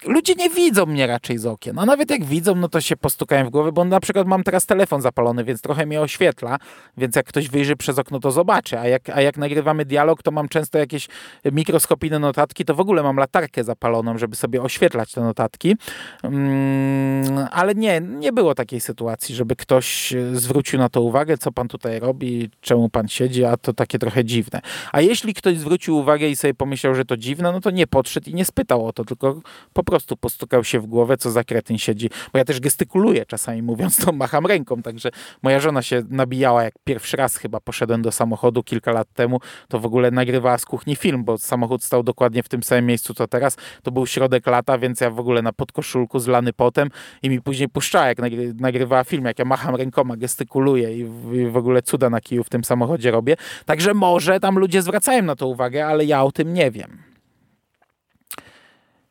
ludzie 0.06 0.34
nie 0.34 0.50
widzą 0.50 0.86
mnie 0.86 1.06
raczej 1.06 1.38
z 1.38 1.46
okien. 1.46 1.78
A 1.78 1.86
nawet 1.86 2.10
jak 2.10 2.24
widzą, 2.24 2.54
no 2.54 2.68
to 2.68 2.80
się 2.80 2.96
postukają 2.96 3.46
w 3.46 3.50
głowę, 3.50 3.72
bo 3.72 3.84
na 3.84 4.00
przykład 4.00 4.26
mam 4.26 4.42
teraz 4.42 4.66
telefon 4.66 5.02
zapalony, 5.02 5.44
więc 5.44 5.62
trochę 5.62 5.86
mnie 5.86 6.00
oświetla, 6.00 6.58
więc 6.96 7.16
jak 7.16 7.26
ktoś 7.26 7.48
wyjrzy 7.48 7.76
przez 7.76 7.98
okno, 7.98 8.20
to 8.20 8.30
zobaczy. 8.30 8.78
A 8.78 8.88
jak, 8.88 9.08
a 9.08 9.20
jak 9.20 9.36
nagrywamy 9.36 9.84
dialog, 9.84 10.22
to 10.22 10.30
mam 10.30 10.48
często 10.48 10.78
jakieś 10.78 11.08
mikroskopijne 11.52 12.18
notatki, 12.18 12.64
to 12.64 12.74
w 12.74 12.80
ogóle 12.80 13.02
mam 13.02 13.16
latarkę 13.16 13.64
zapaloną, 13.64 14.18
żeby 14.18 14.36
sobie 14.36 14.62
oświetlać 14.62 15.12
te 15.12 15.20
notatki. 15.20 15.76
Mm, 16.22 17.46
ale 17.52 17.74
nie, 17.74 18.00
nie 18.00 18.32
było 18.32 18.54
takiej 18.54 18.80
sytuacji, 18.80 19.34
żeby 19.34 19.56
ktoś 19.56 20.14
zwrócił 20.32 20.78
na 20.78 20.88
to 20.88 21.02
uwagę, 21.02 21.38
co 21.38 21.52
pan 21.52 21.68
tutaj 21.68 22.00
robi, 22.00 22.50
czemu 22.60 22.88
pan 22.88 23.08
siedzi, 23.08 23.44
a 23.44 23.56
to 23.56 23.72
takie 23.72 23.98
trochę 23.98 24.24
dziwne. 24.24 24.60
A 24.92 25.00
jeśli 25.00 25.34
ktoś 25.34 25.58
zwrócił 25.58 25.96
uwagę 25.96 26.28
i 26.28 26.36
sobie 26.36 26.54
pomyślał, 26.54 26.94
że 26.94 27.04
to 27.04 27.16
dziwne, 27.16 27.52
no 27.52 27.60
to 27.60 27.70
nie 27.70 27.86
podszedł 27.86 28.30
i 28.30 28.34
nie 28.34 28.44
spytał 28.44 28.86
o 28.86 28.92
to, 28.92 29.04
tylko 29.04 29.40
po 29.72 29.84
prostu 29.84 29.95
prostu 29.96 30.16
postukał 30.16 30.64
się 30.64 30.80
w 30.80 30.86
głowę, 30.86 31.16
co 31.16 31.30
za 31.30 31.44
kretyn 31.44 31.78
siedzi. 31.78 32.10
Bo 32.32 32.38
ja 32.38 32.44
też 32.44 32.60
gestykuluję 32.60 33.26
czasami 33.26 33.62
mówiąc, 33.62 33.96
to 33.96 34.12
macham 34.12 34.46
ręką, 34.46 34.82
także 34.82 35.10
moja 35.42 35.60
żona 35.60 35.82
się 35.82 36.02
nabijała, 36.10 36.62
jak 36.64 36.74
pierwszy 36.84 37.16
raz 37.16 37.36
chyba 37.36 37.60
poszedłem 37.60 38.02
do 38.02 38.12
samochodu 38.12 38.62
kilka 38.62 38.92
lat 38.92 39.08
temu, 39.14 39.40
to 39.68 39.80
w 39.80 39.86
ogóle 39.86 40.10
nagrywała 40.10 40.58
z 40.58 40.64
kuchni 40.64 40.96
film, 40.96 41.24
bo 41.24 41.38
samochód 41.38 41.84
stał 41.84 42.02
dokładnie 42.02 42.42
w 42.42 42.48
tym 42.48 42.62
samym 42.62 42.86
miejscu, 42.86 43.14
co 43.14 43.26
teraz. 43.26 43.56
To 43.82 43.90
był 43.90 44.06
środek 44.06 44.46
lata, 44.46 44.78
więc 44.78 45.00
ja 45.00 45.10
w 45.10 45.20
ogóle 45.20 45.42
na 45.42 45.52
podkoszulku 45.52 46.18
zlany 46.18 46.52
potem 46.52 46.88
i 47.22 47.30
mi 47.30 47.40
później 47.40 47.68
puszczała, 47.68 48.06
jak 48.06 48.18
nagrywała 48.54 49.04
film, 49.04 49.24
jak 49.24 49.38
ja 49.38 49.44
macham 49.44 49.74
rękoma, 49.74 50.16
gestykuluję 50.16 50.98
i 50.98 51.04
w 51.50 51.56
ogóle 51.56 51.82
cuda 51.82 52.10
na 52.10 52.20
kiju 52.20 52.44
w 52.44 52.48
tym 52.48 52.64
samochodzie 52.64 53.10
robię. 53.10 53.36
Także 53.64 53.94
może 53.94 54.40
tam 54.40 54.58
ludzie 54.58 54.82
zwracają 54.82 55.22
na 55.22 55.36
to 55.36 55.46
uwagę, 55.46 55.86
ale 55.86 56.04
ja 56.04 56.22
o 56.22 56.32
tym 56.32 56.54
nie 56.54 56.70
wiem. 56.70 56.98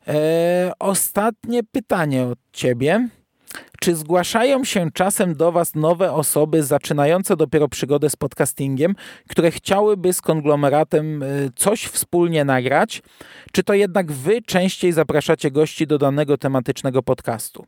E, 0.08 0.72
ostatnie 0.78 1.62
pytanie 1.62 2.24
od 2.24 2.38
ciebie. 2.52 3.08
Czy 3.80 3.96
zgłaszają 3.96 4.64
się 4.64 4.90
czasem 4.94 5.34
do 5.34 5.52
Was 5.52 5.74
nowe 5.74 6.12
osoby 6.12 6.62
zaczynające 6.62 7.36
dopiero 7.36 7.68
przygodę 7.68 8.10
z 8.10 8.16
podcastingiem, 8.16 8.94
które 9.28 9.50
chciałyby 9.50 10.12
z 10.12 10.20
konglomeratem 10.20 11.22
e, 11.22 11.26
coś 11.56 11.84
wspólnie 11.84 12.44
nagrać? 12.44 13.02
Czy 13.52 13.62
to 13.62 13.74
jednak 13.74 14.12
Wy 14.12 14.42
częściej 14.42 14.92
zapraszacie 14.92 15.50
gości 15.50 15.86
do 15.86 15.98
danego 15.98 16.38
tematycznego 16.38 17.02
podcastu? 17.02 17.66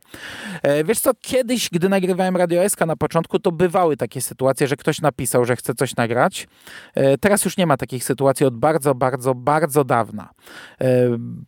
E, 0.63 0.83
wiesz 0.83 0.99
co, 0.99 1.11
kiedyś, 1.21 1.69
gdy 1.69 1.89
nagrywałem 1.89 2.37
Radio 2.37 2.69
SK 2.69 2.79
na 2.85 2.95
początku, 2.95 3.39
to 3.39 3.51
bywały 3.51 3.97
takie 3.97 4.21
sytuacje, 4.21 4.67
że 4.67 4.75
ktoś 4.75 5.01
napisał, 5.01 5.45
że 5.45 5.55
chce 5.55 5.73
coś 5.73 5.95
nagrać. 5.95 6.47
E, 6.95 7.17
teraz 7.17 7.45
już 7.45 7.57
nie 7.57 7.65
ma 7.65 7.77
takich 7.77 8.03
sytuacji 8.03 8.45
od 8.45 8.57
bardzo, 8.57 8.95
bardzo, 8.95 9.35
bardzo 9.35 9.83
dawna. 9.83 10.29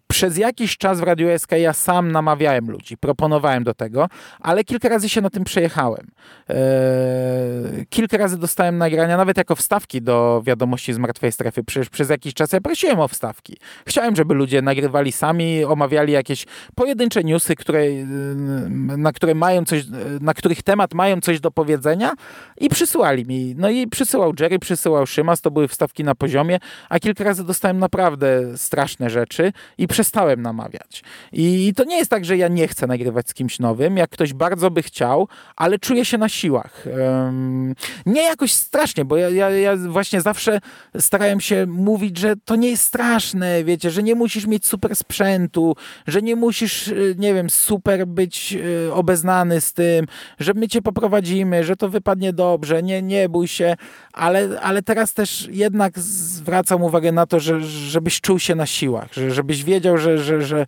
Przez 0.07 0.37
jakiś 0.37 0.77
czas 0.77 0.99
w 0.99 1.03
Radio 1.03 1.39
SK 1.39 1.51
ja 1.51 1.73
sam 1.73 2.11
namawiałem 2.11 2.71
ludzi, 2.71 2.97
proponowałem 2.97 3.63
do 3.63 3.73
tego, 3.73 4.07
ale 4.39 4.50
kilka 4.63 4.89
razy 4.89 5.09
się 5.09 5.21
na 5.21 5.29
tym 5.29 5.43
przejechałem. 5.43 6.07
Eee, 6.49 6.55
kilka 7.89 8.17
razy 8.17 8.37
dostałem 8.37 8.77
nagrania, 8.77 9.17
nawet 9.17 9.37
jako 9.37 9.55
wstawki 9.55 10.01
do 10.01 10.41
wiadomości 10.45 10.93
z 10.93 10.97
martwej 10.97 11.31
strefy. 11.31 11.63
Przecież 11.63 11.89
przez 11.89 12.09
jakiś 12.09 12.33
czas 12.33 12.51
ja 12.51 12.61
prosiłem 12.61 12.99
o 12.99 13.07
wstawki. 13.07 13.57
Chciałem, 13.87 14.15
żeby 14.15 14.33
ludzie 14.33 14.61
nagrywali 14.61 15.11
sami, 15.11 15.65
omawiali 15.65 16.13
jakieś 16.13 16.45
pojedyncze 16.75 17.23
newsy, 17.23 17.55
które, 17.55 17.83
na, 18.97 19.11
które 19.11 19.35
mają 19.35 19.65
coś, 19.65 19.83
na 20.21 20.33
których 20.33 20.63
temat 20.63 20.93
mają 20.93 21.21
coś 21.21 21.39
do 21.39 21.51
powiedzenia 21.51 22.13
i 22.57 22.69
przysyłali 22.69 23.25
mi. 23.25 23.55
No 23.57 23.69
i 23.69 23.87
przysyłał 23.87 24.33
Jerry, 24.39 24.59
przysyłał 24.59 25.07
Szymas, 25.07 25.41
to 25.41 25.51
były 25.51 25.67
wstawki 25.67 26.03
na 26.03 26.15
poziomie, 26.15 26.59
a 26.89 26.99
kilka 26.99 27.23
razy 27.23 27.43
dostałem 27.43 27.79
naprawdę 27.79 28.57
straszne 28.57 29.09
rzeczy 29.09 29.53
i 29.77 29.87
przestałem 29.87 30.41
namawiać. 30.41 31.03
I 31.31 31.73
to 31.75 31.83
nie 31.83 31.97
jest 31.97 32.11
tak, 32.11 32.25
że 32.25 32.37
ja 32.37 32.47
nie 32.47 32.67
chcę 32.67 32.87
nagrywać 32.87 33.29
z 33.29 33.33
kimś 33.33 33.59
nowym. 33.59 33.97
Jak 33.97 34.09
ktoś 34.09 34.33
bardzo 34.41 34.71
by 34.71 34.83
chciał, 34.83 35.27
ale 35.55 35.79
czuję 35.79 36.05
się 36.05 36.17
na 36.17 36.29
siłach. 36.29 36.85
Nie 38.05 38.21
jakoś 38.21 38.53
strasznie, 38.53 39.05
bo 39.05 39.17
ja, 39.17 39.29
ja, 39.29 39.49
ja 39.49 39.77
właśnie 39.77 40.21
zawsze 40.21 40.59
starałem 40.99 41.41
się 41.41 41.65
mówić, 41.65 42.17
że 42.17 42.33
to 42.45 42.55
nie 42.55 42.69
jest 42.69 42.83
straszne, 42.83 43.63
wiecie, 43.63 43.91
że 43.91 44.03
nie 44.03 44.15
musisz 44.15 44.47
mieć 44.47 44.65
super 44.65 44.95
sprzętu, 44.95 45.75
że 46.07 46.21
nie 46.21 46.35
musisz, 46.35 46.87
y, 46.87 47.15
nie 47.17 47.33
wiem, 47.33 47.49
super 47.49 48.07
być 48.07 48.53
y, 48.87 48.93
obeznany 48.93 49.61
z 49.61 49.73
tym, 49.73 50.05
że 50.39 50.53
my 50.53 50.67
cię 50.67 50.81
poprowadzimy, 50.81 51.63
że 51.63 51.75
to 51.75 51.89
wypadnie 51.89 52.33
dobrze, 52.33 52.83
nie, 52.83 53.01
nie 53.01 53.29
bój 53.29 53.47
się, 53.47 53.75
ale, 54.13 54.61
ale 54.61 54.81
teraz 54.81 55.13
też 55.13 55.47
jednak 55.51 55.99
zwracam 55.99 56.83
uwagę 56.83 57.11
na 57.11 57.25
to, 57.25 57.39
że, 57.39 57.61
żebyś 57.61 58.21
czuł 58.21 58.39
się 58.39 58.55
na 58.55 58.65
siłach, 58.65 59.13
że, 59.13 59.31
żebyś 59.31 59.63
wiedział, 59.63 59.97
że, 59.97 60.17
że, 60.17 60.41
że 60.41 60.65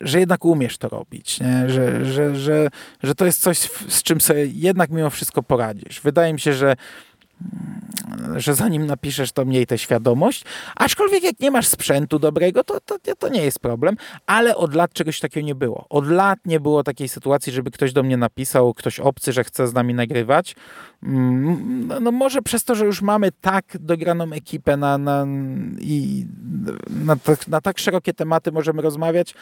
że 0.00 0.20
jednak 0.20 0.44
umiesz 0.44 0.78
to 0.78 0.88
robić, 0.88 1.40
nie? 1.40 1.70
Że, 1.70 2.04
że, 2.04 2.36
że, 2.36 2.68
że 3.02 3.14
to 3.14 3.26
jest 3.26 3.40
coś, 3.40 3.58
z 3.88 4.02
czym 4.02 4.20
sobie 4.20 4.46
jednak 4.46 4.90
mimo 4.90 5.10
wszystko 5.10 5.42
poradzisz. 5.42 6.00
Wydaje 6.00 6.32
mi 6.32 6.40
się, 6.40 6.52
że 6.52 6.76
że 8.36 8.54
zanim 8.54 8.86
napiszesz, 8.86 9.32
to 9.32 9.44
mniej 9.44 9.66
tę 9.66 9.78
świadomość. 9.78 10.44
Aczkolwiek 10.76 11.22
jak 11.22 11.40
nie 11.40 11.50
masz 11.50 11.66
sprzętu 11.66 12.18
dobrego, 12.18 12.64
to, 12.64 12.80
to, 12.80 12.98
to 13.18 13.28
nie 13.28 13.42
jest 13.42 13.58
problem, 13.58 13.96
ale 14.26 14.56
od 14.56 14.74
lat 14.74 14.92
czegoś 14.92 15.20
takiego 15.20 15.46
nie 15.46 15.54
było. 15.54 15.86
Od 15.88 16.06
lat 16.06 16.38
nie 16.46 16.60
było 16.60 16.82
takiej 16.82 17.08
sytuacji, 17.08 17.52
żeby 17.52 17.70
ktoś 17.70 17.92
do 17.92 18.02
mnie 18.02 18.16
napisał, 18.16 18.74
ktoś 18.74 19.00
obcy, 19.00 19.32
że 19.32 19.44
chce 19.44 19.68
z 19.68 19.74
nami 19.74 19.94
nagrywać. 19.94 20.56
Mm, 21.02 21.86
no, 21.86 22.00
no 22.00 22.12
może 22.12 22.42
przez 22.42 22.64
to, 22.64 22.74
że 22.74 22.84
już 22.84 23.02
mamy 23.02 23.32
tak 23.40 23.64
dograną 23.80 24.32
ekipę 24.32 24.76
na, 24.76 24.98
na, 24.98 25.26
i 25.80 26.26
na, 26.90 27.16
na 27.48 27.60
tak 27.60 27.78
szerokie 27.78 28.14
tematy 28.14 28.52
możemy 28.52 28.82
rozmawiać, 28.82 29.34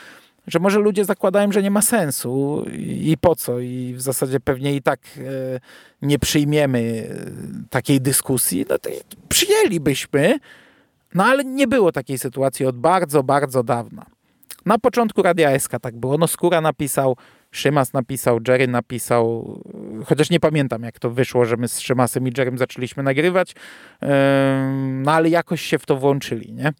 że 0.49 0.59
może 0.59 0.79
ludzie 0.79 1.05
zakładają, 1.05 1.53
że 1.53 1.63
nie 1.63 1.71
ma 1.71 1.83
sensu 1.83 2.65
i 2.79 3.17
po 3.21 3.37
co, 3.37 3.61
i 3.61 3.95
w 3.97 4.01
zasadzie 4.01 4.41
pewnie 4.41 4.77
i 4.77 4.83
tak 4.83 5.01
e, 5.19 5.61
nie 6.03 6.19
przyjmiemy 6.19 7.09
e, 7.11 7.69
takiej 7.71 8.01
dyskusji, 8.01 8.67
no 8.71 8.79
to 8.79 8.91
przyjęlibyśmy, 9.29 10.39
no 11.15 11.25
ale 11.25 11.45
nie 11.45 11.69
było 11.69 11.93
takiej 11.93 12.19
sytuacji 12.19 12.67
od 12.67 12.77
bardzo, 12.77 13.23
bardzo 13.23 13.63
dawna. 13.63 14.07
Na 14.67 14.79
początku 14.79 15.23
Radia 15.23 15.59
SK 15.59 15.73
tak 15.81 15.97
było. 15.97 16.19
No 16.19 16.27
Skóra 16.27 16.61
napisał, 16.61 17.17
Szymas 17.51 17.93
napisał, 17.93 18.39
Jerry 18.49 18.69
napisał, 18.69 19.61
chociaż 20.07 20.31
nie 20.31 20.41
pamiętam 20.41 20.83
jak 20.83 20.99
to 20.99 21.11
wyszło, 21.11 21.45
że 21.45 21.57
my 21.57 21.69
z 21.69 21.81
Szymasem 21.81 22.29
i 22.29 22.33
Jerrym 22.39 22.59
zaczęliśmy 22.59 23.03
nagrywać, 23.03 23.55
no 24.79 25.13
ale 25.13 25.29
jakoś 25.29 25.63
się 25.63 25.79
w 25.79 25.87
to 25.87 25.97
włączyli, 25.97 26.53
nie? 26.53 26.73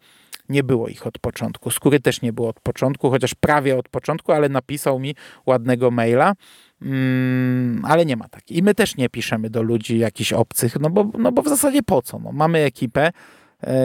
Nie 0.49 0.63
było 0.63 0.87
ich 0.87 1.07
od 1.07 1.19
początku. 1.19 1.71
Skóry 1.71 1.99
też 1.99 2.21
nie 2.21 2.33
było 2.33 2.49
od 2.49 2.59
początku, 2.59 3.09
chociaż 3.09 3.35
prawie 3.35 3.77
od 3.77 3.89
początku, 3.89 4.31
ale 4.31 4.49
napisał 4.49 4.99
mi 4.99 5.15
ładnego 5.45 5.91
maila. 5.91 6.33
Mm, 6.81 7.81
ale 7.85 8.05
nie 8.05 8.15
ma 8.15 8.29
tak. 8.29 8.51
I 8.51 8.63
my 8.63 8.75
też 8.75 8.97
nie 8.97 9.09
piszemy 9.09 9.49
do 9.49 9.61
ludzi 9.61 9.99
jakichś 9.99 10.33
obcych, 10.33 10.79
no 10.79 10.89
bo, 10.89 11.11
no 11.17 11.31
bo 11.31 11.41
w 11.41 11.47
zasadzie 11.47 11.83
po 11.83 12.01
co? 12.01 12.19
No, 12.19 12.31
mamy 12.31 12.59
ekipę, 12.59 13.11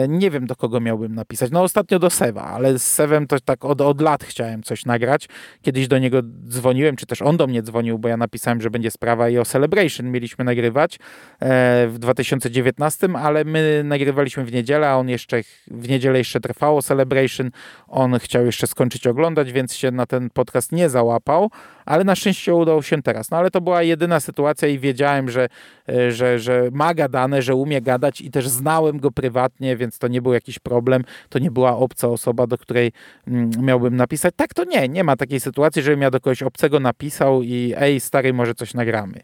nie 0.07 0.31
wiem, 0.31 0.47
do 0.47 0.55
kogo 0.55 0.79
miałbym 0.79 1.15
napisać. 1.15 1.51
No 1.51 1.63
ostatnio 1.63 1.99
do 1.99 2.09
Sewa, 2.09 2.43
ale 2.43 2.79
z 2.79 2.83
Sewem 2.83 3.27
to 3.27 3.39
tak 3.39 3.65
od, 3.65 3.81
od 3.81 4.01
lat 4.01 4.23
chciałem 4.23 4.63
coś 4.63 4.85
nagrać. 4.85 5.27
Kiedyś 5.61 5.87
do 5.87 5.97
niego 5.97 6.21
dzwoniłem, 6.49 6.95
czy 6.95 7.05
też 7.05 7.21
on 7.21 7.37
do 7.37 7.47
mnie 7.47 7.61
dzwonił, 7.61 7.99
bo 7.99 8.07
ja 8.09 8.17
napisałem, 8.17 8.61
że 8.61 8.69
będzie 8.69 8.91
sprawa 8.91 9.29
i 9.29 9.37
o 9.37 9.45
Celebration 9.45 10.11
mieliśmy 10.11 10.45
nagrywać 10.45 10.95
e, 11.39 11.87
w 11.87 11.99
2019, 11.99 13.07
ale 13.15 13.43
my 13.43 13.81
nagrywaliśmy 13.85 14.45
w 14.45 14.53
niedzielę, 14.53 14.89
a 14.89 14.95
on 14.95 15.09
jeszcze 15.09 15.41
w 15.67 15.89
niedzielę 15.89 16.17
jeszcze 16.17 16.39
trwało 16.39 16.81
Celebration. 16.81 17.51
On 17.87 18.19
chciał 18.19 18.45
jeszcze 18.45 18.67
skończyć 18.67 19.07
oglądać, 19.07 19.51
więc 19.51 19.75
się 19.75 19.91
na 19.91 20.05
ten 20.05 20.29
podcast 20.29 20.71
nie 20.71 20.89
załapał, 20.89 21.49
ale 21.85 22.03
na 22.03 22.15
szczęście 22.15 22.55
udało 22.55 22.81
się 22.81 23.01
teraz. 23.01 23.31
No 23.31 23.37
ale 23.37 23.51
to 23.51 23.61
była 23.61 23.83
jedyna 23.83 24.19
sytuacja 24.19 24.67
i 24.67 24.79
wiedziałem, 24.79 25.29
że, 25.29 25.47
e, 25.89 26.11
że, 26.11 26.39
że 26.39 26.69
ma 26.71 26.93
gadane, 26.93 27.41
że 27.41 27.55
umie 27.55 27.81
gadać 27.81 28.21
i 28.21 28.31
też 28.31 28.47
znałem 28.47 28.99
go 28.99 29.11
prywatnie 29.11 29.75
więc 29.75 29.97
to 29.97 30.07
nie 30.07 30.21
był 30.21 30.33
jakiś 30.33 30.59
problem, 30.59 31.03
to 31.29 31.39
nie 31.39 31.51
była 31.51 31.77
obca 31.77 32.07
osoba, 32.07 32.47
do 32.47 32.57
której 32.57 32.91
mm, 33.27 33.51
miałbym 33.59 33.95
napisać. 33.95 34.33
Tak 34.35 34.53
to 34.53 34.63
nie, 34.63 34.89
nie 34.89 35.03
ma 35.03 35.15
takiej 35.15 35.39
sytuacji, 35.39 35.81
żebym 35.81 36.01
ja 36.01 36.11
do 36.11 36.19
kogoś 36.19 36.43
obcego 36.43 36.79
napisał 36.79 37.41
i 37.43 37.73
ej, 37.77 37.99
stary, 37.99 38.33
może 38.33 38.55
coś 38.55 38.73
nagramy. 38.73 39.21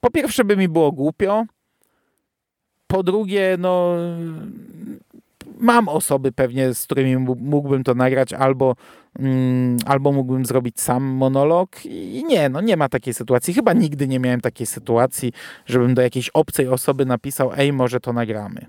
Po 0.00 0.10
pierwsze 0.10 0.44
by 0.44 0.56
mi 0.56 0.68
było 0.68 0.92
głupio, 0.92 1.44
po 2.86 3.02
drugie, 3.02 3.56
no 3.58 3.96
mam 5.64 5.88
osoby 5.88 6.32
pewnie, 6.32 6.74
z 6.74 6.84
którymi 6.84 7.16
mógłbym 7.40 7.84
to 7.84 7.94
nagrać, 7.94 8.32
albo, 8.32 8.76
mm, 9.18 9.76
albo 9.86 10.12
mógłbym 10.12 10.46
zrobić 10.46 10.80
sam 10.80 11.02
monolog 11.04 11.86
i 11.86 12.24
nie, 12.28 12.48
no 12.48 12.60
nie 12.60 12.76
ma 12.76 12.88
takiej 12.88 13.14
sytuacji. 13.14 13.54
Chyba 13.54 13.72
nigdy 13.72 14.08
nie 14.08 14.20
miałem 14.20 14.40
takiej 14.40 14.66
sytuacji, 14.66 15.32
żebym 15.66 15.94
do 15.94 16.02
jakiejś 16.02 16.28
obcej 16.28 16.68
osoby 16.68 17.06
napisał, 17.06 17.50
ej, 17.56 17.72
może 17.72 18.00
to 18.00 18.12
nagramy. 18.12 18.66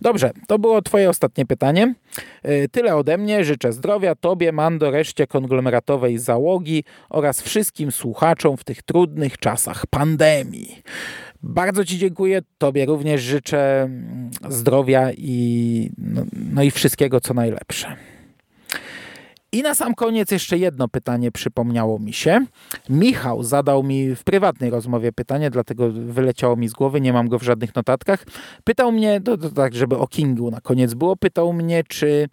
Dobrze, 0.00 0.30
to 0.48 0.58
było 0.58 0.82
Twoje 0.82 1.10
ostatnie 1.10 1.46
pytanie. 1.46 1.94
E, 2.42 2.68
tyle 2.68 2.96
ode 2.96 3.18
mnie. 3.18 3.44
Życzę 3.44 3.72
zdrowia 3.72 4.14
Tobie, 4.14 4.52
Mando, 4.52 4.90
reszcie 4.90 5.26
konglomeratowej 5.26 6.18
załogi 6.18 6.84
oraz 7.10 7.42
wszystkim 7.42 7.92
słuchaczom 7.92 8.56
w 8.56 8.64
tych 8.64 8.82
trudnych 8.82 9.38
czasach 9.38 9.86
pandemii. 9.86 10.82
Bardzo 11.48 11.84
Ci 11.84 11.98
dziękuję. 11.98 12.42
Tobie 12.58 12.86
również 12.86 13.22
życzę 13.22 13.82
mm, 13.82 14.30
zdrowia 14.48 15.12
i, 15.12 15.90
no, 15.98 16.22
no 16.32 16.62
i 16.62 16.70
wszystkiego, 16.70 17.20
co 17.20 17.34
najlepsze. 17.34 17.96
I 19.52 19.62
na 19.62 19.74
sam 19.74 19.94
koniec 19.94 20.30
jeszcze 20.30 20.58
jedno 20.58 20.88
pytanie 20.88 21.32
przypomniało 21.32 21.98
mi 21.98 22.12
się. 22.12 22.46
Michał 22.88 23.42
zadał 23.42 23.82
mi 23.82 24.14
w 24.14 24.24
prywatnej 24.24 24.70
rozmowie 24.70 25.12
pytanie, 25.12 25.50
dlatego 25.50 25.90
wyleciało 25.92 26.56
mi 26.56 26.68
z 26.68 26.72
głowy, 26.72 27.00
nie 27.00 27.12
mam 27.12 27.28
go 27.28 27.38
w 27.38 27.42
żadnych 27.42 27.74
notatkach. 27.74 28.24
Pytał 28.64 28.92
mnie, 28.92 29.20
to, 29.20 29.36
to 29.36 29.50
tak 29.50 29.74
żeby 29.74 29.98
o 29.98 30.06
Kingu 30.06 30.50
na 30.50 30.60
koniec 30.60 30.94
było, 30.94 31.16
pytał 31.16 31.52
mnie, 31.52 31.84
czy 31.88 32.28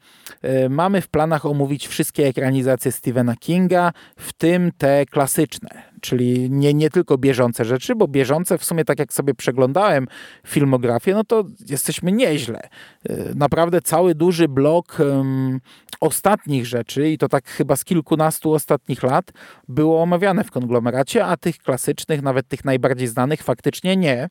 y, 0.66 0.70
mamy 0.70 1.02
w 1.02 1.08
planach 1.08 1.46
omówić 1.46 1.88
wszystkie 1.88 2.28
ekranizacje 2.28 2.92
Stephena 2.92 3.36
Kinga, 3.36 3.92
w 4.18 4.34
tym 4.34 4.72
te 4.78 5.06
klasyczne 5.06 5.93
czyli 6.04 6.50
nie, 6.50 6.74
nie 6.74 6.90
tylko 6.90 7.18
bieżące 7.18 7.66
rzeczy, 7.66 7.96
bo 7.96 8.08
bieżące 8.08 8.58
w 8.58 8.64
sumie 8.64 8.86
tak 8.86 9.00
jak 9.00 9.14
sobie 9.14 9.34
przeglądałem 9.34 10.08
filmografię, 10.48 11.14
no 11.14 11.24
to 11.24 11.44
jesteśmy 11.70 12.12
nieźle. 12.12 12.70
Y, 13.10 13.34
naprawdę 13.36 13.82
cały 13.82 14.16
duży 14.16 14.48
blok 14.48 14.98
um, 15.00 15.60
ostatnich 16.00 16.66
rzeczy 16.66 17.10
i 17.10 17.18
to 17.18 17.30
tak 17.30 17.48
chyba 17.48 17.76
z 17.76 17.86
kilkunastu 17.86 18.54
ostatnich 18.54 19.04
lat 19.04 19.32
było 19.68 20.02
omawiane 20.02 20.44
w 20.44 20.52
konglomeracie, 20.52 21.26
a 21.26 21.38
tych 21.38 21.58
klasycznych, 21.58 22.22
nawet 22.22 22.48
tych 22.48 22.66
najbardziej 22.66 23.08
znanych 23.08 23.44
faktycznie 23.44 23.98
nie. 23.98 24.30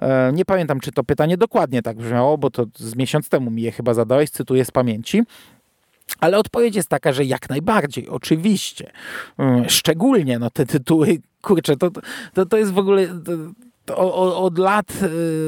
E, 0.00 0.32
nie 0.32 0.44
pamiętam, 0.44 0.80
czy 0.80 0.92
to 0.92 1.04
pytanie 1.04 1.36
dokładnie 1.36 1.82
tak 1.82 1.96
brzmiało, 1.96 2.38
bo 2.38 2.50
to 2.50 2.66
z 2.76 2.96
miesiąc 2.96 3.28
temu 3.28 3.50
mi 3.50 3.62
je 3.62 3.72
chyba 3.72 3.94
zadałeś, 3.94 4.30
cytuję 4.30 4.64
z 4.64 4.70
pamięci. 4.70 5.22
Ale 6.20 6.38
odpowiedź 6.38 6.76
jest 6.76 6.88
taka, 6.88 7.12
że 7.12 7.24
jak 7.24 7.50
najbardziej, 7.50 8.08
oczywiście. 8.08 8.90
Mm, 9.38 9.68
szczególnie 9.68 10.38
no, 10.38 10.50
te 10.50 10.66
tytuły, 10.66 11.18
kurczę, 11.42 11.76
to, 11.76 11.90
to, 12.34 12.46
to 12.46 12.56
jest 12.56 12.72
w 12.72 12.78
ogóle 12.78 13.06
to, 13.08 13.32
to 13.84 14.36
od 14.36 14.58
lat 14.58 14.92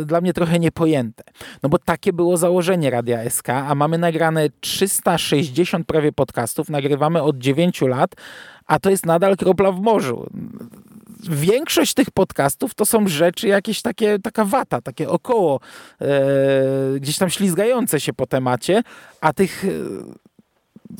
y, 0.02 0.04
dla 0.06 0.20
mnie 0.20 0.32
trochę 0.32 0.58
niepojęte. 0.58 1.24
No 1.62 1.68
bo 1.68 1.78
takie 1.78 2.12
było 2.12 2.36
założenie 2.36 2.90
Radia 2.90 3.30
SK, 3.30 3.48
a 3.48 3.74
mamy 3.74 3.98
nagrane 3.98 4.48
360 4.60 5.86
prawie 5.86 6.12
podcastów, 6.12 6.68
nagrywamy 6.68 7.22
od 7.22 7.38
9 7.38 7.80
lat, 7.80 8.14
a 8.66 8.78
to 8.78 8.90
jest 8.90 9.06
nadal 9.06 9.36
kropla 9.36 9.72
w 9.72 9.80
morzu 9.80 10.30
większość 11.28 11.94
tych 11.94 12.10
podcastów 12.10 12.74
to 12.74 12.86
są 12.86 13.08
rzeczy 13.08 13.48
jakieś 13.48 13.82
takie, 13.82 14.18
taka 14.18 14.44
wata, 14.44 14.80
takie 14.80 15.08
około, 15.08 15.60
e, 16.00 16.06
gdzieś 17.00 17.18
tam 17.18 17.30
ślizgające 17.30 18.00
się 18.00 18.12
po 18.12 18.26
temacie, 18.26 18.82
a 19.20 19.32
tych 19.32 19.64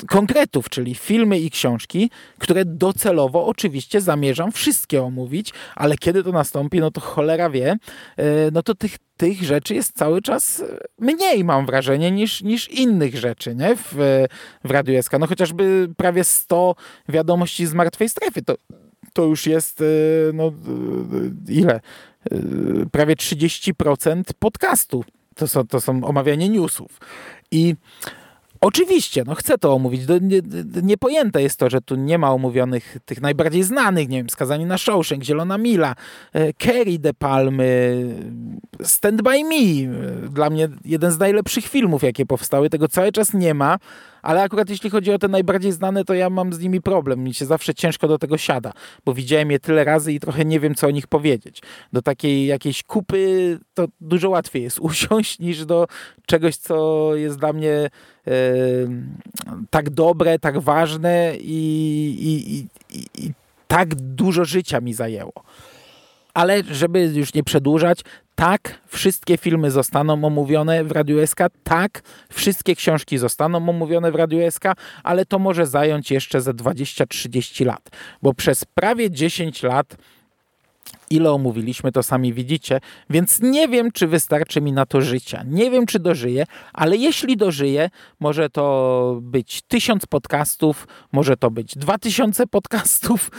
konkretów, 0.07 0.69
czyli 0.69 0.95
filmy 0.95 1.39
i 1.39 1.49
książki, 1.49 2.09
które 2.37 2.65
docelowo 2.65 3.45
oczywiście 3.45 4.01
zamierzam 4.01 4.51
wszystkie 4.51 5.03
omówić, 5.03 5.53
ale 5.75 5.97
kiedy 5.97 6.23
to 6.23 6.31
nastąpi, 6.31 6.79
no 6.79 6.91
to 6.91 7.01
cholera 7.01 7.49
wie, 7.49 7.77
e, 8.17 8.25
no 8.51 8.63
to 8.63 8.75
tych, 8.75 8.97
tych 9.17 9.43
rzeczy 9.43 9.75
jest 9.75 9.97
cały 9.97 10.21
czas 10.21 10.63
mniej, 10.99 11.43
mam 11.43 11.65
wrażenie, 11.65 12.11
niż, 12.11 12.41
niż 12.41 12.69
innych 12.69 13.17
rzeczy 13.17 13.55
nie? 13.55 13.75
W, 13.75 13.95
w 14.63 14.71
Radiu 14.71 15.03
SK. 15.03 15.13
No 15.19 15.27
chociażby 15.27 15.89
prawie 15.97 16.23
100 16.23 16.75
wiadomości 17.09 17.65
z 17.65 17.73
martwej 17.73 18.09
strefy, 18.09 18.41
to 18.41 18.55
to 19.13 19.23
już 19.23 19.47
jest 19.47 19.81
y, 19.81 20.31
no, 20.33 20.47
y, 20.47 21.53
ile? 21.53 21.79
Prawie 22.91 23.15
30% 23.15 24.23
podcastu. 24.39 25.03
To 25.35 25.47
są, 25.47 25.67
to 25.67 25.81
są 25.81 26.03
omawianie 26.03 26.49
newsów. 26.49 26.99
I 27.51 27.75
Oczywiście, 28.63 29.23
no 29.27 29.35
chcę 29.35 29.57
to 29.57 29.73
omówić. 29.73 30.01
Nie, 30.21 30.41
niepojęte 30.83 31.41
jest 31.41 31.59
to, 31.59 31.69
że 31.69 31.81
tu 31.81 31.95
nie 31.95 32.17
ma 32.17 32.31
omówionych 32.31 32.97
tych 33.05 33.21
najbardziej 33.21 33.63
znanych, 33.63 34.09
nie 34.09 34.17
wiem, 34.17 34.29
Skazani 34.29 34.65
na 34.65 34.77
Shawshank, 34.77 35.23
Zielona 35.23 35.57
Mila, 35.57 35.95
e, 36.33 36.53
Kerry 36.53 36.99
De 36.99 37.13
Palmy, 37.13 38.05
Stand 38.81 39.21
By 39.21 39.43
Me. 39.43 39.91
Dla 40.29 40.49
mnie 40.49 40.69
jeden 40.85 41.11
z 41.11 41.19
najlepszych 41.19 41.67
filmów, 41.67 42.03
jakie 42.03 42.25
powstały. 42.25 42.69
Tego 42.69 42.87
cały 42.87 43.11
czas 43.11 43.33
nie 43.33 43.53
ma, 43.53 43.77
ale 44.21 44.43
akurat 44.43 44.69
jeśli 44.69 44.89
chodzi 44.89 45.11
o 45.11 45.19
te 45.19 45.27
najbardziej 45.27 45.71
znane, 45.71 46.05
to 46.05 46.13
ja 46.13 46.29
mam 46.29 46.53
z 46.53 46.59
nimi 46.59 46.81
problem. 46.81 47.23
Mi 47.23 47.33
się 47.33 47.45
zawsze 47.45 47.73
ciężko 47.73 48.07
do 48.07 48.17
tego 48.17 48.37
siada, 48.37 48.73
bo 49.05 49.13
widziałem 49.13 49.51
je 49.51 49.59
tyle 49.59 49.83
razy 49.83 50.13
i 50.13 50.19
trochę 50.19 50.45
nie 50.45 50.59
wiem, 50.59 50.75
co 50.75 50.87
o 50.87 50.91
nich 50.91 51.07
powiedzieć. 51.07 51.61
Do 51.93 52.01
takiej 52.01 52.45
jakiejś 52.45 52.83
kupy 52.83 53.59
to 53.73 53.85
dużo 54.01 54.29
łatwiej 54.29 54.63
jest 54.63 54.79
usiąść 54.89 55.39
niż 55.39 55.65
do 55.65 55.87
czegoś, 56.25 56.55
co 56.55 57.11
jest 57.15 57.39
dla 57.39 57.53
mnie 57.53 57.89
e, 58.27 58.31
tak 59.69 59.89
dobre, 59.89 60.39
tak 60.39 60.59
ważne 60.59 61.33
i, 61.39 61.57
i, 62.19 62.57
i, 62.97 63.25
i 63.27 63.31
tak 63.67 63.95
dużo 63.95 64.45
życia 64.45 64.81
mi 64.81 64.93
zajęło. 64.93 65.33
Ale 66.33 66.63
żeby 66.63 67.11
już 67.13 67.33
nie 67.33 67.43
przedłużać, 67.43 67.99
tak, 68.41 68.81
wszystkie 68.87 69.37
filmy 69.37 69.71
zostaną 69.71 70.25
omówione 70.25 70.83
w 70.83 70.91
Radiu 70.91 71.27
SK, 71.27 71.39
tak, 71.63 72.01
wszystkie 72.29 72.75
książki 72.75 73.17
zostaną 73.17 73.69
omówione 73.69 74.11
w 74.11 74.15
Radiu 74.15 74.51
SK, 74.51 74.63
ale 75.03 75.25
to 75.25 75.39
może 75.39 75.65
zająć 75.65 76.11
jeszcze 76.11 76.41
ze 76.41 76.53
20-30 76.53 77.65
lat, 77.65 77.89
bo 78.21 78.33
przez 78.33 78.65
prawie 78.65 79.11
10 79.11 79.63
lat 79.63 79.97
ile 81.09 81.31
omówiliśmy, 81.31 81.91
to 81.91 82.03
sami 82.03 82.33
widzicie, 82.33 82.79
więc 83.09 83.41
nie 83.41 83.67
wiem, 83.67 83.91
czy 83.91 84.07
wystarczy 84.07 84.61
mi 84.61 84.71
na 84.71 84.85
to 84.85 85.01
życia. 85.01 85.43
Nie 85.47 85.71
wiem, 85.71 85.85
czy 85.85 85.99
dożyję, 85.99 86.45
ale 86.73 86.97
jeśli 86.97 87.37
dożyję, 87.37 87.89
może 88.19 88.49
to 88.49 89.19
być 89.21 89.61
tysiąc 89.61 90.05
podcastów, 90.05 90.87
może 91.11 91.37
to 91.37 91.51
być 91.51 91.77
dwa 91.77 91.97
tysiące 91.97 92.47
podcastów, 92.47 93.31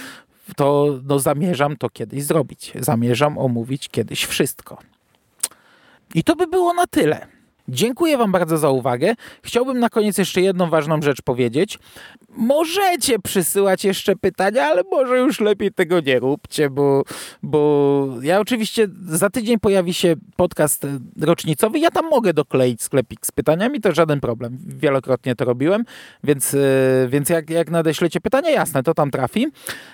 to 0.57 0.99
no, 1.05 1.19
zamierzam 1.19 1.77
to 1.77 1.91
kiedyś 1.91 2.24
zrobić. 2.24 2.73
Zamierzam 2.81 3.39
omówić 3.39 3.89
kiedyś 3.89 4.24
wszystko. 4.24 4.91
I 6.14 6.24
to 6.24 6.36
by 6.36 6.47
było 6.47 6.74
na 6.74 6.86
tyle. 6.86 7.26
Dziękuję 7.68 8.18
Wam 8.18 8.32
bardzo 8.32 8.59
za 8.59 8.70
uwagę. 8.70 9.14
Chciałbym 9.43 9.78
na 9.78 9.89
koniec 9.89 10.18
jeszcze 10.18 10.40
jedną 10.40 10.70
ważną 10.70 11.02
rzecz 11.02 11.22
powiedzieć. 11.22 11.78
Możecie 12.36 13.18
przysyłać 13.18 13.84
jeszcze 13.84 14.16
pytania, 14.16 14.64
ale 14.64 14.82
może 14.90 15.18
już 15.18 15.40
lepiej 15.40 15.72
tego 15.72 16.01
nie 16.01 16.18
róbcie, 16.18 16.70
bo, 16.70 17.02
bo 17.43 18.09
ja 18.22 18.40
oczywiście 18.40 18.89
za 19.09 19.30
tydzień 19.30 19.59
pojawi 19.59 19.94
się 19.94 20.14
podcast 20.36 20.86
rocznicowy. 21.20 21.78
Ja 21.78 21.90
tam 21.90 22.09
mogę 22.10 22.34
dokleić 22.34 22.82
sklepik 22.82 23.26
z 23.26 23.32
pytaniami, 23.32 23.80
to 23.80 23.93
żaden 23.93 24.20
problem. 24.20 24.59
Wielokrotnie 24.66 25.34
to 25.34 25.44
robiłem, 25.44 25.84
więc, 26.24 26.55
e, 26.55 26.59
więc 27.09 27.28
jak, 27.28 27.51
jak 27.51 27.70
nadeślecie 27.70 28.20
pytania, 28.20 28.51
jasne, 28.51 28.82
to 28.82 28.94
tam 28.94 29.10
trafi. 29.10 29.47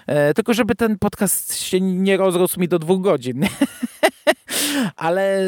E, 0.07 0.35
tylko 0.35 0.55
żeby 0.55 0.75
ten 0.75 0.99
podcast 0.99 1.55
się 1.55 1.81
nie 1.81 2.17
rozrósł 2.17 2.61
mi 2.61 2.69
do 2.69 2.79
dwóch 2.79 3.01
godzin. 3.01 3.47
Ale 4.97 5.41
e, 5.41 5.47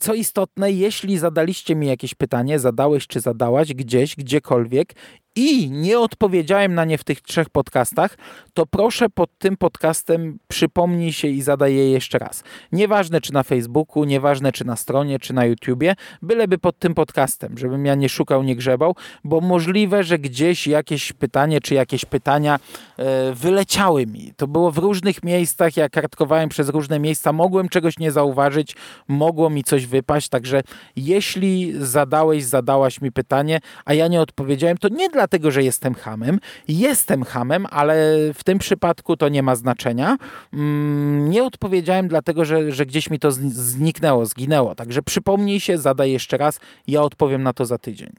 co 0.00 0.14
istotne, 0.14 0.72
jeśli 0.72 1.18
zadaliście 1.18 1.76
mi 1.76 1.86
jakieś 1.86 2.14
pytanie, 2.14 2.58
zadałeś 2.58 3.06
czy 3.06 3.20
zadałaś 3.20 3.74
gdzieś, 3.74 4.16
gdziekolwiek 4.16 4.94
i 5.36 5.70
nie 5.70 5.98
odpowiedziałem 5.98 6.74
na 6.74 6.84
nie 6.84 6.98
w 6.98 7.04
tych 7.04 7.20
trzech 7.20 7.50
podcastach, 7.50 8.16
to 8.54 8.66
proszę 8.66 9.10
pod 9.10 9.38
tym 9.38 9.56
podcastem 9.56 10.38
przypomnij 10.48 11.12
się 11.12 11.28
i 11.28 11.42
zadaj 11.42 11.74
je 11.74 11.90
jeszcze 11.90 12.18
raz. 12.18 12.42
Nieważne 12.72 13.20
czy 13.20 13.32
na 13.32 13.42
Facebooku, 13.42 14.04
nieważne 14.04 14.52
czy 14.52 14.64
na 14.64 14.76
stronie, 14.76 15.18
czy 15.18 15.32
na 15.32 15.44
YouTubie, 15.44 15.94
byleby 16.22 16.58
pod 16.58 16.78
tym 16.78 16.94
podcastem, 16.94 17.58
żebym 17.58 17.86
ja 17.86 17.94
nie 17.94 18.08
szukał, 18.08 18.42
nie 18.42 18.56
grzebał, 18.56 18.96
bo 19.24 19.40
możliwe, 19.40 20.04
że 20.04 20.18
gdzieś 20.18 20.66
jakieś 20.66 21.12
pytanie 21.12 21.60
czy 21.60 21.74
jakieś 21.74 22.04
pytania 22.04 22.58
e, 22.96 23.34
wyleciały 23.34 24.06
mi. 24.06 24.32
To 24.36 24.48
było 24.48 24.70
w 24.70 24.78
różnych 24.78 25.22
miejscach, 25.22 25.76
ja 25.76 25.88
kartkowałem 25.88 26.48
przez 26.48 26.68
różne 26.68 26.98
miejsca, 26.98 27.32
mogłem 27.32 27.68
czegoś 27.68 27.98
nie 27.98 28.12
zauważyć, 28.12 28.76
mogło 29.08 29.50
mi 29.50 29.64
coś 29.64 29.86
wypaść, 29.86 30.28
także 30.28 30.62
jeśli 30.96 31.72
zadałeś, 31.78 32.44
zadałaś 32.44 33.00
mi 33.00 33.12
pytanie, 33.12 33.60
a 33.84 33.94
ja 33.94 34.08
nie 34.08 34.20
odpowiedziałem, 34.20 34.78
to 34.78 34.88
nie 34.88 35.08
dla 35.08 35.19
dlatego, 35.20 35.50
że 35.50 35.62
jestem 35.62 35.94
hamem. 35.94 36.38
Jestem 36.68 37.24
hamem, 37.24 37.66
ale 37.70 37.94
w 38.34 38.44
tym 38.44 38.58
przypadku 38.58 39.16
to 39.16 39.28
nie 39.28 39.42
ma 39.42 39.56
znaczenia. 39.56 40.16
Mm, 40.52 41.30
nie 41.30 41.44
odpowiedziałem 41.44 42.08
dlatego, 42.08 42.44
że, 42.44 42.72
że 42.72 42.86
gdzieś 42.86 43.10
mi 43.10 43.18
to 43.18 43.32
zniknęło, 43.32 44.26
zginęło. 44.26 44.74
Także 44.74 45.02
przypomnij 45.02 45.60
się, 45.60 45.78
zadaj 45.78 46.12
jeszcze 46.12 46.36
raz. 46.36 46.60
Ja 46.86 47.02
odpowiem 47.02 47.42
na 47.42 47.52
to 47.52 47.66
za 47.66 47.78
tydzień. 47.78 48.12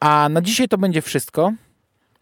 A 0.00 0.28
na 0.30 0.40
dzisiaj 0.40 0.68
to 0.68 0.78
będzie 0.78 1.02
wszystko. 1.02 1.52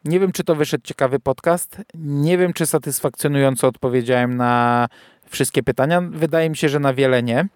Nie 0.04 0.20
wiem, 0.20 0.32
czy 0.32 0.44
to 0.44 0.54
wyszedł 0.54 0.84
ciekawy 0.84 1.18
podcast. 1.20 1.82
Nie 1.94 2.38
wiem, 2.38 2.52
czy 2.52 2.66
satysfakcjonująco 2.66 3.68
odpowiedziałem 3.68 4.36
na 4.36 4.86
wszystkie 5.28 5.62
pytania. 5.62 6.00
Wydaje 6.00 6.50
mi 6.50 6.56
się, 6.56 6.68
że 6.68 6.80
na 6.80 6.94
wiele 6.94 7.22
nie. 7.22 7.46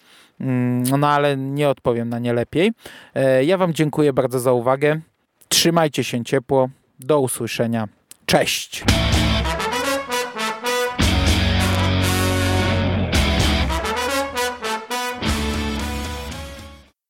Mm, 0.41 0.83
no 0.99 1.09
ale 1.09 1.37
nie 1.37 1.69
odpowiem 1.69 2.09
na 2.09 2.19
nie 2.19 2.33
lepiej. 2.33 2.73
E, 3.15 3.45
ja 3.45 3.57
Wam 3.57 3.75
dziękuję 3.75 4.13
bardzo 4.13 4.41
za 4.41 4.53
uwagę. 4.53 5.01
Trzymajcie 5.53 6.05
się 6.05 6.25
ciepło. 6.25 6.69
Do 7.01 7.21
usłyszenia. 7.21 7.89
Cześć! 8.27 8.85